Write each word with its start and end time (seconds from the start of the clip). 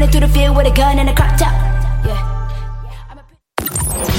Running 0.00 0.12
through 0.12 0.28
the 0.28 0.32
field 0.32 0.56
with 0.56 0.66
a 0.66 0.74
gun 0.74 0.98
and 0.98 1.10
a 1.10 1.14
crop 1.14 1.36
top. 1.36 1.52
Yeah. 2.06 2.16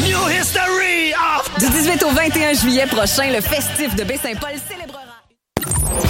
New 0.06 0.28
history 0.28 1.12
of 1.14 1.50
Du 1.58 1.66
18 1.66 2.04
au 2.04 2.12
21 2.12 2.54
juillet 2.54 2.86
prochain, 2.86 3.32
le 3.32 3.42
festif 3.42 3.96
de 3.96 4.04
Baie-Saint-Paul 4.04 4.54
célébrera. 4.70 5.26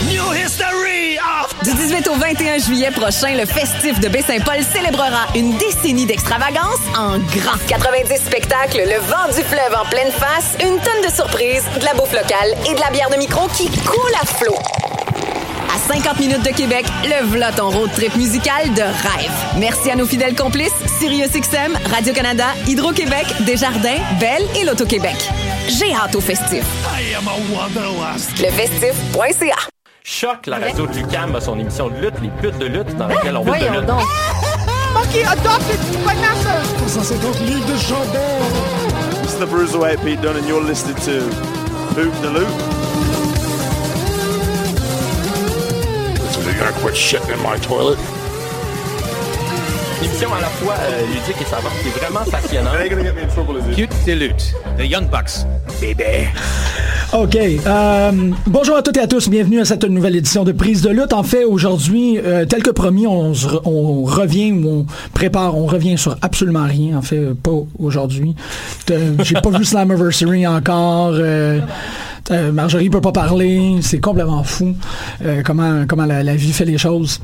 New 0.09 0.33
history 0.33 1.17
of 1.19 1.55
Du 1.63 1.71
18 1.73 2.05
au 2.09 2.15
21 2.15 2.57
juillet 2.57 2.91
prochain, 2.91 3.33
le 3.37 3.45
festif 3.45 3.97
de 4.01 4.09
Baie-Saint-Paul 4.09 4.61
célébrera 4.73 5.27
une 5.35 5.55
décennie 5.57 6.05
d'extravagance 6.05 6.81
en 6.97 7.19
grand. 7.19 7.57
90 7.69 8.13
spectacles, 8.17 8.79
le 8.79 8.99
vent 8.99 9.27
du 9.33 9.41
fleuve 9.41 9.73
en 9.81 9.85
pleine 9.89 10.11
face, 10.11 10.57
une 10.59 10.79
tonne 10.81 11.01
de 11.05 11.15
surprises, 11.15 11.63
de 11.79 11.85
la 11.85 11.93
bouffe 11.93 12.11
locale 12.11 12.55
et 12.69 12.73
de 12.73 12.79
la 12.81 12.89
bière 12.89 13.09
de 13.09 13.15
micro 13.15 13.47
qui 13.47 13.69
coule 13.69 14.15
à 14.21 14.25
flot. 14.25 14.57
À 15.73 15.79
50 15.79 16.19
minutes 16.19 16.43
de 16.43 16.49
Québec, 16.53 16.85
le 17.05 17.25
v'là 17.27 17.51
ton 17.53 17.69
road 17.69 17.89
trip 17.95 18.13
musical 18.17 18.73
de 18.73 18.81
rêve. 18.81 19.31
Merci 19.57 19.89
à 19.89 19.95
nos 19.95 20.05
fidèles 20.05 20.35
complices, 20.35 20.73
SiriusXM, 20.99 21.77
Radio-Canada, 21.89 22.47
Hydro-Québec, 22.67 23.25
Desjardins, 23.45 23.99
Belle 24.19 24.43
et 24.59 24.65
l'Auto-Québec. 24.65 25.15
J'ai 25.69 25.93
hâte 25.93 26.15
au 26.15 26.19
festif. 26.19 26.65
I 26.99 27.15
am 27.15 27.25
a. 27.27 28.41
Lefestif.ca 28.41 29.55
Choc, 30.03 30.47
la 30.47 30.57
radio 30.57 30.87
de 30.87 30.93
Lucam 30.93 31.35
a 31.35 31.39
son 31.39 31.57
émission 31.57 31.87
de 31.89 31.95
lutte, 32.01 32.15
les 32.21 32.29
putes 32.41 32.57
de 32.57 32.65
lutte, 32.65 32.97
dans 32.97 33.07
laquelle 33.07 33.37
on 33.37 33.45
lutte 33.45 33.61
de 33.61 33.79
lutte. 33.79 33.89
Monkey 34.93 35.23
adopted 35.23 35.79
by 36.05 36.15
master. 36.19 36.61
150 36.87 37.39
livres 37.45 37.65
de 37.65 37.77
chandelle. 37.77 39.23
It's 39.23 39.35
the 39.35 39.45
Bruiserweight 39.45 40.03
Pete 40.03 40.19
Dunne, 40.19 40.35
and 40.35 40.47
you're 40.49 40.61
listening 40.61 40.95
to 41.05 41.21
Hoop 41.95 42.13
the 42.21 42.29
Loop. 42.29 42.80
Gonna 46.61 46.77
quit 46.79 46.95
shitting 46.95 47.31
in 47.31 47.41
my 47.41 47.57
toilet? 47.59 47.97
Une 49.99 50.07
émission 50.07 50.33
à 50.33 50.41
la 50.41 50.47
fois 50.47 50.75
euh, 50.79 51.05
ludique 51.07 51.41
et 51.41 51.45
savante 51.45 51.73
qui 51.81 51.87
est 51.87 51.91
vraiment 51.91 52.23
it? 53.75 53.75
Cute 53.75 53.93
The 54.77 54.83
Young 54.85 55.09
Bucks. 55.09 55.45
OK. 57.13 57.35
euh, 57.35 58.11
bonjour 58.47 58.77
à 58.77 58.81
toutes 58.83 58.97
et 58.97 59.01
à 59.01 59.07
tous. 59.07 59.29
Bienvenue 59.29 59.59
à 59.59 59.65
cette 59.65 59.83
nouvelle 59.83 60.15
édition 60.15 60.43
de 60.43 60.51
Prise 60.51 60.81
de 60.81 60.89
lutte. 60.89 61.13
En 61.13 61.23
fait, 61.23 61.43
aujourd'hui, 61.43 62.19
euh, 62.19 62.45
tel 62.45 62.63
que 62.63 62.69
promis, 62.69 63.07
on, 63.07 63.33
revient 64.03 64.51
ou 64.51 64.69
on 64.69 64.85
prépare, 65.13 65.57
on 65.57 65.65
revient 65.65 65.97
sur 65.97 66.15
absolument 66.21 66.65
rien. 66.65 66.97
En 66.97 67.01
fait, 67.01 67.33
pas 67.33 67.51
aujourd'hui. 67.79 68.35
J'ai 68.87 69.35
pas 69.41 69.49
vu 69.49 69.65
Slammiversary 69.65 70.45
encore. 70.47 71.13
euh, 71.13 71.59
Marjorie 72.51 72.89
peut 72.89 73.01
pas 73.01 73.11
parler. 73.11 73.77
C'est 73.81 73.99
complètement 73.99 74.43
fou 74.43 74.75
euh, 75.23 75.41
comment, 75.43 75.85
comment 75.87 76.05
la, 76.05 76.23
la 76.23 76.35
vie 76.35 76.53
fait 76.53 76.65
les 76.65 76.77
choses. 76.77 77.19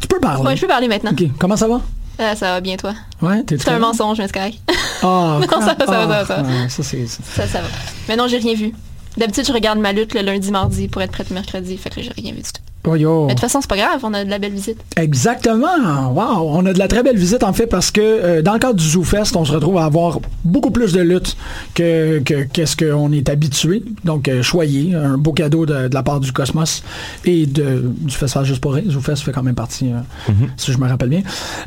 Tu 0.00 0.08
peux 0.08 0.20
parler. 0.20 0.44
Ouais, 0.46 0.56
je 0.56 0.60
peux 0.62 0.66
parler 0.68 0.88
maintenant. 0.88 1.10
OK. 1.12 1.24
Comment 1.38 1.56
ça 1.56 1.68
va? 1.68 1.80
Euh, 2.20 2.34
ça 2.34 2.52
va 2.52 2.60
bien, 2.60 2.76
toi? 2.76 2.94
Ouais, 3.22 3.42
t'es 3.44 3.56
C'est 3.58 3.70
un 3.70 3.78
mensonge, 3.78 4.20
mais. 4.20 4.54
Ah, 5.02 5.38
Non, 5.50 5.60
ça 5.60 5.74
va, 5.78 5.86
ça 5.86 5.86
va, 5.86 5.86
ça 5.86 6.06
va, 6.06 6.26
ça 6.26 6.36
va. 6.42 6.48
ouais, 6.48 6.68
ça, 6.68 6.82
c'est- 6.82 7.06
ça, 7.06 7.46
ça 7.46 7.60
va. 7.62 7.68
Mais 8.08 8.16
non, 8.16 8.26
j'ai 8.28 8.38
rien 8.38 8.54
vu. 8.54 8.72
D'habitude, 9.16 9.46
je 9.46 9.52
regarde 9.52 9.78
ma 9.78 9.92
lutte 9.92 10.14
le 10.14 10.20
lundi, 10.22 10.50
mardi 10.50 10.88
pour 10.88 11.02
être 11.02 11.12
prête 11.12 11.30
mercredi. 11.30 11.76
Fait 11.76 11.90
que 11.90 12.02
j'ai 12.02 12.10
rien 12.16 12.32
vu 12.32 12.38
du 12.42 12.52
tout. 12.52 12.62
Oh, 12.84 12.96
yo. 12.96 13.26
Mais 13.26 13.34
de 13.34 13.38
toute 13.38 13.40
façon, 13.40 13.60
c'est 13.60 13.68
pas 13.70 13.76
grave, 13.76 14.00
on 14.02 14.12
a 14.12 14.24
de 14.24 14.30
la 14.30 14.38
belle 14.40 14.52
visite. 14.54 14.78
Exactement. 14.96 16.10
Wow. 16.12 16.48
On 16.50 16.66
a 16.66 16.72
de 16.72 16.78
la 16.80 16.88
très 16.88 17.02
belle 17.04 17.16
visite 17.16 17.44
en 17.44 17.52
fait 17.52 17.66
parce 17.68 17.90
que 17.92 18.00
euh, 18.00 18.42
dans 18.42 18.54
le 18.54 18.58
cadre 18.58 18.74
du 18.74 18.84
ZooFest, 18.84 19.36
on 19.36 19.44
se 19.44 19.52
retrouve 19.52 19.78
à 19.78 19.84
avoir 19.84 20.18
beaucoup 20.44 20.70
plus 20.72 20.92
de 20.92 21.00
lutte 21.00 21.36
que 21.74 22.18
que- 22.20 22.42
qu'est-ce 22.44 22.76
qu'on 22.76 23.12
est 23.12 23.28
habitué. 23.28 23.84
Donc 24.04 24.26
euh, 24.26 24.42
choyé, 24.42 24.94
un 24.96 25.16
beau 25.16 25.32
cadeau 25.32 25.64
de, 25.64 25.86
de 25.88 25.94
la 25.94 26.02
part 26.02 26.18
du 26.18 26.32
Cosmos 26.32 26.82
et 27.24 27.46
de, 27.46 27.84
du 28.00 28.14
Festival 28.14 28.46
Juste 28.46 28.60
pour 28.60 28.74
Rire. 28.74 28.84
ZooFest 28.90 29.22
fait 29.22 29.32
quand 29.32 29.44
même 29.44 29.54
partie, 29.54 29.92
euh, 29.92 30.32
si 30.56 30.72
je 30.72 30.78
me 30.78 30.88
rappelle 30.88 31.08
bien. 31.10 31.22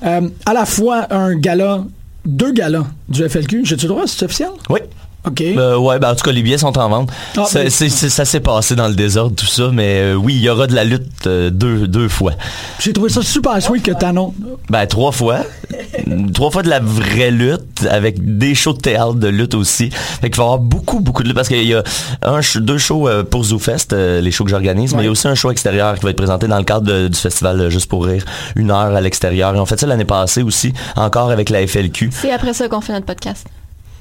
Euh, 0.05 0.27
à 0.45 0.53
la 0.53 0.65
fois 0.65 1.07
un 1.13 1.35
gala, 1.35 1.85
deux 2.25 2.51
galas 2.51 2.85
du 3.07 3.27
FLQ. 3.27 3.63
J'ai-tu 3.63 3.85
le 3.85 3.89
droit, 3.89 4.03
c'est 4.05 4.25
officiel? 4.25 4.49
Oui. 4.69 4.79
OK. 5.27 5.41
Euh, 5.41 5.77
ouais, 5.77 5.99
ben 5.99 6.11
en 6.11 6.15
tout 6.15 6.23
cas, 6.23 6.31
les 6.31 6.41
billets 6.43 6.57
sont 6.57 6.77
en 6.77 6.89
vente. 6.89 7.09
Ah, 7.37 7.45
Ça- 7.45 7.63
ben- 7.63 7.69
c'est- 7.69 7.89
c'est- 7.89 8.09
ça 8.09 8.25
s'est 8.25 8.39
passé 8.39 8.75
dans 8.75 8.87
le 8.87 8.93
désordre, 8.95 9.35
tout 9.35 9.45
ça, 9.45 9.69
mais 9.73 9.99
euh, 9.99 10.13
oui, 10.15 10.33
il 10.35 10.41
y 10.41 10.49
aura 10.49 10.67
de 10.67 10.75
la 10.75 10.83
lutte 10.83 11.27
euh, 11.27 11.49
deux, 11.49 11.87
deux 11.87 12.09
fois. 12.09 12.33
J'ai 12.79 12.93
trouvé 12.93 13.09
ça 13.09 13.21
super 13.21 13.61
sweet 13.61 13.83
que 13.83 13.91
t'annonces. 13.91 14.33
Ben, 14.69 14.85
trois 14.87 15.11
fois. 15.11 15.39
trois 16.33 16.51
fois 16.51 16.61
de 16.63 16.69
la 16.69 16.79
vraie 16.79 17.31
lutte, 17.31 17.85
avec 17.89 18.37
des 18.37 18.55
shows 18.55 18.73
de 18.73 18.79
théâtre 18.79 19.15
de 19.15 19.27
lutte 19.27 19.53
aussi. 19.55 19.89
Fait 19.91 20.29
qu'il 20.29 20.37
va 20.37 20.43
y 20.43 20.45
avoir 20.45 20.59
beaucoup, 20.59 20.99
beaucoup 20.99 21.23
de 21.23 21.27
lutte, 21.29 21.35
parce 21.35 21.47
qu'il 21.47 21.63
y 21.63 21.73
a 21.73 21.83
un, 22.23 22.39
deux 22.59 22.77
shows 22.77 23.07
pour 23.29 23.43
ZooFest, 23.43 23.93
euh, 23.93 24.21
les 24.21 24.31
shows 24.31 24.43
que 24.43 24.49
j'organise, 24.51 24.93
mais 24.93 25.01
il 25.03 25.05
y 25.05 25.07
a 25.07 25.11
aussi 25.11 25.27
un 25.27 25.35
show 25.35 25.51
extérieur 25.51 25.95
qui 25.95 26.03
va 26.03 26.09
être 26.11 26.17
présenté 26.17 26.47
dans 26.47 26.57
le 26.57 26.63
cadre 26.63 26.85
de- 26.85 27.07
du 27.07 27.17
festival 27.17 27.69
Juste 27.69 27.89
pour 27.89 28.05
rire, 28.05 28.23
une 28.55 28.69
heure 28.71 28.95
à 28.95 29.01
l'extérieur. 29.01 29.55
Et 29.55 29.59
on 29.59 29.65
fait 29.65 29.79
ça 29.79 29.87
l'année 29.87 30.05
passée 30.05 30.43
aussi, 30.43 30.73
encore 30.95 31.31
avec 31.31 31.49
la 31.49 31.65
FLQ. 31.65 32.09
C'est 32.11 32.31
après 32.31 32.53
ça 32.53 32.67
qu'on 32.67 32.81
fait 32.81 32.93
notre 32.93 33.05
podcast. 33.05 33.47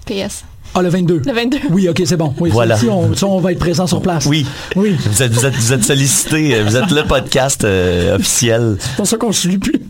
PS. 0.06 0.44
Ah, 0.76 0.82
le 0.82 0.88
22. 0.88 1.22
Le 1.24 1.32
22. 1.32 1.58
Oui, 1.70 1.88
OK, 1.88 2.02
c'est 2.04 2.16
bon. 2.16 2.34
Oui, 2.40 2.50
Voilà. 2.50 2.76
ça, 2.76 2.86
on, 2.88 3.14
ça, 3.14 3.26
on 3.26 3.38
va 3.40 3.52
être 3.52 3.58
présent 3.58 3.86
sur 3.86 4.02
place. 4.02 4.26
Oui. 4.26 4.44
Oui. 4.74 4.96
Vous 5.06 5.22
êtes, 5.22 5.32
vous 5.32 5.46
êtes, 5.46 5.54
vous 5.54 5.72
êtes 5.72 5.84
sollicité, 5.84 6.54
euh, 6.56 6.64
vous 6.64 6.76
êtes 6.76 6.90
le 6.90 7.04
podcast 7.04 7.62
euh, 7.64 8.16
officiel. 8.16 8.76
C'est 8.80 8.96
pour 8.96 9.06
ça 9.06 9.16
qu'on 9.16 9.28
ne 9.28 9.32
suit 9.32 9.58
plus. 9.58 9.80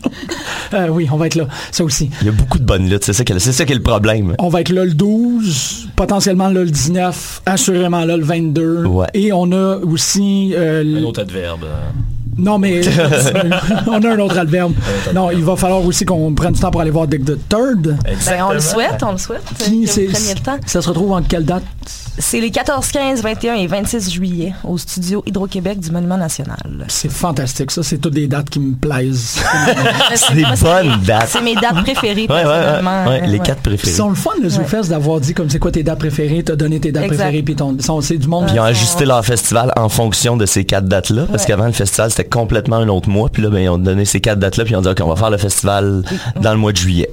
Euh, 0.73 0.87
oui, 0.89 1.07
on 1.11 1.17
va 1.17 1.27
être 1.27 1.35
là. 1.35 1.47
Ça 1.71 1.83
aussi. 1.83 2.09
Il 2.21 2.27
y 2.27 2.29
a 2.29 2.33
beaucoup 2.33 2.59
de 2.59 2.63
bonnes 2.65 2.87
luttes, 2.89 3.03
c'est 3.03 3.13
ça, 3.13 3.23
qui- 3.23 3.33
est 3.33 3.69
le 3.75 3.81
problème. 3.81 4.35
On 4.39 4.49
va 4.49 4.61
être 4.61 4.69
là 4.69 4.85
le 4.85 4.93
12, 4.93 5.87
potentiellement 5.95 6.49
là 6.49 6.63
le 6.63 6.69
19, 6.69 7.41
assurément 7.45 8.05
là 8.05 8.15
le 8.17 8.23
22. 8.23 8.85
Ouais. 8.85 9.07
Et 9.13 9.31
on 9.33 9.51
a 9.51 9.77
aussi... 9.77 10.53
euh, 10.55 10.99
Un 10.99 11.03
autre 11.03 11.21
adverbe. 11.21 11.65
Non, 12.37 12.57
mais 12.57 12.81
on 13.87 14.01
a 14.03 14.09
un 14.09 14.19
autre 14.19 14.37
adverbe. 14.37 14.73
Non, 15.13 15.31
il 15.31 15.43
va 15.43 15.55
falloir 15.55 15.83
aussi 15.85 16.05
qu'on 16.05 16.33
prenne 16.33 16.53
du 16.53 16.59
temps 16.59 16.71
pour 16.71 16.81
aller 16.81 16.91
voir 16.91 17.07
Dick 17.07 17.23
the 17.25 17.37
Third. 17.49 17.97
Ben, 18.25 18.43
on 18.47 18.53
le 18.53 18.59
souhaite, 18.59 19.01
on 19.03 19.11
le 19.13 19.17
souhaite. 19.17 19.43
Qui, 19.59 19.87
c'est- 19.87 20.07
le 20.07 20.39
temps. 20.41 20.57
Ça 20.65 20.81
se 20.81 20.89
retrouve 20.89 21.11
en 21.11 21.21
quelle 21.21 21.45
date? 21.45 21.63
C'est 22.17 22.39
les 22.39 22.49
14, 22.49 22.91
15, 22.91 23.21
21 23.21 23.55
et 23.55 23.67
26 23.67 24.09
juillet 24.09 24.53
au 24.63 24.77
studio 24.77 25.21
Hydro-Québec 25.25 25.81
du 25.81 25.91
Monument 25.91 26.15
National. 26.17 26.57
C'est 26.87 27.11
fantastique. 27.11 27.71
Ça, 27.71 27.83
c'est 27.83 27.97
toutes 27.97 28.13
des 28.13 28.27
dates 28.27 28.49
qui 28.49 28.59
me 28.61 28.73
plaisent. 28.73 29.37
C'est 30.15 30.33
des 30.33 30.43
bonnes 30.61 31.01
dates. 31.05 31.27
C'est 31.29 31.41
mes 31.41 31.55
dates 31.55 31.83
préférées, 31.83 32.25
Ouais, 32.29 32.35
ouais, 32.35 32.35
ouais, 32.35 32.43
personnellement. 32.43 33.05
ouais, 33.09 33.27
les 33.27 33.39
quatre 33.39 33.59
Ils 33.65 33.69
préférés. 33.69 33.91
sont 33.95 34.09
le 34.09 34.15
fun, 34.15 34.29
le 34.41 34.47
ZooFest, 34.49 34.89
d'avoir 34.89 35.19
dit 35.19 35.33
comme 35.33 35.49
c'est 35.49 35.59
quoi 35.59 35.71
tes 35.71 35.83
dates 35.83 35.99
préférées, 35.99 36.41
t'as 36.43 36.55
donné 36.55 36.79
tes 36.79 36.91
dates 36.93 37.03
Exact. 37.03 37.17
préférées, 37.17 37.43
puis 37.43 37.55
c'est 38.01 38.17
du 38.17 38.27
monde. 38.29 38.45
Puis 38.45 38.55
ils 38.55 38.59
ont 38.59 38.63
ajusté 38.63 39.05
leur 39.05 39.25
festival 39.25 39.73
en 39.75 39.89
fonction 39.89 40.37
de 40.37 40.45
ces 40.45 40.63
quatre 40.63 40.87
dates-là. 40.87 41.25
Parce 41.29 41.43
Ouais. 41.43 41.47
qu'avant, 41.47 41.65
le 41.65 41.73
festival, 41.73 42.09
c'était 42.11 42.24
complètement 42.29 42.77
un 42.77 42.87
autre 42.89 43.09
mois. 43.09 43.29
Puis 43.29 43.41
là, 43.43 43.49
ben, 43.49 43.59
ils 43.59 43.69
ont 43.69 43.77
donné 43.77 44.05
ces 44.05 44.19
quatre 44.21 44.39
dates-là. 44.39 44.63
Puis 44.63 44.73
ils 44.73 44.77
ont 44.77 44.81
dit, 44.81 44.89
OK, 44.89 44.99
on 45.01 45.07
va 45.09 45.15
faire 45.15 45.29
le 45.29 45.37
festival 45.37 46.03
dans 46.41 46.51
le 46.51 46.57
mois 46.57 46.71
de 46.71 46.77
juillet. 46.77 47.09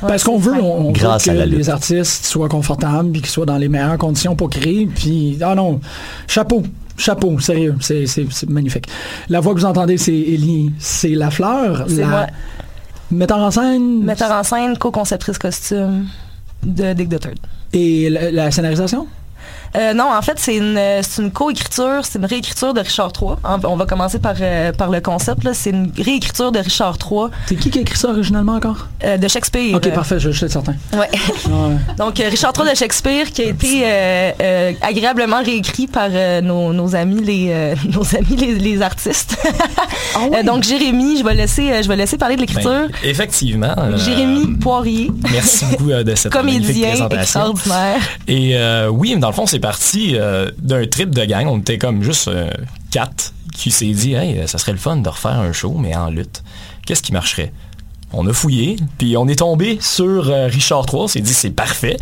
Parce 0.00 0.22
qu'on 0.24 0.38
veut, 0.38 0.54
on, 0.54 0.90
Grâce 0.92 1.26
veut 1.26 1.30
à 1.30 1.34
que 1.34 1.38
la 1.40 1.46
lutte. 1.46 1.58
les 1.58 1.70
artistes 1.70 2.26
soient 2.26 2.48
confortables 2.48 3.10
puis 3.12 3.22
qu'ils 3.22 3.30
soient 3.30 3.46
dans 3.46 3.56
les 3.56 3.68
meilleures 3.68 3.96
conditions 3.98 4.36
pour 4.36 4.50
créer. 4.50 4.86
Puis, 4.86 5.38
ah 5.40 5.54
non, 5.54 5.80
chapeau, 6.26 6.62
chapeau, 6.98 7.38
sérieux, 7.38 7.74
c'est, 7.80 8.04
magnifique. 8.48 8.86
La 9.28 9.40
voix 9.40 9.54
que 9.54 9.60
vous 9.60 9.64
entendez, 9.64 9.96
c'est 9.96 10.12
Élie, 10.12 10.72
c'est 10.78 11.08
La 11.10 11.30
Fleur, 11.30 11.84
C'est 11.88 12.02
la 12.02 12.06
moi. 12.06 12.26
metteur 13.10 13.38
en 13.38 13.50
scène 13.50 14.02
Metteur 14.04 14.30
en 14.30 14.42
scène, 14.42 14.76
co-conceptrice 14.76 15.38
costume 15.38 16.06
de 16.62 16.92
Dick 16.92 17.08
Third. 17.08 17.38
et 17.72 18.10
la, 18.10 18.30
la 18.30 18.50
scénarisation? 18.50 19.06
Euh, 19.76 19.92
non, 19.92 20.08
en 20.16 20.22
fait, 20.22 20.34
c'est 20.38 20.56
une, 20.56 20.76
euh, 20.78 21.02
une 21.18 21.30
co-écriture, 21.32 22.00
c'est 22.02 22.18
une 22.18 22.24
réécriture 22.26 22.74
de 22.74 22.80
Richard 22.80 23.10
III. 23.20 23.32
On 23.64 23.76
va 23.76 23.86
commencer 23.86 24.18
par, 24.18 24.34
euh, 24.40 24.72
par 24.72 24.90
le 24.90 25.00
concept. 25.00 25.48
C'est 25.52 25.70
une 25.70 25.90
réécriture 25.98 26.52
de 26.52 26.58
Richard 26.60 26.96
III, 27.10 27.26
C'est 27.46 27.56
qui 27.56 27.70
qui 27.70 27.78
a 27.78 27.82
écrit 27.82 27.98
ça 27.98 28.08
originalement 28.10 28.54
encore? 28.54 28.88
euh, 29.04 29.16
de 29.16 29.28
Shakespeare. 29.28 29.74
Ok, 29.74 29.90
parfait, 29.92 30.18
je, 30.18 30.30
je 30.30 30.36
suis 30.38 30.48
certain. 30.50 30.74
Ouais. 30.92 30.98
Ouais. 31.00 31.76
Donc, 31.98 32.20
euh, 32.20 32.28
Richard 32.28 32.52
III 32.56 32.70
de 32.70 32.76
Shakespeare 32.76 33.30
qui 33.32 33.42
a 33.42 33.46
été 33.46 33.82
euh, 33.84 34.30
euh, 34.40 34.72
agréablement 34.82 35.42
réécrit 35.42 35.86
par 35.86 36.08
euh, 36.10 36.40
nos, 36.40 36.72
nos 36.72 36.94
amis 36.94 37.22
les 37.22 37.48
euh, 37.50 37.74
nos 37.92 38.04
amis 38.16 38.36
les, 38.36 38.54
les 38.54 38.82
artistes. 38.82 39.36
Euh, 40.32 40.42
donc, 40.42 40.62
Jérémy, 40.64 41.18
je 41.18 41.24
vais 41.24 41.34
laisser 41.34 41.70
euh, 41.70 41.82
je 41.82 41.88
vais 41.88 41.96
laisser 41.96 42.16
parler 42.16 42.36
de 42.36 42.40
l'écriture. 42.40 42.70
Ben, 42.70 42.90
effectivement. 43.02 43.74
euh, 43.78 43.96
Jérémy 43.96 44.56
Poirier, 44.58 45.10
Merci 45.32 45.64
beaucoup 45.66 45.90
euh, 45.90 46.02
de 46.04 46.14
cette 46.14 46.34
magnifique 46.34 46.62
comédien 46.64 46.88
présentation. 46.90 47.20
extraordinaire. 47.54 48.00
Et 48.28 48.52
euh, 48.56 48.88
oui, 48.88 49.16
dans 49.16 49.28
le 49.28 49.34
fond, 49.34 49.46
c'est 49.46 49.58
parti 49.64 50.14
euh, 50.14 50.50
d'un 50.58 50.86
trip 50.86 51.14
de 51.14 51.24
gang. 51.24 51.46
On 51.46 51.58
était 51.58 51.78
comme 51.78 52.02
juste 52.02 52.28
euh, 52.28 52.50
quatre 52.90 53.32
qui 53.54 53.70
s'est 53.70 53.92
dit, 53.92 54.12
hey, 54.12 54.46
ça 54.46 54.58
serait 54.58 54.72
le 54.72 54.78
fun 54.78 54.96
de 54.96 55.08
refaire 55.08 55.38
un 55.38 55.52
show, 55.52 55.74
mais 55.78 55.96
en 55.96 56.10
lutte. 56.10 56.42
Qu'est-ce 56.84 57.02
qui 57.02 57.12
marcherait? 57.12 57.50
On 58.12 58.26
a 58.26 58.34
fouillé, 58.34 58.76
puis 58.98 59.16
on 59.16 59.26
est 59.26 59.38
tombé 59.38 59.78
sur 59.80 60.28
euh, 60.28 60.48
Richard 60.48 60.84
III. 60.92 61.04
On 61.04 61.08
s'est 61.08 61.22
dit, 61.22 61.32
c'est 61.32 61.50
parfait, 61.50 61.96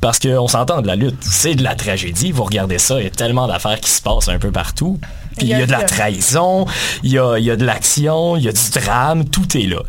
parce 0.00 0.20
qu'on 0.20 0.46
s'entend 0.46 0.80
de 0.80 0.86
la 0.86 0.94
lutte. 0.94 1.18
C'est 1.22 1.56
de 1.56 1.64
la 1.64 1.74
tragédie. 1.74 2.30
Vous 2.30 2.44
regardez 2.44 2.78
ça, 2.78 3.00
il 3.00 3.04
y 3.04 3.08
a 3.08 3.10
tellement 3.10 3.48
d'affaires 3.48 3.80
qui 3.80 3.90
se 3.90 4.00
passent 4.00 4.28
un 4.28 4.38
peu 4.38 4.52
partout. 4.52 5.00
Puis 5.36 5.48
il 5.48 5.50
y 5.50 5.54
a 5.54 5.66
de 5.66 5.72
la 5.72 5.82
trahison, 5.82 6.66
il 7.02 7.10
y 7.10 7.18
a, 7.18 7.36
il 7.36 7.44
y 7.44 7.50
a 7.50 7.56
de 7.56 7.64
l'action, 7.64 8.36
il 8.36 8.44
y 8.44 8.48
a 8.48 8.52
du 8.52 8.70
drame, 8.80 9.24
tout 9.24 9.56
est 9.56 9.66
là. 9.66 9.82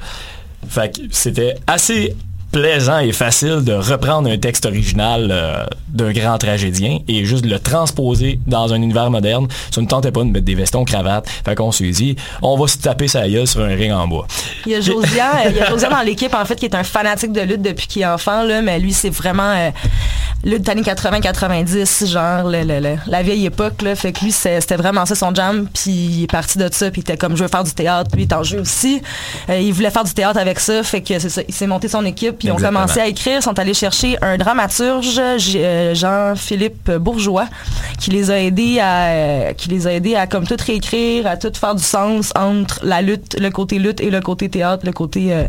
Fait 0.67 0.95
que 0.95 1.01
c'était 1.11 1.57
assez 1.67 2.15
plaisant 2.51 2.99
et 2.99 3.11
facile 3.11 3.63
de 3.63 3.73
reprendre 3.73 4.29
un 4.29 4.37
texte 4.37 4.65
original 4.65 5.27
euh, 5.31 5.65
d'un 5.89 6.11
grand 6.11 6.37
tragédien 6.37 6.99
et 7.07 7.25
juste 7.25 7.45
le 7.45 7.59
transposer 7.59 8.39
dans 8.47 8.73
un 8.73 8.77
univers 8.81 9.09
moderne. 9.11 9.47
Ça 9.71 9.81
ne 9.81 9.87
tentait 9.87 10.11
pas 10.11 10.21
de 10.23 10.29
mettre 10.29 10.45
des 10.45 10.55
vestons 10.55 10.83
cravates. 10.85 11.27
Fait 11.45 11.55
qu'on 11.55 11.71
s'est 11.71 11.89
dit, 11.91 12.15
on 12.41 12.57
va 12.57 12.67
se 12.67 12.77
taper 12.77 13.07
sa 13.07 13.27
gueule 13.27 13.47
sur 13.47 13.61
un 13.61 13.67
ring 13.75 13.91
en 13.91 14.07
bois. 14.07 14.25
Il 14.65 14.71
y 14.71 14.75
a 14.75 14.81
Josian, 14.81 15.25
il 15.49 15.55
y 15.55 15.59
a 15.59 15.69
Josian 15.69 15.89
dans 15.89 16.01
l'équipe, 16.01 16.33
en 16.33 16.45
fait, 16.45 16.55
qui 16.55 16.65
est 16.65 16.75
un 16.75 16.83
fanatique 16.83 17.31
de 17.31 17.41
lutte 17.41 17.61
depuis 17.61 17.87
qu'il 17.87 18.01
est 18.01 18.07
enfant, 18.07 18.43
là, 18.43 18.61
mais 18.61 18.79
lui, 18.79 18.93
c'est 18.93 19.09
vraiment 19.09 19.51
euh, 19.55 19.69
lutte 20.43 20.63
des 20.63 20.71
années 20.71 20.81
80-90, 20.81 22.07
genre 22.11 22.49
le- 22.49 22.63
le- 22.63 22.79
le- 22.79 22.97
la 23.07 23.23
vieille 23.23 23.45
époque, 23.45 23.81
là. 23.81 23.95
Fait 23.95 24.11
que 24.11 24.23
lui, 24.23 24.31
c'était 24.31 24.75
vraiment 24.75 25.05
ça 25.05 25.15
son 25.15 25.33
jam, 25.33 25.67
puis 25.73 25.91
il 25.91 26.23
est 26.23 26.27
parti 26.31 26.57
de 26.57 26.69
ça, 26.71 26.89
puis 26.91 27.01
il 27.01 27.03
était 27.03 27.17
comme, 27.17 27.35
je 27.35 27.43
veux 27.43 27.49
faire 27.49 27.63
du 27.63 27.71
théâtre, 27.73 28.09
lui, 28.15 28.23
il 28.23 28.27
est 28.27 28.33
en 28.33 28.43
jeu 28.43 28.61
aussi. 28.61 29.01
Euh, 29.49 29.59
il 29.59 29.73
voulait 29.73 29.91
faire 29.91 30.03
du 30.03 30.13
théâtre 30.13 30.39
avec 30.39 30.59
ça, 30.59 30.83
fait 30.83 31.01
que 31.01 31.19
c'est 31.19 31.29
ça, 31.29 31.41
il 31.47 31.53
s'est 31.53 31.67
monté 31.67 31.87
son 31.87 32.05
équipe, 32.05 32.38
puis 32.39 32.47
ils 32.47 32.51
ont 32.51 32.55
commencé 32.55 32.99
à 32.99 33.07
écrire, 33.07 33.43
sont 33.43 33.57
allés 33.59 33.73
chercher 33.73 34.17
un 34.21 34.37
dramaturge, 34.37 35.19
euh, 35.19 35.93
Jean-Philippe 35.93 36.91
Bourgeois, 36.91 37.47
qui 37.99 38.11
les 38.11 38.31
a 38.31 38.39
aidés 38.39 38.79
à, 38.79 39.07
euh, 39.07 39.53
qui 39.53 39.69
les 39.69 39.85
a 39.85 39.93
aidés 39.93 40.15
à 40.15 40.25
comme 40.25 40.47
tout 40.47 40.57
réécrire, 40.65 41.27
à 41.27 41.37
tout 41.37 41.51
faire 41.53 41.75
du 41.75 41.83
sens 41.83 42.31
entre 42.35 42.79
la 42.83 43.01
lutte, 43.01 43.37
le 43.39 43.49
côté 43.49 43.77
lutte 43.77 43.99
et 44.01 44.09
le 44.09 44.21
côté 44.21 44.49
théâtre, 44.49 44.85
le 44.85 44.93
côté 44.93 45.33
euh, 45.33 45.43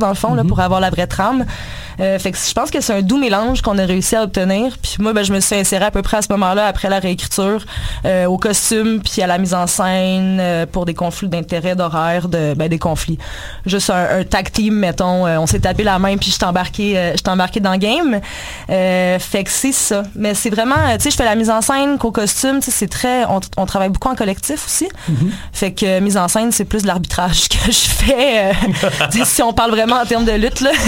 dans 0.00 0.08
le 0.08 0.14
fond, 0.14 0.34
là, 0.34 0.44
pour 0.44 0.60
avoir 0.60 0.80
la 0.80 0.90
vraie 0.90 1.06
trame. 1.06 1.44
Euh, 2.00 2.18
fait 2.18 2.30
que 2.30 2.38
je 2.38 2.52
pense 2.52 2.70
que 2.70 2.80
c'est 2.80 2.92
un 2.92 3.02
doux 3.02 3.18
mélange 3.18 3.60
qu'on 3.62 3.76
a 3.78 3.84
réussi 3.84 4.14
à 4.14 4.22
obtenir. 4.22 4.76
Puis 4.80 4.96
moi, 5.00 5.12
ben, 5.12 5.24
je 5.24 5.32
me 5.32 5.40
suis 5.40 5.56
insérée 5.56 5.86
à 5.86 5.90
peu 5.90 6.02
près 6.02 6.18
à 6.18 6.22
ce 6.22 6.28
moment-là, 6.30 6.66
après 6.66 6.88
la 6.88 7.00
réécriture, 7.00 7.64
euh, 8.04 8.26
au 8.26 8.38
costume, 8.38 9.00
puis 9.00 9.22
à 9.22 9.26
la 9.26 9.38
mise 9.38 9.54
en 9.54 9.66
scène, 9.66 10.38
euh, 10.40 10.66
pour 10.66 10.84
des 10.84 10.94
conflits 10.94 11.28
d'intérêts, 11.28 11.74
d'horaire, 11.74 12.28
de, 12.28 12.54
ben, 12.54 12.68
des 12.68 12.78
conflits. 12.78 13.18
Juste 13.66 13.90
un, 13.90 14.20
un 14.20 14.24
tag 14.24 14.52
team, 14.52 14.74
mettons. 14.74 15.26
on 15.26 15.46
s'est 15.46 15.60
tapé 15.60 15.82
la 15.82 15.98
main, 15.98 16.16
puis 16.16 16.30
je 16.30 16.38
t'ai 16.38 16.46
embarqué, 16.46 16.96
euh, 16.96 17.12
je 17.16 17.58
dans 17.60 17.72
le 17.72 17.78
game. 17.78 18.20
Fait 18.68 19.44
que 19.44 19.50
c'est 19.50 19.72
ça. 19.72 20.02
Mais 20.14 20.34
c'est 20.34 20.50
vraiment, 20.50 20.76
tu 20.94 21.00
sais, 21.00 21.10
je 21.10 21.16
fais 21.16 21.24
la 21.24 21.34
mise 21.34 21.50
en 21.50 21.60
scène 21.60 21.98
qu'au 21.98 22.12
costume, 22.12 22.60
c'est 22.60 22.88
très, 22.88 23.24
on, 23.24 23.40
on 23.56 23.66
travaille 23.66 23.88
beaucoup 23.88 24.08
en 24.08 24.14
collectif 24.14 24.64
aussi. 24.66 24.88
Fait 25.52 25.72
que 25.72 26.00
mise 26.00 26.16
en 26.16 26.28
scène, 26.28 26.52
c'est 26.52 26.64
plus 26.64 26.82
de 26.82 26.86
l'arbitrage 26.86 27.48
que 27.48 27.72
je 27.72 27.88
fais. 27.88 28.52
si 29.38 29.42
on 29.44 29.52
parle 29.52 29.70
vraiment 29.70 30.00
en 30.00 30.04
termes 30.04 30.24
de 30.24 30.32
lutte, 30.32 30.60
là. 30.62 30.70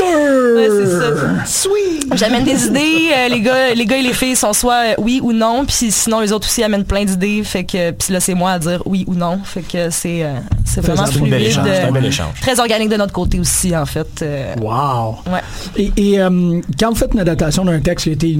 Ouais, 0.00 0.68
c'est 0.70 1.44
ça. 1.44 1.66
J'amène 2.14 2.44
des 2.44 2.66
idées. 2.66 3.10
euh, 3.14 3.28
les 3.28 3.40
gars, 3.42 3.74
les 3.74 3.84
gars 3.84 3.96
et 3.98 4.02
les 4.02 4.14
filles 4.14 4.36
sont 4.36 4.54
soit 4.54 4.92
euh, 4.92 4.94
oui 4.96 5.20
ou 5.22 5.32
non. 5.34 5.64
Puis 5.66 5.90
sinon, 5.90 6.20
les 6.20 6.32
autres 6.32 6.46
aussi 6.48 6.62
amènent 6.62 6.84
plein 6.86 7.04
d'idées. 7.04 7.42
Fait 7.44 7.64
que 7.64 7.90
puis 7.90 8.12
là, 8.14 8.20
c'est 8.20 8.32
moi 8.34 8.52
à 8.52 8.58
dire 8.58 8.82
oui 8.86 9.04
ou 9.06 9.14
non. 9.14 9.38
Fait 9.44 9.60
que 9.60 9.90
c'est 9.90 10.24
euh, 10.24 10.32
c'est 10.64 10.80
vraiment 10.80 11.02
bel 11.04 11.12
fluide. 11.12 11.34
échange, 11.34 11.66
euh, 11.68 11.74
c'est 11.74 11.88
un 11.88 11.92
bel 11.92 12.04
échange. 12.06 12.40
Très 12.40 12.58
organique 12.58 12.88
de 12.88 12.96
notre 12.96 13.12
côté 13.12 13.38
aussi, 13.38 13.76
en 13.76 13.84
fait. 13.84 14.08
euh, 14.22 14.54
Wow! 14.62 15.16
Ouais. 15.30 15.40
Et, 15.76 15.92
et, 15.96 16.20
euh, 16.22 16.60
quand 16.78 16.88
vous 16.90 16.96
faites 16.96 17.12
une 17.12 17.20
adaptation 17.20 17.66
d'un 17.66 17.80
texte 17.80 18.04
qui 18.04 18.10
a 18.10 18.12
été 18.14 18.38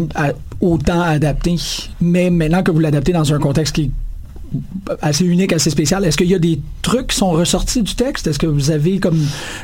autant 0.62 1.02
adapté, 1.02 1.56
mais 2.00 2.30
maintenant 2.30 2.62
que 2.62 2.70
vous 2.70 2.80
l'adaptez 2.80 3.12
dans 3.12 3.32
un 3.34 3.38
contexte 3.38 3.74
qui 3.74 3.82
est 3.82 3.90
assez 5.02 5.24
unique, 5.24 5.52
assez 5.52 5.70
spécial, 5.70 6.04
est-ce 6.04 6.16
qu'il 6.16 6.28
y 6.28 6.34
a 6.34 6.38
des 6.38 6.60
trucs 6.82 7.08
qui 7.08 7.16
sont 7.16 7.30
ressortis 7.30 7.82
du 7.82 7.94
texte? 7.94 8.26
Est-ce 8.26 8.38
que 8.38 8.46
vous 8.46 8.70
avez 8.70 8.98
comme 8.98 9.18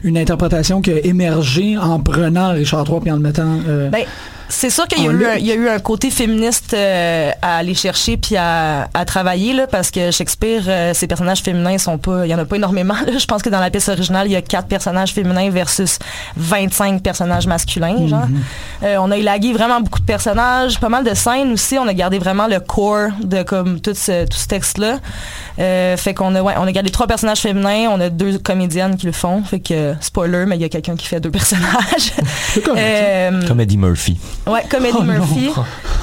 une 0.05 0.19
interprétation 0.19 0.81
qui 0.81 0.93
a 0.93 1.05
émergé 1.05 1.77
en 1.77 2.01
prenant 2.01 2.53
Richard 2.53 2.87
III 2.89 3.01
et 3.07 3.11
en 3.13 3.17
le 3.17 3.23
mettant... 3.23 3.59
euh, 3.69 3.91
Ben, 3.91 4.05
c'est 4.49 4.71
sûr 4.71 4.87
qu'il 4.87 5.03
y, 5.05 5.09
a 5.09 5.11
eu 5.11 5.27
un- 5.27 5.35
il 5.37 5.47
y 5.47 5.53
a 5.53 5.55
eu 5.55 5.69
un 5.69 5.79
côté 5.79 6.11
féministe 6.11 6.73
euh, 6.75 7.31
à 7.43 7.57
aller 7.59 7.75
chercher 7.75 8.17
puis 8.17 8.37
à, 8.37 8.89
à 8.95 9.05
travailler 9.05 9.53
là, 9.53 9.67
parce 9.67 9.91
que 9.91 10.11
Shakespeare, 10.11 10.63
euh, 10.69 10.95
ses 10.95 11.07
personnages 11.07 11.41
féminins 11.43 11.79
sont 11.79 11.99
pas, 11.99 12.27
il 12.27 12.31
y 12.31 12.35
en 12.35 12.39
a 12.39 12.45
pas 12.45 12.57
énormément. 12.57 12.95
là. 13.07 13.19
Je 13.19 13.25
pense 13.27 13.43
que 13.43 13.49
dans 13.51 13.61
la 13.61 13.71
pièce 13.71 13.89
originale, 13.89 14.27
il 14.29 14.33
y 14.33 14.37
a 14.37 14.43
quatre 14.43 14.69
personnages 14.69 15.13
féminins 15.13 15.51
versus 15.51 15.99
25 16.37 17.03
personnages 17.03 17.47
masculins. 17.47 18.07
Genre. 18.07 18.27
Euh, 18.83 18.97
on 19.01 19.11
a 19.11 19.17
élagué 19.17 19.53
vraiment 19.53 19.81
beaucoup 19.81 20.01
de 20.01 20.05
personnages, 20.07 20.79
pas 20.79 20.89
mal 20.89 21.05
de 21.05 21.15
scènes 21.15 21.53
aussi. 21.53 21.79
On 21.79 21.87
a 21.89 21.95
gardé 21.95 22.19
vraiment 22.19 22.47
le 22.47 22.61
core 22.61 23.11
de 23.23 23.43
comme 23.43 23.81
tout 23.81 23.95
ce, 23.95 24.25
tout 24.27 24.37
ce 24.39 24.47
texte-là. 24.47 24.99
Euh, 25.59 25.97
fait 25.97 26.15
qu'on 26.15 26.35
a, 26.35 26.43
ouais, 26.43 26.55
on 26.59 26.67
a 26.67 26.73
gardé 26.73 26.91
trois 26.91 27.07
personnages 27.07 27.41
féminins. 27.41 27.89
On 27.91 28.01
a 28.01 28.11
deux 28.11 28.39
comédiennes 28.39 28.97
qui 28.97 29.07
le 29.07 29.13
font. 29.13 29.43
Fait 29.43 29.61
que 29.61 29.95
spoiler, 30.01 30.45
mais 30.47 30.57
il 30.57 30.63
y 30.63 30.65
a 30.65 30.69
quelqu'un 30.69 30.97
qui 30.97 31.07
fait 31.07 31.21
deux 31.21 31.31
personnages. 31.37 32.13
Euh, 32.77 33.47
Comedy 33.47 33.77
Murphy. 33.77 34.19
Ouais, 34.47 34.63
Comedy 34.71 34.97
Oh. 34.99 35.03
Murphy. 35.03 35.49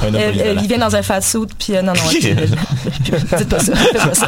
Euh, 0.04 0.10
euh, 0.14 0.56
il 0.62 0.68
vient 0.68 0.78
dans 0.80 0.96
un 0.96 1.02
fat 1.02 1.22
suit, 1.22 1.40
puis 1.58 1.78
euh, 1.78 1.82
non, 1.82 1.94
non, 1.94 2.00
euh, 2.06 2.46
dites 3.38 3.50
pas 3.50 3.60
ça, 3.60 3.74
faites 3.76 3.94
pas 3.98 4.14
ça. 4.14 4.28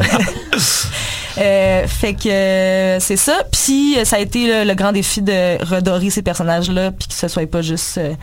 Euh, 1.38 1.86
fait 1.86 2.14
que 2.14 2.30
euh, 2.30 3.00
c'est 3.02 3.18
ça. 3.18 3.44
Puis 3.52 3.98
euh, 3.98 4.06
ça 4.06 4.16
a 4.16 4.20
été 4.20 4.48
le, 4.48 4.64
le 4.70 4.74
grand 4.74 4.94
défi 4.94 5.22
de 5.22 5.62
redorer 5.66 6.10
ces 6.10 6.22
personnages-là, 6.22 6.92
puis 6.92 7.10
que 7.10 7.14
ce 7.14 7.28
soit 7.28 7.46
pas 7.50 7.62
juste 7.62 7.98
euh, 7.98 8.14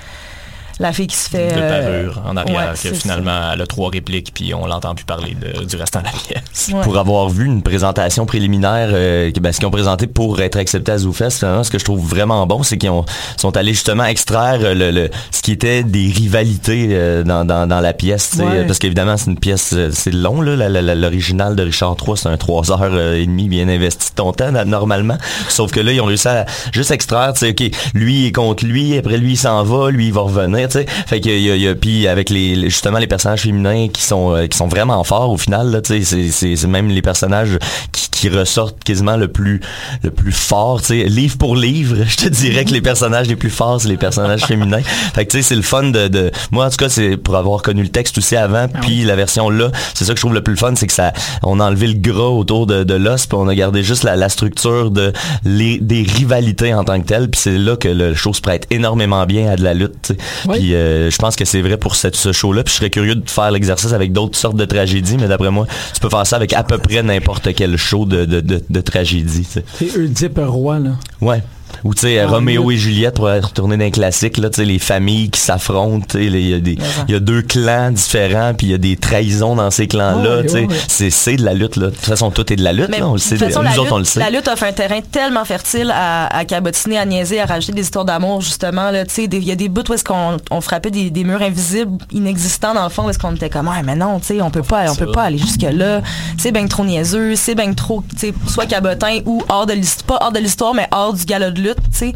la 0.82 0.92
fille 0.92 1.06
qui 1.06 1.16
se 1.16 1.28
fait. 1.30 1.54
de 1.54 1.60
euh, 1.60 2.04
parure 2.04 2.22
en 2.26 2.36
arrière, 2.36 2.56
ouais, 2.56 2.72
que 2.72 2.78
c'est 2.78 2.94
finalement, 2.94 3.52
elle 3.54 3.60
a 3.62 3.66
trois 3.66 3.90
répliques, 3.90 4.32
puis 4.34 4.52
on 4.54 4.66
l'entend 4.66 4.94
plus 4.94 5.04
parler 5.04 5.34
de- 5.40 5.64
du 5.64 5.76
restant 5.76 6.00
de 6.00 6.06
la 6.06 6.10
pièce. 6.12 6.70
Pour 6.82 6.98
avoir 6.98 7.28
vu 7.28 7.46
une 7.46 7.62
présentation 7.62 8.26
préliminaire, 8.26 8.88
euh, 8.92 9.30
ben, 9.40 9.52
ce 9.52 9.58
qu'ils 9.58 9.66
ont 9.66 9.70
présenté 9.70 10.06
pour 10.06 10.40
être 10.40 10.56
accepté 10.56 10.92
à 10.92 10.98
ZooFest, 10.98 11.38
finalement, 11.38 11.64
ce 11.64 11.70
que 11.70 11.78
je 11.78 11.84
trouve 11.84 12.04
vraiment 12.06 12.46
bon, 12.46 12.62
c'est 12.62 12.76
qu'ils 12.78 12.90
ont- 12.90 13.04
sont 13.36 13.56
allés 13.56 13.72
justement 13.72 14.04
extraire 14.04 14.58
euh, 14.62 14.74
le, 14.74 14.90
le- 14.90 15.10
ce 15.30 15.40
qui 15.42 15.52
était 15.52 15.82
des 15.82 16.10
rivalités 16.14 16.88
euh, 16.90 17.22
dans, 17.24 17.44
dans, 17.44 17.66
dans 17.66 17.80
la 17.80 17.92
pièce. 17.92 18.32
Ouais. 18.38 18.64
Parce 18.66 18.78
qu'évidemment, 18.78 19.16
c'est 19.16 19.30
une 19.30 19.38
pièce, 19.38 19.72
euh, 19.74 19.90
c'est 19.92 20.12
long, 20.12 20.40
l'original 20.40 21.56
de 21.56 21.62
Richard 21.62 21.96
III, 22.06 22.16
c'est 22.16 22.28
un 22.28 22.36
3 22.36 22.70
heures 22.72 22.80
euh, 22.82 23.16
et 23.16 23.26
demie 23.26 23.48
bien 23.48 23.68
investi 23.68 24.10
de 24.10 24.14
ton 24.16 24.32
temps, 24.32 24.50
normalement. 24.66 25.16
Sauf 25.48 25.70
que 25.70 25.80
là, 25.80 25.92
ils 25.92 26.00
ont 26.00 26.04
réussi 26.06 26.28
à 26.28 26.46
juste 26.72 26.90
extraire, 26.90 27.32
tu 27.34 27.40
sais, 27.40 27.50
OK, 27.50 27.70
lui 27.94 28.26
est 28.26 28.32
contre 28.32 28.64
lui, 28.64 28.96
après 28.96 29.16
lui, 29.18 29.32
il 29.32 29.36
s'en 29.36 29.62
va, 29.64 29.90
lui, 29.90 30.06
il 30.08 30.12
va 30.12 30.22
revenir, 30.22 30.68
tu 30.72 30.78
sais. 30.78 30.86
Fait 31.06 31.20
que, 31.20 31.28
y 31.28 31.50
a, 31.50 31.56
y 31.56 31.68
a- 31.68 31.74
puis 31.74 32.06
avec 32.08 32.30
les, 32.30 32.54
justement, 32.70 32.98
les 32.98 33.06
personnages 33.06 33.42
féminins 33.42 33.88
qui 33.88 34.02
sont, 34.02 34.34
euh, 34.34 34.46
qui 34.46 34.56
sont 34.56 34.68
vraiment 34.68 35.02
forts 35.04 35.30
au 35.30 35.36
final, 35.38 35.70
là, 35.70 35.80
tu 35.80 36.02
sais, 36.04 36.30
c'est- 36.30 36.66
même 36.66 36.88
les 36.88 37.02
personnages 37.02 37.58
qui, 37.92 38.08
qui 38.10 38.28
ressortent 38.28 38.82
quasiment 38.84 39.16
le 39.16 39.28
plus, 39.28 39.60
le 40.02 40.10
plus 40.10 40.32
fort, 40.32 40.80
tu 40.80 40.88
sais, 40.88 41.04
livre 41.04 41.36
pour 41.38 41.56
livre, 41.56 41.96
je 42.06 42.16
te 42.16 42.28
dirais 42.28 42.64
que 42.64 42.70
les 42.72 42.80
personnages 42.80 43.26
les 43.28 43.36
plus 43.36 43.50
forts, 43.50 43.80
c'est 43.80 43.88
les 43.88 43.96
personnages 43.96 44.42
féminins. 44.44 44.80
Fait 45.14 45.26
que, 45.26 45.32
tu 45.32 45.38
sais, 45.38 45.42
c'est 45.42 45.56
le 45.56 45.62
fun 45.62 45.84
de, 45.84 46.08
de, 46.08 46.30
moi, 46.50 46.66
en 46.66 46.70
tout 46.70 46.76
cas, 46.76 46.88
c'est 46.88 47.16
pour 47.16 47.36
avoir 47.36 47.62
connu 47.62 47.82
le 47.82 47.88
texte 47.88 48.18
aussi 48.18 48.36
avant, 48.36 48.68
puis 48.68 49.04
la 49.04 49.16
version 49.16 49.50
là, 49.50 49.70
c'est 49.94 50.04
ça 50.04 50.12
que 50.12 50.18
je 50.18 50.22
trouve 50.22 50.34
le 50.34 50.42
plus 50.42 50.56
fun, 50.56 50.72
c'est 50.76 50.86
que 50.86 50.92
ça, 50.92 51.12
on 51.42 51.58
a 51.60 51.64
enlevé 51.64 51.88
le 51.88 51.94
gras 51.98 52.28
autour 52.30 52.66
de, 52.66 52.84
de 52.84 52.94
l'os, 52.94 53.26
puis 53.26 53.36
on 53.40 53.48
a 53.48 53.54
gardé 53.54 53.82
juste 53.82 54.04
la, 54.04 54.14
la 54.16 54.28
structure 54.28 54.90
de 54.90 55.12
les, 55.44 55.78
des 55.78 56.02
rivalités 56.02 56.72
en 56.74 56.84
tant 56.84 57.00
que 57.00 57.06
telles, 57.06 57.28
puis 57.28 57.40
c'est 57.40 57.58
là 57.58 57.76
que 57.76 57.88
le 57.88 58.14
show 58.14 58.32
se 58.32 58.40
prête 58.40 58.66
énormément 58.70 59.26
bien 59.26 59.50
à 59.50 59.56
de 59.56 59.62
la 59.64 59.74
lutte, 59.74 60.12
Puis 60.58 60.74
euh, 60.74 61.10
je 61.10 61.16
pense 61.18 61.36
que 61.36 61.44
c'est 61.44 61.62
vrai 61.62 61.76
pour 61.76 61.96
cette, 61.96 62.16
ce 62.16 62.32
show-là, 62.32 62.62
puis 62.64 62.72
je 62.72 62.78
serais 62.78 62.90
curieux 62.90 63.14
de 63.14 63.28
faire 63.28 63.50
l'exercice 63.50 63.92
avec 63.92 64.12
d'autres 64.12 64.38
sortes 64.38 64.56
de 64.56 64.64
tragédies, 64.64 65.16
mais 65.18 65.28
d'après 65.28 65.50
moi, 65.50 65.66
tu 65.94 66.00
peux 66.00 66.08
faire 66.08 66.26
ça 66.26 66.36
avec 66.36 66.52
à 66.52 66.62
peu 66.62 66.78
près 66.78 67.02
n'importe 67.02 67.54
quel 67.54 67.76
show 67.76 68.04
de, 68.04 68.24
de, 68.24 68.40
de, 68.40 68.62
de 68.68 68.80
tragédie. 68.80 69.46
C'est 69.48 69.64
Oedipe 69.96 70.38
Roi, 70.42 70.78
là. 70.78 70.90
Ouais. 71.20 71.42
Ou 71.84 71.94
tu 71.94 72.02
sais, 72.02 72.18
Ah, 72.20 72.26
Roméo 72.28 72.62
oui. 72.64 72.74
et 72.74 72.78
Juliette 72.78 73.16
pour 73.16 73.26
retourner 73.26 73.76
dans 73.76 73.84
les 73.84 73.90
classiques, 73.90 74.38
là, 74.38 74.50
tu 74.50 74.56
sais, 74.56 74.64
les 74.64 74.78
familles 74.78 75.30
qui 75.30 75.40
s'affrontent, 75.40 76.18
il 76.18 76.36
y, 76.36 76.54
a 76.54 76.60
des- 76.60 76.78
il 77.08 77.12
y 77.12 77.16
a 77.16 77.20
deux 77.20 77.42
clans 77.42 77.90
différents, 77.90 78.52
puis 78.56 78.68
il 78.68 78.70
y 78.70 78.74
a 78.74 78.78
des 78.78 78.96
trahisons 78.96 79.56
dans 79.56 79.70
ces 79.70 79.86
clans-là, 79.88 80.42
tu 80.42 80.48
sais. 80.50 80.68
C'est 80.88 81.10
c'est 81.10 81.36
de 81.36 81.44
la 81.44 81.54
lutte, 81.54 81.76
là. 81.76 81.86
De 81.86 81.90
toute 81.94 82.04
façon, 82.04 82.30
tout 82.30 82.50
est 82.52 82.56
de 82.56 82.62
la 82.64 82.72
lutte, 82.72 82.88
Mais 82.90 83.00
là, 83.00 83.08
on 83.08 83.14
le 83.14 83.18
sait. 83.18 83.36
façon, 83.36 83.62
nous 83.62 83.78
autres, 83.80 83.92
on 83.92 83.98
le 83.98 84.04
sait. 84.04 84.20
La 84.20 84.30
lutte 84.30 84.48
offre 84.48 84.64
un 84.64 84.72
terrain 84.72 85.00
tellement 85.00 85.44
fertile 85.44 85.90
à, 85.94 86.26
à 86.36 86.44
cabotiner, 86.44 86.98
à 86.98 87.04
niaiser, 87.04 87.40
à 87.40 87.46
rajouter 87.46 87.72
des 87.72 87.82
histoires 87.82 88.04
d'amour, 88.04 88.40
justement. 88.40 88.90
là. 88.90 89.04
Tu 89.04 89.14
sais, 89.14 89.24
Il 89.24 89.44
y 89.44 89.50
a 89.50 89.56
des 89.56 89.68
bouts 89.68 89.82
où 89.88 89.94
est-ce 89.94 90.04
qu'on 90.04 90.36
on 90.50 90.60
frappait 90.60 90.90
des, 90.90 91.10
des 91.10 91.24
murs 91.24 91.42
invisibles, 91.42 91.98
inexistants 92.12 92.74
dans 92.74 92.84
le 92.84 92.90
fond, 92.90 93.06
où 93.06 93.10
est-ce 93.10 93.18
qu'on 93.18 93.34
était 93.34 93.50
comme, 93.50 93.66
ouais, 93.68 93.82
mais 93.84 93.96
non, 93.96 94.20
tu 94.20 94.26
sais, 94.26 94.42
on 94.42 94.50
peut 94.50 94.62
pas, 94.62 94.90
on 94.90 94.94
peut 94.94 95.10
pas 95.10 95.22
aller 95.24 95.38
jusque-là. 95.38 96.00
C'est 96.38 96.52
bien 96.52 96.66
trop 96.66 96.84
niaiseux, 96.84 97.34
c'est 97.36 97.54
bien 97.54 97.72
trop, 97.74 98.02
tu 98.10 98.28
sais, 98.28 98.34
soit 98.46 98.66
cabotin 98.66 99.18
ou 99.26 99.42
hors 99.48 99.66
de 99.66 99.72
l'histoire, 99.72 100.18
pas 100.18 100.26
hors 100.26 100.32
de 100.32 100.38
l'histoire, 100.38 100.74
mais 100.74 100.86
hors 100.92 101.12
du 101.12 101.24
galop 101.24 101.50
de 101.50 101.60
lutte, 101.60 101.71
tu 101.74 101.98
sais. 101.98 102.12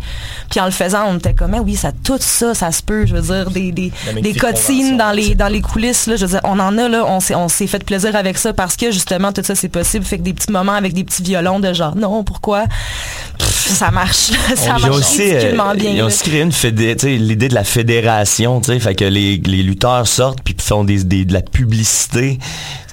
Puis 0.50 0.60
en 0.60 0.66
le 0.66 0.70
faisant, 0.70 1.04
on 1.08 1.18
était 1.18 1.34
comme, 1.34 1.54
Ah 1.54 1.60
oui, 1.62 1.76
ça, 1.76 1.92
tout 2.04 2.18
ça, 2.20 2.54
ça 2.54 2.72
se 2.72 2.82
peut, 2.82 3.06
je 3.06 3.14
veux 3.14 3.22
dire, 3.22 3.50
des, 3.50 3.72
des, 3.72 3.92
des 4.22 4.34
cotines 4.34 4.96
dans 4.96 5.12
les, 5.12 5.34
dans 5.34 5.48
les 5.48 5.60
coulisses, 5.60 6.06
là, 6.06 6.16
je 6.16 6.24
veux 6.26 6.30
dire, 6.32 6.40
on 6.44 6.58
en 6.58 6.76
a, 6.78 6.88
là, 6.88 7.04
on 7.06 7.20
s'est, 7.20 7.34
on 7.34 7.48
s'est 7.48 7.66
fait 7.66 7.84
plaisir 7.84 8.14
avec 8.16 8.38
ça 8.38 8.52
parce 8.52 8.76
que, 8.76 8.90
justement, 8.90 9.32
tout 9.32 9.42
ça, 9.44 9.54
c'est 9.54 9.68
possible. 9.68 10.04
Fait 10.04 10.18
que 10.18 10.22
des 10.22 10.34
petits 10.34 10.52
moments 10.52 10.72
avec 10.74 10.92
des 10.92 11.04
petits 11.04 11.22
violons 11.22 11.60
de 11.60 11.72
genre, 11.72 11.96
non, 11.96 12.24
pourquoi? 12.24 12.64
Pff, 13.38 13.68
ça 13.74 13.90
marche. 13.90 14.30
ça 14.56 14.78
marche 14.78 14.88
aussi, 14.88 15.22
euh, 15.22 15.38
ridiculement 15.38 15.74
bien. 15.74 15.90
ils 15.90 16.02
ont 16.02 16.06
aussi 16.06 16.22
créé 16.28 16.40
une 16.42 16.52
l'idée 17.26 17.48
de 17.48 17.54
la 17.54 17.64
fédération, 17.64 18.60
tu 18.60 18.72
sais, 18.72 18.80
fait 18.80 18.94
que 18.94 19.04
les, 19.04 19.36
les 19.44 19.62
lutteurs 19.62 20.06
sortent 20.06 20.40
puis 20.42 20.54
font 20.58 20.84
des, 20.84 21.04
des- 21.04 21.24
de 21.24 21.32
la 21.32 21.42
publicité 21.42 22.38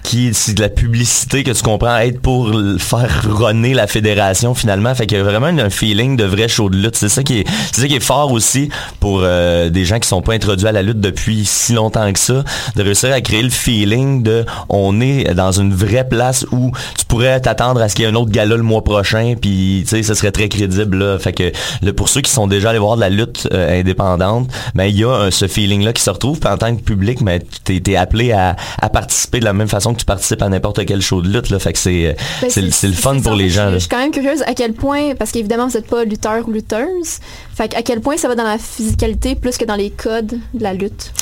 qui 0.03 0.33
c'est 0.33 0.53
de 0.53 0.61
la 0.61 0.67
publicité 0.69 1.43
que 1.43 1.51
tu 1.51 1.63
comprends 1.63 1.97
être 1.97 2.21
pour 2.21 2.51
faire 2.77 3.21
runner 3.29 3.73
la 3.73 3.87
fédération 3.87 4.53
finalement. 4.53 4.93
Fait 4.93 5.07
qu'il 5.07 5.17
y 5.17 5.21
a 5.21 5.23
vraiment 5.23 5.47
un 5.47 5.69
feeling 5.69 6.17
de 6.17 6.25
vrai 6.25 6.49
de 6.69 6.75
lutte. 6.77 6.95
C'est 6.95 7.09
ça 7.09 7.23
qui 7.23 7.39
est, 7.39 7.47
c'est 7.71 7.81
ça 7.81 7.87
qui 7.87 7.95
est 7.95 7.99
fort 8.03 8.31
aussi 8.31 8.69
pour 8.99 9.21
euh, 9.23 9.69
des 9.69 9.85
gens 9.85 9.99
qui 9.99 10.07
sont 10.07 10.21
pas 10.21 10.33
introduits 10.33 10.67
à 10.67 10.71
la 10.71 10.81
lutte 10.81 10.99
depuis 10.99 11.45
si 11.45 11.73
longtemps 11.73 12.11
que 12.13 12.19
ça, 12.19 12.43
de 12.75 12.81
réussir 12.83 13.11
à 13.11 13.21
créer 13.21 13.41
le 13.41 13.49
feeling 13.49 14.23
de 14.23 14.45
on 14.69 15.01
est 15.01 15.33
dans 15.33 15.51
une 15.51 15.73
vraie 15.73 16.07
place 16.07 16.45
où 16.51 16.71
tu 16.97 17.05
pourrais 17.05 17.39
t'attendre 17.41 17.81
à 17.81 17.89
ce 17.89 17.95
qu'il 17.95 18.05
y 18.05 18.07
ait 18.07 18.11
un 18.11 18.15
autre 18.15 18.31
gala 18.31 18.55
le 18.55 18.63
mois 18.63 18.83
prochain, 18.83 19.35
puis 19.39 19.81
tu 19.83 19.89
sais, 19.89 20.03
ça 20.03 20.15
serait 20.15 20.31
très 20.31 20.49
crédible 20.49 20.97
là. 20.97 21.19
Fait 21.19 21.33
que 21.33 21.51
là, 21.81 21.93
pour 21.93 22.09
ceux 22.09 22.21
qui 22.21 22.31
sont 22.31 22.47
déjà 22.47 22.69
allés 22.69 22.79
voir 22.79 22.95
de 22.95 23.01
la 23.01 23.09
lutte 23.09 23.47
euh, 23.53 23.79
indépendante, 23.79 24.49
ben 24.75 24.85
il 24.85 24.97
y 24.97 25.03
a 25.05 25.29
ce 25.31 25.47
feeling 25.47 25.83
là 25.83 25.93
qui 25.93 26.01
se 26.03 26.09
retrouve. 26.09 26.39
Puis 26.39 26.49
en 26.49 26.57
tant 26.57 26.75
que 26.75 26.81
public, 26.81 27.21
mais 27.21 27.41
t'es 27.63 27.81
es 27.87 27.95
appelé 27.95 28.31
à, 28.31 28.55
à 28.81 28.89
participer 28.89 29.39
de 29.39 29.45
la 29.45 29.53
même 29.53 29.67
façon 29.67 29.93
que 29.93 29.99
tu 29.99 30.05
participes 30.05 30.41
à 30.41 30.49
n'importe 30.49 30.85
quel 30.85 31.01
show 31.01 31.21
de 31.21 31.27
lutte 31.29 31.49
là. 31.49 31.59
Fait 31.59 31.73
que 31.73 31.79
c'est 31.79 32.15
Ben, 32.41 32.49
le- 32.55 32.87
le 32.87 32.93
fun 32.93 33.19
pour 33.21 33.33
les 33.35 33.49
gens. 33.49 33.71
Je 33.71 33.77
suis 33.79 33.89
quand 33.89 33.97
même 33.99 34.11
curieuse 34.11 34.41
à 34.47 34.53
quel 34.53 34.73
point, 34.73 35.15
parce 35.17 35.31
qu'évidemment, 35.31 35.67
vous 35.67 35.73
n'êtes 35.75 35.87
pas 35.87 36.03
lutteur 36.03 36.42
ou 36.47 36.51
lutteuse, 36.51 37.19
fait 37.53 37.75
à 37.75 37.81
quel 37.81 38.01
point 38.01 38.17
ça 38.17 38.27
va 38.27 38.35
dans 38.35 38.43
la 38.43 38.57
physicalité 38.57 39.35
plus 39.35 39.57
que 39.57 39.65
dans 39.65 39.75
les 39.75 39.89
codes 39.89 40.39
de 40.53 40.63
la 40.63 40.73
lutte? 40.73 41.13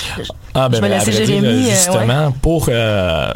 Ah, 0.53 0.69
ben, 0.69 0.77
Je 0.77 0.81
vais 0.81 0.89
ben, 0.89 0.97
laisser 0.99 1.11
dire, 1.11 1.25
Jérémy, 1.25 1.67
euh, 1.67 1.69
justement, 1.69 2.31
pour, 2.41 2.67
euh, 2.69 3.31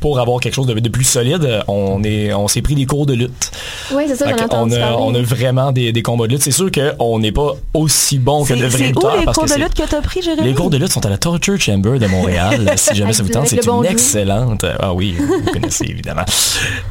pour 0.00 0.20
avoir 0.20 0.40
quelque 0.40 0.54
chose 0.54 0.66
de, 0.66 0.74
de 0.74 0.88
plus 0.88 1.04
solide, 1.04 1.62
on 1.68 2.02
est 2.04 2.32
on 2.32 2.48
s'est 2.48 2.62
pris 2.62 2.74
des 2.74 2.86
cours 2.86 3.06
de 3.06 3.14
lutte. 3.14 3.50
Oui, 3.92 4.04
c'est 4.06 4.16
ça, 4.16 4.26
j'en 4.28 4.34
on, 4.34 4.70
a, 4.70 4.76
parler. 4.78 4.96
on 4.98 5.14
a 5.14 5.22
vraiment 5.22 5.72
des, 5.72 5.92
des 5.92 6.02
combats 6.02 6.26
de 6.26 6.32
lutte. 6.32 6.42
C'est 6.42 6.50
sûr 6.50 6.70
qu'on 6.70 7.18
n'est 7.18 7.32
pas 7.32 7.52
aussi 7.72 8.18
bon 8.18 8.44
que 8.44 8.54
de 8.54 8.66
vrais 8.66 8.70
c'est 8.70 8.84
où 8.84 8.88
lutteurs. 8.88 9.18
les 9.18 9.24
parce 9.24 9.38
cours 9.38 9.46
que 9.46 9.54
de 9.54 9.62
lutte 9.62 9.74
que 9.74 9.82
t'as 9.88 10.00
pris, 10.00 10.22
Jérémy? 10.22 10.48
Les 10.48 10.54
cours 10.54 10.70
de 10.70 10.76
lutte 10.76 10.92
sont 10.92 11.04
à 11.04 11.10
la 11.10 11.18
Torture 11.18 11.60
Chamber 11.60 11.98
de 11.98 12.06
Montréal. 12.06 12.72
si 12.76 12.94
jamais 12.94 13.12
ça 13.12 13.22
vous 13.22 13.28
tente, 13.30 13.48
c'est 13.48 13.64
bon 13.64 13.82
une 13.82 13.90
excellente. 13.90 14.64
Ah 14.80 14.92
oui, 14.94 15.14
vous 15.18 15.52
connaissez 15.52 15.86
évidemment. 15.86 16.24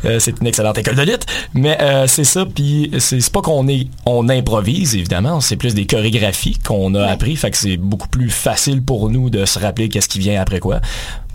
Euh, 0.05 0.19
c'est 0.19 0.39
une 0.39 0.47
excellente 0.47 0.77
école 0.77 0.95
de 0.95 1.03
lutte. 1.03 1.25
Mais 1.53 1.77
euh, 1.81 2.07
c'est 2.07 2.23
ça. 2.23 2.45
Puis 2.45 2.91
c'est 2.99 3.29
pas 3.31 3.41
qu'on 3.41 3.67
est, 3.67 3.87
on 4.05 4.29
improvise 4.29 4.95
évidemment. 4.95 5.41
C'est 5.41 5.55
plus 5.55 5.73
des 5.73 5.85
chorégraphies 5.85 6.57
qu'on 6.65 6.95
a 6.95 7.05
appris. 7.05 7.35
Fait 7.35 7.51
que 7.51 7.57
c'est 7.57 7.77
beaucoup 7.77 8.07
plus 8.07 8.29
facile 8.29 8.81
pour 8.81 9.09
nous 9.09 9.29
de 9.29 9.45
se 9.45 9.59
rappeler 9.59 9.89
qu'est-ce 9.89 10.09
qui 10.09 10.19
vient 10.19 10.41
après 10.41 10.59
quoi. 10.59 10.79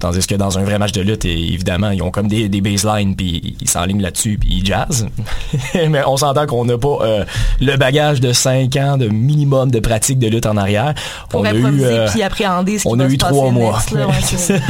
Tandis 0.00 0.26
que 0.28 0.34
dans 0.36 0.58
un 0.58 0.62
vrai 0.62 0.78
match 0.78 0.92
de 0.92 1.00
lutte, 1.00 1.24
évidemment, 1.24 1.90
ils 1.90 2.02
ont 2.02 2.10
comme 2.12 2.28
des, 2.28 2.48
des 2.48 2.60
baselines, 2.60 3.16
puis 3.16 3.56
ils 3.60 3.68
s'enlignent 3.68 4.00
là-dessus, 4.00 4.38
puis 4.40 4.48
ils 4.58 4.64
jazzent. 4.64 5.08
Mais 5.74 6.02
on 6.06 6.16
s'entend 6.16 6.46
qu'on 6.46 6.64
n'a 6.64 6.78
pas 6.78 6.98
euh, 7.02 7.24
le 7.60 7.76
bagage 7.76 8.20
de 8.20 8.32
5 8.32 8.76
ans 8.76 8.96
de 8.96 9.08
minimum 9.08 9.70
de 9.72 9.80
pratique 9.80 10.18
de 10.20 10.28
lutte 10.28 10.46
en 10.46 10.56
arrière. 10.56 10.94
Pour 11.30 11.40
on 11.40 11.44
a 11.44 11.52
eu, 11.52 11.82
euh, 11.82 12.08
puis 12.10 12.22
appréhender 12.22 12.78
ce 12.78 12.82
qui 12.84 12.88
on 12.88 13.00
a 13.00 13.06
eu 13.06 13.18
trois 13.18 13.50
mois. 13.50 13.80
là, 13.92 14.06
ouais, 14.06 14.14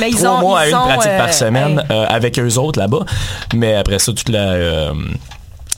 Mais 0.00 0.10
ils 0.10 0.16
trois 0.16 0.30
ont- 0.30 0.40
mois 0.40 0.60
à 0.60 0.66
une 0.66 0.72
sont, 0.72 0.78
pratique 0.78 1.10
euh, 1.10 1.18
par 1.18 1.34
semaine 1.34 1.78
hey. 1.90 1.96
euh, 1.96 2.06
avec 2.08 2.38
eux 2.38 2.56
autres 2.58 2.78
là-bas. 2.78 3.04
Mais 3.54 3.74
après 3.74 3.98
ça, 3.98 4.12
toute 4.12 4.30
la... 4.30 4.92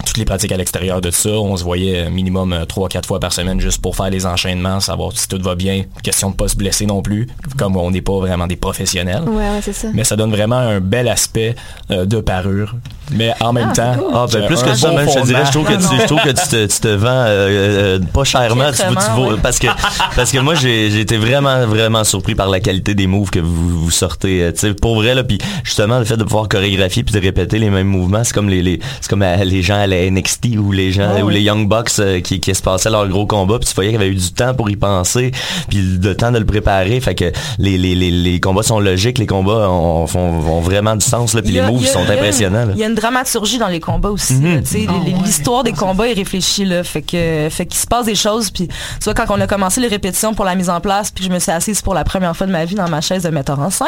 euh, 0.06 0.08
toutes 0.08 0.18
les 0.18 0.24
pratiques 0.24 0.52
à 0.52 0.56
l'extérieur 0.56 1.00
de 1.00 1.10
ça, 1.10 1.30
on 1.30 1.56
se 1.56 1.64
voyait 1.64 2.08
minimum 2.10 2.54
3-4 2.68 3.06
fois 3.06 3.20
par 3.20 3.32
semaine 3.32 3.60
juste 3.60 3.82
pour 3.82 3.96
faire 3.96 4.10
les 4.10 4.26
enchaînements, 4.26 4.80
savoir 4.80 5.12
si 5.14 5.28
tout 5.28 5.40
va 5.42 5.54
bien. 5.54 5.84
Question 6.02 6.30
de 6.30 6.36
pas 6.36 6.48
se 6.48 6.56
blesser 6.56 6.86
non 6.86 7.02
plus, 7.02 7.26
comme 7.58 7.76
on 7.76 7.90
n'est 7.90 8.02
pas 8.02 8.18
vraiment 8.18 8.46
des 8.46 8.56
professionnels. 8.56 9.22
Ouais, 9.26 9.36
ouais, 9.36 9.60
c'est 9.62 9.72
ça. 9.72 9.88
Mais 9.92 10.04
ça 10.04 10.16
donne 10.16 10.30
vraiment 10.30 10.56
un 10.56 10.80
bel 10.80 11.08
aspect 11.08 11.54
euh, 11.90 12.06
de 12.06 12.20
parure. 12.20 12.74
Mais 13.12 13.32
en 13.40 13.52
même 13.52 13.68
Ah, 13.70 13.74
temps, 13.74 13.94
cool. 13.98 14.12
Ah, 14.14 14.26
ben, 14.32 14.46
plus 14.46 14.62
que 14.62 14.74
ça, 14.74 14.88
bon 14.90 14.96
même, 14.96 15.08
je 15.08 15.14
te 15.20 15.26
dirais, 15.26 15.42
je 15.46 15.50
trouve 15.52 15.64
que 15.66 15.74
tu, 15.74 16.00
je 16.00 16.06
trouve 16.06 16.20
que 16.22 16.30
tu 16.30 16.48
te, 16.48 16.66
tu 16.66 16.80
te 16.80 16.88
vends 16.88 17.06
euh, 17.08 17.98
euh, 17.98 17.98
pas 18.12 18.24
chèrement, 18.24 18.70
tu, 18.72 18.78
tu 18.78 18.82
Piètrement, 18.88 19.14
vaux- 19.16 19.30
ouais. 19.32 19.38
parce 19.42 19.58
que 19.60 19.68
parce 20.16 20.32
que 20.32 20.38
moi 20.38 20.54
j'ai 20.56 20.90
j'ai 20.90 21.00
été 21.00 21.16
vraiment 21.16 21.66
vraiment 21.66 22.02
surpris 22.04 22.34
par 22.34 22.48
la 22.48 22.58
qualité 22.60 22.94
des 22.94 23.06
moves 23.06 23.30
que 23.30 23.38
vous, 23.38 23.68
vous 23.84 23.90
sortez, 23.90 24.42
euh, 24.42 24.52
tu 24.52 24.58
sais, 24.60 24.74
pour 24.74 24.96
vrai 24.96 25.14
là, 25.14 25.22
puis 25.24 25.38
justement 25.62 25.98
le 26.00 26.04
fait 26.04 26.16
de 26.16 26.24
pouvoir 26.24 26.48
chorégraphier 26.48 27.04
puis 27.04 27.14
de 27.14 27.20
répéter 27.20 27.58
les 27.58 27.70
mêmes 27.70 27.86
mouvements, 27.86 28.24
c'est 28.24 28.32
comme 28.34 28.48
les, 28.48 28.62
les 28.62 28.80
c'est 29.00 29.08
comme 29.08 29.22
euh, 29.22 29.36
les 29.44 29.62
gens 29.62 29.76
à 29.80 29.86
la 29.86 30.10
NXT 30.10 30.56
ou 30.58 30.72
les 30.72 30.90
gens 30.92 31.12
Ah 31.18 31.24
ou 31.24 31.28
les 31.28 31.42
Young 31.42 31.68
Bucks 31.68 31.90
euh, 32.00 32.20
qui, 32.20 32.40
qui 32.40 32.54
se 32.54 32.62
passaient 32.62 32.90
leur 32.90 33.06
gros 33.08 33.26
combat, 33.26 33.58
puis 33.58 33.68
tu 33.68 33.74
voyais 33.74 33.90
qu'il 33.92 34.00
y 34.00 34.04
avait 34.04 34.12
eu 34.12 34.16
du 34.16 34.32
temps 34.32 34.52
pour 34.54 34.68
y 34.68 34.76
penser, 34.76 35.30
puis 35.68 35.78
le 36.02 36.14
temps 36.16 36.32
de 36.32 36.38
le 36.38 36.44
préparer, 36.46 37.00
fait 37.00 37.14
que 37.14 37.30
les 37.58 37.78
les, 37.78 37.94
les, 37.94 38.10
les 38.10 38.40
combats 38.40 38.62
sont 38.64 38.80
logiques, 38.80 39.18
les 39.18 39.26
combats 39.26 39.68
ont, 39.70 40.06
font, 40.08 40.30
ont 40.30 40.60
vraiment 40.60 40.96
du 40.96 41.04
sens 41.06 41.34
là, 41.34 41.42
puis 41.42 41.52
les 41.52 41.60
moves 41.62 41.80
il 41.82 41.86
y 41.86 41.88
a- 41.88 41.92
sont 41.92 42.02
il 42.02 42.08
y 42.08 42.10
a- 42.10 42.14
impressionnants. 42.14 42.66
là. 42.66 42.72
Dramaturgie 42.96 43.58
dans 43.58 43.68
les 43.68 43.80
combats 43.80 44.10
aussi. 44.10 44.34
Mhm. 44.34 44.54
là, 44.54 44.60
tu 44.62 44.66
sais, 44.66 44.86
Ah 44.88 44.92
ouais. 44.92 45.14
L'histoire 45.24 45.62
des 45.62 45.72
combats 45.72 46.08
est 46.08 46.14
réfléchie 46.14 46.64
là, 46.64 46.82
fait 46.82 47.02
que 47.02 47.48
fait 47.50 47.66
qu'il 47.66 47.78
se 47.78 47.86
passe 47.86 48.06
des 48.06 48.14
choses. 48.14 48.50
Puis 48.50 48.68
tu 48.68 48.74
vois 49.04 49.14
quand 49.14 49.26
on 49.28 49.40
a 49.40 49.46
commencé 49.46 49.80
les 49.80 49.88
répétitions 49.88 50.34
pour 50.34 50.44
la 50.44 50.54
mise 50.54 50.70
en 50.70 50.80
place, 50.80 51.10
puis 51.10 51.24
je 51.24 51.30
me 51.30 51.38
suis 51.38 51.52
assise 51.52 51.82
pour 51.82 51.94
la 51.94 52.04
première 52.04 52.36
fois 52.36 52.46
de 52.46 52.52
ma 52.52 52.64
vie 52.64 52.74
dans 52.74 52.88
ma 52.88 53.00
chaise 53.00 53.22
de 53.22 53.30
metteur 53.30 53.60
en 53.60 53.70
scène, 53.70 53.86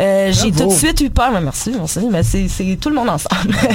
euh, 0.00 0.32
j'ai 0.32 0.52
tout 0.52 0.66
de 0.66 0.72
suite 0.72 1.00
eu 1.00 1.10
peur. 1.10 1.30
mais 1.32 1.40
merci, 1.40 1.72
merci, 1.76 2.00
mais 2.10 2.22
c'est 2.22 2.46
c'est 2.48 2.78
tout 2.80 2.90
le 2.90 2.96
monde 2.96 3.08
ensemble. 3.10 3.54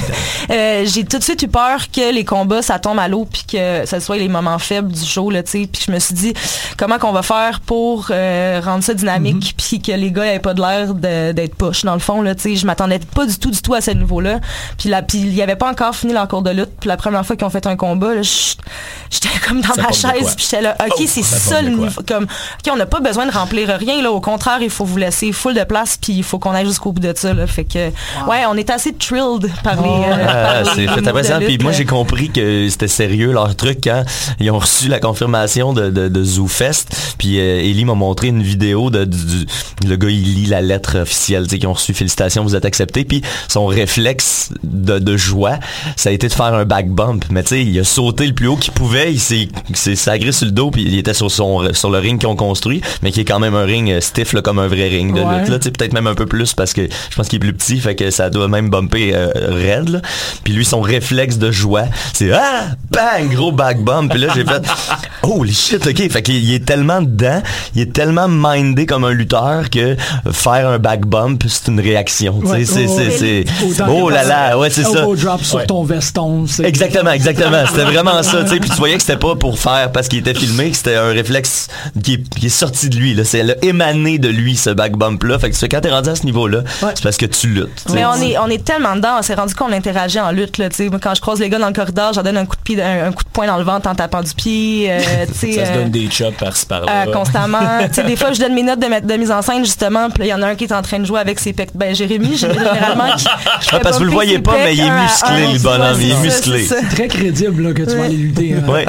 Euh, 0.50 0.86
j'ai 0.86 1.06
tout 1.06 1.18
de 1.18 1.24
suite 1.24 1.42
eu 1.44 1.48
peur 1.48 1.92
que 1.92 2.14
les 2.14 2.26
combats 2.26 2.62
ça 2.62 2.80
tombe 2.80 3.00
à 3.00 3.08
l'eau 3.08 3.26
puis 3.32 3.44
que 3.44 3.86
ce 3.86 4.00
soit 4.00 4.18
les 4.18 4.28
moments 4.28 4.58
faibles 4.60 4.92
du 4.92 5.06
show 5.06 5.30
là, 5.30 5.44
tu 5.44 5.52
sais. 5.52 5.70
Puis 5.72 5.84
je 5.88 5.92
me 5.92 6.00
suis 6.00 6.14
dit 6.16 6.34
comment 6.78 6.98
qu'on 7.00 7.12
va 7.12 7.22
faire 7.22 7.62
pour 7.62 8.08
euh, 8.12 8.60
rendre 8.64 8.84
ça 8.84 8.94
dynamique 8.94 9.56
puis 9.58 9.82
que 9.82 9.92
les 9.92 10.12
gars 10.12 10.26
aient 10.34 10.40
pas 10.40 10.54
de 10.54 10.62
l'air 10.62 10.94
d'être 11.34 11.56
push 11.56 11.84
dans 11.84 11.94
le 11.94 12.00
fond 12.00 12.22
là, 12.22 12.36
tu 12.36 12.42
sais. 12.42 12.56
Je 12.56 12.66
m'attendais 12.66 13.00
pas 13.00 13.26
du 13.26 13.38
tout 13.38 13.52
du 13.52 13.62
tout 13.62 13.74
à 13.74 13.82
ce 13.82 13.92
niveau-là. 13.92 14.40
Puis 14.78 14.90
là 14.90 15.02
puis 15.02 15.20
il 15.20 15.34
y 15.34 15.42
avait 15.42 15.56
pas 15.56 15.70
encore 15.70 15.96
fini 15.96 16.14
leur 16.14 16.28
cours 16.28 16.42
de 16.42 16.52
lutte. 16.52 16.70
Puis 16.80 16.88
la 16.88 16.98
première 16.98 17.26
fois 17.26 17.36
qu'ils 17.36 17.46
ont 17.46 17.50
fait 17.50 17.66
un 17.68 17.76
combat, 17.76 18.22
j'étais 18.22 19.30
comme 19.48 19.62
dans 19.62 19.74
Ça 19.74 19.82
ma 19.84 19.92
chaise 19.92 20.36
puis 20.36 20.46
j'étais 20.50 20.62
là 20.62 20.76
OK, 20.80 20.94
Oh, 21.00 21.04
c'est 21.08 21.24
ça 21.24 21.62
le 21.62 21.70
niveau 21.70 22.02
comme 22.08 22.24
OK, 22.26 22.72
on 22.72 22.76
n'a 22.78 22.86
pas 22.86 23.00
besoin 23.00 23.26
de 23.26 23.32
remplir 23.32 23.70
rien 23.70 24.02
là, 24.02 24.12
au 24.12 24.22
contraire, 24.22 24.60
il 24.62 24.70
faut 24.70 24.86
vous 24.86 24.98
laisser 24.98 25.32
full 25.32 25.54
de 25.54 25.64
place 25.64 25.98
puis 26.02 26.14
il 26.14 26.24
faut 26.24 26.40
qu'on 26.40 26.52
aille 26.52 26.66
jusqu'au 26.66 26.92
bout 26.92 27.00
de 27.02 27.14
ça 27.16 27.34
là. 27.34 27.48
Fait 27.48 27.64
que 27.66 27.90
ouais, 28.28 28.46
on 28.50 28.56
est 28.56 28.70
assez 28.70 28.94
thrilled 28.94 29.50
par 29.64 29.82
les 29.82 29.90
euh, 29.90 30.26
Ah, 30.28 30.64
c'est 30.76 30.88
impressionnant. 30.88 31.46
Puis 31.46 31.58
moi, 31.60 31.72
là. 31.72 31.78
j'ai 31.78 31.86
compris 31.86 32.30
que 32.30 32.68
c'était 32.70 32.88
sérieux 32.88 33.32
leur 33.32 33.56
truc 33.56 33.80
quand 33.84 34.04
ils 34.40 34.50
ont 34.52 34.60
reçu 34.60 34.88
la 34.88 35.00
confirmation 35.00 35.74
de, 35.74 35.90
de, 35.90 36.08
de 36.08 36.24
ZooFest. 36.24 36.86
Puis 37.18 37.40
euh, 37.40 37.60
Ellie 37.60 37.86
m'a 37.86 37.94
montré 37.96 38.28
une 38.28 38.44
vidéo 38.44 38.90
de 38.90 39.06
du, 39.06 39.26
du- 39.46 39.46
le 39.88 39.96
gars 39.96 40.10
il 40.10 40.36
lit 40.36 40.46
la 40.46 40.62
lettre 40.62 41.00
officielle, 41.00 41.44
tu 41.44 41.52
sais, 41.52 41.60
qu'ils 41.60 41.68
ont 41.68 41.74
reçu 41.74 41.94
félicitations, 41.94 42.44
vous 42.44 42.56
êtes 42.56 42.66
accepté. 42.66 43.04
Puis 43.06 43.22
son 43.48 43.66
réflexe 43.66 44.41
de, 44.64 45.00
de 45.00 45.18
joie, 45.18 45.60
ça 45.96 46.10
a 46.10 46.12
été 46.14 46.28
de 46.28 46.34
faire 46.34 46.54
un 46.54 46.66
back 46.66 46.90
bump. 46.90 47.26
Mais 47.30 47.44
tu 47.44 47.50
sais, 47.50 47.64
il 47.64 47.80
a 47.80 47.84
sauté 47.84 48.28
le 48.28 48.34
plus 48.34 48.48
haut 48.48 48.56
qu'il 48.58 48.74
pouvait, 48.74 49.12
il 49.14 49.20
s'est 49.20 49.96
sagré 49.96 50.32
sur 50.32 50.46
le 50.46 50.52
dos, 50.52 50.72
puis 50.72 50.84
il 50.84 50.98
était 50.98 51.14
sur 51.14 51.30
son 51.32 51.74
sur 51.74 51.90
le 51.90 51.98
ring 52.00 52.20
qu'ils 52.20 52.28
ont 52.30 52.36
construit, 52.36 52.82
mais 53.04 53.12
qui 53.12 53.22
est 53.22 53.26
quand 53.26 53.40
même 53.40 53.56
un 53.56 53.64
ring 53.64 53.90
euh, 53.92 54.02
stiff 54.02 54.34
là, 54.34 54.42
comme 54.42 54.60
un 54.60 54.68
vrai 54.68 54.88
ring 54.90 55.14
de 55.16 55.22
Ouais. 55.22 55.40
lutte. 55.40 55.50
Là, 55.50 55.60
tu 55.60 55.66
sais, 55.66 55.72
peut-être 55.72 55.94
même 55.94 56.08
un 56.08 56.16
peu 56.16 56.26
plus 56.26 56.54
parce 56.54 56.74
que 56.74 56.82
je 56.84 57.16
pense 57.16 57.28
qu'il 57.28 57.38
est 57.38 57.40
plus 57.40 57.54
petit, 57.54 57.80
fait 57.80 57.96
que 57.96 58.10
ça 58.12 58.30
doit 58.30 58.48
même 58.48 58.70
bumper 58.70 59.12
euh, 59.14 59.30
raide. 59.50 59.90
là. 59.90 60.02
Puis 60.44 60.54
lui, 60.54 60.66
son 60.66 60.82
réflexe 60.82 61.38
de 61.38 61.52
joie, 61.52 61.84
c'est 62.14 62.32
ah, 62.32 62.70
bang, 62.90 63.30
gros 63.34 63.52
back 63.52 63.84
bump. 63.84 64.12
Puis 64.12 64.20
là, 64.22 64.28
j'ai 64.34 64.44
fait 64.46 64.64
holy 65.24 65.54
shit, 65.54 65.86
ok. 65.86 66.10
Fait 66.12 66.22
qu'il 66.22 66.36
il 66.44 66.54
est 66.54 66.66
tellement 66.66 67.02
dedans, 67.02 67.42
il 67.76 67.82
est 67.84 67.94
tellement 67.94 68.28
mindé 68.28 68.86
comme 68.86 69.04
un 69.04 69.12
lutteur 69.12 69.70
que 69.70 69.96
faire 70.32 70.68
un 70.68 70.80
back 70.80 71.06
bump, 71.06 71.44
c'est 71.48 71.68
une 71.70 71.80
réaction. 71.80 72.42
c'est, 72.66 73.46
oh 73.88 74.10
là 74.10 74.24
faire 74.24 74.31
là, 74.32 74.58
ouais, 74.58 74.70
c'est 74.70 74.84
ça. 74.84 75.02
drop 75.02 75.44
sur 75.44 75.58
Ouais. 75.58 75.66
ton 75.66 75.84
veston. 75.84 76.46
c'est- 76.48 76.64
Exactement, 76.64 77.12
exactement. 77.12 77.64
C'était 77.68 77.84
vraiment 77.92 78.24
ça, 78.24 78.44
tu 78.44 78.50
sais. 78.50 78.60
Puis 78.60 78.70
tu 78.70 78.76
voyais 78.78 78.96
que 78.96 79.02
c'était 79.02 79.18
pas 79.18 79.36
pour 79.36 79.60
faire 79.60 79.92
parce 79.92 80.08
qu'il 80.08 80.20
était 80.20 80.34
filmé, 80.34 80.72
que 80.72 80.78
c'était 80.78 80.96
un 80.96 81.10
réflexe 81.10 81.68
qui 82.04 82.14
est, 82.16 82.30
qui 82.38 82.46
est 82.48 82.50
sorti 82.50 82.90
de 82.90 82.96
lui. 82.98 83.14
Là. 83.14 83.24
C'est 83.24 83.58
émané 83.64 84.18
de 84.20 84.30
lui, 84.30 84.56
ce 84.56 84.70
back 84.70 84.94
bump 84.98 85.24
là. 85.24 85.38
Fait 85.40 85.50
que 85.50 85.66
quand 85.68 85.82
t'es 85.82 85.90
rendu 85.90 86.10
à 86.10 86.16
ce 86.16 86.26
niveau-là, 86.26 86.60
Ouais. 86.82 86.92
c'est 86.96 87.04
parce 87.04 87.18
que 87.18 87.26
tu 87.26 87.48
luttes. 87.48 87.86
Mais 87.94 88.06
on 88.06 88.16
est, 88.16 88.38
on 88.38 88.48
est 88.48 88.64
tellement 88.64 88.96
dedans, 88.96 89.16
on 89.20 89.22
s'est 89.22 89.36
rendu 89.36 89.54
qu'on 89.56 89.72
interagit 89.72 90.20
en 90.20 90.32
lutte. 90.32 90.58
Là, 90.58 90.70
tu 90.70 90.76
sais. 90.78 90.90
Moi, 90.90 91.00
quand 91.02 91.14
je 91.16 91.22
croise 91.22 91.40
les 91.40 91.50
gars 91.50 91.60
dans 91.60 91.68
le 91.68 91.74
corridor, 91.74 92.14
j'en 92.14 92.24
donne 92.24 92.38
un 92.38 92.46
coup 92.46 92.56
de 92.56 92.62
pied, 92.62 92.82
un, 92.82 93.08
un 93.08 93.12
coup 93.12 93.24
de 93.24 93.30
poing 93.30 93.48
dans 93.48 93.58
le 93.58 93.64
ventre 93.64 93.90
en 93.90 93.96
tapant 93.96 94.22
du 94.22 94.34
pied. 94.34 94.88
euh, 94.92 95.00
tu 95.28 95.34
sais, 95.38 95.52
Ça 95.54 95.66
se 95.66 95.72
euh, 95.72 95.76
donne 95.76 95.92
des 95.92 96.10
chops 96.10 96.38
par-ci 96.38 96.66
par-là. 96.66 97.06
euh, 97.08 97.12
constamment. 97.12 97.60
tu 97.88 97.94
sais, 97.94 98.04
des 98.04 98.16
fois, 98.16 98.32
je 98.34 98.40
donne 98.40 98.54
mes 98.54 98.64
notes 98.64 98.80
de, 98.80 98.88
ma- 98.88 99.02
de 99.02 99.14
mise 99.16 99.32
en 99.32 99.42
scène, 99.42 99.64
justement, 99.66 100.10
puis 100.10 100.26
il 100.26 100.30
y 100.30 100.34
en 100.34 100.42
a 100.42 100.48
un 100.48 100.56
qui 100.56 100.66
est 100.66 100.74
en 100.74 100.82
train 100.82 101.00
de 101.00 101.06
jouer 101.06 101.20
avec 101.20 101.40
ses 101.40 101.54
pecs. 101.54 101.70
Ben, 101.76 101.94
Jérémy, 101.96 102.38
j'ai- 102.38 102.52
généralement, 102.54 103.16
qui, 103.18 103.24
qui 103.26 103.30
Ah, 103.72 103.80
parce 103.82 103.98
que 103.98 104.04
vous 104.04 104.06
le 104.06 104.12
ses 104.26 104.40
pas, 104.40 104.56
mais 104.58 104.76
il 104.76 104.80
est 104.82 105.02
musclé, 105.02 105.54
le 105.54 105.60
bonhomme, 105.60 105.98
il 106.02 106.12
est 106.12 106.22
musclé. 106.22 106.66
c'est. 106.66 106.82
Très 106.90 107.08
crédible 107.08 107.64
là, 107.64 107.74
que 107.74 107.84
tu 107.84 107.96
vas 107.96 108.04
aller 108.06 108.16
lutter. 108.18 108.56
euh, 108.56 108.72
ouais. 108.72 108.86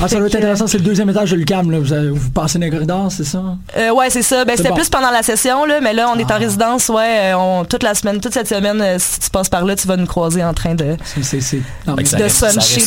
Ah, 0.00 0.06
ça 0.08 0.16
doit 0.16 0.26
être 0.26 0.36
intéressant. 0.36 0.66
C'est 0.66 0.78
le 0.78 0.84
deuxième 0.84 1.10
étage 1.10 1.30
de 1.32 1.36
Lucam. 1.36 1.70
Là. 1.70 1.78
Vous, 1.80 2.30
passez 2.30 2.58
dans 2.58 2.64
les 2.64 2.70
corridors, 2.70 3.10
c'est 3.10 3.24
ça? 3.24 3.42
Euh, 3.76 3.90
ouais, 3.90 4.10
c'est 4.10 4.22
ça. 4.22 4.44
Ben, 4.44 4.56
c'était 4.56 4.68
bon. 4.68 4.76
plus 4.76 4.88
pendant 4.88 5.10
la 5.10 5.22
session, 5.22 5.64
là, 5.64 5.80
mais 5.80 5.92
là, 5.92 6.08
on 6.14 6.18
est 6.18 6.30
Ah. 6.30 6.36
en 6.36 6.38
résidence, 6.38 6.88
ouais. 6.88 7.32
euh, 7.32 7.36
On, 7.36 7.64
toute 7.64 7.82
la 7.82 7.94
semaine, 7.94 8.20
toute 8.20 8.34
cette 8.34 8.48
semaine, 8.48 8.80
euh, 8.80 8.96
si 8.98 9.20
tu 9.20 9.30
passes 9.30 9.48
par 9.48 9.64
là, 9.64 9.74
tu 9.74 9.88
vas 9.88 9.96
nous 9.96 10.06
croiser 10.06 10.44
en 10.44 10.54
train 10.54 10.74
de, 10.74 10.96
suncher 11.22 11.62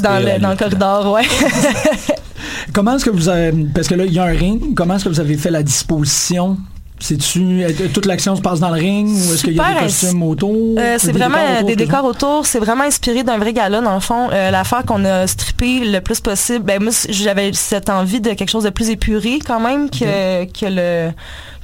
dans, 0.01 0.19
le, 0.19 0.55
corridor, 0.55 1.11
ouais. 1.11 1.23
Comment 2.73 2.95
est-ce 2.95 3.05
que 3.05 3.09
vous 3.09 3.29
avez. 3.29 3.51
Parce 3.73 3.87
que 3.87 3.95
là, 3.95 4.05
il 4.05 4.13
y 4.13 4.19
a 4.19 4.23
un 4.23 4.31
ring. 4.31 4.73
Comment 4.75 4.95
est-ce 4.95 5.05
que 5.05 5.09
vous 5.09 5.19
avez 5.19 5.37
fait 5.37 5.51
la 5.51 5.63
disposition? 5.63 6.57
C'est-tu. 7.01 7.63
euh, 7.63 7.71
Toute 7.93 8.05
l'action 8.05 8.35
se 8.35 8.41
passe 8.41 8.59
dans 8.59 8.69
le 8.69 8.79
ring 8.79 9.07
ou 9.09 9.33
est-ce 9.33 9.43
qu'il 9.43 9.55
y 9.55 9.59
a 9.59 9.73
des 9.73 9.79
costumes 9.81 10.23
autour? 10.23 10.77
Euh, 10.77 10.97
c'est 10.99 11.11
vraiment 11.11 11.35
décors 11.37 11.49
euh, 11.49 11.55
autour, 11.57 11.67
des 11.67 11.75
décors 11.75 12.05
autour. 12.05 12.45
C'est 12.45 12.59
vraiment 12.59 12.83
inspiré 12.83 13.23
d'un 13.23 13.37
vrai 13.37 13.53
gala, 13.53 13.81
dans 13.81 13.95
le 13.95 13.99
fond. 13.99 14.29
Euh, 14.31 14.51
L'affaire 14.51 14.83
qu'on 14.85 15.03
a 15.03 15.25
strippé 15.27 15.79
le 15.79 15.99
plus 15.99 16.19
possible. 16.19 16.63
Ben, 16.63 16.81
moi, 16.81 16.91
j'avais 17.09 17.51
cette 17.53 17.89
envie 17.89 18.21
de 18.21 18.33
quelque 18.33 18.49
chose 18.49 18.63
de 18.63 18.69
plus 18.69 18.89
épuré, 18.91 19.39
quand 19.45 19.59
même, 19.59 19.89
que, 19.89 20.45
que 20.45 20.65
le 20.67 21.11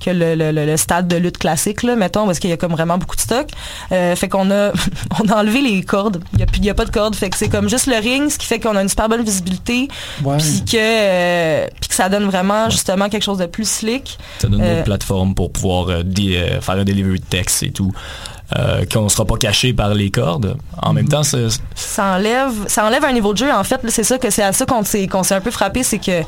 que 0.04 0.10
le, 0.12 0.36
le- 0.36 0.52
le- 0.52 0.66
le 0.66 0.78
stade 0.78 1.08
de 1.08 1.16
lutte 1.18 1.38
classique, 1.38 1.84
là, 1.84 1.96
mettons, 1.96 2.26
parce 2.26 2.40
qu'il 2.40 2.50
y 2.50 2.54
a 2.54 2.58
comme 2.58 2.72
vraiment 2.72 2.98
beaucoup 2.98 3.16
de 3.16 3.22
stock. 3.22 3.48
Euh, 3.92 4.16
fait 4.16 4.30
qu'on 4.30 4.50
a, 4.52 4.72
on 5.24 5.28
a 5.30 5.36
enlevé 5.42 5.62
les 5.62 5.82
cordes. 5.84 6.24
Il 6.34 6.40
y 6.40 6.44
a, 6.44 6.46
plus- 6.46 6.60
il 6.60 6.66
y 6.66 6.70
a 6.70 6.74
pas 6.74 6.86
de 6.86 6.92
cordes. 6.92 7.16
Fait 7.16 7.30
que 7.30 7.38
c'est 7.38 7.50
comme 7.50 7.70
juste 7.70 7.88
le 7.88 7.96
ring, 7.98 8.30
ce 8.30 8.38
qui 8.38 8.46
fait 8.46 8.60
qu'on 8.60 8.76
a 8.76 8.82
une 8.82 8.90
super 8.90 9.10
bonne 9.10 9.24
visibilité. 9.24 9.88
Puis 10.38 10.64
que, 10.66 10.78
euh, 10.78 11.68
puis 11.80 11.90
que 11.90 11.96
ça 11.96 12.10
donne 12.10 12.26
vraiment, 12.26 12.70
justement, 12.70 13.10
quelque 13.10 13.24
chose 13.24 13.38
de 13.40 13.46
plus 13.46 13.68
slick. 13.70 14.18
Ça 14.40 14.48
donne 14.48 14.62
Euh, 14.62 14.78
une 14.80 14.84
plateforme 14.84 15.34
pour 15.36 15.52
pouvoir 15.52 15.90
euh, 15.90 16.04
euh, 16.20 16.62
faire 16.62 16.76
un 16.76 16.84
delivery 16.84 17.20
de 17.20 17.26
texte 17.26 17.64
et 17.64 17.72
tout. 17.72 17.92
Euh, 18.58 18.86
qu'on 18.86 19.04
ne 19.04 19.10
sera 19.10 19.26
pas 19.26 19.36
caché 19.36 19.74
par 19.74 19.94
les 19.94 20.10
cordes. 20.10 20.56
En 20.82 20.90
Mhm. 20.90 20.96
même 20.96 21.10
temps, 21.10 21.24
c'est- 21.24 21.60
ça 21.76 22.14
enlève 22.16 22.54
ça 22.68 22.86
enlève 22.86 23.04
un 23.04 23.12
niveau 23.12 23.34
de 23.34 23.40
jeu 23.40 23.52
en 23.54 23.64
fait 23.66 23.82
c'est 23.90 24.06
ça 24.06 24.18
que 24.18 24.30
c'est 24.30 24.42
à 24.44 24.54
ça 24.54 24.66
qu'on 24.66 24.86
s'est 24.86 25.06
qu'on 25.08 25.24
s'est 25.24 25.36
un 25.36 25.42
peu 25.42 25.52
frappé 25.52 25.84
c'est 25.84 25.98
que 26.00 26.22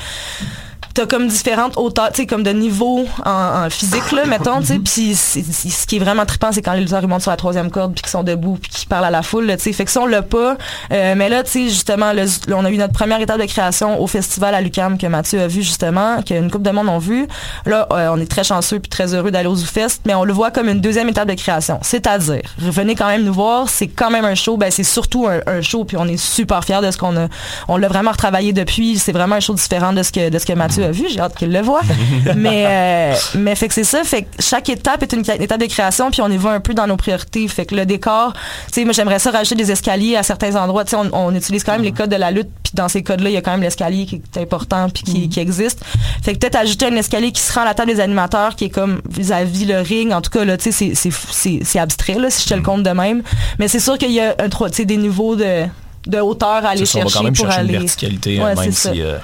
t'as 0.94 1.06
comme 1.06 1.28
différentes 1.28 1.78
hauteurs, 1.78 2.12
tu 2.12 2.22
sais, 2.22 2.28
comme 2.28 2.44
de 2.44 2.52
niveau 2.52 3.06
en, 3.26 3.70
physique, 3.70 4.12
là, 4.12 4.26
mettons, 4.26 4.60
tu 4.62 4.68
sais, 4.68 4.80
puis 4.80 5.16
ce 5.16 5.88
qui 5.88 5.98
est 5.98 6.00
vraiment 6.00 6.26
trippant, 6.26 6.52
c'est 6.52 6.62
quand 6.62 6.74
les 6.74 6.82
lutteurs 6.82 7.02
ils 7.02 7.08
montent 7.08 7.22
sur 7.22 7.32
la 7.32 7.38
troisième 7.38 7.70
corde, 7.72 7.94
puis 7.94 8.02
qu'ils 8.02 8.12
sont 8.12 8.24
debout, 8.24 8.58
puis 8.62 8.72
qu'ils 8.72 8.88
parlent 8.88 9.06
à 9.06 9.12
la 9.12 9.22
foule, 9.22 9.48
tu 9.58 9.64
sais, 9.64 9.74
fait 9.74 9.86
que 9.86 9.92
ça, 9.92 10.02
on 10.02 10.06
l'a 10.06 10.22
pas, 10.22 10.58
Euh, 10.92 11.14
mais 11.16 11.30
là, 11.30 11.44
tu 11.44 11.52
sais, 11.52 11.64
justement, 11.70 12.12
on 12.52 12.66
a 12.66 12.72
eu 12.72 12.78
notre 12.78 12.94
première 12.94 13.22
étape 13.22 13.40
de 13.40 13.46
création 13.46 14.02
au 14.02 14.08
festival 14.08 14.56
à 14.56 14.62
Lucam 14.62 14.98
que 14.98 15.08
Mathieu 15.08 15.40
a 15.42 15.48
vu, 15.48 15.62
justement, 15.62 16.22
qu'une 16.24 16.50
couple 16.50 16.66
de 16.66 16.72
monde 16.72 16.90
ont 16.90 16.98
vu, 16.98 17.28
là, 17.66 17.88
euh, 17.92 18.10
on 18.12 18.20
est 18.20 18.30
très 18.30 18.44
chanceux 18.44 18.80
puis 18.80 18.90
très 18.90 19.14
heureux 19.14 19.32
d'aller 19.32 19.48
au 19.48 19.56
ZooFest, 19.56 20.02
mais 20.06 20.16
on 20.16 20.24
le 20.24 20.34
voit 20.34 20.52
comme 20.52 20.68
une 20.70 20.82
deuxième 20.82 21.10
étape 21.10 21.28
de 21.28 21.36
création, 21.36 21.80
c'est-à-dire, 21.82 22.42
revenez 22.64 22.96
quand 22.96 23.08
même 23.08 23.24
nous 23.24 23.34
voir, 23.34 23.70
c'est 23.70 23.88
quand 23.88 24.10
même 24.10 24.26
un 24.26 24.36
show, 24.36 24.58
ben 24.58 24.72
c'est 24.72 24.84
surtout 24.84 25.28
un, 25.28 25.40
un 25.46 25.62
show, 25.62 25.86
puis 25.86 25.98
on 25.98 26.06
est 26.06 26.18
super 26.18 26.64
fiers 26.64 26.82
de 26.82 26.92
ce 26.92 26.98
qu'on 26.98 27.16
a, 27.18 27.28
on 27.68 27.78
l'a 27.78 27.88
vraiment 27.88 28.12
retravaillé 28.12 28.54
depuis, 28.54 28.98
c'est 28.98 29.12
vraiment 29.12 29.36
un 29.36 29.40
show 29.40 29.54
différent 29.54 29.94
de 29.94 30.04
ce 30.04 30.12
que, 30.12 30.30
de 30.30 30.40
ce 30.40 30.46
que 30.46 30.54
Mathieu 30.54 30.89
vu, 30.92 31.06
j'ai 31.10 31.20
hâte 31.20 31.36
qu'il 31.36 31.52
le 31.52 31.62
voit. 31.62 31.82
mais, 32.36 32.66
euh, 32.68 33.14
mais 33.36 33.56
fait 33.56 33.68
que 33.68 33.74
c'est 33.74 33.84
ça, 33.84 34.04
fait 34.04 34.24
que 34.24 34.28
chaque 34.40 34.70
étape 34.70 35.04
est 35.04 35.14
une 35.14 35.22
étape 35.42 35.60
de 35.62 35.66
création, 35.66 36.12
puis 36.12 36.22
on 36.22 36.30
y 36.30 36.38
va 36.38 36.52
un 36.52 36.60
peu 36.60 36.74
dans 36.74 36.88
nos 36.88 36.98
priorités. 36.98 37.48
Fait 37.48 37.66
que 37.66 37.76
le 37.76 37.86
décor, 37.86 38.34
tu 38.34 38.74
sais, 38.74 38.84
moi 38.86 38.94
j'aimerais 38.94 39.20
ça 39.20 39.32
rajouter 39.32 39.56
des 39.56 39.72
escaliers 39.72 40.16
à 40.16 40.24
certains 40.24 40.56
endroits. 40.56 40.84
Tu 40.86 40.92
sais, 40.92 40.98
on, 40.98 41.10
on 41.14 41.36
utilise 41.36 41.64
quand 41.64 41.74
même 41.74 41.84
les 41.84 41.92
codes 41.92 42.10
de 42.10 42.16
la 42.16 42.32
lutte, 42.32 42.50
puis 42.64 42.74
dans 42.74 42.88
ces 42.88 43.04
codes-là, 43.04 43.30
il 43.30 43.34
y 43.34 43.38
a 43.38 43.42
quand 43.42 43.52
même 43.52 43.62
l'escalier 43.62 44.06
qui 44.06 44.16
est 44.36 44.40
important, 44.42 44.90
puis 44.90 45.04
qui, 45.04 45.30
qui 45.30 45.40
existe. 45.40 45.84
Fait 46.24 46.34
que 46.34 46.40
peut-être 46.40 46.56
ajouter 46.56 46.86
un 46.88 46.96
escalier 46.96 47.32
qui 47.32 47.42
se 47.42 47.52
rend 47.54 47.62
à 47.62 47.66
la 47.66 47.74
table 47.74 47.92
des 47.94 48.00
animateurs, 48.00 48.56
qui 48.56 48.66
est 48.66 48.70
comme 48.70 49.02
vis-à-vis 49.10 49.66
le 49.66 49.80
ring. 49.80 50.12
En 50.14 50.22
tout 50.22 50.30
cas, 50.32 50.44
là, 50.46 50.58
tu 50.58 50.72
sais, 50.72 50.94
c'est- 50.96 51.80
abstrait, 51.80 52.16
là, 52.20 52.30
si 52.30 52.44
je 52.44 52.50
te 52.50 52.54
le 52.56 52.62
compte 52.62 52.84
de 52.84 52.90
même. 52.90 53.22
Mais 53.58 53.68
c'est 53.68 53.80
sûr 53.80 53.98
qu'il 53.98 54.12
y 54.12 54.20
a 54.20 54.36
un, 54.40 54.50
tro- 54.50 54.70
tu 54.70 54.76
sais, 54.76 54.86
des 54.86 54.98
niveaux 54.98 55.36
de 55.36 55.66
de 56.08 56.18
hauteur 56.20 56.50
à 56.66 56.70
aller 56.70 56.82
on 56.82 56.86
chercher 56.86 57.02
va 57.02 57.10
quand 57.14 57.24
même 57.24 57.34
pour 57.36 57.46
chercher 57.46 57.60
aller 57.60 57.74
une 57.74 57.80
verticalité, 57.82 58.40
Ouais, 58.40 58.56
même 58.56 58.58
c'est 58.66 58.72
ça. 58.72 58.94
si... 58.94 59.02
euh, 59.02 59.18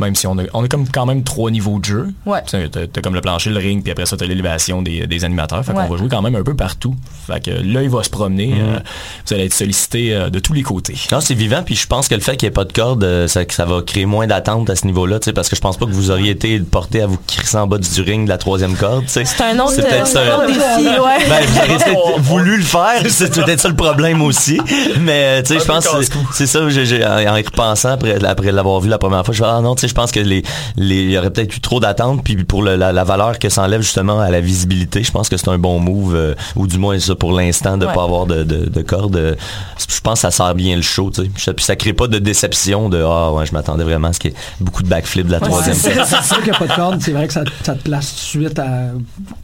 même 0.00 0.14
si 0.16 0.26
on 0.26 0.36
a, 0.38 0.42
on 0.54 0.64
a 0.64 0.68
comme 0.68 0.88
quand 0.88 1.06
même 1.06 1.22
trois 1.22 1.50
niveaux 1.50 1.78
de 1.78 1.84
jeu. 1.84 2.08
Ouais. 2.26 2.42
Tu 2.44 2.50
sais, 2.50 2.68
T'as, 2.70 2.86
t'as 2.86 3.00
comme 3.00 3.14
le 3.14 3.20
plancher, 3.20 3.50
le 3.50 3.58
ring, 3.58 3.82
puis 3.82 3.92
après 3.92 4.06
ça, 4.06 4.16
t'as 4.16 4.26
l'élévation 4.26 4.82
des, 4.82 5.06
des 5.06 5.24
animateurs. 5.24 5.64
Fait 5.64 5.72
Ouais. 5.72 5.84
qu'on 5.86 5.92
va 5.92 5.96
jouer 5.98 6.08
quand 6.08 6.22
même 6.22 6.34
un 6.34 6.42
peu 6.42 6.54
partout. 6.56 6.94
Fait 7.26 7.40
que 7.44 7.50
là, 7.50 7.82
il 7.82 7.90
va 7.90 8.02
se 8.02 8.10
promener. 8.10 8.54
euh, 8.58 8.78
vous 9.26 9.34
allez 9.34 9.44
être 9.46 9.54
sollicité 9.54 10.14
euh, 10.14 10.30
de 10.30 10.38
tous 10.40 10.52
les 10.52 10.62
côtés. 10.62 10.94
Non, 11.12 11.20
c'est 11.20 11.34
vivant, 11.34 11.62
puis 11.64 11.76
je 11.76 11.86
pense 11.86 12.08
que 12.08 12.14
le 12.14 12.20
fait 12.20 12.36
qu'il 12.36 12.46
n'y 12.46 12.50
ait 12.50 12.54
pas 12.54 12.64
de 12.64 12.72
corde, 12.72 13.04
euh, 13.04 13.28
ça, 13.28 13.42
ça 13.48 13.64
va 13.64 13.82
créer 13.82 14.06
moins 14.06 14.26
d'attente 14.26 14.70
à 14.70 14.76
ce 14.76 14.86
niveau-là, 14.86 15.18
tu 15.20 15.26
sais, 15.26 15.32
parce 15.32 15.48
que 15.48 15.56
je 15.56 15.60
pense 15.60 15.76
pas 15.76 15.86
que 15.86 15.92
vous 15.92 16.10
auriez 16.10 16.30
été 16.30 16.58
porté 16.60 17.02
à 17.02 17.06
vous 17.06 17.18
crisser 17.26 17.56
en 17.58 17.66
bas 17.66 17.78
du 17.78 18.00
ring 18.02 18.24
de 18.24 18.28
la 18.30 18.38
troisième 18.38 18.74
corde. 18.76 19.04
C'est 19.06 19.22
un 19.42 19.58
autre, 19.58 19.72
C'est 19.74 19.82
peut-être 19.82 20.06
ça. 20.06 20.38
autre 20.38 20.46
défi, 20.46 20.88
ouais. 20.88 21.28
Ben, 21.28 21.44
vous 21.46 21.58
auriez 21.58 21.76
peut-être 21.84 22.20
voulu 22.20 22.56
le 22.56 22.62
faire, 22.62 23.02
c'est 23.08 23.32
peut-être 23.34 23.60
ça 23.60 23.68
le 23.68 23.76
problème 23.76 24.22
aussi. 24.22 24.58
Mais, 25.00 25.42
tu 25.42 25.54
sais, 25.54 25.60
je 25.60 25.64
pense 25.64 25.86
que 25.86 26.02
c'est- 26.02 26.12
c'est 26.32 26.46
ça, 26.46 26.68
j'ai- 26.70 26.86
j'ai- 26.86 27.04
en 27.04 27.10
en 27.30 27.36
y 27.36 27.42
repensant 27.42 27.90
après, 27.90 28.24
après 28.24 28.52
l'avoir 28.52 28.80
vu 28.80 28.88
la 28.88 28.98
première 28.98 29.24
fois, 29.24 29.34
je 29.34 29.42
me 29.42 29.48
ah 29.48 29.60
non, 29.60 29.74
tu 29.74 29.82
sais, 29.82 29.88
je 29.90 29.94
pense 29.94 30.10
que 30.12 30.20
les, 30.20 30.42
les, 30.76 31.02
il 31.02 31.10
y 31.10 31.18
aurait 31.18 31.30
peut-être 31.30 31.54
eu 31.56 31.60
trop 31.60 31.80
d'attentes, 31.80 32.22
puis 32.24 32.36
pour 32.44 32.62
le- 32.62 32.76
la, 32.76 32.92
la 32.92 33.04
valeur 33.04 33.38
que 33.38 33.48
ça 33.48 33.62
enlève 33.62 33.82
justement 33.82 34.18
à 34.20 34.30
la 34.30 34.40
visibilité, 34.40 35.02
je 35.02 35.10
pense 35.10 35.28
que 35.28 35.36
c'est 35.36 35.48
un 35.48 35.58
bon 35.58 35.78
move, 35.80 36.14
euh, 36.16 36.34
ou 36.56 36.66
du 36.66 36.78
moins 36.78 36.98
ça 36.98 37.14
pour 37.14 37.32
l'instant, 37.32 37.76
de 37.76 37.86
Ouais. 37.86 37.92
pas 37.92 38.04
avoir 38.04 38.26
de, 38.26 38.42
de, 38.44 38.66
de 38.68 38.82
corde. 38.82 39.16
euh, 39.16 39.34
je 39.78 40.00
pense 40.00 40.14
que 40.14 40.20
ça 40.20 40.30
sert 40.30 40.54
bien 40.54 40.76
le 40.76 40.82
show, 40.82 41.10
tu 41.10 41.22
sais. 41.36 41.52
Puis 41.52 41.64
ça 41.64 41.76
crée 41.76 41.92
pas 41.92 42.06
de 42.06 42.18
déception 42.18 42.88
de, 42.88 43.02
ah 43.04 43.32
ouais, 43.32 43.44
je 43.46 43.52
m'attendais 43.52 43.84
vraiment 43.84 44.08
à 44.08 44.12
ce 44.12 44.20
qu'il 44.20 44.30
y 44.30 44.34
ait 44.34 44.36
beaucoup 44.60 44.82
de 44.82 44.88
backflip 44.88 45.26
de 45.26 45.32
la 45.32 45.38
Ouais, 45.38 45.46
troisième 45.48 45.74
c'est 45.76 45.92
corde. 45.94 46.06
c'est 46.08 46.22
sûr 46.24 46.36
qu'il 46.36 46.50
n'y 46.52 46.56
a 46.56 46.58
pas 46.58 46.66
de 46.66 46.74
corde, 46.74 47.00
c'est 47.02 47.12
vrai 47.12 47.26
que 47.26 47.32
ça, 47.32 47.42
ça 47.64 47.74
te 47.74 47.82
place 47.82 48.08
tout 48.32 48.38
de 48.38 48.44
suite 48.46 48.58
à. 48.58 48.66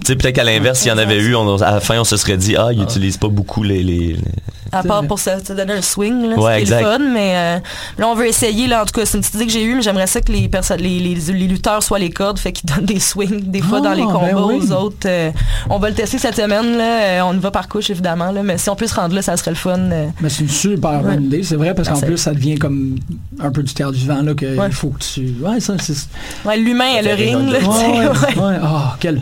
Tu 0.00 0.06
sais, 0.06 0.16
peut-être 0.16 0.34
qu'à 0.36 0.44
l'inverse, 0.44 0.78
s'il 0.78 0.88
y 0.90 0.94
en 0.94 0.98
avait 0.98 1.18
eu, 1.20 1.34
on- 1.34 1.60
à 1.60 1.72
la 1.72 1.80
fin, 1.80 1.98
on 1.98 2.04
se 2.04 2.16
serait 2.16 2.36
dit, 2.36 2.56
ah, 2.56 2.68
ils 2.72 2.82
utilisent 2.82 3.16
pas 3.18 3.28
beaucoup 3.28 3.62
les... 3.62 3.82
les- 3.82 3.96
les- 4.14 4.18
À 4.72 4.82
part 4.82 5.06
pour 5.06 5.18
se, 5.18 5.30
se 5.46 5.52
donner 5.52 5.74
un 5.74 5.82
swing, 5.82 6.30
là, 6.30 6.36
Ouais, 6.36 6.60
ce 6.60 6.64
qui 6.64 6.72
est 6.72 6.76
exact. 6.76 6.82
le 6.82 6.86
fun, 6.90 6.98
mais 7.12 7.32
euh, 7.36 7.58
là 7.98 8.08
on 8.08 8.14
veut 8.14 8.26
essayer, 8.26 8.66
là, 8.66 8.82
en 8.82 8.84
tout 8.86 8.92
cas 8.98 9.06
c'est 9.06 9.16
une 9.16 9.22
petite 9.22 9.34
idée 9.36 9.46
que 9.46 9.52
j'ai 9.52 9.64
eue, 9.64 9.74
mais 9.76 9.82
j'aimerais 9.82 10.06
ça 10.06 10.20
que 10.20 10.32
les, 10.32 10.48
personnes, 10.48 10.80
les, 10.80 10.98
les, 10.98 11.14
les 11.14 11.46
lutteurs 11.46 11.82
soient 11.82 11.98
les 11.98 12.10
cordes, 12.10 12.38
fait 12.38 12.52
qu'ils 12.52 12.68
donnent 12.74 12.84
des 12.84 13.00
swings 13.00 13.50
des 13.50 13.62
fois 13.62 13.78
Ah, 13.80 13.84
dans 13.88 13.92
les 13.92 14.02
ben 14.04 14.12
combats 14.12 14.46
oui. 14.46 14.60
aux 14.62 14.72
autres. 14.72 15.06
euh, 15.06 15.30
on 15.70 15.78
va 15.78 15.88
le 15.90 15.94
tester 15.94 16.18
cette 16.18 16.36
semaine, 16.36 16.76
là, 16.76 17.00
euh, 17.02 17.20
on 17.24 17.34
y 17.34 17.38
va 17.38 17.50
par 17.50 17.68
couche 17.68 17.90
évidemment, 17.90 18.32
là, 18.32 18.42
mais 18.42 18.58
si 18.58 18.68
on 18.70 18.76
peut 18.76 18.86
se 18.86 18.94
rendre 18.94 19.14
là, 19.14 19.22
ça 19.22 19.36
serait 19.36 19.52
le 19.52 19.56
fun. 19.56 19.78
euh. 19.78 20.06
Mais 20.20 20.28
c'est 20.28 20.42
une 20.42 20.48
super 20.48 20.90
Ouais. 21.02 21.14
bonne 21.14 21.24
idée, 21.24 21.42
c'est 21.42 21.56
vrai, 21.56 21.74
parce 21.74 21.88
qu'en 21.88 22.00
plus, 22.00 22.16
ça 22.18 22.32
devient 22.34 22.56
comme 22.56 22.96
un 23.40 23.50
peu 23.50 23.62
du 23.62 23.72
théâtre 23.72 23.92
vivant, 23.92 24.22
là, 24.22 24.34
que 24.34 24.56
Ouais. 24.56 24.66
il 24.68 24.74
faut 24.74 24.88
que 24.90 25.02
tu. 25.02 25.34
Ouais, 25.40 25.60
ça, 25.60 25.74
c'est. 25.78 25.94
Ouais, 26.44 26.56
l'humain 26.56 26.96
et 26.98 27.02
le 27.02 27.14
ring, 27.14 27.50
là, 27.50 27.58
ouais, 27.60 27.98
ouais. 27.98 28.42
ouais. 28.42 28.58
Ah, 28.62 28.96
quel. 29.00 29.20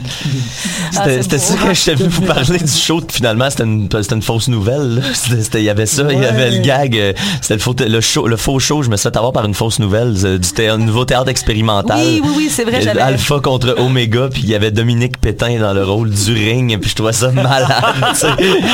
Ah, 0.97 1.05
C'était 1.05 1.39
c'est 1.39 1.39
ça 1.39 1.55
que 1.69 1.75
je 1.75 1.85
t'ai 1.85 1.95
vu 1.95 2.07
vous 2.09 2.23
parler 2.23 2.59
du 2.59 2.67
show. 2.71 3.01
Finalement, 3.11 3.51
c'était 3.51 3.65
une, 3.65 3.89
c'était 3.91 4.15
une 4.15 4.23
fausse 4.23 4.49
nouvelle. 4.49 4.97
là. 4.97 5.03
Il 5.55 5.61
y 5.63 5.71
avait 5.71 5.87
ça, 5.87 6.03
il 6.11 6.19
y 6.21 6.25
avait 6.25 6.51
le 6.51 6.59
gag. 6.63 6.97
euh, 6.97 7.13
C'était 7.41 7.55
le 7.55 7.61
faux, 7.61 7.75
le, 7.79 8.01
show, 8.01 8.27
le 8.27 8.37
faux 8.37 8.59
show. 8.59 8.83
Je 8.83 8.91
me 8.91 8.97
suis 8.97 9.05
fait 9.05 9.17
avoir 9.17 9.33
par 9.33 9.45
une 9.45 9.55
fausse 9.55 9.79
nouvelle 9.79 10.15
euh, 10.25 10.39
du 10.39 10.49
thé- 10.51 10.77
nouveau 10.77 11.05
théâtre 11.05 11.29
expérimental. 11.29 11.99
Oui, 12.01 12.21
oui, 12.25 12.31
oui, 12.37 12.49
c'est 12.51 12.65
vrai, 12.65 12.79
Euh, 12.79 12.83
j'avais- 12.83 13.01
Alpha 13.01 13.41
contre 13.41 13.75
Omega, 13.79 14.29
puis 14.31 14.43
il 14.43 14.49
y 14.51 14.55
avait 14.55 14.71
Dominique 14.71 15.19
Pétain 15.21 15.59
dans 15.59 15.73
le 15.73 15.85
rôle 15.85 16.11
du 16.11 16.33
ring, 16.35 16.79
puis 16.81 16.91
je 16.91 16.95
trouvais 16.95 17.13
ça 17.13 17.31
malade. 17.33 17.67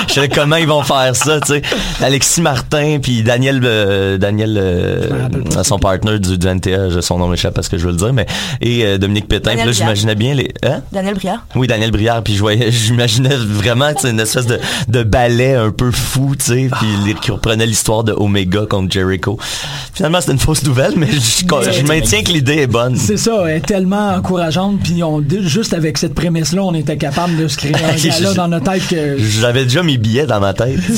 Je 0.09 0.13
sais 0.15 0.29
comment 0.29 0.57
ils 0.57 0.67
vont 0.67 0.83
faire 0.83 1.15
ça, 1.15 1.41
tu 1.41 1.55
sais. 1.55 1.63
Alexis 2.03 2.41
Martin, 2.41 2.99
puis 3.03 3.23
Daniel, 3.23 3.61
euh, 3.65 4.19
Daniel, 4.19 4.57
euh, 4.59 5.63
son 5.63 5.79
partner 5.79 6.19
du, 6.19 6.39
du 6.39 6.47
NTA, 6.47 7.01
son 7.01 7.19
nom 7.19 7.29
m'échappe 7.29 7.55
parce 7.55 7.69
que 7.69 7.79
je 7.79 7.85
veux 7.87 7.93
le 7.93 7.99
dire, 7.99 8.13
mais 8.13 8.27
et 8.61 8.85
euh, 8.85 8.99
Dominique 8.99 9.29
Pétain. 9.29 9.55
Puis 9.57 9.67
là, 9.67 9.73
j'imaginais 9.73 10.15
bien 10.15 10.35
les. 10.35 10.53
Hein? 10.65 10.81
Daniel 10.93 11.15
Briard. 11.15 11.45
Oui, 11.55 11.67
Daniel 11.67 11.91
Briard, 11.91 12.23
puis 12.23 12.35
je 12.35 12.41
voyais, 12.41 12.71
j'imaginais 12.71 13.37
vraiment 13.37 13.93
tu 13.95 14.03
sais, 14.03 14.11
une 14.11 14.21
espèce 14.21 14.47
de, 14.47 14.59
de 14.89 15.03
ballet 15.03 15.55
un 15.55 15.71
peu 15.71 15.91
fou, 15.91 16.35
sais, 16.55 16.69
puis 16.79 16.89
les- 17.07 17.15
qui 17.15 17.31
reprenait 17.31 17.67
l'histoire 17.67 18.05
de 18.05 18.13
Omega 18.13 18.63
contre 18.69 18.93
Jericho. 18.93 19.39
Finalement, 19.95 20.21
c'était 20.21 20.33
une 20.33 20.39
fausse 20.39 20.63
nouvelle, 20.65 20.95
mais 20.97 21.09
je, 21.11 21.19
je- 21.21 21.73
je 21.81 21.87
maintiens 21.87 22.23
que 22.23 22.31
l'idée 22.31 22.59
est 22.59 22.67
bonne. 22.67 22.97
C'est 22.97 23.17
ça, 23.17 23.33
elle 23.47 23.57
est 23.57 23.61
tellement 23.67 24.15
encourageante, 24.15 24.81
puis 24.83 25.03
on, 25.03 25.23
juste 25.43 25.75
avec 25.75 25.99
cette 25.99 26.15
prémisse-là, 26.15 26.63
on 26.63 26.75
était 26.75 26.97
capable 26.97 27.37
de 27.37 27.49
se 27.49 27.57
créer 27.57 27.75
un 27.75 27.95
gala 28.21 28.35
dans 28.35 28.49
notre 28.49 28.71
tête 28.73 28.87
que. 28.89 29.17
J'avais 29.19 29.65
déjà 29.65 29.83
mes 29.83 29.97
billets 29.97 30.27
dans 30.27 30.41
ma 30.41 30.55
tête. 30.55 30.79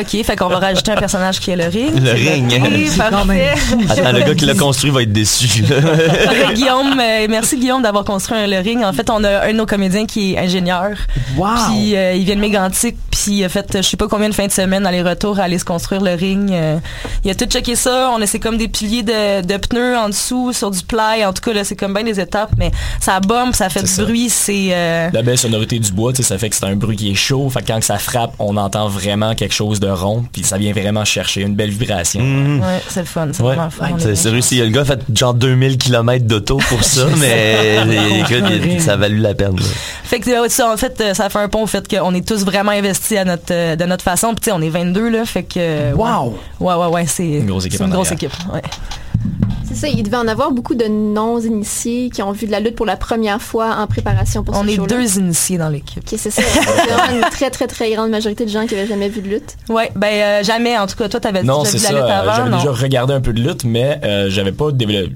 Ok, 0.00 0.22
fait 0.24 0.36
qu'on 0.36 0.48
va 0.48 0.58
rajouter 0.58 0.92
un 0.92 0.96
personnage 0.96 1.40
qui 1.40 1.50
est 1.50 1.56
le 1.56 1.64
ring. 1.64 1.90
Le 2.02 2.12
ring. 2.12 2.96
parfait. 2.96 3.54
Attends, 3.88 4.12
le 4.12 4.20
gars 4.20 4.34
qui 4.34 4.44
l'a 4.46 4.54
construit 4.54 4.90
va 4.90 5.02
être 5.02 5.12
déçu. 5.12 5.62
Guillaume, 6.54 6.98
euh, 7.00 7.26
merci 7.28 7.58
Guillaume 7.58 7.82
d'avoir 7.82 8.04
construit 8.04 8.38
un- 8.38 8.46
le 8.46 8.58
ring. 8.58 8.82
En 8.84 8.92
fait, 8.92 9.10
on 9.10 9.22
a 9.24 9.44
un 9.46 9.52
de 9.52 9.56
nos 9.56 9.66
comédiens 9.66 10.06
qui 10.06 10.34
est 10.34 10.38
ingénieur. 10.38 10.90
Wow! 11.36 11.48
Puis 11.68 11.96
euh, 11.96 12.12
il 12.14 12.24
vient 12.24 12.36
de 12.36 12.40
Mégantic, 12.40 12.96
puis 13.10 13.38
il 13.38 13.44
a 13.44 13.48
fait 13.48 13.66
je 13.76 13.82
sais 13.82 13.96
pas 13.96 14.08
combien 14.08 14.28
de 14.28 14.34
fins 14.34 14.46
de 14.46 14.52
semaine 14.52 14.86
aller-retour 14.88 15.38
à 15.40 15.44
aller 15.44 15.58
se 15.58 15.64
construire 15.64 16.02
le 16.02 16.12
ring. 16.14 16.50
Euh, 16.52 16.78
il 17.24 17.30
a 17.30 17.34
tout 17.34 17.46
checké 17.46 17.76
ça. 17.76 18.10
On 18.16 18.20
a 18.20 18.26
c'est 18.26 18.38
comme 18.40 18.56
des 18.58 18.68
piliers 18.68 19.02
de, 19.02 19.42
de 19.46 19.56
pneus 19.56 19.96
en 19.96 20.08
dessous 20.08 20.52
sur 20.52 20.70
du 20.70 20.82
ply. 20.82 21.24
En 21.24 21.32
tout 21.32 21.42
cas 21.42 21.52
là, 21.52 21.64
c'est 21.64 21.76
comme 21.76 21.94
bien 21.94 22.02
des 22.04 22.20
étapes, 22.20 22.50
mais 22.58 22.70
ça 23.00 23.20
bombe, 23.20 23.54
ça 23.54 23.68
fait 23.68 23.80
du 23.82 23.86
ça. 23.86 24.02
bruit, 24.02 24.28
c'est 24.28 24.68
euh, 24.72 25.08
La 25.12 25.22
belle 25.22 25.38
sonorité 25.38 25.78
du 25.78 25.92
bois, 25.92 26.12
tu 26.12 26.18
sais, 26.18 26.22
ça 26.28 26.38
fait 26.38 26.50
que 26.50 26.56
c'est 26.56 26.66
un 26.66 26.76
bruit 26.76 26.96
qui 26.96 27.10
est 27.10 27.14
chaud. 27.14 27.48
Fait 27.50 27.60
que 27.62 27.68
quand 27.68 27.82
ça 27.82 27.98
frappe, 27.98 28.32
on 28.38 28.56
entend 28.56 28.88
vraiment 28.88 29.34
quelque 29.34 29.54
chose 29.54 29.80
de 29.80 29.88
rond. 29.88 30.24
Puis 30.32 30.42
ça 30.44 30.58
vient 30.58 30.72
vraiment 30.72 31.04
chercher 31.04 31.42
une 31.42 31.54
belle 31.54 31.70
vibration. 31.70 32.20
Mhm. 32.20 32.60
ouais, 32.60 32.82
c'est 32.88 33.00
le 33.00 33.06
fun, 33.06 33.28
c'est 33.32 33.42
Ouais. 33.42 33.54
vraiment 33.54 33.64
le 33.64 33.98
fun. 33.98 34.14
C'est 34.14 34.30
réussi. 34.30 34.58
Le 34.58 34.68
gars 34.68 34.82
a 34.82 34.84
fait 34.84 35.00
genre 35.14 35.34
2000 35.34 35.78
km 35.78 36.24
d'auto 36.26 36.58
pour 36.68 36.82
ça, 36.84 37.06
mais 37.18 37.76
écoute, 38.20 38.80
ça 38.80 38.92
a 38.92 38.96
valu 38.96 39.18
la 39.18 39.34
peine. 39.34 39.56
là. 39.56 39.62
Fait 40.04 40.20
que 40.20 40.30
euh, 40.30 40.48
ça, 40.48 40.72
en 40.72 40.76
fait, 40.76 41.02
ça 41.14 41.28
fait 41.28 41.38
un 41.38 41.48
pont 41.48 41.62
au 41.62 41.66
fait 41.66 41.86
qu'on 41.88 42.14
est 42.14 42.26
tous 42.26 42.44
vraiment 42.44 42.70
investis 42.72 43.18
à 43.18 43.24
notre, 43.24 43.76
de 43.76 43.84
notre 43.84 44.02
façon. 44.04 44.28
Puis 44.28 44.36
tu 44.40 44.44
sais, 44.46 44.52
on 44.52 44.62
est 44.62 44.70
22 44.84 45.08
là, 45.10 45.24
fait 45.24 45.42
que. 45.44 45.92
Wow! 45.94 46.36
Ouais, 46.60 46.74
ouais, 46.74 46.86
ouais, 46.86 47.06
c'est 47.06 47.26
Une 47.28 47.46
grosse 47.46 47.66
équipe 47.66 47.78
c'est 47.78 47.84
une 47.84 47.90
grosse 47.90 48.12
équipe. 48.12 48.32
Ouais. 48.52 48.62
C'est 49.66 49.74
ça, 49.74 49.88
il 49.88 50.02
devait 50.02 50.16
en 50.16 50.26
avoir 50.28 50.50
beaucoup 50.50 50.74
de 50.74 50.86
non-initiés 50.86 52.08
qui 52.10 52.22
ont 52.22 52.32
vu 52.32 52.46
de 52.46 52.52
la 52.52 52.58
lutte 52.60 52.74
pour 52.74 52.86
la 52.86 52.96
première 52.96 53.40
fois 53.42 53.76
en 53.78 53.86
préparation 53.86 54.42
pour 54.42 54.56
On 54.56 54.62
ce 54.64 54.68
est 54.70 54.76
show-là. 54.76 54.88
deux 54.96 55.18
initiés 55.18 55.58
dans 55.58 55.68
l'équipe. 55.68 56.02
Ok, 56.10 56.18
c'est 56.18 56.30
ça. 56.30 56.42
C'est 56.42 56.60
vraiment 56.62 57.12
une 57.24 57.30
très, 57.30 57.50
très, 57.50 57.66
très 57.66 57.92
grande 57.92 58.10
majorité 58.10 58.44
de 58.46 58.50
gens 58.50 58.66
qui 58.66 58.74
n'avaient 58.74 58.86
jamais 58.86 59.08
vu 59.10 59.20
de 59.20 59.28
lutte. 59.28 59.56
Ouais, 59.68 59.90
ben 59.94 60.08
euh, 60.08 60.42
jamais. 60.42 60.76
En 60.78 60.86
tout 60.86 60.96
cas, 60.96 61.08
toi, 61.08 61.20
t'avais 61.20 61.42
Non, 61.42 61.62
déjà 61.64 61.72
vu 61.72 61.78
ça. 61.78 61.92
la 61.92 62.00
lutte 62.00 62.10
avant, 62.10 62.34
J'avais 62.34 62.50
non? 62.50 62.56
déjà 62.58 62.72
regardé 62.72 63.12
un 63.14 63.20
peu 63.20 63.32
de 63.32 63.40
lutte, 63.42 63.64
mais 63.64 64.00
euh, 64.04 64.30
j'avais 64.30 64.52
pas 64.52 64.72
développé. 64.72 65.12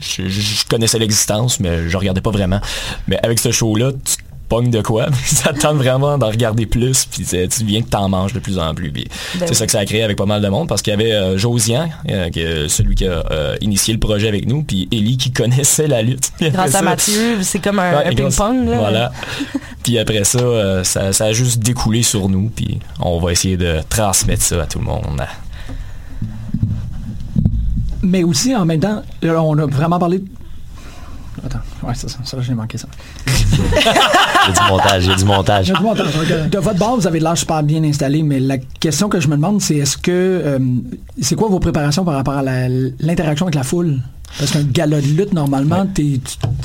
Je, 0.00 0.22
je- 0.28 0.40
je 0.40 0.64
connaissais 0.66 0.98
l'existence, 1.00 1.58
mais 1.58 1.88
je 1.88 1.96
regardais 1.96 2.20
pas 2.20 2.30
vraiment. 2.30 2.60
Mais 3.08 3.18
avec 3.24 3.38
ce 3.40 3.50
show-là, 3.50 3.90
tu 3.92 4.16
pogne 4.48 4.70
de 4.70 4.80
quoi, 4.80 5.06
ça 5.24 5.52
te 5.52 5.58
tente 5.60 5.76
vraiment 5.76 6.18
d'en 6.18 6.28
regarder 6.28 6.66
plus, 6.66 7.04
puis 7.06 7.24
tu 7.24 7.64
viens 7.64 7.82
que 7.82 7.88
t'en 7.88 8.08
manges 8.08 8.32
de 8.32 8.38
plus 8.38 8.58
en 8.58 8.74
plus. 8.74 8.90
Ben 8.90 9.04
c'est 9.38 9.48
oui. 9.50 9.54
ça 9.54 9.66
que 9.66 9.72
ça 9.72 9.78
a 9.80 9.84
créé 9.84 10.02
avec 10.02 10.16
pas 10.16 10.26
mal 10.26 10.40
de 10.42 10.48
monde, 10.48 10.68
parce 10.68 10.82
qu'il 10.82 10.92
y 10.92 10.94
avait 10.94 11.12
euh, 11.12 11.36
Josian, 11.38 11.88
euh, 12.08 12.30
qui 12.30 12.40
est 12.40 12.68
celui 12.68 12.94
qui 12.94 13.06
a 13.06 13.24
euh, 13.30 13.56
initié 13.60 13.92
le 13.94 14.00
projet 14.00 14.28
avec 14.28 14.46
nous, 14.46 14.62
puis 14.62 14.88
Ellie 14.92 15.16
qui 15.16 15.32
connaissait 15.32 15.86
la 15.88 16.02
lutte. 16.02 16.30
Grâce 16.40 16.74
à 16.74 16.82
Mathieu, 16.82 17.42
c'est 17.42 17.58
comme 17.58 17.78
un, 17.78 17.90
Ouais, 17.96 18.06
un 18.06 18.12
grâce- 18.12 18.36
ping-pong. 18.36 18.68
là. 18.68 18.76
Voilà. 18.78 19.12
puis 19.82 19.98
après 19.98 20.24
ça, 20.24 20.38
euh, 20.38 20.84
ça, 20.84 21.12
ça 21.12 21.24
a 21.26 21.32
juste 21.32 21.58
découlé 21.60 22.02
sur 22.02 22.28
nous, 22.28 22.50
puis 22.54 22.78
on 23.00 23.18
va 23.18 23.32
essayer 23.32 23.56
de 23.56 23.80
transmettre 23.88 24.42
ça 24.42 24.62
à 24.62 24.66
tout 24.66 24.78
le 24.78 24.84
monde. 24.84 25.22
Mais 28.02 28.22
aussi, 28.22 28.54
en 28.54 28.64
même 28.64 28.80
temps, 28.80 29.02
là, 29.22 29.42
on 29.42 29.58
a 29.58 29.66
vraiment 29.66 29.98
parlé... 29.98 30.22
Attends, 31.44 31.58
ouais, 31.82 31.92
c'est 31.94 32.08
ça, 32.08 32.18
ça 32.24 32.38
j'ai 32.40 32.54
manqué 32.54 32.78
ça. 32.78 32.88
Il 33.26 33.32
y 33.32 34.48
a 34.48 34.52
du 34.52 34.70
montage, 34.70 35.04
il 35.04 35.10
y 35.10 35.12
a 35.12 35.16
du 35.16 35.24
montage. 35.24 35.68
Il 35.68 35.72
y 35.72 35.74
a 35.74 35.78
du 35.78 35.82
montage, 35.84 36.06
ok. 36.16 36.48
De 36.48 36.58
votre 36.58 36.78
bord, 36.78 36.96
vous 36.96 37.06
avez 37.06 37.20
l'air 37.20 37.36
super 37.36 37.62
bien 37.62 37.84
installé, 37.84 38.22
mais 38.22 38.40
la 38.40 38.58
question 38.58 39.08
que 39.08 39.20
je 39.20 39.28
me 39.28 39.36
demande, 39.36 39.60
c'est 39.60 39.76
est-ce 39.76 39.98
que... 39.98 40.10
euh, 40.10 40.58
c'est 41.20 41.34
quoi 41.34 41.48
vos 41.48 41.60
préparations 41.60 42.04
par 42.04 42.14
rapport 42.14 42.34
à 42.34 42.42
l'interaction 42.42 43.46
avec 43.46 43.54
la 43.54 43.64
foule? 43.64 43.98
Parce 44.38 44.50
qu'un 44.50 44.62
gala 44.62 45.00
de 45.00 45.06
lutte, 45.06 45.32
normalement, 45.32 45.86
t'es- 45.86 46.20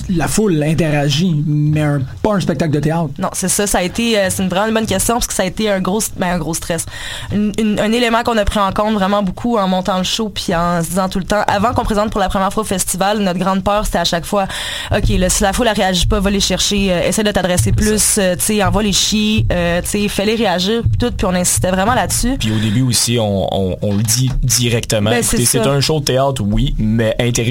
la 0.09 0.27
foule 0.27 0.61
interagit, 0.61 1.41
mais 1.45 1.81
un- 1.81 2.01
pas 2.21 2.33
un 2.35 2.39
spectacle 2.39 2.73
de 2.73 2.79
théâtre. 2.79 3.09
Non, 3.17 3.29
c'est 3.33 3.47
ça. 3.47 3.65
Ça 3.67 3.77
a 3.79 3.83
été, 3.83 4.17
euh, 4.19 4.27
c'est 4.29 4.43
une 4.43 4.49
vraiment 4.49 4.67
une 4.67 4.73
bonne 4.73 4.85
question 4.85 5.15
parce 5.15 5.27
que 5.27 5.33
ça 5.33 5.43
a 5.43 5.45
été 5.45 5.69
un 5.69 5.79
gros, 5.79 6.01
ben, 6.17 6.33
un 6.33 6.37
gros 6.37 6.53
stress. 6.53 6.85
Une- 7.33 7.53
une- 7.59 7.79
un 7.79 7.91
élément 7.91 8.23
qu'on 8.23 8.37
a 8.37 8.43
pris 8.45 8.59
en 8.59 8.71
compte 8.71 8.93
vraiment 8.95 9.23
beaucoup 9.23 9.57
en 9.57 9.67
montant 9.67 9.97
le 9.97 10.03
show 10.03 10.29
puis 10.29 10.53
en 10.55 10.83
se 10.83 10.89
disant 10.89 11.07
tout 11.07 11.19
le 11.19 11.25
temps, 11.25 11.43
avant 11.47 11.73
qu'on 11.73 11.83
présente 11.83 12.09
pour 12.11 12.19
la 12.19 12.29
première 12.29 12.51
fois 12.51 12.63
au 12.63 12.65
festival, 12.65 13.19
notre 13.19 13.39
grande 13.39 13.63
peur 13.63 13.85
c'était 13.85 13.99
à 13.99 14.03
chaque 14.05 14.25
fois, 14.25 14.47
ok, 14.95 15.09
là, 15.17 15.29
si 15.29 15.43
la 15.43 15.53
foule 15.53 15.67
elle 15.69 15.75
réagit 15.77 16.07
pas, 16.07 16.19
va 16.19 16.29
les 16.29 16.39
chercher, 16.39 16.91
euh, 16.91 17.01
essaie 17.07 17.23
de 17.23 17.31
t'adresser 17.31 17.71
plus, 17.71 18.17
euh, 18.17 18.35
tu 18.35 18.41
sais, 18.43 18.63
envoie 18.63 18.83
les 18.83 18.91
chier, 18.93 19.45
euh, 19.51 19.81
tu 19.81 19.89
sais, 19.89 20.07
fais-les 20.07 20.35
réagir, 20.35 20.81
puis 20.81 20.97
tout, 20.97 21.11
puis 21.15 21.25
on 21.25 21.33
insistait 21.33 21.71
vraiment 21.71 21.93
là-dessus. 21.93 22.35
Puis 22.39 22.51
au 22.51 22.59
début 22.59 22.81
aussi, 22.81 23.17
on, 23.19 23.47
on- 23.53 23.77
on 23.81 23.95
le 23.95 24.03
dit 24.03 24.29
directement. 24.43 25.09
Ben, 25.11 25.23
c'est 25.23 25.37
Écoutez, 25.37 25.45
c'est 25.45 25.67
un 25.67 25.79
show 25.79 25.99
de 25.99 26.05
théâtre, 26.05 26.41
oui, 26.45 26.75
mais 26.77 27.15
interagi- 27.19 27.50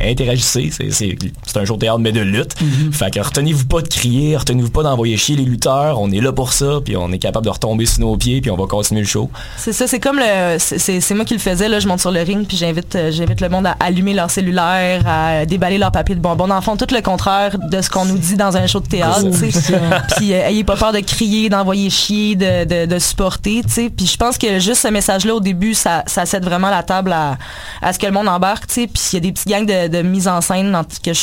interagissez. 0.00 0.70
C'est- 0.90 1.16
un 1.60 1.64
show 1.64 1.74
de 1.74 1.80
théâtre, 1.80 1.98
mais 1.98 2.12
de 2.12 2.20
lutte. 2.20 2.54
Mm-hmm. 2.60 2.92
Fait 2.92 3.10
que 3.10 3.20
retenez-vous 3.20 3.66
pas 3.66 3.82
de 3.82 3.88
crier, 3.88 4.36
retenez-vous 4.36 4.70
pas 4.70 4.82
d'envoyer 4.82 5.16
chier 5.16 5.36
les 5.36 5.44
lutteurs. 5.44 6.00
On 6.00 6.10
est 6.10 6.20
là 6.20 6.32
pour 6.32 6.52
ça, 6.52 6.78
puis 6.84 6.96
on 6.96 7.10
est 7.12 7.18
capable 7.18 7.44
de 7.44 7.50
retomber 7.50 7.84
sur 7.86 8.00
nos 8.00 8.16
pieds, 8.16 8.40
puis 8.40 8.50
on 8.50 8.56
va 8.56 8.66
continuer 8.66 9.02
le 9.02 9.06
show. 9.06 9.30
C'est 9.58 9.72
ça, 9.72 9.86
c'est 9.86 10.00
comme 10.00 10.18
le, 10.18 10.56
c'est- 10.58 11.14
moi 11.14 11.24
qui 11.24 11.34
le 11.34 11.40
faisais 11.40 11.68
là. 11.68 11.80
Je 11.80 11.88
monte 11.88 12.00
sur 12.00 12.10
le 12.12 12.20
ring 12.22 12.46
puis 12.46 12.56
j'invite, 12.56 12.94
euh, 12.96 13.10
j'invite 13.10 13.40
le 13.40 13.48
monde 13.48 13.66
à 13.66 13.76
allumer 13.80 14.14
leur 14.14 14.30
cellulaire, 14.30 15.02
à 15.06 15.44
déballer 15.44 15.76
leur 15.78 15.92
papier 15.92 16.14
de 16.14 16.20
bonbons. 16.20 16.46
Dans 16.46 16.60
fond, 16.60 16.76
tout 16.76 16.86
le 16.94 17.00
contraire 17.02 17.58
de 17.58 17.80
ce 17.82 17.90
qu'on 17.90 18.04
nous 18.04 18.18
dit 18.18 18.36
dans 18.36 18.56
un 18.56 18.66
show 18.66 18.80
de 18.80 18.86
théâtre. 18.86 19.24
Puis 20.16 20.32
euh, 20.32 20.46
ayez 20.48 20.64
pas 20.64 20.76
peur 20.76 20.92
de 20.92 21.00
crier, 21.00 21.48
d'envoyer 21.48 21.90
chier, 21.90 22.36
de, 22.36 22.64
de, 22.64 22.86
de 22.86 22.98
supporter. 22.98 23.62
tu 23.64 23.70
sais. 23.72 23.90
Puis 23.94 24.06
je 24.06 24.16
pense 24.16 24.38
que 24.38 24.58
juste 24.58 24.82
ce 24.82 24.88
message-là 24.88 25.34
au 25.34 25.40
début, 25.40 25.74
ça, 25.74 26.04
ça 26.06 26.26
cède 26.26 26.44
vraiment 26.44 26.70
la 26.70 26.82
table 26.82 27.12
à, 27.12 27.36
à 27.82 27.92
ce 27.92 27.98
que 27.98 28.06
le 28.06 28.12
monde 28.12 28.28
embarque. 28.28 28.66
tu 28.66 28.74
sais. 28.74 28.86
Puis 28.86 29.00
a 29.20 29.30
des 29.30 29.32
petits 29.32 29.48
gangs 29.48 29.66
de, 29.66 29.88
de 29.88 30.02
mise 30.02 30.28
en 30.28 30.40
scène 30.40 30.72
dans- 30.72 30.84
que 30.84 31.12
je 31.12 31.20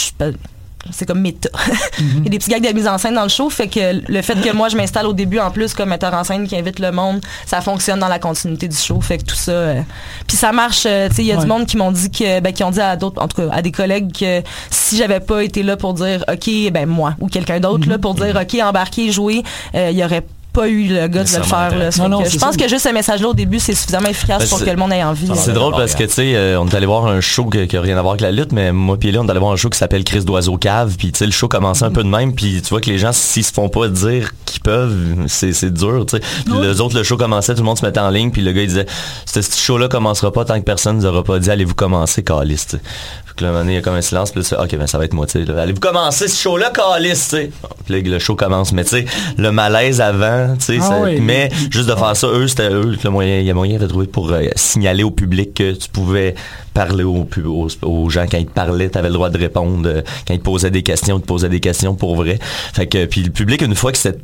c'est 0.92 1.06
comme 1.06 1.20
méta. 1.20 1.50
Il 2.00 2.24
y 2.24 2.28
a 2.28 2.30
des 2.30 2.38
petits 2.38 2.50
gags 2.50 2.66
de 2.66 2.72
mise 2.74 2.88
en 2.88 2.98
scène 2.98 3.16
dans 3.16 3.24
le 3.24 3.30
show, 3.30 3.50
fait 3.50 3.68
que 3.68 4.02
le 4.10 4.22
fait 4.22 4.40
que 4.40 4.54
moi 4.54 4.70
je 4.70 4.78
m'installe 4.78 5.06
au 5.06 5.12
début 5.12 5.38
en 5.40 5.52
plus 5.52 5.74
comme 5.74 5.90
metteur 5.90 6.14
en 6.14 6.24
scène 6.24 6.48
qui 6.48 6.56
invite 6.56 6.80
le 6.80 6.92
monde, 6.94 7.20
ça 7.46 7.60
fonctionne 7.60 8.00
dans 8.00 8.08
la 8.08 8.20
continuité 8.20 8.70
du 8.70 8.78
show, 8.78 9.02
fait 9.02 9.18
que 9.18 9.24
tout 9.26 9.36
ça. 9.36 9.52
euh, 9.52 9.82
Puis 10.28 10.38
ça 10.38 10.54
marche. 10.54 10.86
euh, 10.86 11.10
tu 11.10 11.16
sais, 11.16 11.22
il 11.24 11.28
y 11.28 11.32
a 11.34 11.36
Ouais. 11.36 11.42
du 11.42 11.48
monde 11.48 11.66
qui 11.66 11.76
m'ont 11.76 11.92
dit 11.92 12.10
que, 12.10 12.40
ben, 12.40 12.54
qui 12.54 12.64
ont 12.64 12.72
dit 12.72 12.80
à 12.80 12.96
d'autres, 12.96 13.22
en 13.22 13.28
tout 13.28 13.42
cas 13.42 13.50
à 13.54 13.62
des 13.62 13.72
collègues 13.74 14.14
que 14.18 14.42
si 14.70 14.96
j'avais 14.98 15.20
pas 15.20 15.44
été 15.44 15.62
là 15.62 15.76
pour 15.76 15.94
dire 15.94 16.24
ok, 16.32 16.50
ben 16.72 16.86
moi 16.86 17.16
ou 17.20 17.28
quelqu'un 17.28 17.60
d'autre 17.60 17.90
là 17.90 17.98
pour 17.98 18.14
dire 18.16 18.40
ok, 18.42 18.58
embarquer, 18.62 19.12
jouer, 19.12 19.44
euh, 19.76 19.90
il 19.92 19.98
y 19.98 20.06
aurait 20.06 20.24
pas 20.58 20.68
eu 20.68 20.88
le 20.88 21.08
gars 21.08 21.24
de 21.24 21.38
le 21.38 21.44
faire. 21.44 21.78
Là. 21.78 21.90
Non, 22.00 22.10
non, 22.10 22.26
je 22.26 22.38
pense 22.38 22.56
ça. 22.56 22.58
que 22.58 22.68
juste 22.68 22.88
ce 22.88 22.94
message-là 22.94 23.30
au 23.30 23.34
début, 23.34 23.60
c'est 23.60 23.76
suffisamment 23.76 24.10
efficace 24.10 24.44
Ben, 24.44 24.50
pour 24.50 24.60
que 24.60 24.70
le 24.70 24.76
monde 24.76 24.92
ait 24.92 25.04
envie. 25.04 25.30
C'est 25.36 25.54
drôle 25.54 25.74
parce 25.74 25.94
que, 25.94 26.04
tu 26.04 26.10
sais, 26.10 26.36
euh, 26.36 26.60
on 26.60 26.68
est 26.68 26.76
allé 26.76 26.88
voir 26.88 27.06
un 27.06 27.22
show 27.22 27.46
qui 27.46 27.76
n'a 27.76 27.82
rien 27.82 27.98
à 27.98 28.02
voir 28.02 28.14
avec 28.14 28.22
la 28.22 28.32
lutte, 28.32 28.52
mais 28.52 28.72
moi 28.72 28.98
puis 28.98 29.12
là, 29.12 29.22
on 29.22 29.28
est 29.28 29.32
allé 29.32 29.40
voir 29.40 29.52
un 29.52 29.56
show 29.56 29.70
qui 29.70 29.78
s'appelle 29.78 30.04
Chris 30.04 30.26
d'Oiseau 30.26 30.58
Cave, 30.58 30.96
puis 30.98 31.12
tu 31.12 31.20
sais, 31.20 31.26
le 31.26 31.32
show 31.32 31.48
commençait 31.48 31.86
un 31.86 31.92
peu 31.92 32.04
de 32.04 32.10
même, 32.10 32.34
puis 32.34 32.62
tu 32.62 32.70
vois 32.70 32.82
que 32.82 32.90
les 32.90 32.98
gens, 32.98 33.12
s'ils 33.12 33.44
se 33.44 33.54
font 33.54 33.70
pas 33.70 33.88
dire 33.88 34.32
qu'ils 34.46 34.62
peuvent, 34.62 34.96
c'est 35.28 35.54
c'est 35.54 35.72
dur, 35.72 36.06
tu 36.08 36.18
sais. 36.18 36.24
Les 36.62 36.82
autres, 36.82 36.96
le 36.98 37.04
show 37.04 37.18
commençait, 37.18 37.54
tout 37.54 37.62
le 37.62 37.66
monde 37.66 37.78
se 37.78 37.86
mettait 37.86 38.00
en 38.00 38.10
ligne, 38.10 38.32
puis 38.32 38.42
le 38.42 38.52
gars, 38.52 38.62
il 38.62 38.68
disait, 38.68 38.88
ce 39.26 39.42
ce 39.42 39.60
show-là 39.60 39.88
commencera 39.88 40.32
pas 40.32 40.46
tant 40.46 40.60
que 40.60 40.66
personne 40.66 40.98
nous 40.98 41.06
aura 41.06 41.24
pas 41.24 41.40
dit, 41.40 41.52
allez-vous 41.52 41.76
commencer. 41.76 42.24
Fait 42.28 43.27
que 43.38 43.46
là, 43.46 43.64
il 43.66 43.74
y 43.74 43.78
a 43.78 43.82
comme 43.82 43.96
un 43.96 44.02
silence, 44.02 44.32
puis 44.32 44.42
là, 44.42 44.44
tu 44.44 44.56
fais, 44.56 44.62
ok, 44.62 44.78
ben 44.78 44.88
ça 44.88 44.98
va 44.98 45.06
être 45.06 45.14
moi, 45.14 45.26
tu 45.26 45.40
sais. 45.40 45.46
là. 45.46 45.62
Allez-vous 45.62 45.80
commencer 45.80 46.28
ce 46.28 46.38
show-là, 46.42 46.72
calice, 46.72 47.30
tu 47.30 47.36
sais? 47.38 47.52
Puis 47.86 48.02
là, 48.02 48.10
le 48.10 48.20
show 48.20 48.36
commence, 48.36 48.74
mais 48.74 48.84
tu 48.84 48.90
sais, 48.92 49.06
le 49.38 49.52
malaise 49.52 50.02
avant, 50.02 50.56
tu 50.58 50.66
sais, 50.66 50.78
Ah 50.82 50.88
ça- 50.88 51.00
oui. 51.02 51.20
mais 51.22 51.50
juste 51.72 51.88
de 51.90 51.96
faire 51.96 52.16
ça, 52.16 52.28
eux, 52.28 52.48
c'était 52.48 52.70
eux, 52.70 52.98
le 53.02 53.10
moyen, 53.10 53.40
il 53.40 53.46
y 53.46 53.52
a 53.52 53.54
moyen 53.54 53.78
de 53.80 53.88
trouver 53.88 54.08
pour 54.08 54.32
euh, 54.32 54.42
signaler 54.56 55.04
au 55.04 55.12
public 55.12 55.54
que 55.54 55.72
tu 55.74 55.88
pouvais 55.90 56.36
parler 56.74 57.04
aux, 57.04 57.24
pub- 57.24 57.48
aux, 57.48 57.68
aux 57.84 58.10
gens 58.10 58.26
quand 58.30 58.38
ils 58.38 58.46
te 58.46 58.52
parlaient, 58.52 58.90
tu 58.90 58.98
avais 58.98 59.08
le 59.08 59.14
droit 59.14 59.30
de 59.30 59.38
répondre, 59.38 59.88
euh, 59.90 60.02
quand 60.28 60.34
ils 60.34 60.40
te 60.40 60.44
posaient 60.44 60.70
des 60.72 60.84
questions, 60.84 61.18
ils 61.18 61.22
te 61.22 61.28
posaient 61.28 61.50
des 61.50 61.60
questions 61.60 61.96
pour 61.96 62.16
vrai. 62.16 62.38
Fait 62.74 62.86
que 62.88 63.06
puis 63.06 63.24
le 63.24 63.32
public 63.32 63.62
une 63.62 63.76
fois 63.76 63.92
que 63.92 63.98
cette 63.98 64.20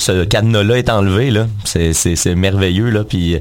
ce 0.00 0.24
cadenas-là 0.24 0.78
est 0.78 0.90
enlevé, 0.90 1.32
là, 1.32 1.48
c'est, 1.64 1.92
c'est, 1.92 2.14
c'est 2.14 2.36
merveilleux, 2.36 2.90
là, 2.90 3.02
puis 3.02 3.34
euh, 3.34 3.38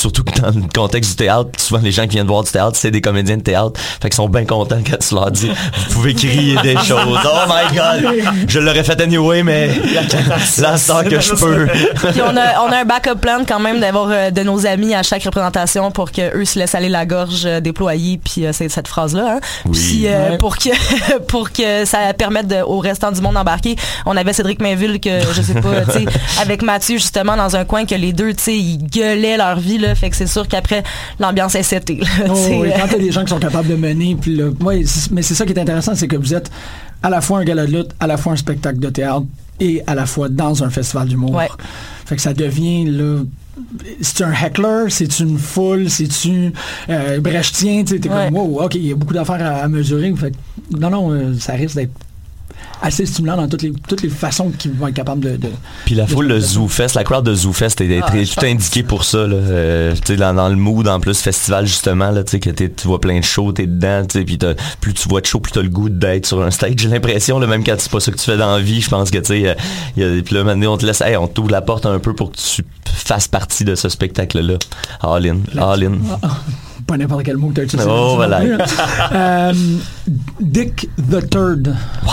surtout 0.00 0.24
que 0.24 0.40
dans 0.40 0.48
le 0.48 0.62
contexte 0.74 1.10
du 1.10 1.16
théâtre, 1.16 1.50
souvent 1.58 1.80
les 1.82 1.92
gens 1.92 2.02
qui 2.04 2.10
viennent 2.16 2.26
voir 2.26 2.42
du 2.42 2.50
théâtre, 2.50 2.76
c'est 2.76 2.90
des 2.90 3.00
comédiens 3.00 3.36
de 3.36 3.42
théâtre, 3.42 3.78
fait 4.00 4.08
qu'ils 4.08 4.14
sont 4.16 4.28
bien 4.28 4.44
contents 4.44 4.78
quand 4.88 4.96
tu 4.98 5.14
leur 5.14 5.30
dis, 5.30 5.48
vous 5.48 5.92
pouvez 5.94 6.14
crier 6.14 6.56
des 6.62 6.74
choses. 6.84 7.18
Oh 7.24 7.48
my 7.48 7.76
God! 7.76 8.24
Je 8.48 8.58
l'aurais 8.58 8.84
fait 8.84 9.00
anyway, 9.00 9.42
mais 9.42 9.68
l'instant 10.58 11.02
que 11.04 11.20
je 11.20 11.34
peux. 11.34 11.66
Puis 12.12 12.20
on 12.22 12.36
a, 12.36 12.62
on 12.66 12.72
a 12.72 12.78
un 12.80 12.84
backup 12.84 13.16
plan 13.20 13.38
quand 13.46 13.60
même 13.60 13.80
d'avoir 13.80 14.08
euh, 14.10 14.30
de 14.30 14.42
nos 14.42 14.66
amis 14.66 14.94
à 14.94 15.02
chaque 15.02 15.22
représentation 15.24 15.90
pour 15.90 16.12
que 16.12 16.36
eux 16.36 16.44
se 16.44 16.58
laissent 16.58 16.74
aller 16.74 16.88
la 16.88 17.06
gorge 17.06 17.44
euh, 17.46 17.60
déployée 17.60 18.18
puis 18.22 18.46
euh, 18.46 18.52
c'est 18.52 18.68
cette 18.68 18.88
phrase 18.88 19.14
là 19.14 19.36
hein. 19.36 19.40
Oui. 19.66 19.78
puis 19.78 20.06
euh, 20.08 20.30
Ouais. 20.30 20.38
pour 20.38 20.56
que 20.58 20.68
pour 21.28 21.50
que 21.52 21.84
ça 21.84 22.12
permette 22.16 22.46
de- 22.46 22.62
au 22.62 22.78
restant 22.78 23.10
du 23.10 23.20
monde 23.20 23.34
d'embarquer 23.34 23.76
on 24.06 24.16
avait 24.16 24.32
Cédric 24.32 24.60
Mainville 24.60 25.00
que 25.00 25.20
je 25.34 25.42
sais 25.42 25.54
pas 25.54 25.80
tu 25.86 25.92
sais 25.92 26.04
avec 26.40 26.62
Mathieu 26.62 26.96
justement 26.98 27.36
dans 27.36 27.56
un 27.56 27.64
coin 27.64 27.84
que 27.86 27.94
les 27.94 28.12
deux 28.12 28.34
tu 28.34 28.42
sais 28.42 28.56
ils 28.56 28.78
gueulaient 28.78 29.36
leur 29.36 29.58
vie 29.58 29.78
là 29.78 29.89
fait 29.94 30.10
que 30.10 30.16
c'est 30.16 30.26
sûr 30.26 30.46
qu'après 30.48 30.82
l'ambiance 31.18 31.54
est 31.54 31.62
setée 31.62 32.00
Oh, 32.28 32.32
tu 32.48 32.54
oui, 32.56 32.70
quand 32.76 32.88
t'as 32.88 32.98
des 32.98 33.12
gens 33.12 33.22
qui 33.24 33.30
sont 33.30 33.38
capables 33.38 33.68
de 33.68 33.76
mener, 33.76 34.16
puis 34.20 34.36
là, 34.36 34.48
ouais, 34.60 34.82
c'est- 34.86 35.10
mais 35.10 35.22
c'est 35.22 35.34
ça 35.34 35.44
qui 35.46 35.52
est 35.52 35.58
intéressant, 35.58 35.94
c'est 35.94 36.08
que 36.08 36.16
vous 36.16 36.34
êtes 36.34 36.50
à 37.02 37.10
la 37.10 37.20
fois 37.20 37.38
un 37.40 37.44
gala 37.44 37.66
de 37.66 37.72
lutte, 37.72 37.90
à 38.00 38.06
la 38.06 38.16
fois 38.16 38.32
un 38.32 38.36
spectacle 38.36 38.78
de 38.78 38.88
théâtre 38.90 39.26
et 39.58 39.82
à 39.86 39.94
la 39.94 40.06
fois 40.06 40.28
dans 40.28 40.62
un 40.64 40.70
festival 40.70 41.08
d'humour. 41.08 41.32
Ouais. 41.34 41.48
Fait 42.06 42.16
que 42.16 42.22
ça 42.22 42.32
devient 42.34 42.84
là. 42.86 43.22
C'est 44.00 44.22
un 44.24 44.32
heckler, 44.32 44.86
c'est 44.88 45.20
une 45.20 45.38
foule, 45.38 45.90
c'est-tu 45.90 46.52
euh, 46.88 47.20
brechtien, 47.20 47.84
tu 47.84 47.94
sais, 47.94 48.00
t'es 48.00 48.08
Ouais. 48.08 48.26
comme 48.26 48.36
wow, 48.38 48.62
ok, 48.64 48.74
il 48.76 48.86
y 48.86 48.92
a 48.92 48.94
beaucoup 48.94 49.12
d'affaires 49.12 49.44
à, 49.44 49.62
à 49.64 49.68
mesurer. 49.68 50.12
Fait 50.16 50.30
que, 50.30 50.78
non, 50.78 50.88
non, 50.90 51.10
euh, 51.12 51.34
ça 51.38 51.52
risque 51.54 51.74
d'être 51.76 51.92
assez 52.82 53.06
stimulant 53.06 53.36
dans 53.36 53.48
toutes 53.48 53.62
les, 53.62 53.72
toutes 53.88 54.02
les 54.02 54.08
façons 54.08 54.50
qu'ils 54.50 54.72
vont 54.72 54.88
être 54.88 54.94
capables 54.94 55.20
de. 55.20 55.36
de- 55.36 55.48
Puis 55.84 55.94
la 55.94 56.06
foule 56.06 56.28
de 56.28 56.38
ZooFest, 56.38 56.94
la 56.94 57.04
crowd 57.04 57.24
de 57.24 57.34
ZooFest 57.34 57.80
est, 57.80 58.00
Ah, 58.02 58.10
tout 58.10 58.46
indiqué 58.46 58.82
pour 58.82 59.04
ça. 59.04 59.26
Là. 59.26 59.36
Euh, 59.36 59.94
dans, 60.16 60.34
dans 60.34 60.48
le 60.48 60.56
mood, 60.56 60.86
en 60.88 61.00
plus, 61.00 61.18
festival, 61.20 61.66
justement, 61.66 62.10
là, 62.10 62.22
que 62.24 62.50
tu 62.50 62.86
vois 62.88 63.00
plein 63.00 63.18
de 63.18 63.24
shows, 63.24 63.52
t'es 63.52 63.66
dedans, 63.66 64.02
puis 64.08 64.38
t'as- 64.38 64.54
plus 64.80 64.94
tu 64.94 65.08
vois 65.08 65.20
de 65.20 65.26
shows, 65.26 65.40
plus 65.40 65.52
t'as 65.52 65.62
le 65.62 65.68
goût 65.68 65.88
d'être 65.88 66.26
sur 66.26 66.42
un 66.42 66.50
stage. 66.50 66.72
J'ai 66.78 66.88
l'impression, 66.88 67.38
même 67.40 67.64
quand 67.64 67.76
c'est 67.78 67.90
pas 67.90 68.00
ça 68.00 68.10
que 68.12 68.16
tu 68.16 68.24
fais 68.24 68.36
dans 68.36 68.54
la 68.56 68.60
vie, 68.62 68.80
je 68.80 68.88
pense 68.90 69.10
que, 69.10 69.18
tu 69.18 69.24
sais, 69.26 69.56
euh, 69.98 70.22
puis 70.22 70.34
là, 70.34 70.44
maintenant, 70.44 70.74
on 70.74 70.76
te 70.78 70.86
laisse, 70.86 71.00
hey, 71.00 71.16
on 71.16 71.26
t'ouvre 71.26 71.50
la 71.50 71.62
porte 71.62 71.86
un 71.86 71.98
peu 71.98 72.14
pour 72.14 72.30
que 72.32 72.36
tu 72.36 72.62
fasses 72.84 73.28
partie 73.28 73.64
de 73.64 73.74
ce 73.74 73.88
spectacle-là. 73.88 74.54
All 75.00 75.26
in, 75.26 75.38
all 75.58 75.84
in. 75.84 75.92
Pas 76.90 76.96
n'importe 76.96 77.22
quel 77.22 77.36
mot 77.36 77.50
que 77.50 77.54
tu 77.54 77.60
as 77.60 77.64
utilisé. 77.64 77.88
Oh, 77.88 78.14
voilà. 78.16 78.40
Euh, 79.12 79.52
Dick 80.40 80.88
the 81.08 81.30
Third. 81.30 81.72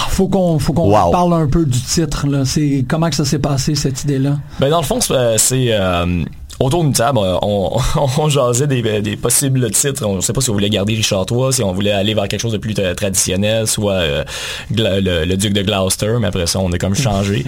Faut 0.09 0.27
qu'on 0.27 0.59
faut 0.59 0.71
qu'on 0.71 0.87
Wow. 0.91 1.09
parle 1.11 1.33
un 1.33 1.47
peu 1.47 1.65
du 1.65 1.81
titre. 1.81 2.27
Là. 2.27 2.45
C'est 2.45 2.85
comment 2.87 3.09
que 3.09 3.15
ça 3.15 3.25
s'est 3.25 3.39
passé 3.39 3.73
cette 3.73 4.03
idée-là? 4.03 4.37
Ben 4.59 4.69
dans 4.69 4.79
le 4.81 4.85
fond, 4.85 4.99
c'est, 5.01 5.13
euh, 5.15 5.35
euh, 5.71 6.23
autour 6.59 6.83
d'une 6.83 6.93
table, 6.93 7.17
on, 7.41 7.75
on 8.19 8.29
jasait 8.29 8.67
des, 8.67 9.01
des 9.01 9.15
possibles 9.17 9.71
titres. 9.71 10.05
On 10.05 10.17
ne 10.17 10.21
sait 10.21 10.31
pas 10.31 10.41
si 10.41 10.51
on 10.51 10.53
voulait 10.53 10.69
garder 10.69 10.93
Richard 10.93 11.25
III, 11.31 11.51
si 11.53 11.63
on 11.63 11.73
voulait 11.73 11.91
aller 11.91 12.13
vers 12.13 12.27
quelque 12.27 12.41
chose 12.41 12.53
de 12.53 12.57
plus 12.59 12.75
traditionnel, 12.75 13.65
soit 13.65 13.93
euh, 13.93 14.23
le, 14.69 15.25
le 15.25 15.37
duc 15.37 15.53
de 15.53 15.63
Gloucester, 15.63 16.17
mais 16.21 16.27
après 16.27 16.45
ça, 16.45 16.59
on 16.59 16.71
a 16.71 16.77
comme 16.77 16.93
changé. 16.95 17.43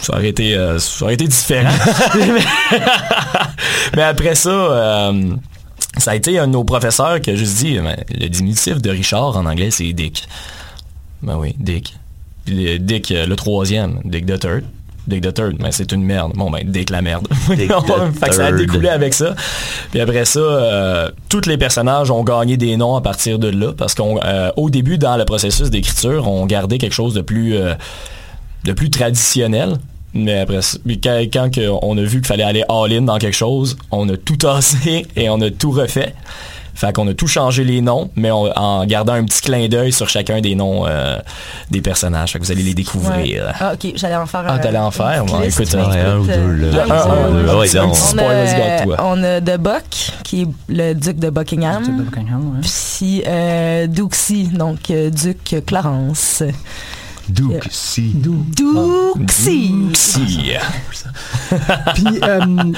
Ça 0.00 0.14
aurait 0.14 0.28
été, 0.30 0.56
ça 0.78 1.04
aurait 1.04 1.14
été 1.14 1.26
différent. 1.28 1.68
mais 3.96 4.02
après 4.02 4.34
ça, 4.34 5.12
ça 5.98 6.12
a 6.12 6.14
été 6.14 6.38
un 6.38 6.46
de 6.46 6.52
nos 6.52 6.64
professeurs 6.64 7.20
qui 7.20 7.30
a 7.30 7.34
juste 7.36 7.56
dit, 7.58 7.78
ben, 7.78 7.96
le 8.10 8.28
diminutif 8.28 8.80
de 8.80 8.90
Richard 8.90 9.36
en 9.36 9.46
anglais, 9.46 9.70
c'est 9.70 9.92
Dick. 9.92 10.26
Ben 11.22 11.36
oui, 11.38 11.54
Dick. 11.58 11.96
Puis 12.44 12.54
le- 12.64 12.78
Dick, 12.78 13.10
euh, 13.12 13.26
le 13.26 13.36
troisième, 13.36 14.00
Dick 14.04 14.26
the 14.26 14.38
Third. 14.38 14.64
Dick 15.06 15.20
the 15.22 15.34
Third, 15.34 15.56
mais 15.60 15.72
c'est 15.72 15.90
une 15.92 16.04
merde. 16.04 16.32
Bon, 16.34 16.50
ben, 16.50 16.62
Dick 16.64 16.90
la 16.90 17.02
merde. 17.02 17.26
Dick 17.48 17.68
the 17.68 18.18
fait 18.20 18.28
que 18.30 18.34
ça 18.34 18.46
a 18.46 18.52
découlé 18.52 18.88
avec 18.88 19.14
ça. 19.14 19.34
Puis 19.90 20.00
après 20.00 20.24
ça, 20.24 20.38
euh, 20.40 21.10
tous 21.28 21.46
les 21.46 21.58
personnages 21.58 22.10
ont 22.10 22.22
gagné 22.24 22.56
des 22.56 22.76
noms 22.76 22.96
à 22.96 23.00
partir 23.00 23.38
de 23.38 23.48
là, 23.48 23.72
parce 23.76 23.94
qu'au 23.94 24.70
début, 24.70 24.98
dans 24.98 25.16
le 25.16 25.24
processus 25.24 25.70
d'écriture, 25.70 26.28
on 26.28 26.46
gardait 26.46 26.78
quelque 26.78 26.94
chose 26.94 27.14
de 27.14 27.20
plus... 27.20 27.56
euh, 27.56 27.74
de 28.64 28.72
plus 28.72 28.90
traditionnel. 28.90 29.76
Mais 30.14 30.40
après, 30.40 30.60
quand, 31.02 31.28
quand 31.32 31.50
on 31.82 31.96
a 31.98 32.02
vu 32.02 32.18
qu'il 32.18 32.26
fallait 32.26 32.42
aller 32.42 32.64
all-in 32.68 33.02
dans 33.02 33.18
quelque 33.18 33.34
chose, 33.36 33.76
on 33.90 34.08
a 34.08 34.16
tout 34.16 34.36
tassé 34.36 35.06
et 35.16 35.28
on 35.30 35.40
a 35.40 35.50
tout 35.50 35.70
refait. 35.70 36.14
Fait 36.74 36.90
qu'on 36.94 37.06
a 37.06 37.12
tout 37.12 37.26
changé 37.26 37.64
les 37.64 37.82
noms, 37.82 38.10
mais 38.16 38.30
on- 38.30 38.50
en 38.58 38.86
gardant 38.86 39.12
un 39.12 39.24
petit 39.24 39.42
clin 39.42 39.68
d'œil 39.68 39.92
sur 39.92 40.08
chacun 40.08 40.40
des 40.40 40.54
noms 40.54 40.86
euh, 40.86 41.18
des 41.70 41.82
personnages. 41.82 42.32
Fait 42.32 42.38
que 42.38 42.44
vous 42.44 42.50
allez 42.50 42.62
les 42.62 42.72
découvrir. 42.72 43.44
Ouais. 43.44 43.52
Ah, 43.60 43.72
ok, 43.74 43.92
j'allais 43.94 44.16
en 44.16 44.24
faire 44.24 44.44
Ah, 44.46 44.54
un- 44.54 44.58
t'allais 44.58 44.78
en 44.78 44.90
faire? 44.90 45.22
Bon, 45.26 45.42
écoute, 45.42 45.74
un 45.74 46.18
ou 46.18 46.24
écoute, 46.24 46.34
deux, 46.34 46.52
là. 46.70 46.84
Un, 46.88 47.56
ouais, 47.58 47.68
on 47.78 47.92
a, 48.88 49.02
on 49.04 49.22
a 49.22 49.40
The 49.42 49.58
Buck, 49.58 50.12
qui 50.24 50.42
est 50.42 50.48
le 50.70 50.94
duc 50.94 51.18
de 51.18 51.28
Buckingham. 51.28 51.82
Duc 51.84 51.96
de 51.98 52.02
Buckingham, 52.04 52.54
ouais. 52.54 52.60
Puis 52.62 53.22
euh, 53.26 53.86
Duxie, 53.86 54.44
donc 54.48 54.90
euh, 54.90 55.10
duc 55.10 55.56
Clarence. 55.66 56.42
Duxie. 57.28 58.12
Duxie. 58.14 59.74
Si. 59.94 60.52
Puis, 61.94 62.20
euh, 62.22 62.72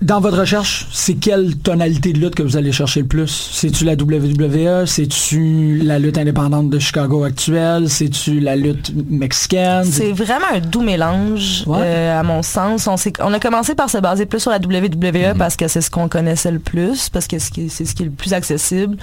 dans 0.00 0.20
votre 0.20 0.38
recherche, 0.38 0.86
c'est 0.92 1.14
quelle 1.14 1.56
tonalité 1.56 2.12
de 2.12 2.18
lutte 2.20 2.34
que 2.34 2.42
vous 2.42 2.56
allez 2.56 2.72
chercher 2.72 3.00
le 3.00 3.06
plus? 3.06 3.50
C'est-tu 3.52 3.84
la 3.84 3.94
WWE? 3.94 4.86
C'est-tu 4.86 5.78
la 5.82 5.98
lutte 5.98 6.18
indépendante 6.18 6.70
de 6.70 6.78
Chicago 6.78 7.24
actuelle? 7.24 7.88
C'est-tu 7.88 8.38
la 8.40 8.54
lutte 8.56 8.92
mexicaine? 9.10 9.84
C'est 9.84 10.12
vraiment 10.12 10.46
un 10.54 10.60
doux 10.60 10.82
mélange, 10.82 11.64
Ouais. 11.66 11.78
euh, 11.82 12.20
à 12.20 12.22
mon 12.22 12.42
sens. 12.42 12.86
On, 12.86 12.94
on 13.20 13.32
a 13.32 13.40
commencé 13.40 13.74
par 13.74 13.90
se 13.90 13.98
baser 13.98 14.26
plus 14.26 14.40
sur 14.40 14.50
la 14.50 14.58
WWE 14.58 15.36
parce 15.36 15.56
que 15.56 15.66
c'est 15.68 15.80
ce 15.80 15.90
qu'on 15.90 16.08
connaissait 16.08 16.52
le 16.52 16.58
plus, 16.60 17.08
parce 17.08 17.26
que 17.26 17.38
c'est 17.38 17.46
ce 17.84 17.94
qui- 17.94 18.02
est 18.02 18.06
le 18.06 18.10
plus 18.12 18.32
accessible. 18.34 18.96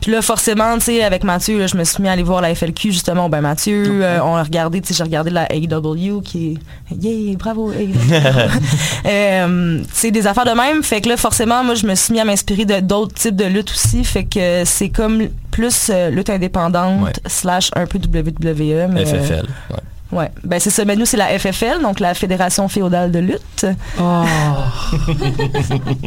Puis 0.00 0.10
là, 0.12 0.20
forcément, 0.22 0.74
tu 0.78 0.84
sais, 0.86 1.02
avec 1.02 1.24
Mathieu, 1.24 1.58
là, 1.58 1.66
je 1.66 1.76
me 1.76 1.84
suis 1.84 2.02
mis 2.02 2.08
à 2.08 2.12
aller 2.12 2.22
voir 2.22 2.40
la 2.42 2.54
FLQ, 2.54 2.92
justement. 2.92 3.28
Ben, 3.28 3.40
Mathieu, 3.40 3.84
euh, 4.02 4.18
on 4.22 4.34
a 4.36 4.42
regardé, 4.42 4.80
tu 4.80 4.88
sais, 4.88 4.94
j'ai 4.94 5.02
regardé 5.04 5.30
la 5.30 5.46
AEW 5.52 6.20
qui 6.22 6.48
est... 6.48 6.58
Yeah, 7.02 7.36
bravo, 7.38 7.72
AEW. 7.72 7.94
euh, 9.06 9.78
tu 9.80 9.84
sais, 9.92 10.10
des 10.10 10.25
affaires 10.26 10.44
de 10.44 10.50
même. 10.52 10.82
Fait 10.82 11.00
que 11.00 11.08
là, 11.08 11.16
forcément, 11.16 11.62
moi, 11.64 11.74
je 11.74 11.86
me 11.86 11.94
suis 11.94 12.12
mis 12.12 12.20
à 12.20 12.24
m'inspirer 12.24 12.64
de 12.64 12.80
d'autres 12.80 13.14
types 13.14 13.36
de 13.36 13.44
luttes 13.44 13.70
aussi. 13.70 14.04
Fait 14.04 14.24
que 14.24 14.62
c'est 14.64 14.88
comme 14.90 15.28
plus 15.50 15.88
euh, 15.90 16.10
lutte 16.10 16.30
indépendante 16.30 17.02
Ouais. 17.02 17.12
slash 17.26 17.70
un 17.76 17.86
peu 17.86 17.98
WWE. 17.98 18.88
Mais, 18.90 19.04
FFL. 19.06 19.46
ouais. 19.70 19.76
Ouais, 20.12 20.30
ben 20.44 20.60
c'est 20.60 20.70
ça. 20.70 20.84
Ben 20.84 20.96
nous 20.98 21.04
c'est 21.04 21.16
la 21.16 21.36
FFL, 21.38 21.82
donc 21.82 21.98
la 21.98 22.14
Fédération 22.14 22.68
féodale 22.68 23.10
de 23.10 23.18
lutte. 23.18 23.66
Oh, 24.00 24.02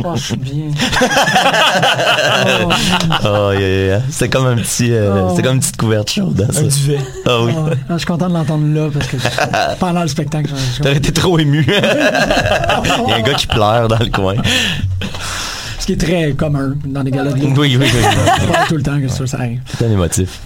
oh 0.06 0.14
je 0.16 0.22
suis 0.22 0.38
bien. 0.38 0.64
Oh, 3.26 3.52
yeah, 3.52 3.60
yeah, 3.60 3.86
yeah. 3.88 4.02
C'est 4.10 4.30
comme 4.30 4.46
un 4.48 4.56
petit, 4.56 4.92
euh, 4.94 5.28
Oh. 5.30 5.34
c'est 5.36 5.42
comme 5.42 5.56
une 5.56 5.60
petite 5.60 5.78
couverture 5.78 6.26
chaude. 6.28 6.46
hein, 6.50 6.52
ça. 6.54 6.60
Un 6.62 6.64
duvet. 6.68 7.00
Ah 7.26 7.42
oui. 7.44 7.54
Ah, 7.58 7.74
je 7.94 7.98
suis 7.98 8.06
content 8.06 8.30
de 8.30 8.34
l'entendre 8.34 8.66
là 8.74 8.90
parce 8.94 9.08
que 9.08 9.18
pendant 9.80 10.02
le 10.02 10.08
spectacle, 10.08 10.50
T'aurais 10.82 10.98
été 10.98 11.12
trop 11.12 11.38
ému. 11.40 11.66
Il 11.68 11.74
y 13.10 13.12
a 13.14 13.16
un 13.16 13.22
gars 13.22 13.34
qui 13.34 13.48
pleure 13.48 13.88
dans 13.88 14.00
le 14.00 14.10
coin. 14.10 14.36
ce 15.80 15.86
qui 15.86 15.94
est 15.94 15.98
très 15.98 16.32
commun 16.34 16.74
dans 16.86 17.04
les 17.04 17.12
galas 17.12 17.32
de 17.32 17.36
Oui, 17.40 17.48
lutte. 17.48 17.58
oui, 17.58 17.78
oui. 17.82 17.88
Parle 18.54 18.68
tout 18.68 18.76
le 18.78 18.84
temps 18.84 19.00
que 19.00 19.08
ça, 19.08 19.28
ça 19.28 19.38
arrive. 19.38 19.62
C'est 19.78 19.86
un 19.86 19.92
émotif. 19.92 20.40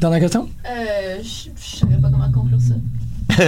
Dernière 0.00 0.20
question? 0.20 0.48
Euh, 0.68 1.18
je 1.22 1.50
je 1.62 1.76
savais 1.78 1.96
pas 1.96 2.08
comment 2.10 2.30
conclure 2.32 2.58
ça. 2.60 2.74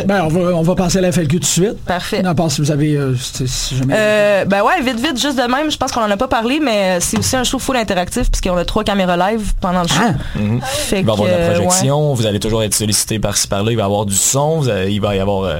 Ben, 0.06 0.22
on 0.24 0.28
va, 0.28 0.40
on 0.54 0.62
va 0.62 0.74
passer 0.76 0.98
à 0.98 1.00
la 1.00 1.10
FLQ 1.12 1.28
tout 1.34 1.38
de 1.40 1.44
suite. 1.44 1.76
Parfait. 1.84 2.24
À 2.24 2.34
part 2.34 2.50
si 2.50 2.60
vous 2.60 2.70
avez... 2.70 2.96
euh, 2.96 3.16
si- 3.16 3.48
si 3.48 3.76
jamais... 3.76 3.94
Euh, 3.96 4.44
ben 4.44 4.62
ouais, 4.62 4.80
vite 4.80 5.00
vite, 5.00 5.20
juste 5.20 5.36
de 5.36 5.50
même. 5.50 5.70
Je 5.70 5.76
pense 5.76 5.90
qu'on 5.90 6.02
en 6.02 6.10
a 6.10 6.16
pas 6.16 6.28
parlé, 6.28 6.60
mais 6.60 7.00
c'est 7.00 7.18
aussi 7.18 7.34
un 7.36 7.42
show 7.44 7.58
full 7.58 7.76
interactif 7.76 8.30
puisqu'on 8.30 8.56
a 8.56 8.64
trois 8.64 8.84
caméras 8.84 9.16
live 9.32 9.52
pendant 9.60 9.82
le 9.82 9.88
show. 9.88 9.94
Ah! 10.00 10.38
Mhm. 10.38 10.60
Fait 10.62 11.00
Il 11.00 11.04
va 11.06 11.12
y 11.12 11.14
avoir 11.14 11.28
de 11.28 11.32
la 11.34 11.48
ouais. 11.48 11.54
projection, 11.64 12.14
vous 12.14 12.26
allez 12.26 12.38
toujours 12.38 12.62
être 12.62 12.74
sollicité 12.74 13.18
par-ci 13.18 13.48
par-là, 13.48 13.72
il 13.72 13.76
va 13.76 13.82
y 13.82 13.84
avoir 13.86 14.06
du 14.06 14.14
son, 14.14 14.60
vous 14.60 14.68
allez- 14.68 14.92
il 14.92 15.00
va 15.00 15.16
y 15.16 15.18
avoir 15.18 15.42
euh, 15.44 15.58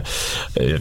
euh, 0.60 0.78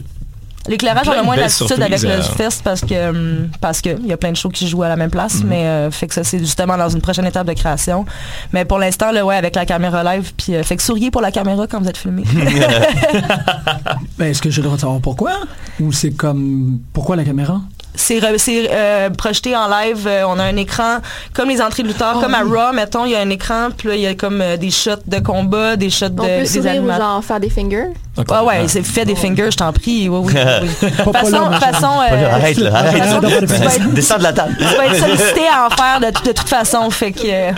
L'éclairage, 0.68 1.08
on 1.08 1.12
a 1.12 1.22
moins 1.22 1.34
belles 1.36 1.44
d'attitude 1.46 1.82
avec 1.82 2.02
le 2.02 2.08
euh. 2.10 2.22
fest 2.22 2.62
parce 2.62 2.80
que 2.82 3.10
hum, 3.10 3.48
parce 3.60 3.80
que 3.80 3.90
il 3.98 4.06
y 4.06 4.12
a 4.12 4.16
plein 4.16 4.30
de 4.30 4.36
shows 4.36 4.48
qui 4.50 4.68
jouent 4.68 4.84
à 4.84 4.88
la 4.88 4.96
même 4.96 5.10
place, 5.10 5.42
Mhm. 5.42 5.48
mais 5.48 5.66
euh, 5.66 5.90
fait 5.90 6.06
que 6.06 6.14
ça 6.14 6.22
c'est 6.24 6.38
justement 6.38 6.76
dans 6.76 6.88
une 6.88 7.00
prochaine 7.00 7.26
étape 7.26 7.46
de 7.46 7.52
création. 7.54 8.04
Mais 8.52 8.64
pour 8.64 8.78
l'instant, 8.78 9.10
là, 9.12 9.24
ouais, 9.24 9.36
avec 9.36 9.54
la 9.56 9.66
caméra 9.66 10.04
live, 10.04 10.32
puis 10.36 10.54
euh, 10.54 10.62
fait 10.62 10.76
que 10.76 10.82
souriez 10.82 11.10
pour 11.10 11.20
la 11.20 11.32
caméra 11.32 11.66
quand 11.66 11.80
vous 11.80 11.88
êtes 11.88 11.96
filmé. 11.96 12.22
Ben, 14.18 14.26
est-ce 14.26 14.42
que 14.42 14.50
j'ai 14.50 14.60
le 14.60 14.64
droit 14.66 14.76
de 14.76 14.80
savoir 14.82 15.00
pourquoi? 15.00 15.32
Ou 15.80 15.90
c'est 15.90 16.10
comme... 16.12 16.78
Pourquoi 16.92 17.16
la 17.16 17.24
caméra? 17.24 17.60
C'est 17.94 18.20
euh, 18.24 19.10
projeté 19.10 19.54
en 19.56 19.68
live. 19.68 20.06
euh, 20.06 20.24
on 20.26 20.38
a 20.38 20.44
un 20.44 20.56
écran 20.56 20.98
comme 21.34 21.48
les 21.50 21.60
entrées 21.60 21.82
de 21.82 21.88
lutteurs, 21.88 22.14
Ah 22.16 22.20
comme 22.22 22.34
à 22.34 22.42
oui. 22.44 22.56
Raw, 22.58 22.72
mettons, 22.72 23.04
il 23.04 23.12
y 23.12 23.16
a 23.16 23.20
un 23.20 23.30
écran, 23.30 23.68
puis 23.76 23.88
là, 23.88 23.94
il 23.96 24.00
y 24.00 24.06
a 24.06 24.14
comme 24.14 24.40
euh, 24.40 24.56
des 24.56 24.70
shots 24.70 25.02
de 25.06 25.18
combat, 25.18 25.76
des 25.76 25.90
shots 25.90 26.06
On 26.06 26.22
de, 26.22 26.44
peut 26.44 26.52
des 26.52 26.66
animateurs. 26.66 27.06
genre 27.06 27.24
faire 27.24 27.40
des 27.40 27.50
fingers? 27.50 27.88
Ah 28.30 28.44
ouais, 28.44 28.64
c'est 28.68 28.82
fait 28.82 29.04
des 29.04 29.14
fingers, 29.14 29.50
je 29.50 29.56
t'en 29.56 29.72
prie. 29.72 30.08
Oui, 30.08 30.32
oui, 30.34 30.40
oui, 30.82 30.90
façon, 31.12 31.50
façon, 31.52 31.86
euh, 32.10 32.30
arrête, 32.32 32.56
là, 32.58 32.74
arrête. 32.76 32.96
façon, 33.04 33.20
là. 33.20 33.28
tu 33.40 33.46
vas 33.46 33.74
être- 33.74 33.88
Descends 33.94 34.18
de 34.18 34.22
la 34.22 34.32
table. 34.32 34.54
tu 34.58 34.64
vas 34.64 34.86
être 34.86 34.96
sollicité 34.98 35.40
à 35.54 35.66
en 35.66 35.70
faire 35.70 36.00
de, 36.00 36.06
de 36.06 36.32
toute 36.32 36.48
façon, 36.48 36.90
fait 36.90 37.12
que... 37.12 37.20
euh, 37.24 37.52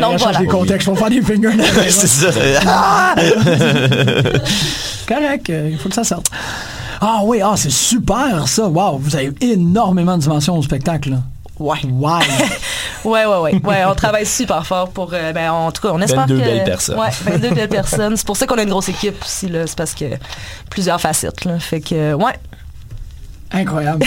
Donc, 0.00 0.18
voilà. 0.18 0.38
des 0.38 0.46
contextes 0.46 0.86
pour 0.88 0.98
faire 0.98 1.10
des 1.10 1.22
fingers. 1.22 1.50
C'est 1.88 2.06
ça. 2.06 2.28
Ah! 2.66 3.14
Correct, 5.08 5.50
euh, 5.50 5.68
il 5.72 5.78
faut 5.78 5.88
que 5.88 5.94
ça 5.94 6.04
sorte. 6.04 6.26
Ah 7.06 7.20
oui, 7.24 7.40
ah, 7.42 7.52
c'est 7.56 7.70
super 7.70 8.48
ça. 8.48 8.66
Wow, 8.66 8.96
vous 8.98 9.14
avez 9.14 9.32
énormément 9.40 10.16
de 10.16 10.22
dimensions 10.22 10.56
au 10.56 10.62
spectacle. 10.62 11.10
là. 11.10 11.16
Ouais. 11.58 11.78
Wow. 11.88 12.18
Ouais, 13.04 13.26
ouais, 13.26 13.36
ouais. 13.36 13.60
Ouais, 13.62 13.84
on 13.86 13.94
travaille 13.94 14.24
super 14.24 14.66
fort 14.66 14.88
pour. 14.88 15.10
euh, 15.12 15.30
ben, 15.34 15.50
en 15.50 15.70
tout 15.70 15.82
cas, 15.82 15.90
on 15.92 16.00
espère 16.00 16.20
22 16.26 16.38
que. 16.38 16.44
belles 16.44 16.64
personnes. 16.64 16.98
Ouais, 16.98 17.10
22 17.26 17.50
belles 17.50 17.68
personnes. 17.82 18.16
C'est 18.16 18.24
pour 18.26 18.34
ça 18.38 18.46
qu'on 18.46 18.56
a 18.56 18.62
une 18.62 18.70
grosse 18.70 18.88
équipe 18.88 19.22
aussi, 19.22 19.48
là. 19.50 19.66
C'est 19.66 19.76
parce 19.76 19.92
que 19.92 20.06
plusieurs 20.70 20.98
facettes, 20.98 21.44
là. 21.44 21.58
Fait 21.58 21.82
que, 21.82 22.14
ouais. 22.14 22.32
Incroyable. 23.52 24.06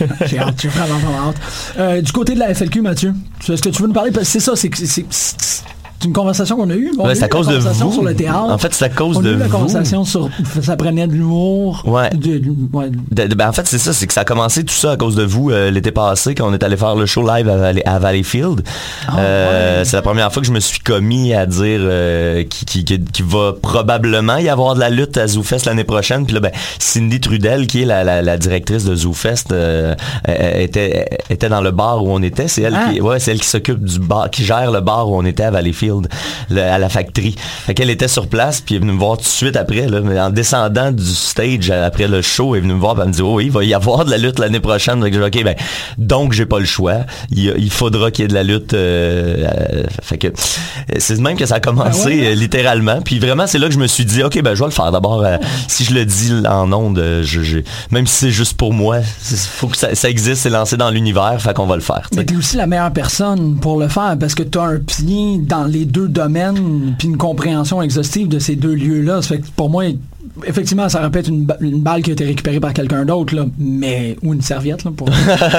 Euh, 0.00 0.06
j'ai 0.26 0.38
hâte, 0.38 0.54
j'ai 0.62 0.68
vraiment, 0.68 0.98
vraiment 0.98 1.28
hâte. 1.28 1.36
Euh, 1.78 2.00
du 2.00 2.10
côté 2.12 2.32
de 2.32 2.38
la 2.38 2.54
FLQ, 2.54 2.80
Mathieu, 2.80 3.12
tu- 3.40 3.52
est-ce 3.52 3.60
que 3.60 3.68
tu 3.68 3.82
veux 3.82 3.88
nous 3.88 3.94
parler? 3.94 4.10
Parce 4.10 4.24
que 4.24 4.32
c'est 4.32 4.40
ça, 4.40 4.56
c'est 4.56 4.74
c'est- 4.74 5.04
c'est- 5.10 5.64
c'est 6.00 6.06
une 6.06 6.12
conversation 6.12 6.56
qu'on 6.56 6.70
a 6.70 6.74
eue. 6.74 6.92
On 6.98 7.02
a 7.04 7.06
Ouais, 7.08 7.12
eu 7.12 7.16
c'est 7.16 7.22
à 7.24 7.26
la 7.26 7.28
cause 7.28 7.46
de 7.48 7.52
conversation 7.56 7.86
vous. 7.88 7.92
sur 7.92 8.02
le 8.04 8.14
théâtre. 8.14 8.38
En 8.50 8.58
fait, 8.58 8.72
c'est 8.72 8.84
à 8.84 8.88
cause 8.88 9.16
on 9.16 9.20
de 9.20 9.32
eu 9.34 9.36
la 9.36 9.46
vous. 9.46 9.50
conversation 9.56 10.04
sur 10.04 10.28
ça 10.62 10.76
prenait 10.76 11.06
de 11.06 11.12
l'humour. 11.12 11.82
Ouais. 11.86 12.10
de- 12.10 12.38
de- 12.38 12.52
ouais. 12.72 12.90
De- 13.10 13.26
de- 13.26 13.34
ben, 13.34 13.48
en 13.48 13.52
fait, 13.52 13.66
c'est 13.66 13.78
ça, 13.78 13.92
c'est 13.92 14.06
que 14.06 14.12
ça 14.12 14.20
a 14.20 14.24
commencé 14.24 14.64
tout 14.64 14.74
ça 14.74 14.92
à 14.92 14.96
cause 14.96 15.14
de 15.16 15.24
vous 15.24 15.50
euh, 15.50 15.70
l'été 15.70 15.90
passé 15.90 16.34
quand 16.34 16.48
on 16.48 16.52
est 16.54 16.62
allé 16.62 16.76
faire 16.76 16.94
le 16.94 17.06
show 17.06 17.22
live 17.26 17.48
à, 17.48 17.56
Valley- 17.56 17.82
à 17.84 17.98
Valleyfield. 17.98 18.62
Euh, 19.16 19.84
C'est 19.84 19.96
la 19.96 20.02
première 20.02 20.32
fois 20.32 20.40
que 20.42 20.46
je 20.46 20.52
me 20.52 20.60
suis 20.60 20.80
commis 20.80 21.34
à 21.34 21.46
dire 21.46 21.80
euh, 21.82 22.44
qu'il 22.44 22.84
qui, 22.84 23.00
qui 23.00 23.22
va 23.22 23.52
probablement 23.60 24.36
y 24.36 24.48
avoir 24.48 24.74
de 24.74 24.80
la 24.80 24.90
lutte 24.90 25.16
à 25.16 25.26
ZooFest 25.26 25.64
l'année 25.66 25.84
prochaine. 25.84 26.24
Puis 26.26 26.34
là, 26.34 26.40
ben, 26.40 26.52
Cindy 26.78 27.20
Trudel, 27.20 27.66
qui 27.66 27.82
est 27.82 27.86
la, 27.86 28.04
la, 28.04 28.22
la 28.22 28.36
directrice 28.38 28.84
de 28.84 28.94
ZooFest, 28.94 29.52
euh, 29.52 29.94
était, 30.28 31.08
était 31.30 31.48
dans 31.48 31.60
le 31.60 31.70
bar 31.70 32.04
où 32.04 32.10
on 32.10 32.22
était. 32.22 32.48
C'est 32.48 32.62
elle 32.62 32.74
Ah. 32.76 32.92
qui, 32.92 33.00
ouais, 33.00 33.18
c'est 33.18 33.32
elle 33.32 33.40
qui 33.40 33.48
s'occupe 33.48 33.82
du 33.84 33.98
bar, 33.98 34.30
qui 34.30 34.44
gère 34.44 34.70
le 34.70 34.80
bar 34.80 35.10
où 35.10 35.16
on 35.16 35.24
était 35.24 35.44
à 35.44 35.50
Valleyfield, 35.50 35.87
le- 36.50 36.60
à 36.62 36.78
la 36.78 36.88
factory. 36.88 37.34
Fait 37.38 37.74
qu'elle 37.74 37.90
était 37.90 38.08
sur 38.08 38.26
place, 38.28 38.60
puis 38.60 38.74
elle 38.74 38.82
est 38.82 38.84
venue 38.86 38.92
me 38.92 38.98
voir 38.98 39.16
tout 39.16 39.24
de 39.24 39.28
suite 39.28 39.56
après, 39.56 39.86
là, 39.86 40.00
mais 40.02 40.18
en 40.20 40.30
descendant 40.30 40.90
du 40.92 41.04
stage 41.04 41.70
euh, 41.70 41.86
après 41.86 42.08
le 42.08 42.22
show, 42.22 42.54
elle 42.54 42.58
est 42.58 42.62
venue 42.62 42.74
me 42.74 42.80
voir, 42.80 42.94
puis 42.94 43.02
elle 43.02 43.08
me 43.08 43.12
dit, 43.14 43.22
oh, 43.22 43.34
oui, 43.36 43.46
il 43.46 43.50
va 43.52 43.64
y 43.64 43.74
avoir 43.74 44.04
de 44.04 44.10
la 44.10 44.18
lutte 44.18 44.38
l'année 44.38 44.60
prochaine. 44.60 45.02
Ok, 45.02 45.42
ben, 45.44 45.54
donc 45.98 46.32
j'ai 46.32 46.46
pas 46.46 46.58
le 46.58 46.64
choix. 46.66 46.98
Il, 47.30 47.70
faudra 47.70 48.10
qu'il 48.10 48.22
y 48.22 48.26
ait 48.26 48.28
de 48.28 48.34
la 48.34 48.42
lutte. 48.42 48.74
euh, 48.74 49.46
euh, 49.46 49.82
fait 50.02 50.18
que 50.18 50.28
c'est 50.98 51.18
même 51.20 51.36
que 51.36 51.46
ça 51.46 51.56
a 51.56 51.60
commencé, 51.60 52.00
Ah 52.04 52.06
ouais? 52.08 52.26
euh, 52.28 52.34
littéralement. 52.34 53.00
Puis 53.02 53.18
vraiment, 53.18 53.46
c'est 53.46 53.58
là 53.58 53.68
que 53.68 53.74
je 53.74 53.78
me 53.78 53.86
suis 53.86 54.04
dit, 54.04 54.22
ok, 54.22 54.40
ben, 54.42 54.54
je 54.54 54.60
vais 54.60 54.66
le 54.66 54.72
faire. 54.72 54.90
D'abord, 54.92 55.22
euh, 55.24 55.36
si 55.68 55.84
je 55.84 55.94
le 55.94 56.04
dis 56.04 56.32
en 56.48 56.72
ondes, 56.72 57.02
je, 57.22 57.42
je- 57.42 57.58
même 57.90 58.06
si 58.06 58.14
c'est 58.16 58.30
juste 58.30 58.54
pour 58.56 58.72
moi, 58.72 58.98
il 58.98 59.36
faut 59.36 59.68
que 59.68 59.76
ça, 59.76 59.94
ça 59.94 60.08
existe, 60.10 60.42
c'est 60.42 60.50
lancé 60.50 60.76
dans 60.76 60.90
l'univers, 60.90 61.36
fait 61.40 61.54
qu'on 61.54 61.66
va 61.66 61.76
le 61.76 61.82
faire. 61.82 62.08
tu 62.10 62.16
sais. 62.16 62.20
Mais 62.20 62.24
t'es 62.24 62.36
aussi 62.36 62.56
la 62.56 62.66
meilleure 62.66 62.92
personne 62.92 63.56
pour 63.60 63.78
le 63.78 63.88
faire 63.88 64.16
parce 64.18 64.34
que 64.34 64.42
t'as 64.42 64.64
un 64.64 64.78
pied 64.78 65.38
dans 65.38 65.64
les 65.64 65.77
deux 65.84 66.08
domaines 66.08 66.94
puis 66.98 67.08
une 67.08 67.16
compréhension 67.16 67.82
exhaustive 67.82 68.28
de 68.28 68.38
ces 68.38 68.56
deux 68.56 68.74
lieux-là. 68.74 69.20
Pour 69.56 69.70
moi, 69.70 69.84
effectivement, 70.46 70.88
ça 70.88 71.00
répète 71.00 71.28
une, 71.28 71.46
une 71.60 71.80
balle 71.80 72.02
qui 72.02 72.10
a 72.10 72.12
été 72.12 72.24
récupérée 72.24 72.60
par 72.60 72.72
quelqu'un 72.72 73.04
d'autre, 73.04 73.48
mais 73.58 74.16
ou 74.22 74.34
une 74.34 74.42
serviette 74.42 74.84
là, 74.84 74.90
pour 74.96 75.08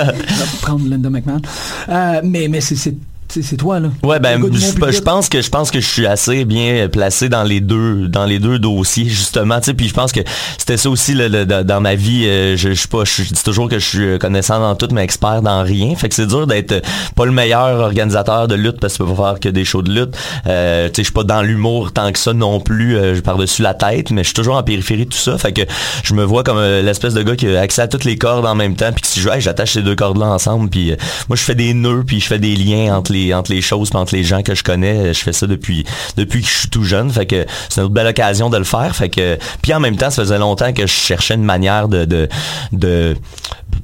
prendre 0.62 0.88
Linda 0.88 1.10
McMahon. 1.10 1.42
Euh, 1.90 2.22
mais 2.24 2.48
mais 2.48 2.62
c'est 2.62 2.96
c'est 3.30 3.58
toi 3.58 3.80
là. 3.80 3.90
Ouais, 4.04 4.20
ben, 4.20 4.42
je, 4.54 5.00
pense 5.02 5.30
que 5.30 5.42
je 5.42 5.50
pense 5.50 5.72
que 5.72 5.80
je 5.80 5.88
suis 5.88 6.06
assez 6.08 6.46
bien 6.46 6.88
placé 6.90 7.30
dans 7.30 7.44
les 7.44 7.62
deux 7.62 8.08
dans 8.08 8.26
les 8.26 8.40
deux 8.40 8.60
dossiers 8.60 9.06
justement. 9.08 9.60
Tu 9.60 9.66
sais, 9.66 9.74
puis 9.74 9.88
je 9.88 9.94
pense 9.94 10.12
que 10.12 10.22
c'était 10.58 10.78
ça 10.78 10.90
aussi 10.90 11.14
le- 11.14 11.28
le- 11.28 11.46
dans 11.46 11.82
ma 11.82 11.96
vie. 11.96 12.26
euh, 12.26 12.58
je, 12.58 12.70
je 12.70 12.74
suis 12.74 12.88
pas, 12.88 13.04
je 13.06 13.24
dis 13.24 13.44
toujours 13.44 13.70
que 13.70 13.78
je 13.80 13.86
suis 13.86 14.20
connaissant 14.20 14.60
dans 14.60 14.76
tout, 14.76 14.88
mais 14.92 15.04
expert 15.04 15.42
dans 15.42 15.64
rien. 15.64 15.96
Fait 15.96 16.10
que 16.10 16.16
c'est 16.16 16.28
dur 16.28 16.48
d'être 16.48 16.72
euh, 16.72 16.82
pas 17.16 17.26
le 17.26 17.32
meilleur 17.32 17.80
organisateur 17.80 18.48
de 18.48 18.56
lutte 18.56 18.80
parce 18.80 18.94
que 18.98 19.04
tu 19.04 19.10
peux 19.10 19.16
pas 19.16 19.30
faire 19.32 19.40
que 19.40 19.50
des 19.50 19.66
shows 19.66 19.82
de 19.84 19.92
lutte. 19.92 20.18
Euh, 20.48 20.88
tu 20.88 20.96
sais, 20.96 21.02
je 21.02 21.04
suis 21.04 21.14
pas 21.14 21.24
dans 21.24 21.42
l'humour 21.42 21.92
tant 21.92 22.12
que 22.12 22.20
ça 22.20 22.34
non 22.34 22.60
plus. 22.60 22.98
euh, 22.98 23.20
par 23.22 23.38
dessus 23.38 23.62
la 23.62 23.74
tête, 23.74 24.12
mais 24.12 24.24
je 24.24 24.28
suis 24.30 24.34
toujours 24.34 24.56
en 24.56 24.64
périphérie 24.64 25.06
de 25.06 25.10
tout 25.12 25.18
ça. 25.18 25.38
Fait 25.38 25.52
que 25.52 25.62
je 26.04 26.14
me 26.14 26.24
vois 26.24 26.44
comme 26.44 26.58
euh, 26.58 26.82
l'espèce 26.82 27.14
de 27.14 27.22
gars 27.22 27.36
qui 27.36 27.48
a 27.48 27.60
accès 27.62 27.82
à 27.82 27.88
toutes 27.88 28.06
les 28.06 28.18
cordes 28.18 28.46
en 28.46 28.56
même 28.56 28.76
temps. 28.76 28.92
Puis 28.94 29.02
que 29.02 29.08
si 29.08 29.20
je 29.20 29.30
hey, 29.30 29.42
j'attache 29.42 29.74
ces 29.74 29.82
deux 29.82 29.96
cordes 29.96 30.18
là 30.18 30.28
ensemble. 30.28 30.70
Puis 30.70 30.92
euh, 30.92 30.96
moi 31.28 31.36
je 31.36 31.44
fais 31.44 31.56
des 31.56 31.74
nœuds 31.74 32.04
puis 32.08 32.20
je 32.20 32.26
fais 32.28 32.40
des 32.40 32.56
liens 32.56 32.96
entre 32.96 33.12
les 33.12 33.19
les 33.26 33.34
entre 33.34 33.52
les 33.52 33.62
choses, 33.62 33.90
entre 33.94 34.16
les 34.16 34.24
gens 34.24 34.42
que 34.42 34.56
je 34.56 34.64
connais. 34.64 35.14
Je 35.14 35.20
fais 35.20 35.34
ça 35.34 35.48
depuis 35.48 35.86
depuis 36.18 36.42
que 36.42 36.48
je 36.48 36.54
suis 36.60 36.70
tout 36.70 36.84
jeune. 36.84 37.12
Fait 37.12 37.26
que 37.26 37.46
c'est 37.70 37.82
une 37.82 37.86
autre 37.86 37.94
belle 37.94 38.08
occasion 38.08 38.50
de 38.50 38.58
le 38.58 38.64
faire. 38.64 38.96
Fait 38.96 39.10
que 39.10 39.38
puis 39.62 39.74
en 39.74 39.80
même 39.80 39.98
temps, 39.98 40.10
ça 40.10 40.24
faisait 40.24 40.38
longtemps 40.38 40.74
que 40.74 40.84
je 40.84 40.94
cherchais 40.94 41.36
une 41.36 41.44
manière 41.44 41.88
de 41.88 42.06
de, 42.06 42.28
de 42.72 43.16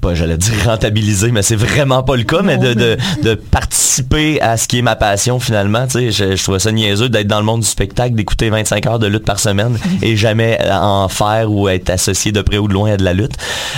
pas 0.01 0.13
j'allais 0.13 0.37
dire 0.37 0.53
rentabiliser 0.65 1.31
mais 1.31 1.41
c'est 1.41 1.55
vraiment 1.55 2.03
pas 2.03 2.15
le 2.15 2.23
cas 2.23 2.41
mais 2.43 2.57
de, 2.57 2.73
de, 2.73 2.97
de 3.23 3.33
participer 3.35 4.41
à 4.41 4.57
ce 4.57 4.67
qui 4.67 4.79
est 4.79 4.81
ma 4.81 4.95
passion 4.95 5.39
finalement 5.39 5.85
tu 5.87 6.11
sais 6.11 6.11
je, 6.11 6.35
je 6.35 6.43
trouvais 6.43 6.59
ça 6.59 6.71
niaiseux 6.71 7.07
d'être 7.07 7.27
dans 7.27 7.39
le 7.39 7.45
monde 7.45 7.61
du 7.61 7.67
spectacle 7.67 8.13
d'écouter 8.15 8.49
25 8.49 8.85
heures 8.87 8.99
de 8.99 9.07
lutte 9.07 9.25
par 9.25 9.39
semaine 9.39 9.77
et 10.01 10.15
jamais 10.17 10.59
en 10.69 11.07
faire 11.07 11.51
ou 11.51 11.69
être 11.69 11.89
associé 11.89 12.31
de 12.31 12.41
près 12.41 12.57
ou 12.57 12.67
de 12.67 12.73
loin 12.73 12.91
à 12.93 12.97
de 12.97 13.03
la 13.03 13.13
lutte 13.13 13.35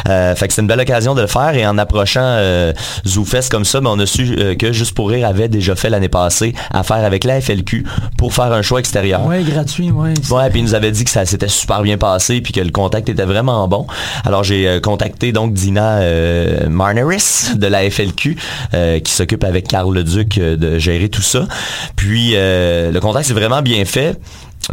Euh, 0.08 0.36
fait 0.36 0.48
que 0.48 0.54
c'est 0.54 0.62
une 0.62 0.68
belle 0.68 0.80
occasion 0.80 1.16
de 1.16 1.22
le 1.22 1.28
faire 1.28 1.54
et 1.56 1.66
en 1.68 1.78
approchant 1.78 2.22
euh, 2.24 2.72
ZooFest 3.06 3.50
comme 3.50 3.66
ça 3.66 3.82
ben, 3.82 3.90
on 3.92 4.00
a 4.00 4.06
su 4.06 4.36
euh, 4.38 4.56
que 4.56 4.72
Juste 4.72 4.94
pour 4.94 5.10
rire 5.10 5.28
avait 5.28 5.47
déjà 5.48 5.76
fait 5.76 5.90
l'année 5.90 6.10
passée 6.10 6.54
affaire 6.72 6.98
avec 7.04 7.24
la 7.24 7.40
FLQ 7.42 7.86
pour 8.18 8.34
faire 8.34 8.52
un 8.54 8.62
show 8.62 8.78
extérieur 8.78 9.26
Ouais, 9.26 9.44
gratuit, 9.44 9.92
ouais. 9.92 10.14
Ouais, 10.32 10.50
puis 10.50 10.60
il 10.60 10.64
nous 10.64 10.76
avait 10.76 10.92
dit 10.92 11.04
que 11.04 11.10
ça 11.10 11.26
s'était 11.26 11.48
super 11.48 11.82
bien 11.82 11.98
passé 11.98 12.42
puis 12.42 12.54
que 12.54 12.62
le 12.62 12.72
contact 12.72 13.10
était 13.10 13.26
vraiment 13.26 13.68
bon. 13.68 13.88
Alors 14.26 14.44
j'ai 14.44 14.68
euh, 14.68 14.80
contacté 14.80 15.32
donc 15.32 15.54
Dina 15.54 15.98
euh, 16.00 16.70
Marneris 16.70 17.52
de 17.56 17.68
la 17.68 17.90
FLQ 17.90 18.38
euh, 18.74 19.00
qui 19.00 19.12
s'occupe 19.12 19.44
avec 19.44 19.68
Carl 19.68 19.94
Leduc 19.94 20.40
de 20.40 20.80
gérer 20.80 21.10
tout 21.10 21.22
ça. 21.22 21.48
Puis 21.96 22.32
euh, 22.36 22.92
le 22.92 23.00
contact 23.00 23.28
s'est 23.28 23.34
vraiment 23.34 23.62
bien 23.62 23.86
fait. 23.86 24.20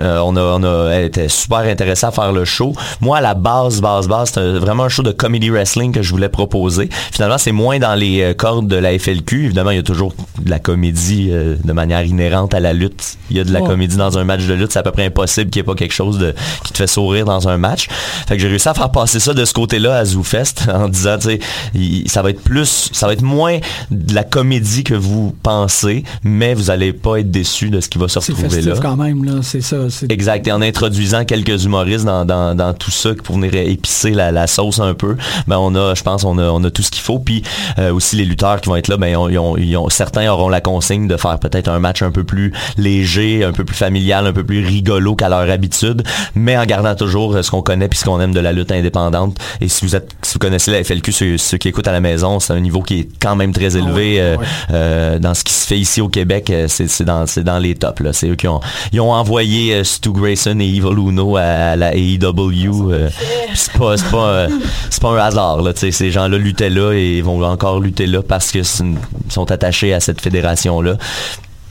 Euh, 0.01 0.19
on 0.19 0.37
a, 0.37 0.41
on 0.41 0.63
a, 0.63 0.91
elle 0.91 1.05
était 1.07 1.29
super 1.29 1.59
intéressée 1.59 2.07
à 2.07 2.11
faire 2.11 2.33
le 2.33 2.45
show. 2.45 2.75
Moi, 3.01 3.19
à 3.19 3.21
la 3.21 3.35
base, 3.35 3.81
base, 3.81 4.09
base, 4.09 4.29
c'était 4.29 4.59
vraiment 4.59 4.85
un 4.85 4.89
show 4.89 5.03
de 5.03 5.13
comedy 5.13 5.51
wrestling 5.51 5.93
que 5.93 6.03
je 6.03 6.11
voulais 6.11 6.29
proposer. 6.29 6.89
Finalement, 7.13 7.39
c'est 7.39 7.53
moins 7.53 7.79
dans 7.79 7.95
les 7.95 8.23
euh, 8.23 8.35
cordes 8.35 8.69
de 8.69 8.77
la 8.77 8.99
FLQ. 8.99 9.47
Évidemment, 9.47 9.71
il 9.71 9.77
y 9.77 9.81
a 9.81 9.85
toujours 9.85 10.15
de 10.43 10.51
la 10.51 10.59
comédie 10.59 11.29
euh, 11.31 11.57
de 11.63 11.73
manière 11.73 12.05
inhérente 12.05 12.55
à 12.55 12.61
la 12.61 12.73
lutte. 12.73 13.17
Il 13.31 13.37
y 13.37 13.41
a 13.41 13.45
de 13.45 13.53
la 13.53 13.61
comédie 13.61 13.97
dans 13.97 14.19
un 14.19 14.25
match 14.25 14.45
de 14.47 14.55
lutte. 14.55 14.73
C'est 14.73 14.79
à 14.79 14.83
peu 14.83 14.91
près 14.91 15.07
impossible 15.07 15.51
qu'il 15.51 15.61
n'y 15.61 15.65
ait 15.65 15.73
pas 15.73 15.75
quelque 15.75 15.95
chose 15.95 16.19
de, 16.19 16.35
qui 16.65 16.73
te 16.73 16.79
fait 16.79 16.87
sourire 16.87 17.25
dans 17.25 17.49
un 17.49 17.59
match. 17.59 17.89
Fait 18.27 18.37
que 18.37 18.43
j'ai 18.43 18.49
réussi 18.49 18.69
à 18.69 18.75
faire 18.75 18.91
passer 18.91 19.21
ça 19.21 19.35
de 19.35 19.45
ce 19.45 19.53
côté-là 19.53 19.97
à 19.97 20.05
ZooFest 20.05 20.69
en 20.73 20.89
disant, 20.89 21.19
tu 21.19 21.29
sais, 21.29 22.09
ça 22.09 22.23
va 22.23 22.31
être 22.31 22.43
plus, 22.43 22.91
ça 22.93 23.07
va 23.07 23.13
être 23.13 23.23
moins 23.23 23.59
de 23.91 24.15
la 24.15 24.25
comédie 24.25 24.85
que 24.85 24.95
vous 24.95 25.35
pensez, 25.43 26.05
mais 26.23 26.55
vous 26.55 26.71
allez 26.71 26.93
pas 26.93 27.19
être 27.21 27.31
déçus 27.31 27.71
de 27.71 27.81
ce 27.81 27.89
qui 27.89 27.99
va 27.99 28.09
se 28.09 28.19
retrouver 28.19 28.63
là. 28.63 28.75
quand 28.81 28.97
même, 28.97 29.25
là. 29.25 29.35
C'est 29.43 29.61
ça. 29.61 29.84
Exact. 30.11 30.47
Et 30.47 30.53
en 30.53 30.63
introduisant 30.63 31.25
quelques 31.25 31.65
humoristes 31.65 32.05
dans, 32.05 32.25
dans, 32.25 32.55
dans 32.55 32.73
tout 32.75 32.91
ça 32.91 33.11
pour 33.23 33.37
venir 33.37 33.55
épicer 33.55 34.11
la, 34.11 34.33
la 34.33 34.47
sauce 34.47 34.81
un 34.81 34.95
peu, 34.95 35.17
ben 35.47 35.57
on 35.59 35.75
a, 35.75 35.95
je 35.95 36.03
pense, 36.03 36.25
on 36.25 36.39
a, 36.39 36.45
on 36.51 36.63
a 36.65 36.71
tout 36.71 36.83
ce 36.83 36.91
qu'il 36.91 37.03
faut. 37.03 37.19
Puis 37.19 37.43
euh, 37.79 37.93
aussi 37.93 38.17
les 38.17 38.25
lutteurs 38.25 38.61
qui 38.61 38.69
vont 38.69 38.77
être 38.77 38.89
là, 38.89 38.97
ben 38.97 39.09
ils 39.09 39.39
ont- 39.39 39.57
ils 39.57 39.77
ont- 39.77 39.89
certains 39.89 40.31
auront 40.31 40.49
la 40.49 40.61
consigne 40.61 41.09
de 41.09 41.17
faire 41.17 41.39
peut-être 41.39 41.69
un 41.69 41.79
match 41.79 42.03
un 42.03 42.11
peu 42.11 42.25
plus 42.25 42.53
léger, 42.77 43.45
un 43.45 43.53
peu 43.53 43.65
plus 43.65 43.77
familial, 43.77 44.27
un 44.27 44.33
peu 44.33 44.45
plus 44.45 44.65
rigolo 44.65 45.15
qu'à 45.15 45.29
leur 45.29 45.49
habitude, 45.51 46.03
mais 46.35 46.57
en 46.57 46.65
gardant 46.67 46.95
toujours 46.95 47.35
euh, 47.37 47.43
ce 47.43 47.51
qu'on 47.51 47.63
connaît 47.63 47.89
puis 47.89 47.99
ce 47.99 48.05
qu'on 48.05 48.21
aime 48.21 48.33
de 48.35 48.41
la 48.41 48.53
lutte 48.53 48.73
indépendante. 48.73 49.37
Et 49.61 49.69
si 49.69 49.85
vous 49.85 49.97
êtes, 49.97 50.11
si 50.23 50.35
vous 50.35 50.39
connaissez 50.39 50.71
la 50.71 50.83
FLQ, 50.85 51.13
ceux, 51.13 51.39
ceux 51.39 51.59
qui 51.59 51.69
écoutent 51.69 51.89
à 51.89 51.93
la 51.93 52.01
maison, 52.01 52.41
c'est 52.41 52.53
un 52.53 52.61
niveau 52.61 52.83
qui 52.83 53.01
est 53.01 53.09
quand 53.21 53.37
même 53.37 53.53
très 53.53 53.77
élevé 53.77 54.21
euh, 54.21 54.37
euh, 54.73 55.19
dans 55.19 55.35
ce 55.35 55.45
qui 55.45 55.53
se 55.53 55.67
fait 55.67 55.79
ici 55.79 56.01
au 56.01 56.09
Québec. 56.09 56.53
C'est 56.69 56.89
c'est 56.89 57.05
dans, 57.05 57.27
c'est 57.27 57.45
dans 57.45 57.59
les 57.59 57.75
tops. 57.75 58.01
là. 58.01 58.13
C'est 58.13 58.29
eux 58.29 58.35
qui 58.37 58.49
ont, 58.49 58.61
ils 58.93 59.01
ont 59.01 59.13
envoyé 59.13 59.74
euh, 59.81 59.85
Stu 59.85 60.11
Grayson 60.11 60.59
et 60.61 60.65
Evil 60.67 60.97
Uno 60.99 61.37
à, 61.37 61.77
la 61.77 61.95
AEW. 61.95 62.91
euh, 62.93 63.09
puis 63.49 63.57
c'est 63.57 63.73
pas, 63.73 63.97
c'est 63.97 64.11
pas, 64.11 64.27
euh, 64.29 64.49
c'est 64.91 65.03
pas 65.03 65.11
un 65.11 65.19
hasard. 65.19 65.63
Là, 65.63 65.73
ces 65.75 66.11
gens-là 66.11 66.39
luttaient 66.39 66.71
là 66.71 66.93
et 66.93 67.21
vont 67.23 67.43
encore 67.45 67.81
lutter 67.81 68.07
là 68.07 68.23
parce 68.23 68.51
qu'ils 68.53 68.65
sont 68.65 69.51
attachés 69.51 69.93
à 69.95 70.01
cette 70.01 70.21
fédération-là. 70.21 70.97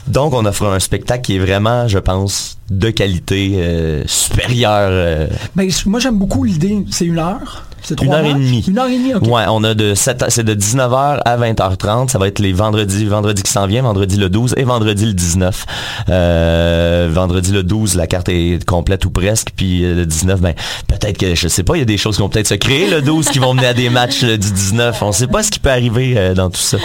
Donc, 0.06 0.34
on 0.34 0.44
offre 0.44 0.66
un 0.66 0.80
spectacle 0.80 1.22
qui 1.22 1.36
est 1.36 1.38
vraiment, 1.38 1.88
je 1.88 1.98
pense, 1.98 2.58
de 2.70 2.90
qualité 2.90 3.52
euh, 3.54 4.02
supérieure. 4.06 4.90
euh, 4.90 5.26
Ben, 5.56 5.70
moi, 5.86 5.98
j'aime 5.98 6.18
beaucoup 6.18 6.44
l'idée. 6.44 6.84
C'est 6.90 7.06
une 7.06 7.18
heure. 7.18 7.64
C'est 7.84 8.00
une 8.02 8.12
heure 8.12 8.24
et 8.24 8.32
demie. 8.34 8.64
Une 8.66 8.78
heure 8.78 8.88
et 8.88 8.96
demie, 8.98 9.14
ok. 9.14 9.22
Ouais, 9.28 9.44
on 9.48 9.62
a 9.64 9.74
de 9.74 9.94
7, 9.94 10.24
c'est 10.28 10.42
de 10.44 10.54
19h 10.54 11.20
à 11.24 11.36
20h30. 11.36 12.08
Ça 12.08 12.18
va 12.18 12.28
être 12.28 12.38
les 12.38 12.52
vendredis, 12.52 13.04
vendredi 13.04 13.42
qui 13.42 13.52
s'en 13.52 13.66
vient, 13.66 13.82
vendredi 13.82 14.16
le 14.16 14.28
12 14.28 14.54
et 14.56 14.64
vendredi 14.64 15.06
le 15.06 15.12
19. 15.12 15.64
Euh, 16.08 17.08
vendredi 17.12 17.52
le 17.52 17.62
12, 17.62 17.94
la 17.96 18.06
carte 18.06 18.28
est 18.28 18.64
complète 18.64 19.04
ou 19.04 19.10
presque. 19.10 19.48
Puis 19.56 19.84
euh, 19.84 19.94
le 19.94 20.06
19, 20.06 20.40
ben, 20.40 20.54
peut-être 20.88 21.18
que, 21.18 21.34
je 21.34 21.48
sais 21.48 21.62
pas, 21.62 21.76
il 21.76 21.80
y 21.80 21.82
a 21.82 21.86
des 21.86 21.96
choses 21.98 22.16
qui 22.16 22.22
vont 22.22 22.28
peut-être 22.28 22.48
se 22.48 22.54
créer 22.54 22.88
le 22.88 23.02
12 23.02 23.28
qui 23.28 23.38
vont 23.38 23.54
mener 23.54 23.66
à 23.68 23.74
des 23.74 23.90
matchs 23.90 24.22
euh, 24.24 24.36
du 24.38 24.50
19. 24.50 25.02
On 25.02 25.12
sait 25.12 25.26
pas 25.26 25.42
ce 25.42 25.50
qui 25.50 25.58
peut 25.58 25.70
arriver 25.70 26.14
euh, 26.16 26.34
dans 26.34 26.50
tout 26.50 26.60
ça. 26.60 26.78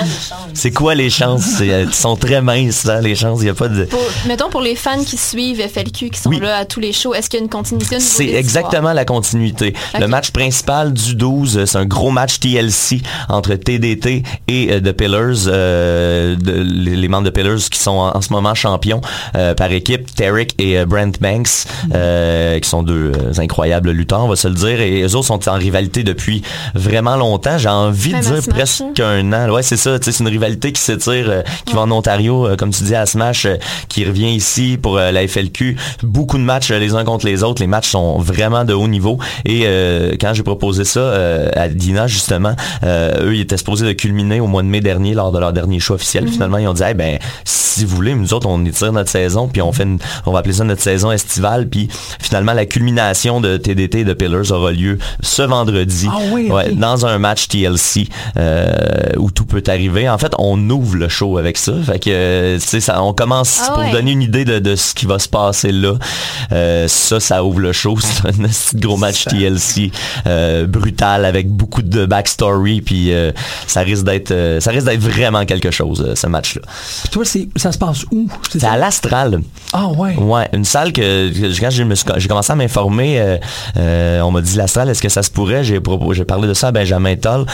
C'est 0.54 0.72
quoi 0.72 0.96
les 0.96 1.10
chances? 1.10 1.44
C'est, 1.58 1.68
Ils 1.68 1.94
sont 1.94 2.16
très 2.16 2.42
minces, 2.42 2.84
là, 2.86 3.02
les 3.02 3.16
chances. 3.16 3.40
Il 3.42 3.48
y 3.48 3.50
a 3.50 3.54
pas 3.54 3.68
de... 3.70 3.86
Pour- 3.86 4.00
mettons 4.28 4.50
pour 4.50 4.62
les 4.62 4.76
fans 4.76 5.04
qui 5.04 5.18
suivent 5.18 5.62
FLQ, 5.62 6.10
qui 6.10 6.20
sont 6.20 6.30
Oui. 6.30 6.40
là 6.40 6.58
à 6.58 6.66
tous 6.66 6.80
les 6.80 6.94
shows, 6.94 7.14
est-ce 7.14 7.30
qu'il 7.30 7.40
y 7.40 7.42
a 7.42 7.46
une 7.46 7.50
continuité 7.50 8.00
C'est 8.00 8.26
exactement 8.34 8.94
la 8.94 9.06
continuité. 9.06 9.74
Le 10.00 10.08
match 10.08 10.32
principal 10.32 10.88
du 10.89 11.15
12, 11.15 11.58
euh, 11.58 11.65
c'est 11.65 11.78
un 11.78 11.86
gros 11.86 12.12
match 12.12 12.39
TLC 12.39 13.02
entre 13.30 13.54
TDT 13.56 14.23
et 14.47 14.71
euh, 14.71 14.80
The 14.80 14.91
Pillars, 14.91 15.47
euh, 15.47 16.36
de- 16.36 16.52
les, 16.52 16.95
les 16.95 17.08
membres 17.08 17.25
de 17.25 17.30
Pillars 17.30 17.58
qui 17.71 17.80
sont 17.80 17.91
en, 17.91 18.17
en 18.17 18.21
ce 18.21 18.32
moment 18.34 18.54
champions 18.56 19.02
euh, 19.36 19.54
par 19.54 19.71
équipe, 19.71 20.13
Tarek 20.15 20.54
et 20.60 20.78
euh, 20.80 20.86
Brent 20.86 21.19
Banks, 21.21 21.65
euh, 21.93 22.60
qui 22.60 22.69
sont 22.69 22.84
deux 22.84 23.12
euh, 23.15 23.34
incroyables 23.41 23.91
lutteurs, 23.91 24.23
on 24.23 24.28
va 24.30 24.36
se 24.36 24.47
le 24.47 24.54
dire, 24.56 24.82
et 24.82 25.02
eux 25.04 25.15
autres 25.15 25.28
sont 25.28 25.49
en 25.49 25.54
rivalité 25.54 26.04
depuis 26.04 26.41
vraiment 26.75 27.15
longtemps. 27.15 27.58
J'ai 27.58 27.69
envie 27.69 28.13
de 28.13 28.19
dire 28.19 28.41
presque 28.49 28.99
un 28.99 29.34
an. 29.34 29.49
Ouais, 29.49 29.63
c'est 29.63 29.78
ça. 29.78 29.97
C'est 30.02 30.19
une 30.19 30.28
rivalité 30.28 30.71
qui 30.71 30.82
s'étire, 30.82 31.25
euh, 31.30 31.41
qui 31.65 31.73
va 31.73 31.82
en 31.82 31.91
Ontario, 31.91 32.47
euh, 32.47 32.56
comme 32.56 32.71
tu 32.71 32.84
dis, 32.84 32.95
à 32.95 33.06
Smash, 33.06 33.45
euh, 33.45 33.56
qui 33.88 34.06
revient 34.06 34.32
ici 34.34 34.78
pour 34.82 34.97
euh, 34.97 35.12
la 35.12 35.28
FLQ. 35.28 35.78
Beaucoup 36.04 36.38
de 36.38 36.43
matchs 36.43 36.71
euh, 36.71 36.80
les 36.80 36.93
uns 36.95 37.04
contre 37.04 37.25
les 37.25 37.43
autres. 37.43 37.62
Les 37.62 37.67
matchs 37.67 37.89
sont 37.89 38.17
vraiment 38.19 38.65
de 38.65 38.73
haut 38.73 38.88
niveau. 38.88 39.17
Et 39.45 39.62
euh, 39.65 40.15
quand 40.19 40.34
j'ai 40.34 40.43
proposé 40.43 40.79
ça 40.84 41.00
euh, 41.00 41.50
à 41.56 41.68
Dina, 41.68 42.08
justement, 42.08 42.56
euh, 42.84 43.26
eux, 43.28 43.36
ils 43.36 43.42
étaient 43.42 43.58
supposés 43.58 43.86
de 43.86 43.94
culminer 43.94 44.39
au 44.39 44.48
mois 44.48 44.62
de 44.63 44.68
mai 44.68 44.82
dernier 44.82 45.13
lors 45.13 45.32
de 45.32 45.39
leur 45.39 45.54
dernier 45.54 45.80
show 45.80 45.94
officiel. 45.96 46.24
Puis 46.26 46.34
Finalement, 46.34 46.58
ils 46.58 46.68
ont 46.68 46.74
dit, 46.74 46.84
Eh 46.89 46.94
ben, 46.94 47.20
si 47.46 47.86
vous 47.86 47.96
voulez, 47.96 48.13
nous 48.15 48.34
autres, 48.34 48.48
on 48.48 48.63
étire 48.65 48.92
notre 48.92 49.10
saison, 49.10 49.48
puis 49.48 49.62
on 49.62 49.72
fait, 49.72 49.84
une- 49.84 50.00
on 50.26 50.32
va 50.32 50.39
appeler 50.39 50.54
ça 50.56 50.63
notre 50.63 50.82
saison 50.82 51.12
estivale. 51.12 51.68
Puis 51.70 51.88
finalement, 52.20 52.54
la 52.54 52.65
culmination 52.65 53.39
de 53.42 53.58
TDT 53.58 54.00
et 54.00 54.04
de 54.04 54.13
Pillars 54.13 54.52
aura 54.52 54.72
lieu 54.72 54.98
ce 55.22 55.42
vendredi. 55.44 56.08
Ah 56.10 56.18
oui, 56.32 56.50
dans 56.74 57.06
un 57.06 57.18
match 57.20 57.48
TLC 57.48 58.08
euh, 58.38 58.68
où 59.18 59.32
tout 59.32 59.46
peut 59.46 59.63
arriver. 59.68 60.10
En 60.10 60.18
fait, 60.18 60.34
on 60.39 60.70
ouvre 60.70 60.96
le 60.98 61.08
show 61.10 61.38
avec 61.38 61.58
ça. 61.58 61.74
Fait 61.86 62.00
que, 62.00 62.58
ça, 62.60 63.02
on 63.04 63.13
commence 63.13 63.60
Ah 63.63 63.72
pour 63.74 63.84
ouais. 63.84 63.92
donner 63.92 64.12
une 64.12 64.22
idée 64.22 64.46
de, 64.46 64.60
de 64.60 64.76
ce 64.76 64.94
qui 64.94 65.06
va 65.06 65.20
se 65.20 65.30
passer 65.30 65.72
là. 65.72 65.94
Ça, 66.88 67.20
ça 67.20 67.44
ouvre 67.44 67.60
le 67.60 67.72
show. 67.72 67.98
C'est 68.52 68.76
un 68.76 68.80
gros 68.80 68.98
match 68.98 69.26
TLC 69.26 69.92
euh, 70.28 70.65
brutal 70.69 71.25
avec 71.25 71.49
beaucoup 71.49 71.82
de 71.82 72.05
backstory. 72.05 72.82
Puis 72.82 73.13
euh, 73.13 73.32
ça 73.67 73.82
risque 73.82 74.05
d'être, 74.05 74.32
euh, 74.32 74.60
ça 74.60 74.71
risque 74.71 74.86
d'être 74.86 75.01
vraiment 75.01 75.45
quelque 75.45 75.71
chose 75.71 76.03
euh, 76.08 76.15
ce 76.15 76.27
match-là. 76.27 76.62
Puis 77.01 77.10
toi, 77.10 77.25
c'est, 77.25 77.49
ça 77.55 77.71
se 77.71 77.77
passe 77.77 78.05
où? 78.12 78.27
C'est 78.51 78.63
à 78.63 78.77
l'Astral. 78.77 79.41
Ah 79.73 79.88
ouais. 79.88 80.15
Ouais, 80.15 80.47
une 80.53 80.65
salle 80.65 80.93
que, 80.93 81.29
que 81.29 81.60
quand 81.60 81.69
j'ai 81.69 81.84
me 81.84 81.95
suis- 81.95 82.08
j'ai 82.17 82.27
commencé 82.27 82.51
à 82.51 82.55
m'informer, 82.55 83.38
on 83.75 84.32
m'a 84.32 84.41
dit 84.41 84.55
l'Astral, 84.55 84.89
est-ce 84.89 85.01
que 85.01 85.10
ça 85.10 85.23
se 85.23 85.29
pourrait? 85.32 85.63
J'ai 85.63 85.79
j'ai 86.13 86.25
parlé 86.25 86.47
de 86.47 86.53
ça 86.53 86.67
à 86.69 86.71
Benjamin 86.71 87.15
Toll, 87.15 87.45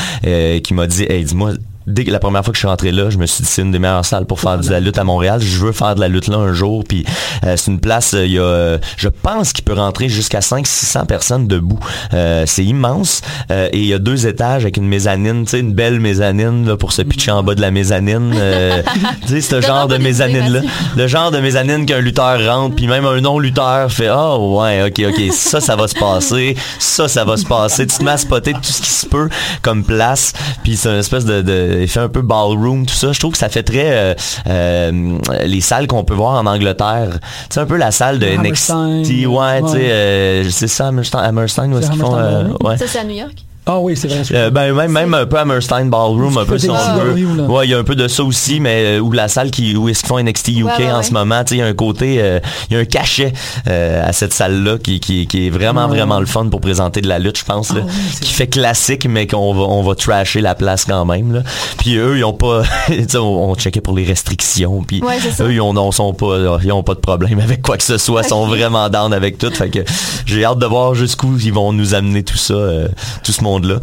qui 0.63 0.73
m'a 0.73 0.87
dit, 0.87 1.03
hey, 1.09 1.23
dis-moi. 1.23 1.51
Dès 1.87 2.03
que 2.03 2.11
la 2.11 2.19
première 2.19 2.43
fois 2.43 2.51
que 2.51 2.55
je 2.55 2.61
suis 2.61 2.67
rentré 2.67 2.91
là, 2.91 3.09
je 3.09 3.17
me 3.17 3.25
suis 3.27 3.43
dit 3.43 3.49
c'est 3.49 3.61
une 3.61 3.71
des 3.71 3.79
meilleures 3.79 4.05
salles 4.05 4.25
pour 4.25 4.39
faire 4.39 4.57
de 4.57 4.69
la 4.69 4.79
lutte 4.79 4.97
à 4.97 5.03
Montréal. 5.03 5.39
Je 5.39 5.59
veux 5.59 5.71
faire 5.71 5.93
de 5.93 5.99
la 5.99 6.07
lutte 6.07 6.27
là 6.27 6.37
un 6.37 6.53
jour. 6.53 6.83
Puis 6.83 7.05
euh, 7.43 7.55
c'est 7.57 7.69
une 7.69 7.79
place, 7.79 8.13
euh, 8.15 8.25
il 8.25 8.33
y 8.33 8.39
a, 8.39 8.41
euh, 8.41 8.77
je 8.97 9.07
pense 9.07 9.53
qu'il 9.53 9.63
peut 9.63 9.73
rentrer 9.73 10.09
jusqu'à 10.09 10.39
500-600 10.39 11.05
personnes 11.05 11.47
debout. 11.47 11.79
Euh, 12.13 12.43
c'est 12.47 12.65
immense. 12.65 13.21
Euh, 13.51 13.69
et 13.71 13.77
il 13.77 13.85
y 13.85 13.93
a 13.93 13.99
deux 13.99 14.25
étages 14.25 14.63
avec 14.63 14.77
une 14.77 14.87
mezzanine, 14.87 15.43
tu 15.45 15.51
sais, 15.51 15.59
une 15.59 15.73
belle 15.73 15.99
mezzanine 15.99 16.67
là, 16.67 16.75
pour 16.75 16.91
se 16.91 17.03
pitcher 17.03 17.31
en 17.31 17.43
bas 17.43 17.53
de 17.53 17.61
la 17.61 17.69
mezzanine. 17.69 18.33
Euh, 18.35 18.81
tu 19.27 19.39
sais, 19.39 19.41
ce 19.41 19.61
genre 19.61 19.87
de 19.87 19.97
mezzanine 19.97 20.51
là, 20.51 20.61
le 20.95 21.07
genre 21.07 21.29
de 21.29 21.39
mezzanine 21.39 21.85
qu'un 21.85 21.99
lutteur 21.99 22.43
rentre, 22.45 22.75
puis 22.75 22.87
même 22.87 23.05
un 23.05 23.21
non-lutteur 23.21 23.91
fait 23.91 24.07
ah 24.07 24.37
ouais, 24.37 24.83
ok, 24.87 25.05
ok, 25.09 25.33
ça, 25.33 25.61
ça 25.61 25.75
va 25.75 25.87
se 25.87 25.95
passer, 25.95 26.55
ça, 26.79 27.07
ça 27.07 27.25
va 27.25 27.37
se 27.37 27.45
passer. 27.45 27.85
Tu 27.85 27.97
te 27.97 28.03
mets 28.03 28.11
à 28.11 28.17
spotter 28.17 28.53
tout 28.53 28.63
ce 28.63 28.81
qui 28.81 28.89
se 28.89 29.05
peut 29.05 29.29
comme 29.61 29.83
place, 29.83 30.33
puis 30.63 30.75
c'est 30.77 30.89
une 30.89 30.99
espèce 30.99 31.25
de, 31.25 31.41
de 31.41 31.74
effet 31.83 31.99
un 31.99 32.09
peu 32.09 32.21
ballroom, 32.21 32.85
tout 32.85 32.93
ça. 32.93 33.11
Je 33.11 33.19
trouve 33.19 33.31
que 33.33 33.37
ça 33.37 33.49
fait 33.49 33.63
très 33.63 33.91
euh, 33.91 34.13
euh, 34.47 35.17
les 35.45 35.61
salles 35.61 35.87
qu'on 35.87 36.03
peut 36.03 36.13
voir 36.13 36.33
en 36.41 36.45
Angleterre. 36.45 37.19
C'est 37.49 37.59
un 37.59 37.65
peu 37.65 37.77
la 37.77 37.91
salle 37.91 38.19
de 38.19 38.27
NXT, 38.27 38.69
ouais, 38.71 39.03
tu 39.03 39.05
sais, 39.05 39.73
Ouais. 39.77 39.89
euh, 39.91 40.49
c'est 40.49 40.67
ça, 40.67 40.87
Hammerstein, 40.87 41.73
où 41.73 41.77
est-ce 41.79 41.91
qu'ils 41.91 41.99
font, 42.01 42.15
euh, 42.15 42.47
ouais. 42.63 42.77
Ça, 42.77 42.85
c'est 42.87 42.99
à 42.99 43.03
New 43.03 43.15
York? 43.15 43.33
Ah 43.67 43.79
oui, 43.79 43.97
c'est 43.97 44.07
vrai. 44.07 44.21
Euh, 44.31 44.49
ben 44.51 44.73
même 44.73 44.91
même 44.91 45.13
un 45.15 45.25
peu 45.25 45.37
Hammerstein 45.39 45.89
Ballroom, 45.89 46.37
un 46.37 46.45
peu 46.45 46.57
si 46.59 46.69
on 46.69 46.75
veut. 46.99 47.45
Ouais, 47.47 47.65
il 47.65 47.71
y 47.71 47.73
a 47.73 47.79
un 47.79 47.83
peu 47.83 47.95
de 47.95 48.07
ça 48.07 48.23
aussi, 48.23 48.59
mais 48.59 48.97
euh, 48.97 48.99
où 48.99 49.11
la 49.11 49.27
salle 49.27 49.49
qui 49.49 49.75
où 49.75 49.89
est-ce 49.89 50.01
qu'ils 50.01 50.09
font 50.09 50.19
NXT 50.23 50.47
UK 50.49 50.65
Ouais, 50.65 50.71
ouais, 50.85 50.91
en 50.91 50.97
ouais. 50.97 51.03
ce 51.03 51.11
moment, 51.13 51.43
tu 51.43 51.49
sais, 51.49 51.55
il 51.55 51.59
y 51.59 51.61
a 51.61 51.65
un 51.65 51.73
côté, 51.73 52.17
euh, 52.21 52.39
il 52.69 52.75
y 52.75 52.77
a 52.77 52.81
un 52.81 52.85
cachet 52.85 53.33
euh, 53.67 54.07
à 54.07 54.13
cette 54.13 54.33
salle-là 54.33 54.77
qui, 54.77 54.99
qui, 54.99 55.25
qui 55.27 55.47
est 55.47 55.49
vraiment 55.49 55.87
Ouais. 55.87 55.97
vraiment 55.97 56.19
le 56.19 56.25
fun 56.27 56.47
pour 56.47 56.61
présenter 56.61 57.01
de 57.01 57.07
la 57.07 57.17
lutte, 57.19 57.39
je 57.39 57.43
pense, 57.45 57.73
là, 57.73 57.81
Ah 57.87 57.91
qui 58.21 58.33
fait 58.33 58.47
classique, 58.47 59.07
mais 59.09 59.25
qu'on 59.27 59.53
va 59.53 59.61
on 59.63 59.81
va 59.83 59.95
trasher 59.95 60.41
la 60.41 60.53
place 60.55 60.85
quand 60.85 61.05
même. 61.05 61.33
Là. 61.33 61.41
Puis 61.77 61.95
eux, 61.97 62.17
ils 62.17 62.23
ont 62.23 62.33
pas, 62.33 62.61
tu 62.87 62.93
sais, 63.07 63.17
on, 63.17 63.49
on 63.51 63.55
checkait 63.55 63.81
pour 63.81 63.95
les 63.95 64.05
restrictions, 64.05 64.83
puis 64.83 65.01
eux, 65.39 65.51
ils 65.53 65.61
ont, 65.61 65.73
non, 65.73 65.91
sont 65.91 66.13
pas, 66.13 66.37
ils 66.63 66.71
ont 66.71 66.83
pas 66.83 66.93
de 66.93 66.99
problème 66.99 67.39
avec 67.39 67.61
quoi 67.63 67.77
que 67.77 67.83
ce 67.83 67.97
soit, 67.97 68.21
ils 68.23 68.29
sont 68.29 68.45
vraiment 68.47 68.89
down 68.89 69.11
avec 69.13 69.37
tout. 69.39 69.51
Fait 69.51 69.69
que 69.69 69.79
j'ai 70.25 70.45
hâte 70.45 70.59
de 70.59 70.65
voir 70.65 70.93
jusqu'où 70.95 71.35
ils 71.39 71.53
vont 71.53 71.73
nous 71.73 71.93
amener 71.95 72.23
tout 72.23 72.37
ça, 72.37 72.53
euh, 72.53 72.87
tout 73.23 73.31
ce 73.31 73.43
monde-là. 73.55 73.75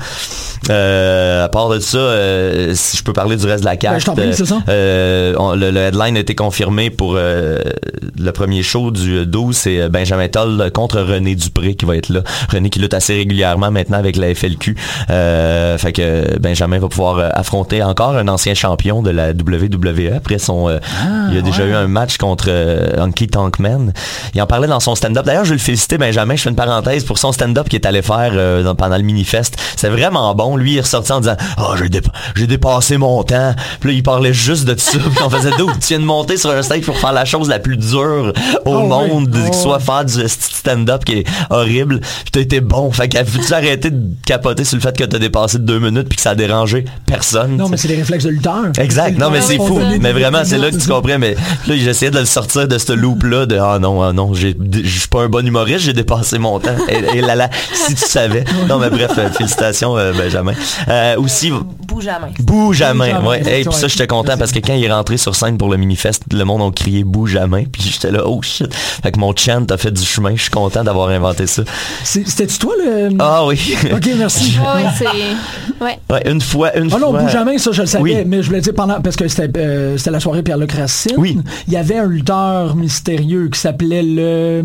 Euh, 0.70 1.45
à 1.45 1.49
part 1.49 1.68
de 1.68 1.81
ça, 1.81 1.99
euh, 1.99 2.73
si 2.75 2.97
je 2.97 3.03
peux 3.03 3.12
parler 3.12 3.37
du 3.37 3.47
reste 3.47 3.61
de 3.64 3.68
la 3.68 3.77
carte, 3.77 4.07
Ben, 4.16 4.31
prie, 4.31 4.47
ça. 4.47 4.59
euh, 4.68 5.35
on- 5.39 5.55
le, 5.55 5.70
le 5.70 5.81
headline 5.81 6.16
a 6.16 6.20
été 6.20 6.35
confirmé 6.35 6.91
pour 6.91 7.14
le 7.14 8.31
premier 8.33 8.62
show 8.62 8.91
du 8.91 9.27
12, 9.27 9.57
c'est 9.57 9.89
Benjamin 9.89 10.29
Toll 10.29 10.70
contre 10.73 11.01
René 11.01 11.35
Dupré 11.35 11.75
qui 11.75 11.85
va 11.85 11.97
être 11.97 12.09
là. 12.11 12.20
René 12.53 12.70
qui 12.70 12.79
lutte 12.79 12.95
assez 12.95 13.14
régulièrement 13.14 13.70
maintenant 13.70 13.99
avec 13.99 14.16
la 14.16 14.35
FLQ. 14.35 14.77
Fait 15.09 15.93
que 15.93 16.39
Benjamin 16.39 16.79
va 16.79 16.89
pouvoir 16.89 17.31
affronter 17.35 17.83
encore 17.83 18.16
un 18.16 18.29
ancien 18.29 18.55
champion 18.55 19.03
de 19.03 19.11
la 19.11 19.31
WWE 19.33 20.14
après 20.16 20.39
son 20.39 20.68
euh, 20.68 20.79
il 21.31 21.39
a 21.39 21.43
déjà 21.43 21.64
eu 21.64 21.73
un 21.75 21.89
match 21.89 22.16
contre 22.18 22.51
Honky 22.99 23.27
Tonk 23.29 23.59
Man. 23.59 23.93
Il 24.35 24.43
en 24.43 24.47
parlait 24.47 24.68
dans 24.68 24.81
son 24.81 24.95
stand-up. 24.95 25.25
D'ailleurs, 25.27 25.45
je 25.45 25.51
veux 25.51 25.57
le 25.57 25.61
féliciter 25.61 25.99
Benjamin, 25.99 26.37
je 26.37 26.43
fais 26.43 26.51
une 26.51 26.57
parenthèse 26.57 27.05
pour 27.05 27.18
son 27.18 27.33
stand-up 27.33 27.68
qu'il 27.68 27.81
est 27.81 27.87
allé 27.87 28.03
faire 28.03 28.62
dans- 28.62 28.75
pendant 28.75 28.97
le 28.97 29.03
mini-fest. 29.03 29.57
C'est 29.77 29.89
vraiment 29.89 30.35
bon. 30.35 30.57
Lui, 30.57 30.73
il 30.73 30.79
est 30.79 30.83
ressorti 30.83 31.13
en 31.13 31.21
disant 31.21 31.37
"Ah, 31.57 31.75
j'ai 31.79 31.89
dépa- 31.89 32.13
j'ai 32.35 32.47
dépassé 32.47 32.97
mon 32.99 33.23
temps." 33.23 33.55
Puis 33.81 33.91
là, 33.91 33.95
il 33.97 34.03
parlait 34.03 34.33
juste 34.35 34.65
de 34.65 34.79
ça. 34.79 34.99
Puis 34.99 35.23
on 35.25 35.31
faisait 35.31 35.51
"D'où 35.59 35.71
tu 35.73 35.89
viens 35.89 35.99
de 36.01 36.05
monter 36.05 36.37
sur 36.37 36.51
un 36.51 36.63
stage 36.63 36.83
pour 36.83 36.99
faire 36.99 37.13
la 37.13 37.25
chose 37.25 37.49
la 37.49 37.59
plus 37.59 37.77
dure 37.77 38.33
au 38.65 38.77
oui. 38.79 38.87
monde, 38.87 39.29
Ah 39.47 39.51
que 39.51 39.57
soit 39.57 39.79
faire 39.81 40.05
du 40.05 40.23
stand-up 40.29 41.05
qui 41.05 41.19
est 41.19 41.25
horrible. 41.51 42.01
Puis 42.01 42.31
t'as 42.33 42.41
été 42.41 42.61
bon. 42.61 42.91
Fait 42.93 43.09
que 43.09 43.19
tu 43.19 43.53
arrêter 43.55 43.91
de 43.91 44.03
capoter 44.27 44.65
sur 44.65 44.77
le 44.77 44.83
fait 44.83 44.97
que 44.97 45.05
t'as 45.05 45.19
dépassé 45.19 45.59
de 45.59 45.65
deux 45.65 45.79
minutes 45.79 46.09
puis 46.09 46.17
que 46.17 46.23
ça 46.23 46.31
a 46.31 46.35
dérangé 46.35 46.85
personne. 47.07 47.57
Non, 47.57 47.69
mais 47.69 47.77
c'est 47.77 47.89
les 47.89 47.97
réflexes 47.97 48.25
de 48.25 48.31
lutteur. 48.31 48.65
Exact. 48.79 49.19
Non, 49.19 49.31
mais 49.31 49.41
c'est 49.41 49.57
fou. 49.57 49.81
Mais 50.01 50.13
vraiment, 50.13 50.41
c'est 50.45 50.59
là 50.59 50.71
que 50.71 50.77
tu 50.77 50.89
comprends. 50.89 51.19
Mais 51.19 51.35
là, 51.67 51.77
j'essayais 51.77 52.11
de 52.11 52.19
le 52.19 52.25
sortir 52.25 52.69
de 52.69 52.79
ce 52.79 52.93
loop-là 52.93 53.47
de 53.47 53.59
ah 53.59 53.79
non, 53.79 54.03
ah 54.03 54.13
non, 54.13 54.33
je 54.35 54.49
suis 54.49 55.09
pas 55.09 55.23
un 55.23 55.29
bon 55.29 55.47
humoriste, 55.47 55.81
j'ai 55.85 55.93
dépassé 55.93 56.39
mon 56.39 56.59
temps. 56.59 56.77
Et, 56.89 57.19
et 57.19 57.21
là 57.21 57.35
là, 57.35 57.51
si 57.73 57.95
tu 57.95 58.05
savais. 58.05 58.45
Non, 58.69 58.79
mais 58.79 58.91
bref, 58.91 59.13
euh, 59.19 59.29
félicitations, 59.53 59.97
euh, 59.97 60.13
Benjamin. 60.13 60.53
Euh, 60.89 61.17
aussi, 61.19 61.51
Bouge 61.87 62.07
à 62.09 62.19
main. 62.19 62.29
bouge 62.41 62.83
à 62.83 62.95
main. 62.95 63.09
Bouge 63.11 63.13
à 63.13 63.23
main, 63.23 63.23
Ouais. 63.25 63.61
Et 63.61 63.65
puis 63.65 63.73
ça, 63.75 63.87
j'étais 63.89 64.07
content 64.07 64.37
parce 64.39 64.51
que 64.53 64.59
quand 64.61 64.73
il 64.75 64.85
est 64.85 64.93
rentré 64.93 65.17
sur 65.17 65.35
scène 65.35 65.59
pour 65.59 65.69
le 65.69 65.77
mini-fest, 65.77 66.23
le 66.33 66.45
monde 66.45 66.63
a 66.63 66.71
crié 66.73 67.05
bouge 67.05 67.37
à 67.37 67.47
main. 67.47 67.65
Puis 67.71 67.83
j'étais 67.83 68.11
là, 68.11 68.23
oh 68.27 68.41
shit. 68.43 68.73
Fait 68.75 69.13
que 69.13 69.19
mon 69.21 69.35
chant 69.37 69.65
a 69.71 69.77
fait 69.77 69.91
du 69.91 70.03
chemin. 70.03 70.35
Je 70.35 70.43
suis 70.43 70.51
content 70.51 70.83
d'avoir 70.85 71.09
inventé 71.11 71.47
ça. 71.47 71.63
C'était-tu 72.05 72.59
toi 72.59 72.73
le. 72.85 73.11
Ah 73.19 73.45
oui. 73.47 73.75
Ok, 73.93 74.09
merci. 74.17 74.57
Ouais, 74.59 74.83
ouais, 74.85 74.89
c'est. 74.97 75.85
Ouais. 75.85 75.99
Ouais, 76.11 76.31
une 76.31 76.41
fois, 76.41 76.77
une 76.77 76.89
Ah 76.93 76.99
non, 76.99 77.11
fois. 77.11 77.23
bouge 77.23 77.33
jamais, 77.33 77.59
ça 77.59 77.73
je 77.73 77.83
le 77.83 77.87
savais, 77.87 78.03
Oui. 78.03 78.17
mais 78.27 78.43
je 78.43 78.49
voulais 78.49 78.61
dire 78.61 78.75
pendant 78.75 79.01
parce 79.01 79.17
que 79.17 79.29
c'était 79.29 79.51
euh, 79.59 79.97
c'était 79.99 80.11
la 80.11 80.21
soirée 80.21 80.43
Pierre-Luc 80.43 80.73
Racine. 80.73 81.15
Oui. 81.19 81.39
Il 81.67 81.73
y 81.73 81.77
avait 81.77 81.99
un 81.99 82.07
lutteur 82.07 82.75
mystérieux 82.75 83.49
qui 83.53 83.59
s'appelait 83.61 84.03
le. 84.03 84.63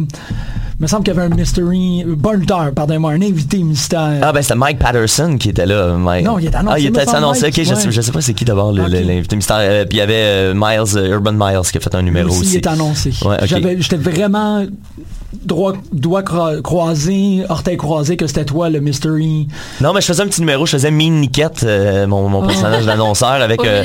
Il 0.80 0.84
me 0.84 0.88
semble 0.88 1.04
qu'il 1.04 1.14
y 1.16 1.18
avait 1.18 1.26
un 1.32 1.36
mystery. 1.36 2.06
Pas 2.22 2.34
un 2.34 2.38
lutteur, 2.38 2.72
pardonnez-moi, 2.76 3.12
un 3.14 3.22
invité 3.22 3.58
mystère. 3.58 4.20
Ah 4.22 4.32
ben 4.32 4.42
c'était 4.44 4.54
Mike 4.56 4.76
Patterson 4.78 5.38
qui 5.38 5.49
était 5.49 5.65
là. 5.65 5.95
Mike. 5.97 6.25
Non, 6.25 6.39
il 6.39 6.47
était 6.47 6.55
annoncé, 6.57 6.75
Ah, 6.75 6.80
il 6.80 6.86
était 6.88 7.09
annoncé. 7.09 7.41
Mike. 7.41 7.57
Ok, 7.57 7.63
je, 7.65 7.75
sais, 7.75 7.91
je 7.91 8.01
sais 8.01 8.11
pas 8.11 8.21
c'est 8.21 8.34
qui 8.34 8.45
d'abord 8.45 8.71
l'invité 8.71 9.36
mystère. 9.36 9.57
Euh, 9.59 9.86
puis 9.86 9.97
il 9.97 9.99
y 9.99 10.01
avait 10.01 10.13
euh, 10.15 10.53
Miles, 10.55 10.97
euh, 10.97 11.13
Urban 11.15 11.34
Miles 11.34 11.69
qui 11.71 11.78
a 11.78 11.82
fait 11.82 11.93
un 11.95 12.01
numéro 12.01 12.30
aussi, 12.30 12.41
aussi. 12.41 12.51
il 12.53 12.57
est 12.57 12.67
annoncé. 12.67 13.13
Ouais, 13.25 13.38
J'étais 13.45 13.97
vraiment 13.97 14.65
droit, 15.34 15.73
doigt 15.91 16.21
cro- 16.23 16.61
croisé, 16.61 17.43
orteil 17.49 17.78
croisé 17.78 18.15
que 18.17 18.28
c'était 18.28 18.45
toi 18.45 18.69
le 18.69 18.80
mystery. 18.80 19.47
Non 19.82 19.93
mais 19.93 20.01
je 20.01 20.05
faisais 20.07 20.23
un 20.23 20.28
petit 20.28 20.41
numéro, 20.41 20.65
je 20.65 20.71
faisais 20.71 20.91
Niquette, 20.91 21.63
euh, 21.63 22.07
mon, 22.07 22.28
mon 22.30 22.45
personnage 22.45 22.86
d'annonceur 22.86 23.30
avec 23.41 23.59
euh, 23.69 23.82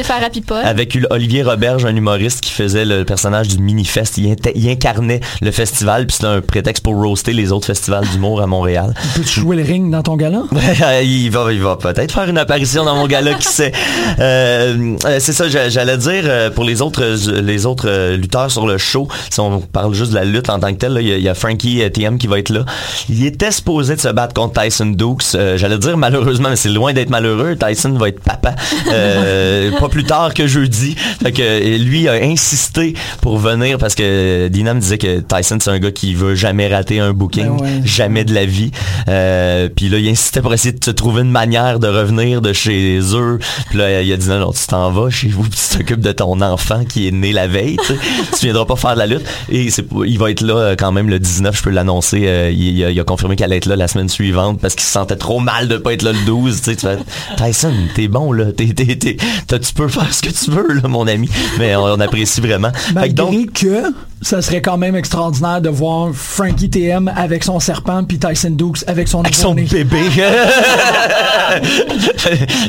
avec 0.64 0.96
Olivier 1.10 1.42
Roberge, 1.42 1.84
un 1.84 1.94
humoriste 1.94 2.40
qui 2.40 2.50
faisait 2.52 2.84
le 2.84 3.04
personnage 3.04 3.48
du 3.48 3.58
mini-fest. 3.58 4.18
Il, 4.18 4.34
il 4.54 4.68
incarnait 4.68 5.20
le 5.40 5.50
festival, 5.50 6.06
puis 6.06 6.14
c'était 6.16 6.26
un 6.28 6.40
prétexte 6.40 6.82
pour 6.84 6.94
roaster 6.94 7.32
les 7.32 7.52
autres 7.52 7.66
festivals 7.66 8.06
d'humour 8.08 8.40
à 8.40 8.46
Montréal. 8.46 8.94
Peux-tu 9.16 9.40
jouer 9.40 9.56
le 9.56 9.62
ring 9.62 9.90
dans 9.90 10.02
ton 10.02 10.16
gala? 10.16 10.42
il 11.02 11.30
va, 11.30 11.52
il 11.52 11.60
va 11.62 11.76
peut-être 11.76 12.12
faire 12.12 12.28
une 12.28 12.38
apparition 12.38 12.84
dans 12.84 12.96
mon 12.96 13.06
gala, 13.06 13.34
qui 13.34 13.48
sait. 13.48 13.72
Euh, 14.18 14.96
euh, 15.04 15.16
c'est 15.20 15.32
ça, 15.32 15.48
j'a- 15.48 15.68
j'allais 15.68 15.96
dire 15.96 16.52
pour 16.54 16.64
les 16.64 16.82
autres, 16.82 17.02
les 17.40 17.66
autres 17.66 18.14
lutteurs 18.14 18.50
sur 18.50 18.66
le 18.66 18.78
show. 18.78 19.08
Si 19.30 19.40
on 19.40 19.60
parle 19.60 19.94
juste 19.94 20.10
de 20.12 20.16
la 20.16 20.24
lutte 20.24 20.48
en 20.50 20.58
tant 20.60 20.72
que 20.72 20.78
telle, 20.78 20.92
là, 20.94 21.00
il 21.00 21.08
y, 21.08 21.12
a- 21.12 21.16
il 21.16 21.22
y 21.22 21.28
a 21.32 21.34
Frankie 21.34 21.82
euh, 21.82 21.88
TM 21.88 22.18
qui 22.18 22.26
va 22.26 22.38
être 22.38 22.50
là. 22.50 22.64
Il 23.08 23.24
était 23.24 23.50
supposé 23.50 23.96
de 23.96 24.00
se 24.00 24.08
battre 24.08 24.34
contre 24.34 24.62
Tyson 24.62 24.86
Dukes. 24.86 25.34
Euh, 25.34 25.56
j'allais 25.56 25.78
dire 25.78 25.96
malheureusement, 25.96 26.50
mais 26.50 26.56
c'est 26.56 26.68
loin 26.68 26.92
d'être 26.92 27.10
malheureux. 27.10 27.56
Tyson 27.56 27.92
va 27.92 28.08
être 28.08 28.20
papa 28.20 28.54
euh, 28.88 29.70
pas 29.80 29.88
plus 29.88 30.04
tard 30.04 30.34
que 30.34 30.46
jeudi. 30.46 30.94
Fait 31.22 31.32
que 31.32 31.42
euh, 31.42 31.78
lui 31.78 32.08
a 32.08 32.14
insisté 32.14 32.94
pour 33.20 33.38
venir 33.38 33.78
parce 33.78 33.94
que 33.94 34.48
Dina 34.48 34.74
me 34.74 34.80
disait 34.80 34.98
que 34.98 35.20
Tyson 35.20 35.58
c'est 35.60 35.70
un 35.70 35.78
gars 35.78 35.90
qui 35.90 36.14
veut 36.14 36.34
jamais 36.34 36.68
rater 36.72 37.00
un 37.00 37.12
booking, 37.12 37.56
Ben 37.56 37.62
ouais. 37.62 37.80
jamais 37.84 38.24
de 38.24 38.34
la 38.34 38.44
vie. 38.44 38.70
Euh, 39.08 39.68
puis 39.74 39.88
là, 39.88 39.98
il 39.98 40.08
insistait 40.08 40.40
pour 40.40 40.52
essayer 40.54 40.72
de 40.72 40.84
se 40.84 40.90
trouver 40.90 41.22
une 41.22 41.30
manière 41.30 41.78
de 41.78 41.88
revenir 41.88 42.40
de 42.40 42.52
chez 42.52 43.00
eux. 43.14 43.38
Puis 43.68 43.78
là, 43.78 44.02
il 44.02 44.12
a 44.12 44.16
dit 44.16 44.28
non, 44.28 44.38
non, 44.38 44.52
tu 44.52 44.66
t'en 44.66 44.90
vas 44.90 45.10
chez 45.10 45.28
vous, 45.28 45.42
puis 45.42 45.58
tu 45.58 45.78
t'occupes 45.78 46.00
de 46.00 46.12
ton 46.12 46.40
enfant 46.40 46.84
qui 46.84 47.08
est 47.08 47.12
né 47.12 47.32
la 47.32 47.46
veille. 47.46 47.76
Tu 47.86 48.46
viendras 48.46 48.64
pas 48.64 48.76
faire 48.76 48.94
de 48.94 48.98
la 48.98 49.06
lutte. 49.06 49.24
Et 49.50 49.68
il 50.06 50.18
va 50.18 50.30
être 50.30 50.40
là 50.40 50.54
euh, 50.56 50.76
quand 50.76 50.92
même 50.92 51.08
le 51.08 51.18
19, 51.22 51.56
je 51.56 51.62
peux 51.62 51.70
l'annoncer. 51.70 52.24
Euh, 52.26 52.50
il, 52.50 52.78
il 52.78 52.84
a, 52.84 52.90
il 52.90 53.00
a 53.00 53.04
confirmé 53.04 53.36
qu'elle 53.36 53.46
allait 53.46 53.56
être 53.58 53.66
là 53.66 53.76
la 53.76 53.88
semaine 53.88 54.08
suivante 54.08 54.60
parce 54.60 54.74
qu'il 54.74 54.84
se 54.84 54.90
sentait 54.92 55.16
trop 55.16 55.40
mal 55.40 55.68
de 55.68 55.76
pas 55.78 55.92
être 55.94 56.02
là 56.02 56.12
le 56.12 56.24
12. 56.26 56.60
Tu 56.60 56.64
sais, 56.70 56.76
tu 56.76 56.86
fais, 56.86 56.98
Tyson, 57.36 57.72
t'es 57.94 58.08
bon 58.08 58.32
là, 58.32 58.46
t'es, 58.52 58.66
t'es, 58.74 58.96
t'es- 58.96 59.16
t'as- 59.46 59.58
tu 59.58 59.72
peux 59.72 59.88
faire 59.88 60.12
ce 60.12 60.20
que 60.22 60.30
tu 60.30 60.50
veux 60.50 60.74
là, 60.82 60.88
mon 60.88 61.06
ami. 61.06 61.28
Mais 61.58 61.74
on, 61.76 61.84
on 61.84 62.00
apprécie 62.00 62.40
vraiment. 62.40 62.70
Fait 62.72 62.88
que 62.90 62.94
Malgré 62.94 63.12
donc, 63.14 63.52
que 63.52 63.82
ça 64.20 64.40
serait 64.42 64.62
quand 64.62 64.78
même 64.78 64.94
extraordinaire 64.94 65.60
de 65.60 65.68
voir 65.68 66.10
Frankie 66.14 66.70
TM 66.70 67.12
avec 67.16 67.42
son 67.44 67.58
serpent 67.60 68.04
puis 68.04 68.18
Tyson 68.18 68.50
Dukes 68.50 68.84
avec 68.86 69.08
son 69.08 69.20
avec 69.20 69.34
son 69.34 69.54
nouveau-né. 69.54 69.84
bébé. 69.84 70.02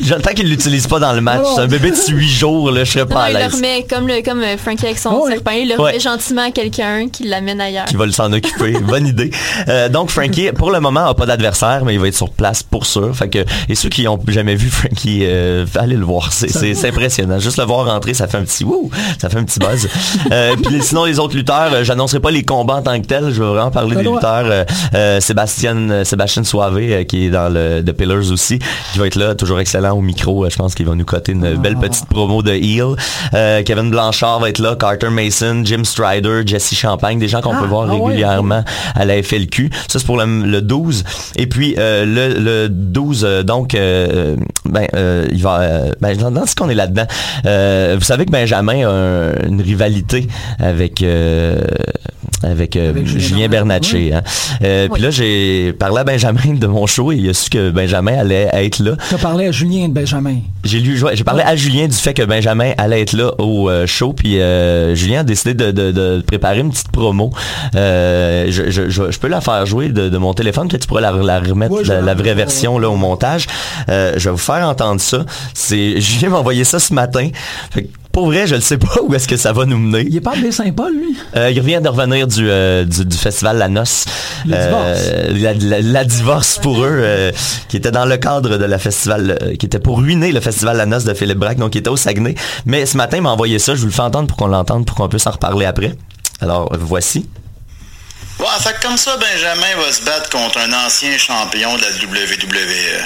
J'entends 0.03 0.31
qu'il 0.33 0.49
l'utilise 0.49 0.87
pas 0.87 0.99
dans 0.99 1.13
le 1.13 1.21
match. 1.21 1.41
Non. 1.43 1.55
C'est 1.55 1.61
un 1.61 1.67
bébé 1.67 1.91
de 1.91 1.95
8 2.11 2.27
jours, 2.29 2.71
là, 2.71 2.83
je 2.83 2.91
serais 2.91 3.05
Non, 3.05 3.15
pas 3.15 3.23
à 3.23 3.29
il 3.29 3.33
le 3.33 3.39
l'aise. 3.39 3.55
remet 3.55 3.85
comme, 3.89 4.07
le, 4.07 4.21
comme 4.23 4.41
euh, 4.41 4.57
Frankie 4.57 4.85
avec 4.85 4.97
son 4.97 5.11
Oh, 5.21 5.27
serpent. 5.29 5.51
Il 5.51 5.69
le 5.69 5.79
Ouais. 5.79 5.91
remet 5.91 5.99
gentiment 5.99 6.47
à 6.47 6.51
quelqu'un 6.51 7.07
qui 7.11 7.23
l'amène 7.27 7.61
ailleurs. 7.61 7.85
qui 7.85 7.95
va 7.95 8.05
le 8.05 8.11
s'en 8.11 8.31
occuper. 8.31 8.42
Bonne 8.87 9.07
idée. 9.07 9.31
Euh, 9.67 9.89
donc 9.89 10.09
Frankie, 10.09 10.51
pour 10.53 10.71
le 10.71 10.79
moment, 10.79 11.05
a 11.05 11.13
pas 11.13 11.25
d'adversaire, 11.25 11.83
mais 11.85 11.93
il 11.93 11.99
va 11.99 12.07
être 12.07 12.15
sur 12.15 12.29
place 12.29 12.63
pour 12.63 12.85
sûr. 12.85 13.15
Fait 13.15 13.29
que 13.29 13.45
et 13.69 13.75
ceux 13.75 13.89
qui 13.89 14.07
ont 14.07 14.19
jamais 14.27 14.55
vu 14.55 14.69
Frankie, 14.69 15.21
euh, 15.23 15.65
allez 15.75 15.95
le 15.95 16.05
voir. 16.05 16.31
C'est, 16.31 16.85
impressionnant. 16.87 17.39
Juste 17.39 17.57
le 17.57 17.65
voir 17.65 17.85
rentrer, 17.85 18.13
ça 18.13 18.27
fait 18.27 18.37
un 18.37 18.43
petit 18.43 18.63
wouh, 18.63 18.89
ça 19.19 19.29
fait 19.29 19.37
un 19.37 19.43
petit 19.43 19.59
buzz. 19.59 19.87
Euh, 20.31 20.55
puis 20.63 20.81
sinon 20.81 21.05
les 21.05 21.19
autres 21.19 21.35
lutteurs, 21.35 21.71
euh, 21.73 21.83
j'annoncerai 21.83 22.19
pas 22.19 22.31
les 22.31 22.43
combats 22.43 22.75
en 22.75 22.81
tant 22.81 22.99
que 22.99 23.05
tels. 23.05 23.31
Je 23.31 23.41
vais 23.41 23.49
vraiment 23.49 23.71
parler 23.71 23.95
Ah, 23.97 24.03
des 24.03 24.09
lutteurs. 24.09 25.21
Sébastien, 25.21 26.03
Sébastien 26.03 26.43
Soave 26.43 26.79
qui 27.07 27.25
est 27.25 27.29
dans 27.29 27.51
le 27.53 27.81
The 27.83 27.91
Pillars 27.91 28.31
aussi, 28.31 28.59
qui 28.91 28.99
va 28.99 29.07
être 29.07 29.15
là, 29.15 29.35
toujours 29.35 29.59
excellent 29.59 29.95
au 29.97 30.01
micro. 30.01 30.49
Je 30.49 30.55
pense 30.55 30.75
qu'il 30.75 30.85
va 30.85 30.95
nous 30.95 31.05
coter 31.05 31.33
une 31.33 31.55
belle 31.55 31.77
petite 31.77 32.05
promo 32.05 32.41
de 32.41 32.51
heel. 32.51 32.95
Kevin 33.65 33.89
Blanchard 33.89 34.39
va 34.39 34.49
être 34.49 34.59
là, 34.59 34.75
Carter 34.75 35.09
Mason, 35.09 35.61
Jim 35.63 35.83
Strider, 35.83 36.41
Jesse 36.45 36.73
Champagne, 36.73 37.19
des 37.19 37.27
gens 37.27 37.41
qu'on 37.41 37.53
Ah, 37.53 37.61
peut 37.61 37.67
voir 37.67 37.87
ah 37.89 37.95
ouais, 37.95 38.23
à 38.95 39.05
la 39.05 39.21
FLQ. 39.21 39.69
Ça, 39.87 39.99
c'est 39.99 40.05
pour 40.05 40.17
le, 40.17 40.25
le 40.45 40.61
12. 40.61 41.03
Et 41.35 41.47
puis, 41.47 41.75
euh, 41.77 42.05
le, 42.05 42.39
le 42.39 42.69
12, 42.69 43.23
euh, 43.25 43.43
donc, 43.43 43.75
euh, 43.75 44.35
ben, 44.65 44.87
il 45.31 45.41
va... 45.41 45.81
ben, 46.01 46.17
dans, 46.17 46.45
ce 46.45 46.55
qu'on 46.55 46.69
est 46.69 46.75
là-dedans, 46.75 47.05
vous 47.43 48.03
savez 48.05 48.25
que 48.25 48.31
Benjamin 48.31 48.85
a 48.87 48.89
un- 48.89 49.47
une 49.47 49.61
rivalité 49.61 50.27
avec... 50.59 51.03
euh, 52.43 52.51
avec, 52.51 52.75
Avec 52.75 53.05
Julien 53.05 53.47
Bernatchez, 53.47 54.13
hein. 54.13 54.21
Euh, 54.63 54.87
Puis 54.91 55.01
là, 55.01 55.09
j'ai 55.11 55.73
parlé 55.73 55.99
à 55.99 56.03
Benjamin 56.03 56.53
de 56.55 56.67
mon 56.67 56.85
show 56.87 57.11
et 57.11 57.15
il 57.17 57.29
a 57.29 57.33
su 57.33 57.49
que 57.49 57.69
Benjamin 57.71 58.17
allait 58.19 58.49
être 58.53 58.79
là. 58.79 58.91
T'as 59.09 59.17
parlé 59.17 59.47
à 59.47 59.51
Julien 59.51 59.87
de 59.87 59.93
Benjamin. 59.93 60.37
J'ai 60.63 60.79
lu, 60.79 61.01
ouais, 61.03 61.15
j'ai 61.15 61.23
parlé 61.23 61.43
à 61.43 61.55
Julien 61.55 61.87
du 61.87 61.95
fait 61.95 62.13
que 62.13 62.23
Benjamin 62.23 62.71
allait 62.77 63.01
être 63.01 63.13
là 63.13 63.31
au 63.39 63.69
euh, 63.69 63.85
show, 63.87 64.13
puis 64.13 64.33
Julien 64.95 65.19
a 65.19 65.23
décidé 65.23 65.53
de, 65.53 65.71
de- 65.71 65.91
de 65.91 66.23
préparer 66.25 66.59
une 66.59 66.71
petite 66.71 66.91
promo. 66.91 67.31
Je, 67.73 68.65
je, 68.69 68.89
je, 68.89 69.11
je 69.11 69.19
peux 69.19 69.27
la 69.27 69.41
faire 69.41 69.65
jouer 69.65 69.89
de, 69.89 70.09
de 70.09 70.17
mon 70.17 70.33
téléphone, 70.33 70.67
peut-être 70.67 70.81
tu 70.83 70.87
pourrais 70.87 71.01
la, 71.01 71.11
la 71.11 71.39
remettre, 71.39 71.73
Ouais, 71.73 71.83
la, 71.83 72.13
vraie 72.13 72.33
version 72.33 72.77
là 72.79 72.89
au 72.89 72.95
montage. 72.95 73.47
Je 73.87 74.17
vais 74.23 74.31
vous 74.31 74.37
faire 74.37 74.67
entendre 74.67 75.01
ça. 75.01 75.25
C'est 75.53 75.99
Julien 76.01 76.29
m'a 76.29 76.37
envoyé 76.39 76.63
ça 76.63 76.79
ce 76.79 76.93
matin. 76.93 77.29
Fait 77.71 77.87
Pour 78.13 78.27
vrai, 78.27 78.45
je 78.47 78.53
ne 78.55 78.59
sais 78.61 78.77
pas 78.77 78.95
où 79.03 79.13
est-ce 79.15 79.27
que 79.27 79.35
ça 79.37 79.51
va 79.53 79.65
nous 79.65 79.77
mener. 79.77 80.05
Il 80.07 80.15
est 80.15 80.21
pas 80.21 80.35
de 80.35 80.49
Saint-Paul, 80.51 80.93
lui? 80.95 81.17
Euh, 81.35 81.49
il 81.51 81.59
revient 81.59 81.81
de 81.83 81.89
revenir 81.89 82.27
du, 82.27 82.47
euh, 82.49 82.85
du, 82.85 83.03
du 83.05 83.17
festival 83.17 83.57
La 83.57 83.67
Noce. 83.67 84.05
Le 84.45 84.53
Euh, 84.55 85.33
la, 85.33 85.53
la- 85.55 85.81
la 85.81 86.03
divorce 86.05 86.59
pour 86.59 86.83
eux, 86.83 86.89
euh, 86.93 87.31
qui 87.69 87.75
était 87.77 87.89
dans 87.91 88.05
le 88.05 88.15
cadre 88.17 88.57
de 88.57 88.65
la 88.65 88.77
festival, 88.77 89.37
euh, 89.41 89.55
qui 89.55 89.65
était 89.65 89.79
pour 89.79 89.97
ruiner 89.97 90.31
le 90.31 90.39
festival 90.41 90.77
La 90.77 90.85
Noce 90.85 91.05
de 91.05 91.13
Philippe 91.15 91.39
Braque, 91.39 91.57
donc 91.57 91.73
il 91.75 91.79
était 91.79 91.89
au 91.89 91.97
Saguenay. 91.97 92.35
Mais 92.67 92.85
ce 92.85 92.97
matin, 92.97 93.17
il 93.17 93.23
m'a 93.23 93.31
envoyé 93.31 93.57
ça, 93.57 93.73
je 93.73 93.79
vous 93.81 93.87
le 93.87 93.91
fais 93.91 94.01
entendre 94.01 94.27
pour 94.27 94.37
qu'on 94.37 94.47
l'entende, 94.47 94.85
pour 94.85 94.95
qu'on 94.95 95.09
puisse 95.09 95.25
en 95.27 95.31
reparler 95.31 95.65
après. 95.65 95.93
Alors, 96.39 96.71
voici. 96.79 97.27
Ouais, 98.39 98.45
fait 98.59 98.73
que 98.79 98.85
comme 98.87 98.97
ça, 98.97 99.17
Benjamin 99.17 99.75
va 99.83 99.91
se 99.91 100.03
battre 100.03 100.29
contre 100.29 100.59
un 100.59 100.85
ancien 100.85 101.17
champion 101.17 101.75
de 101.77 101.81
la 101.81 101.87
WWE. 101.87 103.03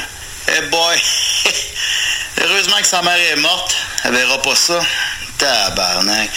Eh 0.49 0.69
boy! 0.69 0.97
Heureusement 2.43 2.77
que 2.77 2.87
sa 2.87 3.01
mère 3.01 3.17
est 3.17 3.35
morte. 3.37 3.75
Elle 4.03 4.13
verra 4.13 4.41
pas 4.41 4.55
ça. 4.55 4.79
Tabarnak. 5.37 6.29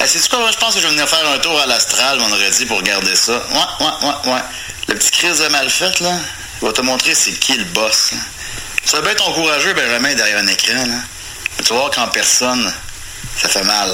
Eh, 0.00 0.06
sais-tu 0.06 0.28
quoi? 0.28 0.40
Moi, 0.40 0.50
je 0.52 0.58
pense 0.58 0.74
que 0.74 0.80
je 0.80 0.86
vais 0.86 0.92
venir 0.92 1.08
faire 1.08 1.26
un 1.28 1.38
tour 1.38 1.60
à 1.60 1.66
l'Astral, 1.66 2.18
on 2.20 2.32
aurait 2.32 2.50
dit, 2.50 2.66
pour 2.66 2.78
regarder 2.78 3.14
ça. 3.14 3.32
Ouais, 3.32 3.86
ouais, 3.86 4.08
ouais, 4.08 4.32
ouais. 4.32 4.40
Le 4.88 4.94
petit 4.96 5.10
Chris 5.10 5.38
de 5.38 5.48
mal 5.48 5.70
fait, 5.70 6.00
là, 6.00 6.12
il 6.60 6.66
va 6.66 6.72
te 6.72 6.80
montrer 6.80 7.14
c'est 7.14 7.32
qui 7.32 7.54
le 7.56 7.64
boss. 7.64 8.12
là. 8.12 8.18
Ça 8.84 9.00
va 9.00 9.12
être 9.12 9.24
courageux, 9.32 9.72
Benjamin, 9.74 10.14
derrière 10.14 10.38
un 10.38 10.46
écran, 10.48 10.74
là. 10.74 10.96
Mais 11.56 11.64
tu 11.64 11.72
vas 11.72 11.80
voir 11.80 11.90
qu'en 11.90 12.08
personne, 12.08 12.72
ça 13.36 13.48
fait 13.48 13.62
mal. 13.62 13.90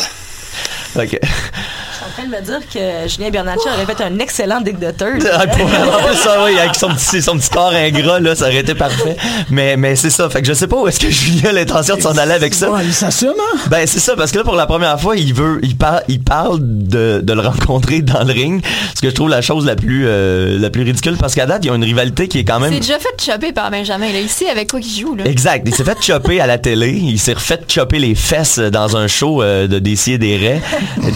Ok. 0.96 1.18
Je 1.20 1.28
suis 1.28 2.04
en 2.04 2.10
train 2.10 2.24
de 2.24 2.30
me 2.36 2.42
dire 2.42 2.60
que 2.72 3.08
Julien 3.08 3.30
Bernatchez 3.30 3.68
aurait 3.68 3.84
fait 3.86 4.02
un 4.02 4.18
excellent 4.18 4.60
dictateur. 4.60 5.10
Ah, 5.32 5.44
en 5.44 5.48
plus, 5.48 6.16
ça, 6.16 6.44
oui, 6.44 6.58
avec 6.58 6.74
son 6.74 6.88
petit, 6.88 7.20
son 7.20 7.36
petit 7.36 7.50
corps 7.50 7.72
ingrat, 7.72 8.20
là, 8.20 8.34
ça 8.34 8.46
aurait 8.46 8.58
été 8.58 8.74
parfait. 8.74 9.16
Mais, 9.50 9.76
mais 9.76 9.96
c'est 9.96 10.10
ça. 10.10 10.28
Fait 10.30 10.40
que 10.40 10.48
je 10.48 10.52
sais 10.54 10.66
pas 10.66 10.76
où 10.76 10.88
est-ce 10.88 11.00
que 11.00 11.10
Julien 11.10 11.50
a 11.50 11.52
l'intention 11.52 11.96
de 11.96 12.00
s'en 12.02 12.16
aller 12.16 12.32
avec 12.32 12.54
ça. 12.54 12.70
Ouais, 12.70 12.84
il 12.84 12.94
s'assume, 12.94 13.34
hein? 13.38 13.58
Ben, 13.68 13.86
c'est 13.86 13.98
ça, 14.00 14.14
parce 14.16 14.32
que 14.32 14.38
là, 14.38 14.44
pour 14.44 14.54
la 14.54 14.66
première 14.66 14.98
fois, 15.00 15.16
il 15.16 15.34
veut, 15.34 15.58
il 15.62 15.76
parle, 15.76 16.02
il 16.08 16.20
parle 16.20 16.58
de, 16.62 17.20
de 17.22 17.32
le 17.32 17.40
rencontrer 17.40 18.00
dans 18.02 18.24
le 18.24 18.32
ring. 18.32 18.64
Ce 18.94 19.00
que 19.02 19.10
je 19.10 19.14
trouve 19.14 19.28
la 19.28 19.42
chose 19.42 19.66
la 19.66 19.76
plus, 19.76 20.04
euh, 20.06 20.58
la 20.58 20.70
plus 20.70 20.82
ridicule, 20.82 21.16
parce 21.18 21.34
qu'à 21.34 21.44
date, 21.46 21.64
il 21.64 21.68
y 21.68 21.70
a 21.70 21.74
une 21.74 21.84
rivalité 21.84 22.28
qui 22.28 22.38
est 22.38 22.44
quand 22.44 22.60
même 22.60 22.72
C'est 22.72 22.80
déjà 22.80 22.98
fait 22.98 23.32
choper 23.32 23.52
par 23.52 23.70
Benjamin. 23.70 24.12
Là. 24.12 24.20
Ici, 24.20 24.46
avec 24.48 24.70
quoi 24.70 24.80
qu'il 24.80 24.98
joue. 24.98 25.14
Là. 25.14 25.24
Exact. 25.26 25.64
Il 25.66 25.74
s'est 25.74 25.84
fait 25.84 26.00
chopper 26.02 26.40
à 26.40 26.46
la 26.46 26.58
télé. 26.58 26.90
Il 26.92 27.18
s'est 27.18 27.34
refait 27.34 27.60
chopper 27.68 27.98
les 27.98 28.14
fesses 28.14 28.58
dans 28.58 28.96
un 28.96 29.06
show 29.08 29.42
euh, 29.42 29.66
de 29.66 29.78
Dessier 29.78 30.18
des 30.18 30.36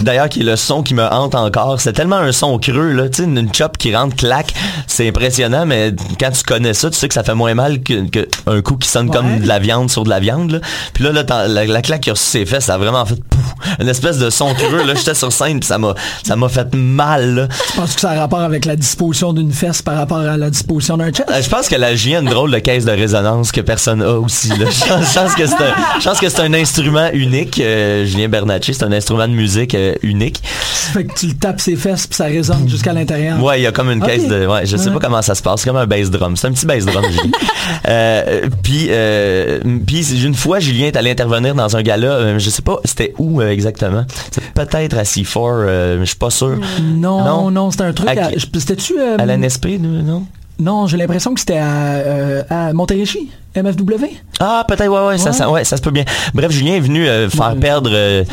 D'ailleurs, 0.03 0.29
qui 0.29 0.41
est 0.41 0.43
le 0.43 0.55
son 0.55 0.83
qui 0.83 0.93
me 0.93 1.03
hante 1.03 1.35
encore. 1.35 1.79
C'est 1.81 1.93
tellement 1.93 2.17
un 2.17 2.31
son 2.31 2.57
creux, 2.59 2.91
là. 2.91 3.09
Tu 3.09 3.23
sais, 3.23 3.29
une, 3.29 3.53
chop 3.53 3.77
qui 3.77 3.95
rentre 3.95 4.15
clac. 4.15 4.53
C'est 4.87 5.07
impressionnant, 5.07 5.65
mais 5.65 5.93
quand 6.19 6.31
tu 6.31 6.43
connais 6.43 6.73
ça, 6.73 6.89
tu 6.89 6.97
sais 6.97 7.07
que 7.07 7.13
ça 7.13 7.23
fait 7.23 7.33
moins 7.35 7.53
mal 7.53 7.81
que, 7.81 8.09
que 8.09 8.27
un 8.47 8.61
coup 8.61 8.77
qui 8.77 8.87
sonne 8.87 9.09
comme 9.09 9.39
de 9.39 9.47
la 9.47 9.59
viande 9.59 9.89
sur 9.89 10.03
de 10.03 10.09
la 10.09 10.19
viande, 10.19 10.51
là. 10.51 10.59
Puis 10.93 11.03
là, 11.03 11.11
la, 11.11 11.47
la 11.65 11.81
claque 11.81 12.01
qui 12.01 12.09
a 12.09 12.13
reçu 12.13 12.25
ses 12.25 12.45
fesses, 12.45 12.65
ça 12.65 12.75
a 12.75 12.77
vraiment 12.77 13.05
fait 13.05 13.21
pouf, 13.29 13.53
une 13.79 13.87
espèce 13.89 14.17
de 14.17 14.29
son 14.29 14.53
creux, 14.53 14.85
là. 14.85 14.93
J'étais 14.95 15.15
sur 15.15 15.31
scène, 15.31 15.59
puis 15.59 15.67
ça 15.67 15.77
m'a, 15.77 15.93
ça 16.23 16.35
m'a 16.35 16.49
fait 16.49 16.73
mal, 16.73 17.35
là. 17.35 17.47
Je 17.73 17.79
pense 17.79 17.95
que 17.95 18.01
ça 18.01 18.11
a 18.11 18.19
rapport 18.19 18.41
avec 18.41 18.65
la 18.65 18.75
disposition 18.75 19.33
d'une 19.33 19.51
fesse 19.51 19.81
par 19.81 19.95
rapport 19.95 20.19
à 20.19 20.37
la 20.37 20.49
disposition 20.49 20.97
d'un 20.97 21.11
chest? 21.11 21.29
Euh, 21.31 21.41
Je 21.41 21.49
pense 21.49 21.67
que 21.67 21.75
la 21.75 21.95
J 21.95 22.15
a 22.15 22.19
une 22.19 22.29
drôle 22.29 22.51
de 22.51 22.59
caisse 22.59 22.85
de 22.85 22.91
résonance 22.91 23.51
que 23.51 23.61
personne 23.61 24.01
a 24.01 24.13
aussi. 24.19 24.49
là. 24.49 24.65
Je 24.69 24.85
pense, 24.87 25.13
je 25.13 25.19
pense 25.19 25.35
que 25.35 25.45
c'est 25.47 25.55
un, 25.55 25.99
je 25.99 26.03
pense 26.09 26.19
que 26.19 26.29
c'est 26.29 26.41
un 26.41 26.53
instrument 26.53 27.09
unique. 27.13 27.59
euh, 27.59 28.05
Julien 28.05 28.27
Bernatchez, 28.27 28.73
c'est 28.73 28.83
un 28.83 28.91
instrument 28.91 29.20
de 29.27 29.33
musique 29.33 29.75
euh, 29.75 29.95
unique. 30.03 30.41
Fait 30.43 31.05
que 31.05 31.13
tu 31.13 31.27
le 31.27 31.33
tapes 31.33 31.61
ses 31.61 31.75
fesses 31.75 32.07
puis 32.07 32.15
ça 32.15 32.25
résonne 32.25 32.67
jusqu'à 32.67 32.93
l'intérieur. 32.93 33.41
Ouais, 33.43 33.59
il 33.59 33.63
y 33.63 33.67
a 33.67 33.71
comme 33.71 33.89
une 33.91 34.01
caisse 34.01 34.27
de. 34.27 34.45
Ouais, 34.45 34.65
je 34.65 34.75
sais 34.77 34.87
Ouais. 34.87 34.93
pas 34.93 34.99
comment 34.99 35.21
ça 35.21 35.35
se 35.35 35.41
passe. 35.41 35.61
C'est 35.61 35.67
comme 35.69 35.77
un 35.77 35.85
bass 35.87 36.09
drum. 36.09 36.35
C'est 36.35 36.47
un 36.47 36.51
petit 36.51 36.65
bass 36.65 36.85
drum. 36.85 37.03
Euh, 37.87 38.47
puis, 38.63 38.87
euh, 38.89 39.59
puis 39.85 40.23
une 40.23 40.33
fois, 40.33 40.59
Julien 40.59 40.87
est 40.87 40.95
allé 40.97 41.09
intervenir 41.11 41.55
dans 41.55 41.75
un 41.75 41.81
gala. 41.81 42.37
je 42.37 42.49
sais 42.49 42.61
pas, 42.61 42.77
c'était 42.85 43.13
où 43.17 43.41
exactement? 43.41 44.05
Peut-être 44.53 44.97
à 44.97 45.03
C4, 45.03 45.37
euh, 45.37 45.95
mais 45.97 46.05
je 46.05 46.09
suis 46.09 46.17
pas 46.17 46.29
sûr. 46.29 46.59
Non, 46.81 47.23
Non? 47.23 47.51
non, 47.51 47.71
c'était 47.71 47.83
un 47.85 47.93
truc. 47.93 48.09
À 48.09 48.11
à- 48.27 48.29
C'était-tu. 48.37 48.93
euh, 48.99 49.15
À 49.17 49.25
l'NSP, 49.25 49.79
non? 49.79 50.25
Non, 50.59 50.85
j'ai 50.87 50.97
l'impression 50.97 51.33
que 51.33 51.39
c'était 51.39 51.57
à, 51.57 52.43
à 52.49 52.73
Montérégie, 52.73 53.29
MFW. 53.55 54.05
Ah, 54.39 54.63
peut-être, 54.67 54.87
ouais, 54.87 55.07
ouais, 55.07 55.17
Ça, 55.17 55.31
Ouais. 55.31 55.35
ça, 55.35 55.49
ouais, 55.51 55.63
ça 55.63 55.77
se 55.77 55.81
peut 55.81 55.91
bien. 55.91 56.05
Bref, 56.33 56.51
Julien 56.51 56.75
est 56.75 56.79
venu 56.79 57.07
euh, 57.07 57.29
faire 57.29 57.55
perdre. 57.55 57.89
euh, 57.93 58.23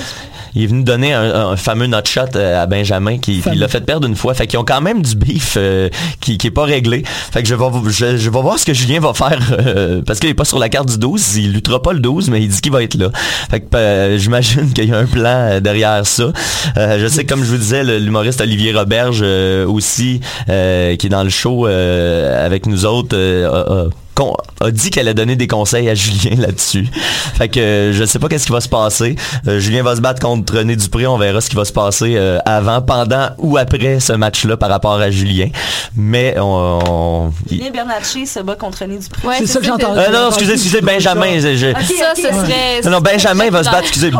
il 0.54 0.62
est 0.64 0.66
venu 0.66 0.82
donner 0.82 1.12
un, 1.12 1.50
un 1.50 1.56
fameux 1.56 1.86
nut 1.86 2.06
shot 2.06 2.20
euh, 2.34 2.62
à 2.62 2.66
Benjamin 2.66 3.18
qui, 3.18 3.42
qui 3.42 3.54
l'a 3.54 3.68
fait 3.68 3.82
perdre 3.82 4.08
une 4.08 4.16
fois. 4.16 4.32
Fait 4.34 4.46
qu'ils 4.46 4.58
ont 4.58 4.64
quand 4.64 4.80
même 4.80 5.02
du 5.02 5.14
beef 5.14 5.54
euh, 5.56 5.88
qui, 6.20 6.38
qui 6.38 6.46
est 6.46 6.50
pas 6.52 6.64
réglé. 6.64 7.02
Fait 7.06 7.42
que 7.42 7.48
je 7.48 7.54
vais, 7.54 7.64
je, 7.90 8.16
je 8.16 8.30
vais 8.30 8.40
voir 8.40 8.58
ce 8.58 8.64
que 8.64 8.72
Julien 8.72 8.98
va 8.98 9.12
faire 9.12 9.38
euh, 9.52 10.00
parce 10.04 10.18
qu'il 10.18 10.30
est 10.30 10.34
pas 10.34 10.46
sur 10.46 10.58
la 10.58 10.68
carte 10.70 10.88
du 10.88 10.98
12. 10.98 11.36
Il 11.36 11.52
luttera 11.52 11.82
pas 11.82 11.92
le 11.92 12.00
12, 12.00 12.30
mais 12.30 12.40
il 12.42 12.48
dit 12.48 12.60
qu'il 12.60 12.72
va 12.72 12.82
être 12.82 12.94
là. 12.94 13.10
Fait 13.50 13.60
que 13.60 13.76
euh, 13.76 14.18
j'imagine 14.18 14.72
qu'il 14.72 14.88
y 14.88 14.92
a 14.92 14.98
un 14.98 15.04
plan 15.04 15.60
derrière 15.60 16.04
ça. 16.06 16.32
Je 16.76 17.06
sais, 17.08 17.24
comme 17.26 17.40
je 17.44 17.50
vous 17.50 17.58
disais, 17.58 17.84
l'humoriste 17.84 18.40
Olivier 18.40 18.72
Roberge 18.72 19.22
aussi, 19.66 20.20
qui 20.46 20.52
est 20.52 21.08
dans 21.10 21.22
le 21.24 21.30
show 21.30 21.66
avec 21.66 22.66
nous 22.66 22.86
autres, 22.86 23.16
a- 24.18 24.22
a- 24.22 24.26
con- 24.26 24.34
a 24.60 24.70
dit 24.70 24.90
qu'elle 24.90 25.08
a 25.08 25.14
donné 25.14 25.36
des 25.36 25.46
conseils 25.46 25.88
à 25.88 25.94
Julien 25.94 26.36
là-dessus. 26.38 26.86
Fait 27.36 27.48
que 27.48 27.60
euh, 27.60 27.92
je 27.92 28.04
sais 28.04 28.18
pas 28.18 28.28
qu'est-ce 28.28 28.46
qui 28.46 28.52
va 28.52 28.60
se 28.60 28.68
passer. 28.68 29.16
Euh, 29.46 29.58
Julien 29.60 29.82
va 29.82 29.96
se 29.96 30.00
battre 30.00 30.20
contre 30.20 30.56
René 30.56 30.76
Dupré. 30.76 31.06
On 31.06 31.18
verra 31.18 31.40
ce 31.40 31.48
qui 31.48 31.56
va 31.56 31.64
se 31.64 31.72
passer 31.72 32.14
euh, 32.16 32.38
avant, 32.44 32.80
pendant 32.82 33.28
ou 33.38 33.56
après 33.56 34.00
ce 34.00 34.12
match-là 34.12 34.56
par 34.56 34.68
rapport 34.70 34.94
à 35.00 35.10
Julien. 35.10 35.48
Mais 35.96 36.34
on... 36.38 36.78
on- 36.88 37.32
Julien 37.50 37.70
Bernatchez 37.72 38.26
se 38.26 38.40
bat 38.40 38.56
contre 38.56 38.80
René 38.82 38.98
Dupré. 38.98 39.26
Ouais, 39.28 39.34
C'est 39.38 39.46
ça 39.46 39.60
que 39.60 39.66
j'entends. 39.66 39.96
Euh, 39.96 40.10
non, 40.10 40.28
excusez, 40.28 40.52
excusez, 40.54 40.80
Benjamin. 40.80 41.38
je- 41.38 41.72
ça, 41.72 42.14
ce 42.14 42.22
serait. 42.22 42.80
non, 42.84 42.90
non, 42.92 43.00
Benjamin 43.00 43.50
va 43.50 43.62
se 43.64 43.70
battre. 43.70 43.82
Excusez, 43.88 44.10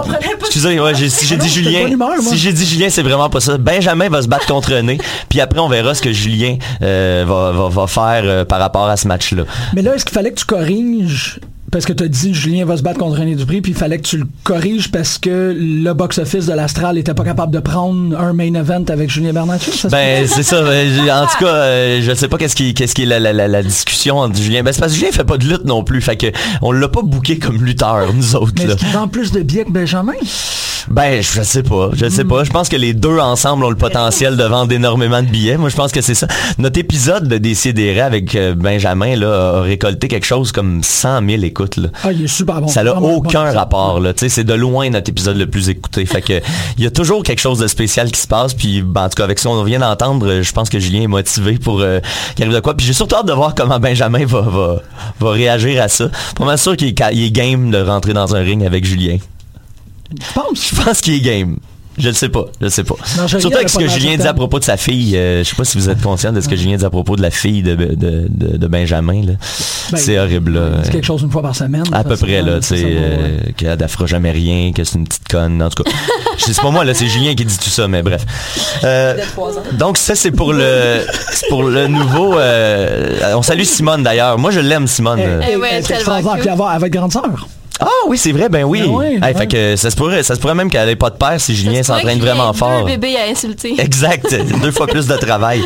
excusez 0.41 0.81
ouais, 0.81 0.95
j'ai- 0.95 1.09
si 1.11 1.27
j'ai 1.27 1.37
dit 1.37 1.49
Julien, 1.49 1.87
si 2.21 2.39
j'ai 2.39 2.53
dit 2.53 2.67
Julien, 2.67 2.89
c'est 2.91 3.03
vraiment 3.03 3.29
pas 3.31 3.41
ça. 3.41 3.59
Benjamin 3.59 4.09
va 4.09 4.23
se 4.23 4.29
battre 4.29 4.47
contre 4.47 4.75
René, 4.75 4.99
puis 5.29 5.41
après 5.41 5.59
on 5.61 5.69
verra 5.69 5.95
ce 5.95 6.03
que 6.03 6.13
Julien 6.13 6.57
euh, 6.83 7.25
va, 7.27 7.51
va, 7.53 7.69
va 7.69 7.87
faire 7.87 8.23
euh, 8.25 8.45
par 8.45 8.59
rapport 8.61 8.87
à 8.89 8.97
ce 8.97 9.07
match-là. 9.09 9.43
Mais 9.75 9.83
est-ce 9.95 10.05
qu'il 10.05 10.15
fallait 10.15 10.31
que 10.31 10.39
tu 10.39 10.47
corriges 10.47 11.41
parce 11.71 11.85
que 11.85 11.93
tu 11.93 12.05
as 12.05 12.09
dit 12.09 12.35
Julien 12.35 12.65
va 12.65 12.77
se 12.77 12.83
battre 12.83 12.99
contre 12.99 13.19
René 13.19 13.35
Dupré, 13.35 13.61
puis 13.61 13.73
il 13.73 13.79
fallait 13.79 13.99
que 13.99 14.07
tu 14.07 14.19
le 14.19 14.27
corriges 14.45 14.91
parce 14.91 15.19
que 15.19 15.55
le 15.59 15.93
box-office 15.93 16.47
de 16.47 16.53
l'Astral 16.53 16.99
était 16.99 17.15
pas 17.15 17.25
capable 17.25 17.53
de 17.53 17.59
prendre 17.61 18.19
un 18.19 18.33
main 18.33 18.55
event 18.55 18.85
avec 18.89 19.11
Julien 19.11 19.33
Bernatchez. 19.33 19.73
ça 19.73 19.89
Ben 19.89 20.27
c'est 20.27 20.43
ça. 20.43 20.63
j'ai- 20.65 21.11
en 21.13 21.27
tout 21.27 21.45
cas, 21.45 21.55
euh, 21.55 22.01
je 22.03 22.15
sais 22.15 22.29
pas 22.29 22.39
qu'est-ce 22.39 22.57
qui, 22.57 22.75
qu'est-ce 22.75 22.95
qui 22.95 23.03
est 23.03 23.07
la, 23.07 23.19
la, 23.21 23.33
la, 23.49 23.63
discussion 23.63 24.19
entre 24.19 24.37
Julien. 24.39 24.63
Ben 24.63 24.73
c'est 24.73 24.81
parce 24.81 24.93
que 24.93 24.99
Julien 24.99 25.13
fait 25.13 25.25
pas 25.25 25.37
de 25.39 25.45
lutte 25.45 25.65
non 25.65 25.85
plus, 25.85 26.01
fait 26.01 26.17
que 26.17 26.27
on 26.63 26.73
l'a 26.73 26.89
pas 26.89 27.03
booké 27.03 27.39
comme 27.39 27.63
lutteur 27.63 28.13
nous 28.15 28.37
autres. 28.37 28.53
Mais 28.59 28.67
là. 28.67 28.75
est-ce 28.75 28.79
qu'il 28.85 28.93
vend 28.93 29.09
plus 29.09 29.33
de 29.33 29.43
billets 29.43 29.65
que 29.65 29.73
Benjamin? 29.73 30.13
Ben, 30.91 31.23
je 31.23 31.43
sais 31.43 31.63
pas, 31.63 31.91
je 31.93 32.09
sais 32.09 32.25
pas. 32.25 32.45
Je 32.45 32.51
pense 32.51 32.69
que 32.69 32.77
les 32.77 32.95
deux 32.95 33.19
ensemble 33.19 33.65
ont 33.65 33.71
le 33.71 33.77
potentiel 33.77 34.37
de 34.37 34.45
vendre 34.45 34.73
énormément 34.73 35.23
de 35.23 35.27
billets. 35.29 35.59
Moi, 35.59 35.69
je 35.69 35.77
pense 35.77 35.93
que 35.93 36.01
c'est 36.01 36.15
ça. 36.15 36.27
Notre 36.57 36.81
épisode 36.81 37.29
de 37.29 37.37
Décideret 37.37 38.01
avec 38.01 38.35
euh, 38.35 38.55
Benjamin 38.55 39.15
là, 39.17 39.59
a 39.59 39.61
récolté 39.61 40.09
quelque 40.09 40.25
chose 40.25 40.51
comme 40.51 40.83
100 40.83 41.27
000 41.29 41.43
écoutes. 41.43 41.58
Là. 41.77 41.89
Ah, 42.03 42.13
il 42.13 42.25
est 42.25 42.27
super 42.27 42.61
bon. 42.61 42.69
Ça 42.69 42.83
n'a 42.83 43.01
aucun 43.01 43.51
bon. 43.51 43.59
rapport. 43.59 44.01
Là. 44.01 44.13
C'est 44.17 44.45
de 44.45 44.55
loin 44.55 44.91
notre 44.91 45.11
épisode 45.11 45.37
le 45.37 45.47
plus 45.47 45.69
écouté. 45.69 46.05
Fait 46.07 46.23
que 46.23 46.41
il 46.79 46.85
y 46.85 46.87
a 46.87 46.91
toujours 46.91 47.23
quelque 47.23 47.41
chose 47.41 47.59
de 47.59 47.67
spécial 47.67 48.11
qui 48.11 48.21
se 48.21 48.27
passe. 48.27 48.55
Puis 48.55 48.83
ben, 48.83 49.05
en 49.05 49.09
tout 49.09 49.17
cas, 49.17 49.25
avec 49.25 49.39
ce 49.39 49.49
qu'on 49.49 49.63
vient 49.65 49.81
d'entendre, 49.81 50.43
je 50.43 50.53
pense 50.53 50.69
que 50.69 50.79
Julien 50.79 51.03
est 51.03 51.07
motivé 51.09 51.59
pour 51.59 51.81
euh, 51.81 52.01
qu'il 52.35 52.45
arrive 52.45 52.55
de 52.55 52.61
quoi. 52.61 52.77
Puis 52.77 52.87
j'ai 52.87 52.93
surtout 52.93 53.17
hâte 53.17 53.27
de 53.27 53.33
voir 53.33 53.55
comment 53.55 53.79
Benjamin 53.79 54.25
va, 54.25 54.41
va, 54.41 54.83
va 55.21 55.31
réagir 55.31 55.83
à 55.83 55.89
ça. 55.89 56.09
Pas 56.37 56.45
mal 56.45 56.59
sûr 56.59 56.77
qu'il 56.77 56.89
est, 56.89 57.31
game 57.31 57.71
de 57.71 57.79
rentrer 57.79 58.13
dans 58.13 58.35
un 58.35 58.41
ring 58.41 58.65
avec 58.65 58.85
Julien. 58.85 59.19
Je 60.11 60.33
pense. 60.33 60.71
Je 60.71 60.83
pense 60.83 61.01
qu'il 61.01 61.15
est 61.15 61.21
game. 61.21 61.57
Je 61.99 62.09
le 62.09 62.15
sais 62.15 62.29
pas, 62.29 62.45
je 62.61 62.65
le 62.67 62.71
sais 62.71 62.85
pas. 62.85 62.95
Non, 63.17 63.27
Surtout 63.29 63.55
avec 63.57 63.69
ce 63.69 63.79
elle 63.81 63.87
que 63.87 63.93
Julien 63.93 64.17
dit 64.17 64.27
à 64.27 64.35
propos 64.35 64.59
de 64.59 64.65
sa 64.65 64.77
fille. 64.77 65.17
euh, 65.17 65.43
je 65.43 65.49
sais 65.49 65.57
pas 65.57 65.65
si 65.65 65.79
vous 65.79 65.91
êtes 65.91 66.01
conscient 66.01 66.33
de 66.33 66.41
ce 66.41 66.49
que 66.49 66.57
Julien 66.57 66.77
dit 66.77 66.85
à 66.85 66.91
propos 66.91 67.17
de 67.17 67.23
la 67.23 67.31
fille 67.31 67.63
de, 67.63 67.75
de, 67.75 67.95
de, 68.29 68.57
de 68.57 68.67
Benjamin. 68.67 69.23
Ben, 69.27 69.37
c'est 69.97 70.19
horrible. 70.19 70.53
Là. 70.55 70.61
C'est 70.85 70.93
quelque 70.93 71.05
chose 71.07 71.23
une 71.23 71.31
fois 71.31 71.43
par 71.43 71.55
semaine. 71.57 71.85
À 71.93 72.05
peu 72.05 72.17
près, 72.17 72.43
là, 72.43 72.61
tu 72.61 72.69
sais, 72.69 72.83
va, 72.83 72.89
euh, 72.89 73.39
qu'elle 73.57 73.79
ne 73.79 73.87
fera 73.87 74.07
jamais 74.07 74.31
rien, 74.31 74.73
que 74.73 74.85
c'est 74.85 74.99
une 74.99 75.07
petite 75.07 75.29
conne, 75.29 75.63
en 75.63 75.69
tout 75.71 75.83
cas. 75.83 75.91
C'est 76.39 76.61
pas 76.61 76.71
moi, 76.71 76.85
là, 76.85 76.95
c'est 76.95 77.09
Julien 77.09 77.35
qui 77.35 77.45
dit 77.45 77.59
tout 77.59 77.69
ça, 77.69 77.89
mais 77.89 78.01
bref. 78.03 78.25
Euh, 78.85 79.17
donc, 79.73 79.99
ça, 79.99 80.15
c'est 80.15 80.31
pour 80.31 80.53
le, 80.53 81.01
c'est 81.33 81.49
pour 81.49 81.65
le 81.65 81.89
nouveau, 81.89 82.39
euh, 82.39 83.35
on 83.35 83.43
salue 83.43 83.65
Simone, 83.65 84.03
d'ailleurs. 84.05 84.39
Moi, 84.39 84.53
je 84.53 84.61
l'aime, 84.61 84.87
Simone. 84.87 85.19
Eh, 85.21 85.25
Eh 85.25 85.55
eh, 85.57 85.83
c'est 85.83 85.89
tellement 85.95 86.17
extraordinaire. 86.17 86.33
cute. 86.35 86.41
Puis 86.43 86.51
avoir 86.51 86.71
avec 86.71 86.93
grande 86.93 87.13
sœur. 87.13 87.49
Ah 87.81 87.87
oui, 88.09 88.19
c'est 88.19 88.33
vrai, 88.33 88.49
ben 88.49 88.65
oui. 88.65 88.83
Ben 88.83 88.89
oui, 88.91 89.07
Hey, 89.07 89.21
ouais. 89.23 89.35
Fait 89.35 89.47
que 89.47 89.77
ça 89.77 89.91
se 89.91 89.97
pourrait, 89.97 90.23
ça 90.23 90.35
se 90.35 90.41
pourrait 90.41 90.55
même 90.55 90.71
qu'elle 90.71 90.89
ait 90.89 90.97
pas 90.97 91.11
de 91.11 91.17
père 91.17 91.41
si 91.41 91.55
Julien 91.55 91.83
s'entraîne 91.83 92.19
vraiment 92.19 92.53
fort. 92.53 92.81
Deux 92.85 92.93
bébés 92.97 93.17
à 93.17 93.31
insulter. 93.31 93.75
Exact, 93.81 94.35
deux 94.63 94.71
fois 94.73 94.87
plus 94.87 95.07
de 95.07 95.17
travail. 95.17 95.61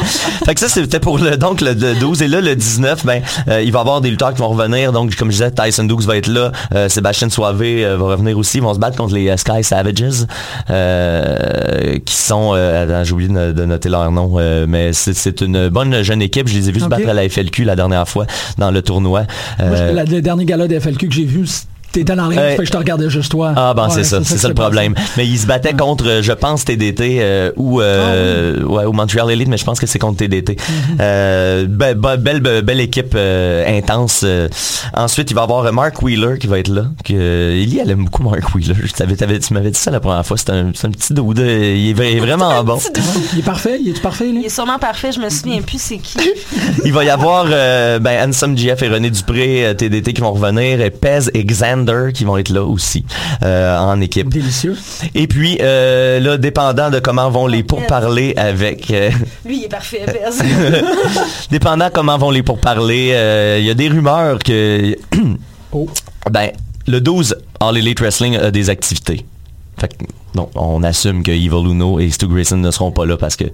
Fait 0.45 0.55
que 0.55 0.61
ça 0.61 0.69
c'était 0.69 1.01
pour 1.01 1.19
le 1.19 1.37
donc 1.37 1.61
le, 1.61 1.73
le 1.73 1.95
12 1.95 2.23
et 2.23 2.29
là 2.29 2.41
le 2.41 2.55
19 2.55 3.07
ben 3.07 3.23
euh, 3.49 3.63
il 3.63 3.73
va 3.73 3.79
y 3.79 3.81
avoir 3.81 4.01
des 4.01 4.11
lutteurs 4.11 4.33
qui 4.35 4.41
vont 4.41 4.49
revenir 4.49 4.93
donc 4.93 5.15
comme 5.17 5.29
je 5.31 5.37
disais 5.37 5.51
Tyson 5.51 5.85
Dukes 5.85 6.03
va 6.03 6.17
être 6.17 6.27
là, 6.29 6.53
euh, 6.75 6.89
Sébastien 6.89 7.29
Soave 7.31 7.61
euh, 7.63 7.97
va 7.97 8.05
revenir 8.05 8.37
aussi, 8.37 8.59
ils 8.59 8.63
vont 8.63 8.75
se 8.75 8.79
battre 8.79 8.97
contre 8.97 9.15
les 9.15 9.29
euh, 9.29 9.37
Sky 9.37 9.63
Savages 9.65 10.27
euh, 10.71 11.99
qui 12.05 12.15
sont 12.15 12.53
euh, 12.55 12.85
attends, 12.85 13.05
j'ai 13.05 13.13
oublié 13.13 13.29
de, 13.29 13.35
no- 13.35 13.53
de 13.53 13.65
noter 13.65 13.89
leur 13.89 14.11
nom 14.11 14.35
euh, 14.39 14.67
mais 14.69 14.93
c'est- 14.93 15.15
c'est 15.15 15.41
une 15.41 15.69
bonne 15.69 16.03
jeune 16.03 16.23
équipe, 16.23 16.49
je 16.49 16.55
les 16.59 16.69
ai 16.69 16.73
vus 16.73 16.81
se 16.81 16.87
battre 16.87 17.09
à 17.09 17.15
la 17.15 17.29
FLQ 17.29 17.65
la 17.65 17.77
dernière 17.77 18.09
fois 18.09 18.27
dans 18.59 18.71
le 18.71 18.83
tournoi. 18.83 19.23
Moi, 19.59 19.69
je- 19.77 19.95
la- 19.95 20.05
le 20.05 20.21
dernier 20.21 20.45
gala 20.45 20.67
de 20.69 20.79
FLQ 20.79 21.09
que 21.09 21.15
j'ai 21.15 21.25
vu, 21.25 21.47
T'étais 21.93 22.15
dans 22.17 22.29
ring, 22.29 22.41
Euh, 22.41 22.57
je 22.63 22.71
te 22.71 22.77
regardais 22.77 23.11
juste 23.11 23.31
toi. 23.31 23.53
Ah 23.57 23.75
ben 23.75 23.85
Ouais, 23.89 23.91
c'est 23.95 24.05
ça, 24.05 24.21
c'est 24.25 24.39
ça 24.39 24.49
le 24.49 24.55
passé. 24.55 24.65
problème. 24.65 24.95
Mais 25.17 25.27
il 25.27 25.39
se 25.39 25.47
battait 25.47 25.75
contre, 25.75 26.07
euh, 26.09 26.23
je 26.23 26.33
pense, 26.33 26.65
TDT 26.65 27.19
euh, 27.21 27.53
ou 27.57 27.81
Ah 27.81 27.85
euh, 27.85 28.63
ouais, 28.65 28.85
ou 28.87 28.93
Montreal 28.93 29.31
Elite, 29.31 29.49
mais 29.49 29.59
je 29.59 29.65
pense 29.65 29.79
que 29.79 29.87
c'est 29.87 29.99
contre 29.99 30.17
TDT. 30.19 30.57
Euh, 31.01 31.67
be- 31.67 31.95
be- 31.95 32.17
belle, 32.17 32.41
be- 32.41 32.61
belle 32.63 32.81
équipe 32.81 33.13
euh, 33.15 33.79
intense. 33.79 34.23
euh. 34.25 34.49
ensuite, 34.95 35.31
il 35.31 35.35
va 35.35 35.43
y 35.43 35.45
avoir 35.45 35.71
Mark 35.73 36.01
Wheeler 36.03 36.39
qui 36.39 36.47
va 36.47 36.59
être 36.59 36.69
là. 36.69 36.85
Que, 37.05 37.13
euh, 37.15 37.63
Ellie, 37.63 37.79
elle 37.79 37.91
aime 37.91 38.05
beaucoup 38.05 38.23
Mark 38.23 38.55
Wheeler. 38.55 38.75
Tu 38.95 39.55
m'avais 39.55 39.71
dit 39.71 39.79
ça 39.79 39.91
la 39.91 40.01
première 40.01 40.25
fois. 40.27 40.37
C'est 40.37 40.51
un, 40.51 40.71
c'est 40.75 40.87
un 40.87 40.91
petit 40.91 41.13
dude. 41.15 41.39
Il 41.39 41.91
est, 41.91 41.95
vra- 41.95 42.11
il 42.11 42.17
est 42.17 42.21
vraiment 42.21 42.63
bon. 42.65 42.79
Il 43.35 43.39
est 43.41 43.43
parfait, 43.43 43.79
il 43.83 43.89
est 43.91 44.01
parfait, 44.01 44.29
Il 44.31 44.45
est 44.45 44.49
sûrement 44.49 44.79
parfait, 44.79 45.13
je 45.13 45.21
me 45.21 45.29
souviens 45.29 45.61
plus 45.63 45.81
c'est 45.81 45.99
qui. 45.99 46.17
Il 46.85 46.93
va 46.93 47.05
y 47.05 47.11
avoir 47.11 47.47
euh, 47.51 47.99
ben, 47.99 48.29
Ansem 48.31 48.57
GF 48.57 48.83
et 48.83 48.89
René 48.89 49.11
Dupré, 49.11 49.75
TDT 49.77 50.13
qui 50.13 50.21
vont 50.21 50.33
revenir, 50.33 50.81
et 50.81 50.91
Pez 50.91 51.29
et 51.35 51.45
Qui 52.13 52.25
vont 52.25 52.37
être 52.37 52.51
là 52.51 52.65
aussi 52.65 53.05
euh, 53.43 53.77
en 53.79 54.01
équipe. 54.01 54.29
Délicieux. 54.29 54.77
Et 55.15 55.27
puis 55.27 55.59
euh, 55.61 56.21
là, 56.21 56.37
dépendant 56.39 56.91
de 56.91 56.99
comment 56.99 57.31
vont 57.31 57.47
les 57.47 57.63
pourparler 57.63 58.35
avec... 58.37 58.91
euh, 58.91 59.11
Lui, 59.45 59.59
il 59.59 59.65
est 59.65 59.69
parfait, 59.69 60.05
dépendant 61.51 61.89
comment 61.93 62.19
vont 62.19 62.31
les 62.31 62.43
pourparler, 62.43 63.11
euh, 63.13 63.59
il 63.61 63.67
y 63.67 63.71
a 63.71 63.75
des 63.75 63.89
rumeurs 63.89 64.39
que... 64.39 64.97
Ben, 66.31 66.51
le 66.87 67.01
12, 67.01 67.35
All 67.61 67.79
Elite 67.79 68.01
Wrestling 68.01 68.37
a 68.37 68.51
des 68.51 68.69
activités. 68.71 69.25
Fait 69.79 69.89
que, 69.89 70.05
non, 70.35 70.49
on 70.55 70.83
assume 70.83 71.23
que 71.23 71.31
Evil 71.31 71.71
Uno 71.71 71.99
et 71.99 72.11
Stu 72.11 72.27
Grayson 72.27 72.59
ne 72.59 72.71
seront 72.71 72.93
pas 72.93 73.07
là 73.07 73.17
parce 73.17 73.37
que 73.37 73.45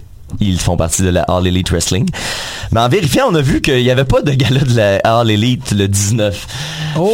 ils 0.41 0.59
font 0.61 0.77
partie 0.77 1.03
de 1.03 1.09
la 1.11 1.23
All 1.23 1.47
Elite 1.47 1.71
Wrestling. 1.71 2.09
Mais 2.73 2.81
en 2.81 2.89
vérifiant, 2.89 3.27
on 3.31 3.35
a 3.35 3.41
vu 3.41 3.61
qu'il 3.61 3.83
n'y 3.83 3.91
avait 3.91 4.05
pas 4.05 4.21
de 4.23 4.33
gala 4.33 4.61
de 4.61 4.77
la 4.77 4.97
All 5.05 5.31
Elite 5.31 5.73
le 5.73 5.89
19. 5.89 6.47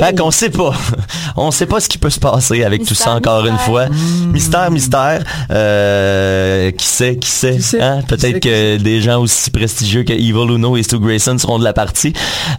Fait 0.01 0.17
qu'on 0.19 0.31
sait 0.31 0.51
pas. 0.51 0.73
On 1.37 1.51
sait 1.51 1.67
pas 1.67 1.81
ce 1.81 1.89
qui 1.89 1.99
peut 1.99 2.11
se 2.11 2.21
passer 2.21 2.63
avec 2.63 2.85
tout 2.85 2.95
ça 2.95 3.11
encore 3.13 3.45
une 3.45 3.59
fois. 3.59 3.87
Mystère, 4.33 4.71
mystère. 4.71 5.25
Euh, 5.51 6.71
qui 6.71 6.87
sait, 6.87 7.17
qui 7.17 7.29
sait. 7.29 7.59
hein? 7.83 8.01
Peut-être 8.07 8.39
que 8.41 8.77
des 8.77 9.01
gens 9.01 9.21
aussi 9.21 9.51
prestigieux 9.51 10.05
que 10.05 10.13
Evil 10.13 10.55
Uno 10.55 10.77
et 10.77 10.83
Stu 10.85 10.99
Grayson 11.01 11.37
seront 11.37 11.59
de 11.59 11.65
la 11.65 11.73
partie. 11.73 12.13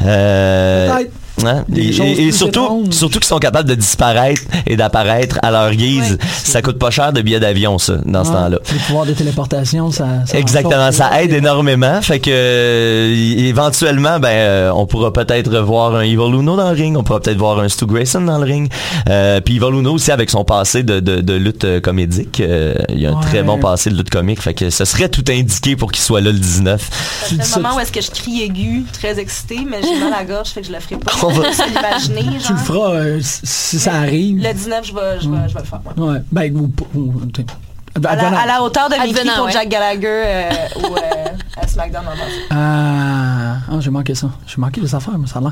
Euh. 0.03 0.89
Hein? 1.44 1.64
Des 1.68 2.02
Et, 2.02 2.32
surtout, 2.32 2.64
étranges. 2.64 2.90
surtout 2.92 3.20
qu'ils 3.20 3.28
sont 3.28 3.40
capables 3.40 3.68
de 3.68 3.76
disparaître 3.76 4.42
et 4.66 4.76
d'apparaître 4.78 5.38
à 5.42 5.52
leur 5.52 5.72
guise. 5.74 6.18
ça 6.32 6.62
coûte 6.62 6.80
pas 6.80 6.92
cher 6.92 7.12
de 7.14 7.22
billets 7.22 7.40
d'avion, 7.40 7.78
ça, 7.78 7.96
dans 8.06 8.24
ce 8.24 8.32
temps-là. 8.32 8.60
Les 8.72 8.80
pouvoirs 8.80 9.06
de 9.06 9.14
téléportation, 9.14 9.92
ça. 9.92 10.08
ça 10.26 10.38
Exactement, 10.38 10.92
ça 10.92 11.22
aide 11.22 11.34
énormément. 11.34 12.02
Fait 12.02 12.20
que 12.20 12.30
euh, 12.32 13.14
éventuellement, 13.38 14.20
ben, 14.20 14.30
euh, 14.30 14.72
on 14.74 14.86
pourra 14.86 15.12
peut-être 15.12 15.56
voir 15.60 15.96
un 15.96 16.02
Evil 16.02 16.16
Uno 16.34 16.56
dans 16.56 16.70
le 16.70 16.76
ring, 16.76 16.98
on 16.98 17.04
pourra 17.04 17.20
peut-être 17.20 17.38
voir 17.38 17.60
un 17.60 17.70
Stu 17.70 17.86
Grayson 17.86 18.22
dans 18.22 18.38
le 18.38 18.46
ring. 18.46 18.72
Euh, 19.10 19.42
Puis 19.42 19.58
Evil 19.58 19.74
Uno 19.78 19.94
aussi 19.94 20.12
avec 20.12 20.30
son 20.30 20.44
passé 20.46 20.84
de, 20.84 21.00
de, 21.00 21.22
de 21.22 21.34
lutte 21.34 21.66
euh, 21.66 21.80
comédique, 21.82 22.40
euh, 22.40 22.76
il 22.90 23.00
y 23.00 23.06
a 23.06 23.12
un 23.12 23.20
très 23.20 23.44
bon 23.44 23.58
passé 23.60 23.90
de 23.90 23.96
lutte 23.98 24.10
comique. 24.10 24.42
Fait 24.42 24.54
que 24.54 24.70
ce 24.70 24.86
serait 24.86 25.10
tout 25.10 25.24
indiqué 25.30 25.76
pour 25.76 25.92
qu'il 25.92 26.02
soit 26.04 26.22
là 26.22 26.32
le 26.32 26.40
19. 26.40 26.90
C'est 27.28 27.36
le 27.36 27.62
moment 27.62 27.76
où 27.76 27.80
est-ce 27.80 27.92
que 27.92 28.02
je 28.02 28.12
crie 28.12 28.42
aigu, 28.44 28.84
très 28.94 29.20
excité, 29.20 29.60
mais 29.70 29.82
j'ai 29.82 30.00
mal 30.00 30.14
à 30.14 30.18
la 30.20 30.24
gorge, 30.26 30.50
fait 30.50 30.62
que 30.62 30.68
je 30.68 30.72
le 30.72 30.80
ferai 30.80 30.98
pas. 30.98 31.12
Tu 32.45 32.51
le 32.53 32.57
feras 32.59 32.91
euh, 32.91 33.19
si 33.21 33.80
ça 33.80 33.93
arrive. 33.95 34.41
Le 34.41 34.53
19, 34.53 34.86
je 34.86 34.93
vais, 34.93 35.19
je 35.21 35.30
vais, 35.30 35.49
je 35.49 35.53
vais 35.53 35.59
le 35.61 35.65
faire. 35.65 35.80
ouais. 35.97 36.03
Ouais. 36.13 36.21
Ben, 36.32 36.55
ou, 36.57 36.71
ou- 36.97 37.26
t'sais, 37.32 37.45
À 38.05 38.15
la, 38.15 38.39
à 38.41 38.45
la 38.45 38.61
hauteur 38.63 38.89
de 38.89 38.95
Advenant, 38.95 39.36
pour 39.38 39.45
ouais. 39.45 39.51
Jack 39.51 39.69
Gallagher 39.69 40.07
euh, 40.07 40.49
ou 40.82 40.95
euh, 40.95 41.61
à 41.61 41.67
SmackDown 41.67 42.03
en. 42.05 42.11
Ah, 42.51 43.57
ah, 43.71 43.76
j'ai 43.80 43.89
manqué 43.89 44.13
ça. 44.15 44.28
J'ai 44.47 44.57
manqué 44.57 44.82
les 44.82 44.93
affaires, 44.93 45.17
mais 45.17 45.28
ça 45.28 45.39
a 45.39 45.41
l'air. 45.41 45.51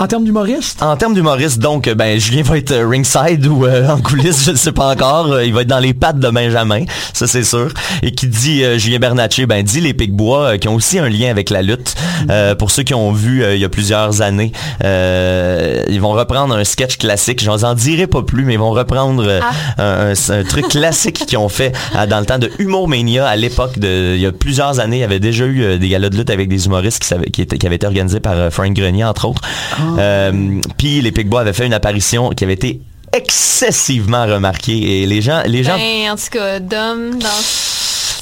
En 0.00 0.06
termes 0.06 0.24
d'humoriste, 0.24 0.80
En 0.80 0.96
termes 0.96 1.12
d'humoriste, 1.14 1.58
donc, 1.58 1.88
ben, 1.88 2.20
Julien 2.20 2.42
va 2.42 2.56
être 2.56 2.70
euh, 2.70 2.86
ringside 2.88 3.44
ou 3.48 3.64
euh, 3.66 3.88
en 3.88 3.98
coulisses, 3.98 4.44
je 4.46 4.52
ne 4.52 4.56
sais 4.56 4.70
pas 4.70 4.92
encore. 4.92 5.32
Euh, 5.32 5.44
il 5.44 5.52
va 5.52 5.62
être 5.62 5.66
dans 5.68 5.80
les 5.80 5.92
pattes 5.92 6.20
de 6.20 6.30
Benjamin, 6.30 6.84
ça 7.12 7.26
c'est 7.26 7.42
sûr. 7.42 7.68
Et 8.02 8.12
qui 8.12 8.28
dit 8.28 8.62
euh, 8.62 8.78
Julien 8.78 9.00
Bernatchez, 9.00 9.46
ben, 9.46 9.62
dit 9.64 9.80
les 9.80 9.94
Picbois, 9.94 10.52
euh, 10.54 10.56
qui 10.58 10.68
ont 10.68 10.76
aussi 10.76 11.00
un 11.00 11.08
lien 11.08 11.30
avec 11.30 11.50
la 11.50 11.62
lutte. 11.62 11.96
Euh, 12.30 12.54
pour 12.54 12.70
ceux 12.70 12.84
qui 12.84 12.94
ont 12.94 13.10
vu 13.12 13.42
euh, 13.42 13.56
il 13.56 13.60
y 13.60 13.64
a 13.64 13.68
plusieurs 13.68 14.22
années, 14.22 14.52
euh, 14.84 15.82
ils 15.88 16.00
vont 16.00 16.12
reprendre 16.12 16.54
un 16.54 16.62
sketch 16.64 16.96
classique. 16.96 17.42
Je 17.42 17.50
en 17.50 17.74
dirai 17.74 18.06
pas 18.06 18.22
plus, 18.22 18.44
mais 18.44 18.52
ils 18.54 18.58
vont 18.58 18.70
reprendre 18.70 19.24
euh, 19.26 19.40
un, 19.78 20.12
un- 20.12 20.38
un 20.40 20.44
truc 20.44 20.68
classique 20.70 21.26
qu'ils 21.26 21.38
ont 21.38 21.48
fait 21.48 21.72
euh, 21.96 22.06
dans 22.06 22.20
le 22.20 22.26
temps 22.26 22.38
de 22.38 22.50
Humour 22.60 22.86
Mania 22.88 23.26
à 23.26 23.34
l'époque 23.34 23.78
de, 23.80 24.14
il 24.14 24.20
y 24.20 24.26
a 24.26 24.32
plusieurs 24.32 24.78
années. 24.78 24.98
Il 24.98 25.00
y 25.00 25.04
avait 25.04 25.18
déjà 25.18 25.44
eu 25.44 25.62
euh, 25.62 25.78
des 25.78 25.88
galas 25.88 26.08
de 26.10 26.16
lutte 26.16 26.30
avec 26.30 26.48
des 26.48 26.66
humoristes 26.66 27.00
qui, 27.02 27.08
savaient- 27.08 27.30
qui, 27.30 27.42
étaient- 27.42 27.58
qui 27.58 27.66
avaient 27.66 27.74
été 27.76 27.86
organisés 27.88 28.20
par 28.20 28.34
euh, 28.34 28.50
Frank 28.50 28.72
Grenier, 28.74 29.04
entre 29.04 29.26
autres. 29.26 29.40
Euh, 29.98 30.60
Puis 30.76 31.00
les 31.00 31.12
Picbois 31.12 31.40
avaient 31.42 31.52
fait 31.52 31.66
une 31.66 31.74
apparition 31.74 32.30
qui 32.30 32.44
avait 32.44 32.54
été 32.54 32.80
excessivement 33.12 34.26
remarquée. 34.26 35.02
Et 35.02 35.06
les 35.06 35.22
gens, 35.22 35.42
les 35.46 35.62
gens 35.62 35.76
Ben, 35.76 36.12
en 36.12 36.16
tout 36.16 36.30
cas, 36.30 36.60
Dom, 36.60 37.18
dans 37.18 37.42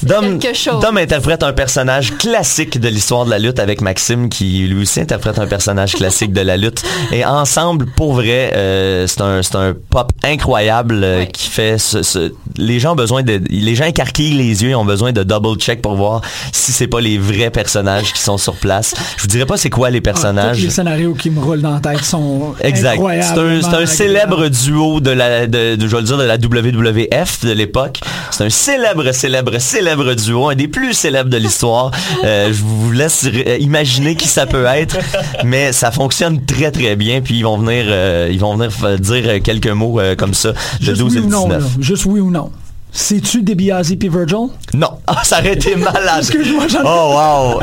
Dom, 0.02 0.38
quelque 0.38 0.56
chose. 0.56 0.80
Dom 0.80 0.96
interprète 0.98 1.42
un 1.42 1.52
personnage 1.52 2.16
classique 2.18 2.78
de 2.80 2.88
l'histoire 2.88 3.24
de 3.24 3.30
la 3.30 3.38
lutte 3.38 3.58
avec 3.58 3.80
Maxime 3.80 4.28
qui 4.28 4.66
lui 4.66 4.82
aussi 4.82 5.00
interprète 5.00 5.38
un 5.38 5.46
personnage 5.46 5.94
classique 5.94 6.32
de 6.32 6.40
la 6.42 6.56
lutte. 6.56 6.82
Et 7.12 7.24
ensemble, 7.24 7.86
pour 7.96 8.14
vrai, 8.14 8.52
euh, 8.54 9.06
c'est 9.06 9.20
un, 9.22 9.42
c'est 9.42 9.56
un 9.56 9.74
pop 9.90 10.10
incroyable 10.22 11.00
euh, 11.02 11.24
qui 11.24 11.48
fait 11.48 11.78
ce, 11.78 12.02
ce- 12.02 12.32
les 12.58 12.78
gens 12.78 12.92
ont 12.92 12.96
besoin 12.96 13.22
de, 13.22 13.40
les 13.48 13.74
gens 13.74 13.84
écarquillent 13.86 14.34
les 14.36 14.62
yeux, 14.62 14.70
ils 14.70 14.74
ont 14.74 14.84
besoin 14.84 15.12
de 15.12 15.22
double 15.22 15.56
check 15.58 15.80
pour 15.80 15.94
voir 15.94 16.20
si 16.52 16.72
c'est 16.72 16.86
pas 16.88 17.00
les 17.00 17.16
vrais 17.18 17.50
personnages 17.50 18.12
qui 18.12 18.20
sont 18.20 18.38
sur 18.38 18.54
place. 18.56 18.94
Je 19.16 19.22
vous 19.22 19.28
dirais 19.28 19.46
pas 19.46 19.56
c'est 19.56 19.70
quoi 19.70 19.90
les 19.90 20.00
tous 20.00 20.04
personnages. 20.04 20.62
les 20.62 20.70
scénarios 20.70 21.14
qui 21.14 21.30
me 21.30 21.40
roulent 21.40 21.60
dans 21.62 21.74
la 21.74 21.80
tête 21.80 22.04
sont 22.04 22.54
Exact. 22.60 23.00
C'est 23.22 23.74
un, 23.74 23.86
célèbre 23.86 24.48
duo 24.48 25.00
de 25.00 25.10
la, 25.10 25.46
de, 25.46 25.76
de- 25.76 25.86
je 25.88 25.94
vais 25.94 26.02
le 26.02 26.06
dire, 26.06 26.18
de 26.18 26.24
la 26.24 26.36
WWF 26.36 27.44
de 27.44 27.52
l'époque. 27.52 28.00
C'est 28.30 28.44
un 28.44 28.50
célèbre, 28.50 29.10
célèbre, 29.12 29.58
célèbre 29.58 29.85
duo, 29.94 30.48
un 30.48 30.54
des 30.54 30.68
plus 30.68 30.92
célèbres 30.94 31.30
de 31.30 31.36
l'histoire. 31.36 31.90
Euh, 32.24 32.48
je 32.52 32.62
vous 32.62 32.90
laisse 32.92 33.24
euh, 33.26 33.56
imaginer 33.60 34.16
qui 34.16 34.28
ça 34.28 34.46
peut 34.46 34.64
être, 34.66 34.96
mais 35.44 35.72
ça 35.72 35.90
fonctionne 35.90 36.44
très 36.44 36.70
très 36.70 36.96
bien. 36.96 37.20
Puis 37.20 37.34
ils 37.36 37.42
vont 37.42 37.58
venir, 37.58 37.84
euh, 37.88 38.28
ils 38.30 38.40
vont 38.40 38.56
venir 38.56 38.70
dire 38.98 39.42
quelques 39.42 39.68
mots 39.68 40.00
euh, 40.00 40.14
comme 40.16 40.34
ça, 40.34 40.50
le 40.80 40.86
Juste 40.86 40.98
12 41.00 41.12
oui 41.12 41.18
et 41.18 41.20
ou 41.20 41.24
le 41.24 41.30
non, 41.30 41.44
19. 41.46 41.62
là. 41.62 41.68
Juste 41.80 42.04
oui 42.06 42.20
ou 42.20 42.30
non. 42.30 42.50
C'est-tu 42.92 43.42
DiBiase 43.42 43.94
puis 44.00 44.08
Virgil? 44.08 44.48
Non, 44.72 44.88
ah, 45.06 45.20
ça 45.22 45.40
aurait 45.40 45.52
été 45.52 45.76
malade. 45.76 46.18
Excuse-moi, 46.20 46.66
j'en 46.68 46.78
ai- 46.80 46.84
Oh 46.86 47.12
wow. 47.14 47.60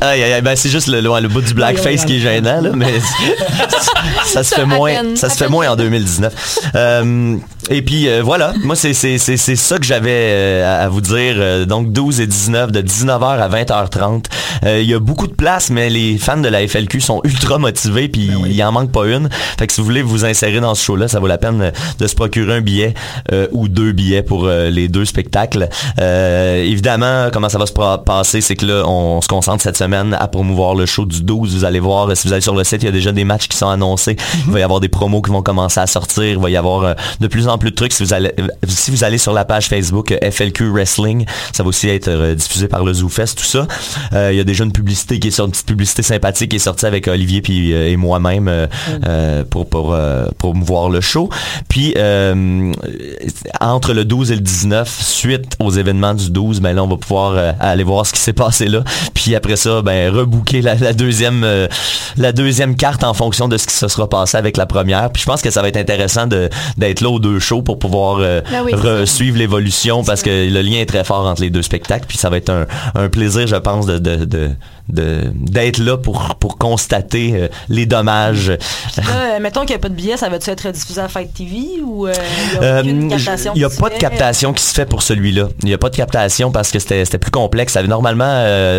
Aïe, 0.00 0.22
aïe, 0.22 0.32
aïe, 0.32 0.40
ben, 0.42 0.56
c'est 0.56 0.70
juste 0.70 0.86
le, 0.88 1.00
le, 1.02 1.20
le 1.20 1.28
bout 1.28 1.42
du 1.42 1.52
blackface 1.52 2.06
qui 2.06 2.16
est 2.16 2.20
gênant 2.20 2.60
là, 2.62 2.70
mais 2.74 2.94
ça 4.24 4.42
se 4.42 4.54
fait 4.54 4.64
moins, 4.64 5.14
ça 5.14 5.28
se 5.28 5.36
fait 5.36 5.48
moins 5.48 5.70
en 5.70 5.76
2019. 5.76 6.58
Euh, 6.74 7.36
et 7.70 7.82
puis 7.82 8.08
euh, 8.08 8.22
voilà, 8.22 8.54
moi 8.64 8.74
c'est 8.74 8.92
c'est 8.92 9.18
c'est 9.18 9.36
c'est 9.36 9.56
ça 9.56 9.78
que 9.78 9.84
j'avais 9.84 10.10
euh, 10.10 10.84
à 10.84 10.88
vous 10.88 11.00
dire. 11.00 11.34
Euh, 11.36 11.64
donc 11.64 11.92
12 11.92 12.20
et 12.20 12.26
19 12.26 12.72
de 12.72 12.82
19h 12.82 13.24
à 13.24 13.48
20h30. 13.48 14.24
Euh, 14.64 14.80
Il 14.80 14.88
y 14.90 14.94
a 14.94 14.98
beaucoup 14.98 15.26
de 15.26 15.34
place, 15.34 15.70
mais 15.70 15.88
les 15.88 16.18
fans 16.18 16.36
de 16.36 16.48
la 16.48 16.66
FLQ 16.66 17.00
sont 17.00 17.20
ultra 17.24 17.58
motivés 17.58 18.08
puis 18.08 18.30
il 18.46 18.62
en 18.64 18.72
manque 18.72 18.90
pas 18.90 19.06
une. 19.06 19.28
Fait 19.58 19.66
que 19.66 19.72
si 19.72 19.80
vous 19.80 19.86
voulez 19.86 20.02
vous 20.02 20.24
insérer 20.24 20.60
dans 20.60 20.74
ce 20.74 20.84
show-là, 20.84 21.08
ça 21.08 21.20
vaut 21.20 21.26
la 21.26 21.38
peine 21.38 21.72
de 21.98 22.06
se 22.06 22.14
procurer 22.14 22.56
un 22.56 22.60
billet 22.60 22.94
euh, 23.32 23.46
ou 23.52 23.68
deux 23.68 23.92
billets 23.92 24.22
pour 24.22 24.46
les 24.46 24.88
deux 24.88 25.04
spectacles. 25.04 25.68
Euh, 26.00 26.62
évidemment, 26.64 27.28
comment 27.32 27.48
ça 27.48 27.58
va 27.58 27.66
se 27.66 27.72
passer, 27.72 28.40
c'est 28.40 28.56
que 28.56 28.66
là, 28.66 28.82
on 28.86 29.20
se 29.20 29.28
concentre 29.28 29.62
cette 29.62 29.76
semaine 29.76 30.16
à 30.18 30.26
promouvoir 30.28 30.74
le 30.74 30.86
show 30.86 31.04
du 31.04 31.22
12. 31.22 31.54
Vous 31.54 31.64
allez 31.64 31.80
voir, 31.80 32.16
si 32.16 32.26
vous 32.26 32.32
allez 32.32 32.42
sur 32.42 32.54
le 32.54 32.64
site, 32.64 32.82
il 32.82 32.86
y 32.86 32.88
a 32.88 32.92
déjà 32.92 33.12
des 33.12 33.24
matchs 33.24 33.48
qui 33.48 33.56
sont 33.56 33.68
annoncés. 33.68 34.16
Il 34.46 34.52
va 34.52 34.60
y 34.60 34.62
avoir 34.62 34.80
des 34.80 34.88
promos 34.88 35.22
qui 35.22 35.30
vont 35.30 35.42
commencer 35.42 35.80
à 35.80 35.86
sortir. 35.86 36.24
Il 36.24 36.38
va 36.38 36.50
y 36.50 36.56
avoir 36.56 36.94
de 37.20 37.26
plus 37.26 37.48
en 37.48 37.51
plus 37.58 37.70
de 37.70 37.76
trucs. 37.76 37.92
Si 37.92 38.02
vous 38.02 38.12
allez, 38.12 38.32
si 38.66 38.90
vous 38.90 39.04
allez 39.04 39.18
sur 39.18 39.32
la 39.32 39.44
page 39.44 39.68
Facebook 39.68 40.12
euh, 40.12 40.30
FLQ 40.30 40.70
Wrestling, 40.70 41.24
ça 41.52 41.62
va 41.62 41.68
aussi 41.68 41.88
être 41.88 42.08
euh, 42.08 42.34
diffusé 42.34 42.68
par 42.68 42.84
le 42.84 42.92
ZooFest, 42.92 43.34
tout 43.36 43.44
ça. 43.44 43.66
Euh, 44.12 44.32
il 44.32 44.36
y 44.36 44.40
a 44.40 44.44
déjà 44.44 44.64
une 44.64 44.72
publicité 44.72 45.18
qui 45.18 45.28
est 45.28 45.30
sortie, 45.30 45.48
une 45.48 45.52
petite 45.52 45.66
publicité 45.66 46.02
sympathique 46.02 46.50
qui 46.50 46.56
est 46.56 46.60
sortie 46.60 46.86
avec 46.86 47.08
Olivier 47.08 47.42
puis, 47.42 47.72
et 47.72 47.96
moi-même 47.96 48.48
euh, 48.48 49.44
pour, 49.44 49.68
pour 49.68 49.96
promouvoir 50.38 50.90
le 50.90 51.00
show. 51.00 51.28
Puis 51.68 51.94
entre 53.60 53.92
le 53.92 54.04
12 54.04 54.32
et 54.32 54.34
le 54.34 54.40
19, 54.40 54.88
suite 55.02 55.56
aux 55.58 55.70
événements 55.70 56.14
du 56.14 56.30
12, 56.30 56.60
ben 56.60 56.74
là 56.74 56.82
on 56.82 56.88
va 56.88 56.96
pouvoir 56.96 57.32
euh, 57.36 57.52
aller 57.60 57.84
voir 57.84 58.06
ce 58.06 58.12
qui 58.12 58.20
s'est 58.20 58.32
passé 58.32 58.66
là. 58.66 58.82
Puis 59.14 59.34
après 59.34 59.56
ça, 59.56 59.82
ben 59.82 60.12
rebooker 60.14 60.62
la, 60.62 60.74
la 60.74 60.92
deuxième 60.92 61.44
euh, 61.44 61.68
la 62.16 62.32
deuxième 62.32 62.76
carte 62.76 63.04
en 63.04 63.14
fonction 63.14 63.48
de 63.48 63.56
ce 63.56 63.66
qui 63.66 63.74
se 63.74 63.88
sera 63.88 64.08
passé 64.08 64.36
avec 64.36 64.56
la 64.56 64.66
première. 64.66 65.10
Puis 65.10 65.22
je 65.22 65.26
pense 65.26 65.42
que 65.42 65.50
ça 65.50 65.62
va 65.62 65.68
être 65.68 65.76
intéressant 65.76 66.26
de 66.26 66.48
d'être 66.76 67.00
là 67.00 67.10
aux 67.10 67.18
deux 67.18 67.38
shows 67.42 67.62
pour 67.62 67.78
pouvoir 67.78 68.18
euh, 68.20 68.40
Ben 68.50 68.62
oui, 68.64 68.72
suivre 69.06 69.38
l'évolution 69.38 70.04
parce 70.04 70.22
que 70.22 70.30
le 70.30 70.62
lien 70.62 70.78
est 70.78 70.86
très 70.86 71.04
fort 71.04 71.26
entre 71.26 71.42
les 71.42 71.50
deux 71.50 71.62
spectacles. 71.62 72.06
Puis 72.06 72.18
ça 72.18 72.30
va 72.30 72.36
être 72.36 72.50
un, 72.50 72.66
un 72.94 73.08
plaisir, 73.08 73.46
je 73.46 73.56
pense, 73.56 73.86
de, 73.86 73.98
de, 73.98 74.24
de, 74.24 74.50
de- 74.88 75.30
d'être 75.34 75.78
là 75.78 75.96
pour, 75.96 76.36
pour 76.40 76.58
constater 76.58 77.32
euh, 77.34 77.48
les 77.68 77.86
dommages. 77.86 78.48
Là, 78.96 79.02
euh, 79.36 79.38
mettons 79.40 79.60
qu'il 79.60 79.70
n'y 79.70 79.76
a 79.76 79.78
pas 79.78 79.88
de 79.88 79.94
billet, 79.94 80.16
ça 80.16 80.28
va-tu 80.28 80.50
être 80.50 80.70
diffusé 80.70 81.00
à 81.00 81.08
Fight 81.08 81.32
TV 81.32 81.80
ou 81.84 82.06
euh, 82.06 82.12
il 82.54 82.60
n'y 82.60 82.66
a 82.66 82.80
aucune 82.80 83.08
captation 83.08 83.52
a 83.54 83.80
pas 83.80 83.90
de 83.90 83.98
captation 83.98 84.52
qui 84.52 84.62
se 84.64 84.74
fait 84.74 84.86
pour 84.86 85.02
celui-là. 85.02 85.48
Il 85.62 85.66
n'y 85.68 85.74
a 85.74 85.78
pas 85.78 85.88
de 85.90 85.96
captation 85.96 86.50
parce 86.50 86.70
que 86.70 86.78
c'était 86.78 87.18
plus 87.18 87.30
complexe. 87.30 87.72
Ça 87.74 87.78
avait 87.78 87.88
normalement, 87.88 88.24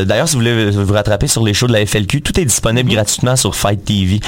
d'ailleurs, 0.06 0.28
si 0.28 0.36
vous 0.36 0.42
voulez 0.42 0.70
vous 0.72 0.94
rattraper 0.94 1.28
sur 1.28 1.44
les 1.44 1.54
shows 1.54 1.68
de 1.68 1.74
la 1.74 1.86
FLQ, 1.86 2.22
tout 2.22 2.40
est 2.40 2.46
disponible 2.46 2.90
Mhm. 2.90 2.96
gratuitement 2.96 3.36
sur 3.36 3.56
Fight 3.56 3.84
TV. 3.84 4.20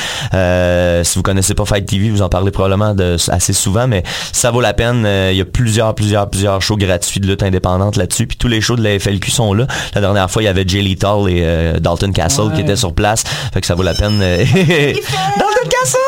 Si 1.04 1.16
vous 1.18 1.24
connaissez 1.24 1.54
pas 1.54 1.66
Fight 1.66 1.86
TV, 1.86 2.10
vous 2.10 2.22
en 2.22 2.30
parlez 2.30 2.52
probablement 2.52 2.94
de, 2.96 3.18
assez 3.30 3.54
souvent, 3.54 3.88
mais 3.88 4.04
ça 4.32 4.52
vaut 4.52 4.62
la 4.62 4.74
peine. 4.74 5.08
Il 5.32 5.38
y 5.38 5.42
a 5.42 5.46
plusieurs, 5.46 5.94
plusieurs, 5.96 6.30
plusieurs 6.30 6.62
shows 6.62 6.78
gratuits 6.78 7.20
de 7.20 7.28
lutte 7.28 7.44
indépendante 7.44 7.96
là-dessus. 7.96 8.28
Puis 8.28 8.38
tous 8.38 8.48
les 8.48 8.62
shows 8.62 8.76
de 8.76 8.84
la 8.84 8.98
FLQ 9.00 9.32
sont 9.32 9.54
là. 9.54 9.68
La 9.94 10.02
dernière 10.02 10.30
fois, 10.32 10.42
il 10.42 10.46
y 10.46 10.50
avait 10.50 10.64
Jay 10.68 10.82
Lethal 10.82 11.30
et 11.30 11.42
euh, 11.66 11.80
Dalton 11.80 12.12
Castle 12.14 12.52
qui 12.54 12.62
étaient 12.62 12.76
sur 12.76 12.94
place. 12.94 13.24
Fait 13.54 13.62
que 13.62 13.68
ça 13.68 13.76
vaut 13.76 13.84
la 13.84 13.94
peine. 13.94 14.20
euh, 14.22 14.44
Dalton 14.96 15.70
Castle! 15.70 16.00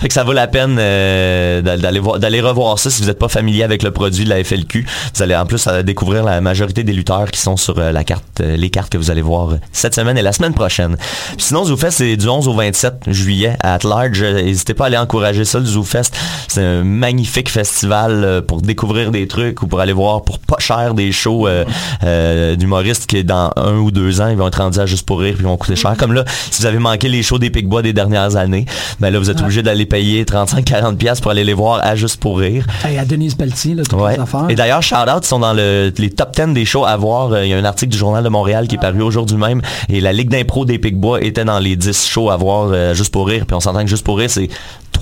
fait 0.00 0.08
que 0.08 0.14
ça 0.14 0.24
vaut 0.24 0.32
la 0.32 0.46
peine 0.46 0.76
euh, 0.78 1.62
d'a- 1.62 1.76
d'aller 1.76 2.00
voir, 2.00 2.18
d'aller 2.18 2.40
revoir 2.40 2.78
ça 2.78 2.90
si 2.90 3.00
vous 3.02 3.08
n'êtes 3.08 3.18
pas 3.18 3.28
familier 3.28 3.62
avec 3.62 3.82
le 3.82 3.90
produit 3.90 4.24
de 4.24 4.30
la 4.30 4.42
FLQ. 4.42 4.86
Vous 5.14 5.22
allez 5.22 5.36
en 5.36 5.46
plus 5.46 5.68
découvrir 5.84 6.24
la 6.24 6.40
majorité 6.40 6.82
des 6.84 6.92
lutteurs 6.92 7.30
qui 7.30 7.40
sont 7.40 7.56
sur 7.56 7.78
la 7.78 8.04
carte, 8.04 8.40
les 8.40 8.70
cartes 8.70 8.90
que 8.90 8.98
vous 8.98 9.10
allez 9.10 9.22
voir 9.22 9.50
cette 9.72 9.94
semaine 9.94 10.18
et 10.18 10.22
la 10.22 10.32
semaine 10.32 10.54
prochaine. 10.54 10.96
Puis 11.36 11.46
sinon, 11.46 11.64
ZooFest, 11.64 11.90
c'est 11.98 12.16
du 12.16 12.28
11 12.28 12.48
au 12.48 12.54
27 12.54 12.94
juillet 13.08 13.56
à 13.60 13.74
At 13.74 13.80
Large. 13.84 14.22
N'hésitez 14.22 14.74
pas 14.74 14.84
à 14.84 14.86
aller 14.88 14.98
encourager 14.98 15.44
ça, 15.44 15.58
le 15.58 15.64
ZooFest. 15.66 16.12
C'est 16.48 16.62
un 16.64 16.82
magnifique 16.84 17.50
festival 17.50 18.42
pour 18.46 18.62
découvrir 18.62 19.10
des 19.10 19.28
trucs 19.28 19.62
ou 19.62 19.66
pour 19.66 19.80
aller 19.80 19.92
voir 19.92 20.22
pour 20.22 20.38
pas 20.38 20.56
cher 20.58 20.94
des 20.94 21.12
shows 21.12 21.46
euh, 21.46 21.64
euh, 22.04 22.56
d'humoristes 22.56 23.06
qui 23.06 23.22
dans 23.24 23.50
un 23.56 23.74
ou 23.76 23.90
deux 23.90 24.20
ans, 24.20 24.28
ils 24.28 24.36
vont 24.36 24.48
être 24.48 24.58
rendus 24.62 24.80
à 24.80 24.86
juste 24.92 25.06
pour 25.06 25.20
rire 25.20 25.34
puis 25.34 25.42
ils 25.42 25.46
vont 25.48 25.56
coûter 25.56 25.76
cher. 25.76 25.94
Comme 25.98 26.12
là, 26.12 26.24
si 26.50 26.60
vous 26.62 26.66
avez 26.66 26.78
manqué 26.78 27.08
les 27.08 27.22
shows 27.22 27.38
des 27.38 27.50
Picbois 27.50 27.82
des 27.82 27.92
dernières 27.92 28.36
années, 28.36 28.66
ben 29.00 29.10
là, 29.10 29.18
vous 29.18 29.30
êtes 29.30 29.40
obligé 29.40 29.62
d'aller 29.62 29.86
payer 29.86 30.24
35-40$ 30.24 30.96
piastres 30.96 31.22
pour 31.22 31.30
aller 31.30 31.44
les 31.44 31.54
voir 31.54 31.80
à 31.82 31.96
juste 31.96 32.18
pour 32.20 32.38
rire. 32.38 32.66
Hey, 32.84 32.98
à 32.98 33.04
Denise 33.04 33.34
Pelletier, 33.34 33.74
là, 33.74 33.82
toutes 33.82 33.98
Ouais. 34.00 34.14
les 34.16 34.20
affaires. 34.22 34.46
Et 34.48 34.54
d'ailleurs, 34.54 34.82
shout 34.82 34.94
out, 34.96 35.22
ils 35.22 35.26
sont 35.26 35.38
dans 35.38 35.52
le, 35.54 35.92
les 35.96 36.10
top 36.10 36.34
10 36.36 36.52
des 36.54 36.64
shows 36.64 36.84
à 36.84 36.96
voir. 36.96 37.32
Euh, 37.32 37.44
Il 37.44 37.50
y 37.50 37.54
a 37.54 37.58
un 37.58 37.64
article 37.64 37.90
du 37.92 37.98
Journal 37.98 38.22
de 38.22 38.28
Montréal 38.28 38.68
qui 38.68 38.74
est 38.76 38.78
paru 38.78 39.02
aujourd'hui 39.02 39.36
même. 39.36 39.62
Et 39.88 40.00
la 40.00 40.12
Ligue 40.12 40.28
d'impro 40.28 40.64
des 40.64 40.78
Picbois 40.78 41.22
était 41.22 41.44
dans 41.44 41.58
les 41.58 41.76
10 41.76 42.06
shows 42.08 42.30
à 42.30 42.36
voir 42.36 42.68
euh, 42.72 42.94
juste 42.94 43.12
pour 43.12 43.26
rire. 43.28 43.44
Puis 43.46 43.54
on 43.56 43.60
s'entend 43.60 43.82
que 43.82 43.90
juste 43.90 44.04
pour 44.04 44.18
rire, 44.18 44.30
c'est 44.30 44.48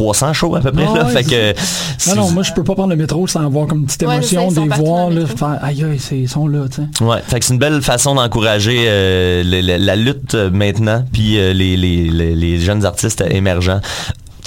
300 0.01 0.33
shows 0.33 0.55
à 0.57 0.61
peu 0.61 0.73
près. 0.73 0.85
Ah 0.89 0.95
là. 0.99 1.05
ouais, 1.05 1.13
fait 1.13 1.25
que, 1.25 2.11
Non, 2.11 2.17
non, 2.23 2.31
moi, 2.31 2.43
je 2.43 2.53
peux 2.55 2.65
pas 2.65 2.75
prendre 2.75 2.89
le 2.91 2.97
métro 2.97 3.27
sans 3.27 3.45
avoir 3.45 3.67
comme 3.67 3.81
une 3.81 3.87
petite 3.87 4.03
émotion, 4.03 4.51
des 4.51 4.67
voir, 4.69 5.11
le 5.11 5.21
là, 5.23 5.27
faire, 5.27 5.59
aïe, 5.63 5.85
aïe, 5.85 5.99
c'est- 5.99 6.19
ils 6.19 6.29
sont 6.29 6.49
là, 6.49 6.61
tu 6.75 6.77
sais. 6.83 7.05
Ouais, 7.05 7.19
fait 7.27 7.39
que 7.39 7.45
c'est 7.45 7.53
une 7.53 7.59
belle 7.61 7.83
façon 7.83 8.15
d'encourager 8.15 8.85
euh, 8.89 9.43
la 9.45 9.97
lutte 9.97 10.35
euh, 10.35 10.51
maintenant, 10.51 11.05
puis 11.13 11.39
euh, 11.39 11.53
les, 11.53 11.77
les, 11.77 12.05
les, 12.09 12.35
les 12.35 12.59
jeunes 12.59 12.87
artistes 12.87 13.23
émergents. 13.31 13.81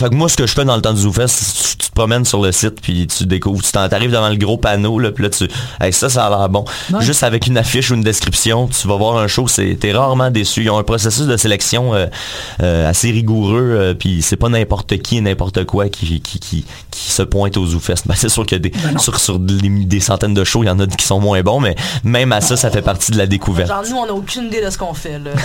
Fait 0.03 0.09
que 0.09 0.15
moi, 0.15 0.27
ce 0.27 0.35
que 0.35 0.45
je 0.45 0.53
fais 0.53 0.65
dans 0.65 0.75
le 0.75 0.81
temps 0.81 0.91
du 0.91 0.99
ZooFest, 1.01 1.27
c'est 1.29 1.53
tu, 1.69 1.77
tu 1.77 1.89
te 1.89 1.93
promènes 1.95 2.25
sur 2.25 2.41
le 2.41 2.51
site, 2.51 2.81
puis 2.81 3.07
tu 3.07 3.25
découvres, 3.25 3.63
tu 3.63 3.71
t'en- 3.71 3.87
t'arrives 3.87 4.11
devant 4.11 4.27
le 4.27 4.35
gros 4.35 4.57
panneau, 4.57 4.99
là, 4.99 5.11
puis 5.11 5.23
là, 5.23 5.29
tu, 5.29 5.47
hey, 5.79 5.93
ça, 5.93 6.09
ça 6.09 6.25
a 6.25 6.29
l'air 6.29 6.49
bon. 6.49 6.65
Ouais. 6.91 7.01
Juste 7.01 7.23
avec 7.23 7.47
une 7.47 7.57
affiche 7.57 7.89
ou 7.89 7.93
une 7.93 8.01
description, 8.03 8.67
tu 8.67 8.85
vas 8.85 8.97
voir 8.97 9.15
un 9.17 9.27
show, 9.29 9.47
c'est, 9.47 9.77
t'es 9.79 9.93
rarement 9.93 10.29
déçu. 10.29 10.63
Ils 10.63 10.69
ont 10.69 10.77
un 10.77 10.83
processus 10.83 11.25
de 11.25 11.37
sélection 11.37 11.93
euh, 11.95 12.07
euh, 12.61 12.89
assez 12.89 13.11
rigoureux, 13.11 13.75
euh, 13.77 13.93
puis 13.93 14.21
c'est 14.21 14.35
pas 14.35 14.49
n'importe 14.49 14.97
qui 14.97 15.17
et 15.17 15.21
n'importe 15.21 15.63
quoi 15.63 15.87
qui, 15.87 16.19
qui, 16.19 16.39
qui, 16.39 16.65
qui 16.91 17.11
se 17.11 17.23
pointe 17.23 17.55
au 17.55 17.65
ZooFest. 17.65 18.03
Ben, 18.05 18.15
c'est 18.17 18.27
sûr 18.27 18.45
qu'il 18.45 18.57
y 18.57 18.59
a 18.59 18.59
des, 18.59 18.69
Ben 18.71 18.97
sur, 18.99 19.17
sur 19.17 19.39
des, 19.39 19.55
des 19.69 19.99
centaines 20.01 20.33
de 20.33 20.43
shows, 20.43 20.63
il 20.63 20.67
y 20.67 20.69
en 20.69 20.79
a 20.79 20.85
qui 20.87 21.05
sont 21.05 21.21
moins 21.21 21.41
bons, 21.43 21.61
mais 21.61 21.75
même 22.03 22.33
à 22.33 22.41
ça, 22.41 22.57
ça 22.57 22.69
fait 22.69 22.81
partie 22.81 23.11
de 23.13 23.17
la 23.17 23.25
découverte. 23.27 23.69
Genre, 23.69 23.83
nous, 23.89 23.95
on 23.95 24.05
n'a 24.05 24.13
aucune 24.13 24.47
idée 24.47 24.61
de 24.61 24.69
ce 24.69 24.77
qu'on 24.77 24.93
fait. 24.93 25.19
Là. 25.19 25.31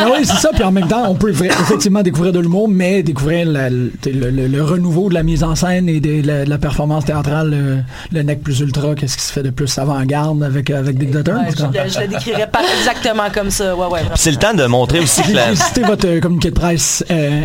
Ah 0.00 0.06
oui, 0.12 0.20
c'est 0.24 0.36
ça. 0.36 0.50
Puis 0.54 0.62
en 0.62 0.70
même 0.70 0.86
temps, 0.86 1.04
on 1.08 1.14
peut 1.16 1.30
effectivement 1.30 2.02
découvrir 2.02 2.32
de 2.32 2.38
l'humour, 2.38 2.68
mais 2.68 3.02
découvrir 3.02 3.17
la- 3.26 3.70
le, 3.70 3.90
le- 4.06 4.30
le- 4.30 4.46
le 4.48 4.62
renouveau 4.64 5.08
de 5.08 5.14
la 5.14 5.22
mise 5.22 5.42
en 5.44 5.54
scène 5.54 5.88
et 5.88 6.00
de 6.00 6.26
la, 6.26 6.44
de 6.44 6.50
la 6.50 6.58
performance 6.58 7.04
théâtrale, 7.04 7.50
le, 7.50 7.78
le 8.16 8.22
nec 8.22 8.42
plus 8.42 8.60
ultra, 8.60 8.94
qu'est-ce 8.94 9.16
qui 9.16 9.22
se 9.24 9.32
fait 9.32 9.42
de 9.42 9.50
plus 9.50 9.76
avant-garde 9.78 10.42
avec, 10.42 10.70
avec 10.70 10.98
Dictator. 10.98 11.36
Ouais, 11.40 11.48
je, 11.56 11.62
le- 11.64 11.88
je 11.90 12.00
le 12.00 12.08
décrirais 12.08 12.48
pas 12.50 12.60
exactement 12.80 13.24
comme 13.32 13.50
ça. 13.50 13.74
Ouais, 13.76 13.86
ouais, 13.86 14.00
c'est 14.14 14.30
le 14.30 14.36
temps 14.36 14.54
de 14.54 14.64
montrer 14.66 15.00
aussi 15.00 15.22
que 15.22 15.32
la- 15.32 15.54
C'était 15.54 15.82
votre 15.82 16.06
euh, 16.06 16.20
communiqué 16.20 16.50
de 16.50 16.54
presse 16.54 17.04
euh, 17.10 17.40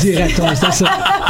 direct. 0.00 0.40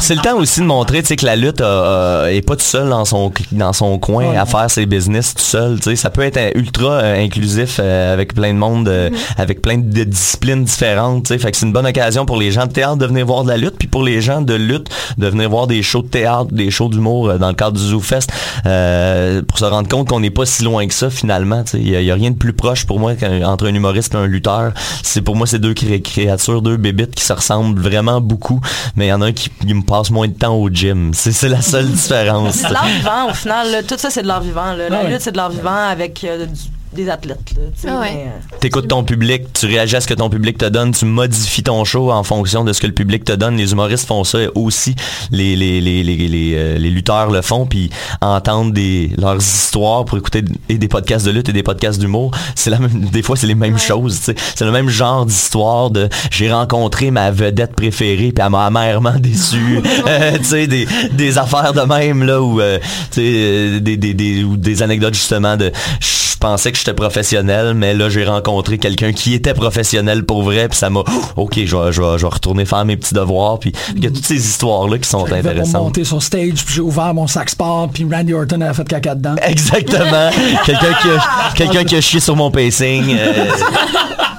C'est 0.01 0.15
le 0.15 0.21
temps 0.23 0.37
aussi 0.37 0.61
de 0.61 0.67
montrer 0.67 1.03
tu 1.03 1.09
sais, 1.09 1.17
que 1.17 1.25
la 1.27 1.37
lutte 1.37 1.61
euh, 1.61 2.25
euh, 2.25 2.27
est 2.29 2.43
pas 2.43 2.57
tout 2.57 2.63
seul 2.65 2.89
dans 2.89 3.05
son 3.05 3.33
dans 3.53 3.73
son 3.73 3.99
coin 3.99 4.13
Ouais. 4.23 4.37
à 4.37 4.47
faire 4.47 4.71
ses 4.71 4.87
business 4.87 5.35
tout 5.35 5.43
seul. 5.43 5.77
tu 5.81 5.91
sais. 5.91 5.97
Ça 5.97 6.11
peut 6.11 6.23
être 6.23 6.37
euh, 6.37 6.51
ultra 6.55 6.93
euh, 6.95 7.25
inclusif 7.25 7.79
euh, 7.83 8.13
avec 8.13 8.35
plein 8.35 8.53
de 8.53 8.59
monde, 8.59 8.89
euh, 8.89 9.11
avec 9.37 9.63
plein 9.63 9.79
de 9.79 10.05
disciplines 10.05 10.65
différentes. 10.65 11.25
tu 11.25 11.29
sais. 11.35 11.39
Fait 11.39 11.51
que 11.51 11.57
c'est 11.57 11.67
une 11.67 11.73
bonne 11.73 11.87
occasion 11.87 12.25
pour 12.27 12.37
les 12.37 12.51
gens 12.53 12.67
de 12.67 12.73
théâtre 12.73 12.97
de 12.97 13.07
venir 13.07 13.27
voir 13.27 13.32
de 13.43 13.49
la 13.49 13.57
lutte, 13.57 13.77
puis 13.79 13.89
pour 13.89 14.03
les 14.03 14.21
gens 14.21 14.43
de 14.43 14.55
lutte 14.55 14.89
de 15.19 15.27
venir 15.29 15.49
voir 15.49 15.67
des 15.67 15.83
shows 15.83 16.03
de 16.03 16.09
théâtre, 16.09 16.53
des 16.53 16.71
shows 16.71 16.89
d'humour 16.89 17.31
euh, 17.31 17.39
dans 17.39 17.49
le 17.49 17.55
cadre 17.55 17.79
du 17.79 17.83
ZooFest, 17.89 18.29
euh, 18.67 19.43
pour 19.43 19.59
se 19.59 19.65
rendre 19.65 19.89
compte 19.89 20.09
qu'on 20.09 20.21
n'est 20.21 20.31
pas 20.31 20.47
si 20.47 20.63
loin 20.63 20.87
que 20.87 20.95
ça 20.95 21.11
finalement. 21.11 21.65
tu 21.65 21.73
sais. 21.73 21.79
Il 21.81 21.89
y, 21.89 22.11
a- 22.11 22.15
rien 22.15 22.31
de 22.31 22.37
plus 22.37 22.53
proche 22.53 22.85
pour 22.87 23.01
moi 23.01 23.13
entre 23.45 23.67
un 23.67 23.75
humoriste 23.75 24.15
et 24.15 24.19
un 24.19 24.27
lutteur. 24.27 24.73
C'est 25.03 25.23
pour 25.23 25.35
moi 25.35 25.47
ces 25.47 25.59
deux 25.59 25.73
cré- 25.75 26.03
créatures, 26.03 26.61
deux 26.63 26.77
bébites 26.77 27.15
qui 27.15 27.25
se 27.25 27.33
ressemblent 27.33 27.81
vraiment 27.81 28.21
beaucoup, 28.21 28.61
mais 28.97 29.07
il 29.07 29.09
y 29.09 29.13
en 29.13 29.23
a 29.23 29.27
un 29.27 29.33
qui, 29.33 29.49
qui 29.49 29.73
me 29.75 29.83
passe 29.83 30.11
moins 30.11 30.29
de 30.29 30.35
temps 30.35 30.55
au 30.55 30.69
gym. 30.69 31.13
C'est 31.15 31.33
c'est 31.33 31.49
la 31.49 31.63
seule 31.63 31.87
différence. 31.91 32.55
C'est 32.57 32.69
de 32.69 32.73
l'art 32.75 32.87
vivant 32.87 33.31
au 33.31 33.35
final. 33.35 33.71
là. 33.73 33.83
Tout 33.83 33.97
ça, 33.99 34.11
c'est 34.11 34.23
de 34.23 34.29
l'art 34.29 34.43
vivant. 34.43 34.73
là. 34.75 34.89
La 34.91 34.99
Ah 35.01 35.05
ouais. 35.05 35.11
lutte, 35.13 35.23
c'est 35.23 35.33
de 35.33 35.37
l'art 35.39 35.51
vivant 35.51 35.89
avec 35.91 36.23
euh, 36.25 36.47
du- 36.47 36.53
des 36.95 37.09
athlètes. 37.09 37.55
là, 37.57 37.91
Ah 37.91 38.01
ouais. 38.01 38.13
mais, 38.15 38.21
euh, 38.27 38.57
T'écoutes 38.61 38.89
ton 38.89 39.05
public, 39.05 39.53
tu 39.53 39.67
réagis 39.67 39.97
à 39.97 40.01
ce 40.01 40.07
que 40.07 40.15
ton 40.15 40.29
public 40.31 40.59
te 40.59 40.65
donne, 40.67 40.93
tu 40.93 41.05
modifies 41.05 41.63
ton 41.63 41.85
show 41.85 42.11
en 42.11 42.23
fonction 42.23 42.65
de 42.65 42.73
ce 42.73 42.81
que 42.81 42.87
le 42.87 42.93
public 42.93 43.25
te 43.25 43.33
donne. 43.33 43.57
Les 43.57 43.73
humoristes 43.73 44.07
font 44.07 44.25
ça 44.25 44.39
aussi. 44.55 44.95
Les, 45.31 45.57
les, 45.57 45.81
les, 45.81 46.03
les, 46.03 46.17
les, 46.17 46.53
euh, 46.55 46.79
les 46.79 46.91
lutteurs 46.91 47.31
le 47.31 47.43
font, 47.43 47.67
puis 47.67 47.91
entendre 48.21 48.73
des, 48.73 49.11
leurs 49.19 49.39
histoires 49.39 50.05
pour 50.05 50.19
écouter 50.19 50.43
et 50.69 50.79
des 50.79 50.89
podcasts 50.89 51.25
de 51.27 51.31
lutte 51.31 51.49
et 51.49 51.53
des 51.53 51.63
podcasts 51.63 51.99
d'humour, 51.99 52.31
c'est 52.55 52.71
la 52.71 52.79
même, 52.79 53.07
des 53.11 53.23
fois 53.23 53.37
c'est 53.37 53.47
les 53.47 53.55
mêmes 53.55 53.79
choses. 53.79 54.21
C'est 54.55 54.65
le 54.65 54.71
même 54.73 54.89
genre 54.89 55.27
d'histoire 55.27 55.91
de 55.91 56.09
j'ai 56.31 56.53
rencontré 56.53 57.11
ma 57.11 57.31
vedette 57.31 57.75
préférée 57.75 58.33
puis 58.33 58.45
elle 58.45 58.51
m'a 58.51 58.67
amèrement 58.67 59.19
déçu. 59.19 59.81
Euh, 60.09 60.37
tu 60.39 60.45
sais, 60.45 60.67
des, 60.67 60.87
des 61.13 61.39
affaires 61.39 61.73
de 61.73 61.81
même 61.83 62.25
là 62.25 62.41
où 62.43 62.61
euh, 62.61 62.79
tu 63.13 63.21
sais, 63.23 63.81
des, 63.81 63.97
des, 63.97 64.15
des, 64.15 64.43
ou 64.45 64.57
des 64.57 64.83
anecdotes 64.83 65.15
justement 65.15 65.57
de 65.57 65.71
je 66.01 66.07
pensais 66.43 66.73
que 66.73 66.79
j'étais 66.79 66.93
professionnel, 66.93 67.75
mais 67.75 67.95
là 67.95 68.09
j'ai 68.09 68.25
rencontré 68.25 68.77
quelqu'un 68.77 69.13
qui 69.13 69.33
était 69.33 69.55
professionnel 69.55 70.25
pour 70.25 70.43
vrai, 70.43 70.69
puis 70.69 70.77
ça 70.77 70.91
m'a 70.91 71.05
ok, 71.37 71.61
je 71.65 71.77
vais, 71.77 71.93
je 71.93 72.03
vais, 72.03 72.19
je 72.19 72.23
vais 72.27 72.33
retourner 72.33 72.65
faire 72.65 72.85
mes 72.85 72.97
petits 72.97 73.15
devoirs, 73.15 73.59
puis 73.61 73.73
il 73.97 74.03
y 74.03 74.07
a 74.07 74.11
toutes 74.11 74.27
ces 74.27 74.37
histoires 74.37 74.89
là 74.89 74.99
qui 74.99 75.09
sont 75.09 75.33
intéressantes. 75.33 75.83
monter 75.83 76.05
sur 76.05 76.23
stage, 76.23 76.65
puis 76.65 76.75
j'ai 76.75 76.81
ouvert 76.81 77.15
mon 77.15 77.27
sac 77.29 77.49
sport, 77.49 77.89
puis 77.93 78.05
Randy 78.11 78.35
Orton 78.35 78.61
a 78.61 78.75
fait 78.75 78.87
caca 78.89 79.15
dedans. 79.15 79.37
Exactement. 79.43 80.31
quelqu'un 80.67 80.93
qui 81.01 81.09
a, 81.09 81.53
quelqu'un 81.55 81.85
qui 81.85 81.97
a 81.97 82.01
chié 82.01 82.21
sur 82.21 82.35
mon 82.35 82.51
pacing. 82.51 83.17
euh, 83.17 83.45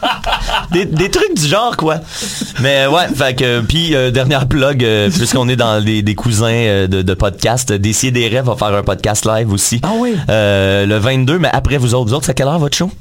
des, 0.71 0.85
des 0.85 1.09
trucs 1.09 1.35
du 1.35 1.47
genre 1.47 1.75
quoi. 1.77 1.97
Mais 2.61 2.87
ouais, 2.87 3.07
fait 3.15 3.35
que 3.35 3.61
puis 3.61 3.95
euh, 3.95 4.11
dernière 4.11 4.47
plug 4.47 4.83
euh, 4.83 5.09
puisqu'on 5.09 5.47
est 5.49 5.55
dans 5.55 5.83
des, 5.83 6.01
des 6.01 6.15
cousins 6.15 6.47
euh, 6.51 6.87
de, 6.87 7.01
de 7.01 7.13
podcast, 7.13 7.71
Décider 7.73 8.21
des 8.29 8.35
rêves 8.35 8.45
va 8.45 8.55
faire 8.55 8.73
un 8.75 8.83
podcast 8.83 9.25
live 9.25 9.51
aussi. 9.51 9.79
Ah 9.83 9.91
oui. 9.97 10.15
Euh, 10.29 10.85
le 10.85 10.97
22 10.97 11.39
mais 11.39 11.49
après 11.51 11.77
vous 11.77 11.93
autres, 11.95 12.09
vous 12.09 12.13
autres 12.13 12.25
c'est 12.25 12.31
à 12.31 12.33
quelle 12.35 12.47
heure 12.47 12.59
votre 12.59 12.75
show? 12.77 12.91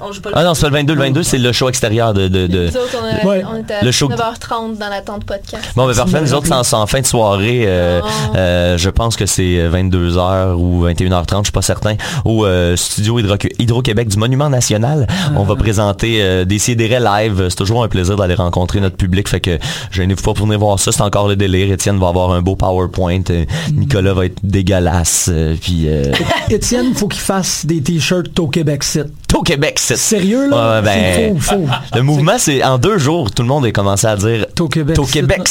On 0.00 0.12
joue 0.12 0.20
pas 0.20 0.30
Ah 0.34 0.44
non, 0.44 0.54
c'est 0.54 0.62
pas 0.62 0.68
le 0.68 0.74
22, 0.76 0.94
le 0.94 1.00
22 1.00 1.22
c'est 1.22 1.38
le 1.38 1.52
show 1.52 1.68
extérieur 1.68 2.14
de, 2.14 2.28
de, 2.28 2.46
de- 2.46 2.66
Nous 2.68 2.76
autres, 2.76 2.96
on, 3.02 3.04
a- 3.04 3.26
Ouais. 3.28 3.42
on 3.52 3.56
était 3.58 3.74
à 3.74 3.84
Le 3.84 3.90
show- 3.92 4.08
9h30 4.08 4.78
dans 4.78 4.88
l'attente 4.88 5.24
podcast. 5.24 5.64
Bon, 5.76 5.86
ben 5.86 5.94
parfait. 5.94 6.20
Nous 6.20 6.34
autres, 6.34 6.46
c'est 6.46 6.74
en, 6.74 6.80
en 6.82 6.86
fin 6.86 7.00
de 7.00 7.06
soirée. 7.06 7.64
euh, 7.66 8.00
euh, 8.36 8.78
je 8.78 8.90
pense 8.90 9.16
que 9.16 9.26
c'est 9.26 9.68
22h 9.68 10.54
ou 10.54 10.84
21h30, 10.86 11.38
je 11.38 11.42
suis 11.44 11.52
pas 11.52 11.62
certain. 11.62 11.96
Au 12.24 12.44
euh, 12.46 12.76
studio 12.76 13.18
Hydro- 13.18 13.36
Hydro-Québec 13.58 14.08
du 14.08 14.16
Monument 14.18 14.48
National. 14.50 15.06
On 15.36 15.44
va 15.44 15.56
présenter 15.56 16.22
euh, 16.22 16.44
des 16.44 16.58
CDR 16.58 17.00
live. 17.00 17.46
C'est 17.48 17.56
toujours 17.56 17.82
un 17.84 17.88
plaisir 17.88 18.16
d'aller 18.16 18.34
rencontrer 18.34 18.80
notre 18.80 18.96
public. 18.96 19.28
Fait 19.28 19.40
que 19.40 19.58
gênez-vous 19.90 20.22
pas 20.22 20.34
pour 20.34 20.46
venir 20.46 20.58
voir 20.58 20.78
ça. 20.78 20.92
C'est 20.92 21.02
encore 21.02 21.28
le 21.28 21.36
délire. 21.36 21.72
Étienne 21.72 21.98
va 21.98 22.08
avoir 22.08 22.30
un 22.32 22.40
beau 22.42 22.56
PowerPoint. 22.56 23.20
euh, 23.30 23.44
Nicolas 23.72 24.14
va 24.14 24.26
être 24.26 24.38
dégueulasse. 24.42 25.28
euh, 25.32 25.54
puis 25.60 25.84
euh, 25.88 26.12
Étienne, 26.50 26.94
faut 26.94 27.08
qu'il 27.08 27.20
fasse 27.20 27.66
des 27.66 27.80
t-shirts 27.82 28.38
au 28.38 28.48
Québec 28.48 28.84
Site. 28.84 29.06
au 29.34 29.42
Québec, 29.42 29.78
c'est 29.96 30.18
Sérieux, 30.18 30.48
là? 30.48 30.80
Ouais, 30.80 30.82
ben, 30.82 31.14
C'est 31.14 31.40
faux, 31.40 31.66
faux. 31.66 31.68
Le 31.94 32.02
mouvement, 32.02 32.38
c'est 32.38 32.62
en 32.62 32.78
deux 32.78 32.98
jours, 32.98 33.30
tout 33.30 33.42
le 33.42 33.48
monde 33.48 33.64
a 33.64 33.72
commencé 33.72 34.06
à 34.06 34.16
dire 34.16 34.46
Au 34.60 34.68
Québec 34.68 35.48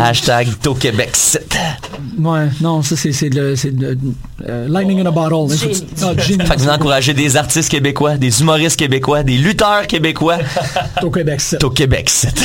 Hashtag 0.00 0.48
Québec. 0.78 1.16
Ouais, 2.18 2.48
non, 2.60 2.82
ça, 2.82 2.96
c'est 2.96 3.12
c'est 3.12 3.28
le, 3.28 3.56
c'est 3.56 3.70
le, 3.70 3.96
euh, 4.46 4.68
lightning 4.68 5.00
in 5.00 5.06
a 5.06 5.10
bottle. 5.10 5.52
Ah, 6.02 6.12
génie. 6.18 6.44
Fait 6.46 6.54
que 6.54 6.60
vous 6.60 6.68
encouragez 6.68 7.14
des 7.14 7.36
artistes 7.36 7.70
québécois, 7.70 8.16
des 8.16 8.40
humoristes 8.40 8.78
québécois, 8.78 9.22
des 9.22 9.36
lutteurs 9.36 9.86
québécois. 9.86 10.38
Au 11.02 11.10
Québec, 11.10 11.40
c'est. 11.40 11.62
Au 11.64 11.70
Québec 11.70 12.10
site. 12.10 12.40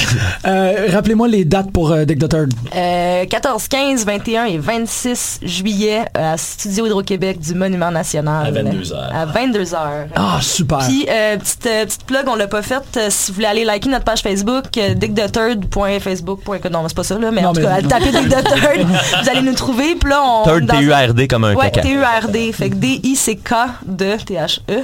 Euh, 0.45 0.87
Rappelez-moi 0.91 1.27
les 1.27 1.45
dates 1.45 1.71
pour 1.71 1.91
euh, 1.91 2.05
Dick 2.05 2.19
the 2.19 2.29
Third. 2.29 2.53
Euh, 2.75 3.25
14, 3.25 3.67
15, 3.67 4.05
21 4.05 4.45
et 4.45 4.57
26 4.57 5.39
juillet 5.43 6.05
à 6.13 6.37
Studio 6.37 6.85
Hydro-Québec 6.87 7.39
du 7.39 7.53
Monument 7.53 7.91
National. 7.91 8.47
À 8.47 8.51
22 8.51 8.93
heures. 8.93 9.09
À 9.13 9.25
22 9.25 9.73
heures. 9.75 10.07
Ah, 10.15 10.39
super. 10.41 10.79
Puis, 10.79 11.05
euh, 11.09 11.37
petite, 11.37 11.65
euh, 11.65 11.85
petite 11.85 12.03
plug, 12.05 12.23
on 12.27 12.35
l'a 12.35 12.47
pas 12.47 12.61
faite. 12.61 12.83
Euh, 12.97 13.07
si 13.09 13.31
vous 13.31 13.35
voulez 13.35 13.47
aller 13.47 13.65
liker 13.65 13.89
notre 13.89 14.05
page 14.05 14.21
Facebook, 14.21 14.65
euh, 14.77 14.93
dickthethird.facebook.com. 14.93 16.71
Non, 16.71 16.83
c'est 16.87 16.95
pas 16.95 17.03
ça, 17.09 17.19
là, 17.19 17.31
mais 17.31 17.41
Non, 17.41 17.49
en 17.49 17.53
tout 17.53 17.61
mais- 17.61 17.81
cas, 17.81 17.87
tapez 17.87 18.11
the 18.11 18.29
Third, 18.29 18.87
vous 19.23 19.29
allez 19.29 19.41
nous 19.41 19.53
trouver. 19.53 19.95
Puis 19.95 20.09
là, 20.09 20.21
on. 20.23 20.43
Third 20.43 20.67
T-U-R-D 20.69 21.27
comme 21.27 21.43
un 21.45 21.55
Ouais, 21.55 21.71
caca. 21.71 21.81
T-U-R-D. 21.81 22.51
Fait 22.53 22.69
que 22.69 22.75
D-I-C-K 22.75 23.53
de 23.85 24.15
T-H-E. 24.25 24.81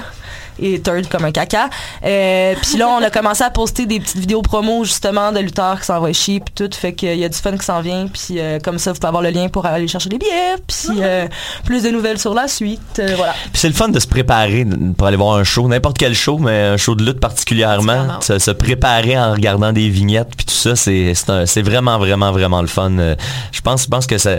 Et 0.60 0.80
third 0.82 1.08
comme 1.10 1.26
un 1.26 1.32
caca. 1.32 1.70
Euh, 2.06 2.54
puis 2.62 2.78
là, 2.78 2.88
on 2.90 3.02
a 3.04 3.10
commencé 3.10 3.44
à 3.44 3.50
poster 3.50 3.86
des 3.86 4.00
petites 4.00 4.18
vidéos 4.18 4.42
promo 4.42 4.84
justement 4.86 5.32
de 5.32 5.40
lutteurs 5.40 5.80
qui 5.80 5.86
s'envoient 5.86 6.14
chier 6.14 6.40
puis 6.40 6.54
tout. 6.56 6.70
Fait 6.76 6.94
qu'il 6.94 7.18
y 7.18 7.26
a 7.26 7.30
du 7.30 7.38
fun 7.38 7.58
qui 7.58 7.66
s'en 7.66 7.82
vient. 7.82 8.08
Puis 8.08 8.40
euh, 8.40 8.60
comme 8.60 8.80
ça, 8.80 8.92
vous 8.94 8.98
pouvez 9.00 9.08
avoir 9.08 9.24
le 9.24 9.30
lien 9.32 9.50
pour 9.50 9.66
aller 9.66 9.88
chercher 9.88 10.10
les 10.10 10.18
billets. 10.18 10.56
Puis 10.68 11.00
euh, 11.02 11.28
plus 11.66 11.84
de 11.84 11.90
nouvelles 11.90 12.20
sur 12.20 12.34
la 12.34 12.48
suite. 12.48 13.00
Euh, 13.00 13.14
voilà. 13.18 13.34
Puis 13.34 13.52
c'est 13.56 13.68
le 13.68 13.74
fun 13.74 13.90
de 13.90 14.00
se 14.00 14.08
préparer 14.08 14.66
pour 14.98 15.08
aller 15.08 15.18
voir 15.18 15.36
un 15.38 15.44
show, 15.44 15.68
n'importe 15.68 15.98
quel 15.98 16.14
show, 16.16 16.38
mais 16.38 16.62
un 16.64 16.78
show 16.78 16.96
de 16.96 17.04
lutte 17.04 17.20
particulièrement. 17.20 18.22
Se, 18.22 18.40
se 18.40 18.52
préparer 18.52 19.18
en 19.20 19.32
regardant 19.34 19.74
des 19.74 19.90
vignettes 19.90 20.36
puis 20.38 20.46
tout 20.46 20.54
ça, 20.54 20.76
c'est 20.76 21.14
c'est 21.16 21.30
un- 21.30 21.46
c'est 21.46 21.62
vraiment 21.62 21.98
vraiment 21.98 22.32
vraiment 22.32 22.62
le 22.62 22.68
fun. 22.68 22.92
Euh, 22.98 23.16
Je 23.52 23.62
pense 23.62 23.84
je 23.84 23.88
pense 23.90 24.08
que 24.08 24.18
ça, 24.18 24.38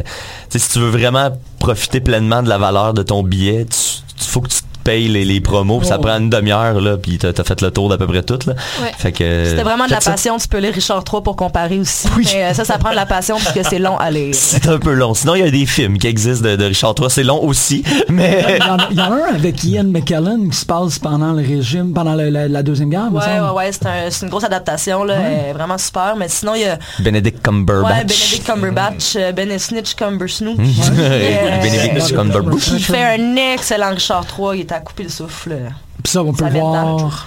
si 0.50 0.68
tu 0.70 0.78
veux 0.78 0.90
vraiment 0.90 1.30
profiter 1.58 2.00
pleinement 2.00 2.42
de 2.42 2.48
la 2.48 2.58
valeur 2.58 2.94
de 2.94 3.02
ton 3.02 3.22
billet, 3.22 3.66
tu, 3.66 4.24
faut 4.24 4.40
que 4.40 4.48
tu 4.48 4.56
te 4.60 4.65
payes 4.86 5.08
les, 5.08 5.24
les 5.24 5.40
promos, 5.40 5.78
puis 5.80 5.88
ça 5.88 5.96
Oh. 5.98 6.02
prend 6.02 6.16
une 6.18 6.30
demi-heure 6.30 6.80
là, 6.80 6.96
puis 6.96 7.18
t'as 7.18 7.28
as 7.36 7.44
fait 7.44 7.60
le 7.60 7.70
tour 7.70 7.88
d'à 7.88 7.98
peu 7.98 8.06
près 8.06 8.22
tout 8.22 8.38
là. 8.46 8.52
Ouais. 8.82 8.90
Fait 8.96 9.12
que 9.12 9.44
C'était 9.48 9.62
vraiment 9.62 9.86
de 9.86 9.90
la 9.90 10.00
passion. 10.00 10.38
Tu 10.38 10.46
peux 10.48 10.58
lire 10.58 10.72
Richard 10.74 11.02
3 11.04 11.22
pour 11.22 11.34
comparer 11.36 11.78
aussi. 11.78 12.06
Mais 12.16 12.44
euh, 12.44 12.54
ça, 12.54 12.64
ça 12.64 12.78
prend 12.78 12.90
de 12.90 12.96
la 12.96 13.06
passion 13.06 13.36
parce 13.42 13.52
que 13.54 13.62
c'est 13.62 13.78
long 13.78 13.96
à 13.98 14.10
lire. 14.10 14.34
C'est 14.34 14.68
un 14.68 14.78
peu 14.78 14.92
long. 14.92 15.12
Sinon, 15.14 15.34
il 15.34 15.40
y 15.44 15.48
a 15.48 15.50
des 15.50 15.66
films 15.66 15.98
qui 15.98 16.06
existent 16.06 16.46
de, 16.48 16.56
de 16.56 16.64
Richard 16.64 16.94
III. 16.98 17.10
C'est 17.10 17.24
long 17.24 17.42
aussi, 17.42 17.82
mais... 18.08 18.44
Il 18.60 18.64
y, 18.64 18.68
en 18.68 18.76
a, 18.78 18.86
il 18.90 18.96
y 18.96 19.00
en 19.00 19.12
a 19.12 19.16
un 19.30 19.34
avec 19.34 19.62
Ian 19.64 19.84
McKellen 19.84 20.50
qui 20.50 20.56
se 20.56 20.66
passe 20.66 20.98
pendant 20.98 21.32
le 21.32 21.42
régime, 21.46 21.92
pendant 21.92 22.14
le- 22.14 22.28
la, 22.30 22.46
la 22.48 22.62
Deuxième 22.62 22.90
Guerre, 22.90 23.08
Ouais, 23.12 23.20
ouais, 23.22 23.50
ouais, 23.56 23.70
c'est 23.72 23.86
un- 23.86 24.10
c'est 24.10 24.24
une 24.26 24.30
grosse 24.30 24.44
adaptation, 24.44 25.02
là, 25.04 25.16
vraiment 25.54 25.78
super. 25.78 26.14
Mais 26.16 26.28
sinon, 26.28 26.54
il 26.54 26.62
y 26.62 26.64
a 26.66 26.78
Benedict 27.00 27.42
Cumberbatch. 27.42 27.90
Ouais, 27.92 28.04
Benedict 28.04 28.44
Cumberbatch, 28.46 29.16
euh, 29.16 29.32
Ben 29.32 29.58
Snitch 29.58 29.94
Cumbersnooch. 29.94 30.56
Benedict 31.62 32.14
Cumberbatch. 32.14 32.64
Qui 32.64 32.80
fait 32.80 33.02
un 33.02 33.36
excellent 33.54 33.90
Richard 33.90 34.26
3, 34.26 34.56
il 34.56 34.60
est 34.62 34.72
à 34.76 34.80
couper 34.80 35.04
le 35.04 35.08
souffle. 35.10 35.56
Puis 36.02 36.12
ça, 36.12 36.22
on 36.22 36.32
peut 36.32 36.44
Ça 36.44 36.50
le 36.50 36.60
voir. 36.60 37.26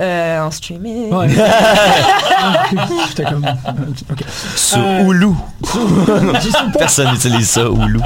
Euh, 0.00 0.40
en 0.42 0.50
streaming. 0.52 1.12
Ouais. 1.12 1.28
J'étais 3.08 3.24
comme. 3.24 3.44
ok. 3.44 4.24
Sur 4.54 4.78
Euh. 4.78 5.34
Personne 6.78 7.10
n'utilise 7.12 7.48
ça, 7.50 7.62
Hulu. 7.62 7.98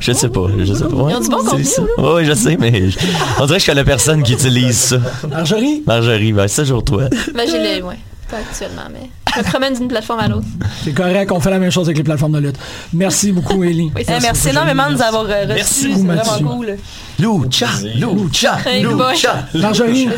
Je 0.00 0.12
sais 0.12 0.28
pas, 0.30 0.46
je 0.64 0.72
sais 0.72 0.84
pas. 0.84 0.96
Ouais, 0.96 1.12
Ils 1.12 1.16
ont 1.16 1.20
du 1.20 1.28
bon 1.28 1.38
c'est 1.42 1.50
contenu, 1.50 1.64
ça. 1.64 1.82
Hulu. 1.82 2.06
Ouais, 2.08 2.24
je 2.24 2.32
sais, 2.32 2.56
mais 2.58 2.90
je- 2.90 2.98
on 3.38 3.46
dirait 3.46 3.58
que 3.58 3.64
je 3.64 3.70
connais 3.70 3.84
personne 3.84 4.22
qui 4.22 4.32
utilise 4.32 4.78
ça. 4.78 4.96
Marjorie? 5.28 5.82
Marjorie, 5.86 6.32
ben, 6.32 6.48
c'est 6.48 6.62
toujours 6.62 6.84
toi. 6.84 7.04
Ben, 7.34 7.46
j'ai 7.50 7.80
le. 7.80 7.84
Ouais, 7.84 7.98
pas 8.30 8.38
actuellement, 8.38 8.88
mais 8.90 9.10
je 9.36 9.40
me 9.40 9.44
promène 9.44 9.74
d'une 9.74 9.88
plateforme 9.88 10.20
à 10.20 10.28
l'autre. 10.28 10.46
C'est 10.84 10.92
correct, 10.92 11.30
on 11.32 11.40
fait 11.40 11.50
la 11.50 11.58
même 11.58 11.70
chose 11.70 11.86
avec 11.86 11.96
les 11.98 12.04
plateformes 12.04 12.32
de 12.32 12.38
lutte. 12.38 12.56
Merci 12.92 13.32
beaucoup, 13.32 13.62
Ellie. 13.64 13.90
Eh, 13.98 14.04
merci 14.22 14.48
énormément 14.48 14.88
de 14.88 14.94
nous 14.94 15.02
avoir 15.02 15.24
euh, 15.28 15.42
reçus. 15.44 15.54
Merci 15.54 15.82
C'est 15.82 15.88
vraiment 16.02 16.14
Mathieu. 16.24 16.46
cool. 16.46 16.76
Lucha, 17.18 17.66
Lucha, 17.94 18.58
boy. 18.64 19.60
Marjorie? 19.60 20.08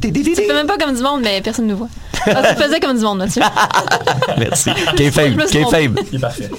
Tu 0.00 0.24
fais 0.34 0.52
même 0.52 0.66
pas 0.66 0.76
comme 0.78 0.94
du 0.94 1.02
monde, 1.02 1.20
mais 1.22 1.40
personne 1.40 1.66
ne 1.66 1.72
nous 1.72 1.76
voit. 1.78 1.88
Ah, 2.26 2.54
tu 2.54 2.62
faisais 2.62 2.80
comme 2.80 2.96
du 2.96 3.04
monde, 3.04 3.18
Mathieu. 3.18 3.42
Merci. 4.38 4.70
K-Fame, 4.96 5.34
me 5.34 5.46
suis 5.46 5.60
trompée. 5.60 5.88
K-Fame. 5.88 5.94
Il 6.10 6.16
est 6.16 6.20
parfait. 6.20 6.50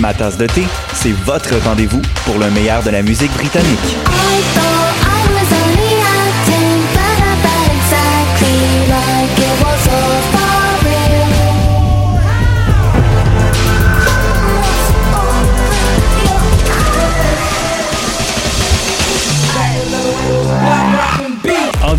Ma 0.00 0.12
tasse 0.12 0.36
de 0.36 0.46
thé, 0.46 0.62
c'est 0.94 1.12
votre 1.12 1.54
rendez-vous 1.64 2.02
pour 2.24 2.38
le 2.38 2.50
meilleur 2.50 2.82
de 2.82 2.90
la 2.90 3.02
musique 3.02 3.32
britannique. 3.32 3.96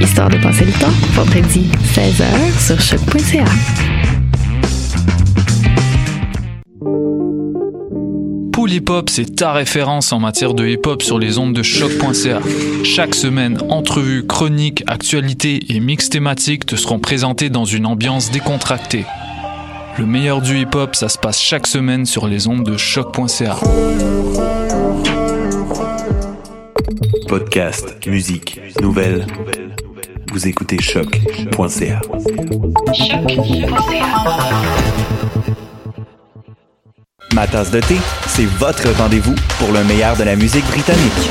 Histoire 0.00 0.28
de 0.28 0.36
passer 0.38 0.64
le 0.64 0.72
temps, 0.72 0.92
vendredi 1.12 1.70
16h 1.94 2.66
sur 2.66 2.80
choc.ca. 2.80 3.44
Pool 8.52 8.72
Hip 8.72 8.84
Hop, 8.88 9.10
c'est 9.10 9.36
ta 9.36 9.52
référence 9.52 10.12
en 10.12 10.20
matière 10.20 10.54
de 10.54 10.66
hip 10.66 10.86
hop 10.86 11.02
sur 11.02 11.18
les 11.18 11.38
ondes 11.38 11.54
de 11.54 11.62
choc.ca. 11.62 12.40
Chaque 12.84 13.14
semaine, 13.14 13.58
entrevues, 13.68 14.26
chroniques, 14.26 14.84
actualités 14.86 15.74
et 15.74 15.80
mix 15.80 16.08
thématiques 16.10 16.66
te 16.66 16.76
seront 16.76 16.98
présentés 16.98 17.50
dans 17.50 17.64
une 17.64 17.86
ambiance 17.86 18.30
décontractée. 18.30 19.04
Le 19.98 20.06
meilleur 20.06 20.40
du 20.40 20.60
hip 20.60 20.74
hop, 20.74 20.94
ça 20.96 21.08
se 21.08 21.18
passe 21.18 21.40
chaque 21.40 21.66
semaine 21.66 22.06
sur 22.06 22.26
les 22.26 22.48
ondes 22.48 22.64
de 22.64 22.76
choc.ca. 22.76 23.56
Podcast, 27.28 28.06
musique, 28.06 28.60
nouvelles. 28.80 29.26
Vous 30.34 30.48
écoutez 30.48 30.82
choc.ca. 30.82 32.00
Ma 37.32 37.46
tasse 37.46 37.70
de 37.70 37.78
thé, 37.78 37.96
c'est 38.26 38.44
votre 38.44 38.90
rendez-vous 38.98 39.36
pour 39.60 39.70
le 39.70 39.84
meilleur 39.84 40.16
de 40.16 40.24
la 40.24 40.34
musique 40.34 40.66
britannique. 40.66 41.30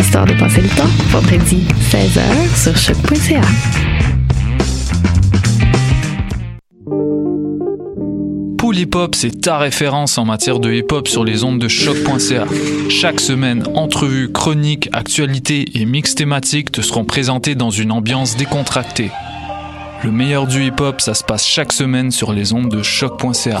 Histoire 0.00 0.24
de 0.24 0.32
passer 0.32 0.62
le 0.62 0.68
temps, 0.70 0.88
vendredi 1.10 1.66
16h 1.90 2.56
sur 2.56 2.74
choc.ca. 2.74 3.42
Pool 6.86 8.56
Polypop, 8.56 9.14
c'est 9.14 9.42
ta 9.42 9.58
référence 9.58 10.16
en 10.16 10.24
matière 10.24 10.58
de 10.58 10.72
hip-hop 10.72 11.06
sur 11.06 11.22
les 11.22 11.44
ondes 11.44 11.58
de 11.58 11.68
choc.ca. 11.68 12.46
Chaque 12.88 13.20
semaine, 13.20 13.62
entrevues, 13.74 14.32
chroniques, 14.32 14.88
actualités 14.94 15.66
et 15.74 15.84
mix 15.84 16.14
thématiques 16.14 16.72
te 16.72 16.80
seront 16.80 17.04
présentés 17.04 17.54
dans 17.54 17.70
une 17.70 17.92
ambiance 17.92 18.38
décontractée. 18.38 19.10
Le 20.02 20.10
meilleur 20.10 20.46
du 20.46 20.64
hip-hop, 20.64 21.02
ça 21.02 21.12
se 21.12 21.24
passe 21.24 21.46
chaque 21.46 21.74
semaine 21.74 22.10
sur 22.10 22.32
les 22.32 22.54
ondes 22.54 22.70
de 22.70 22.82
choc.ca. 22.82 23.60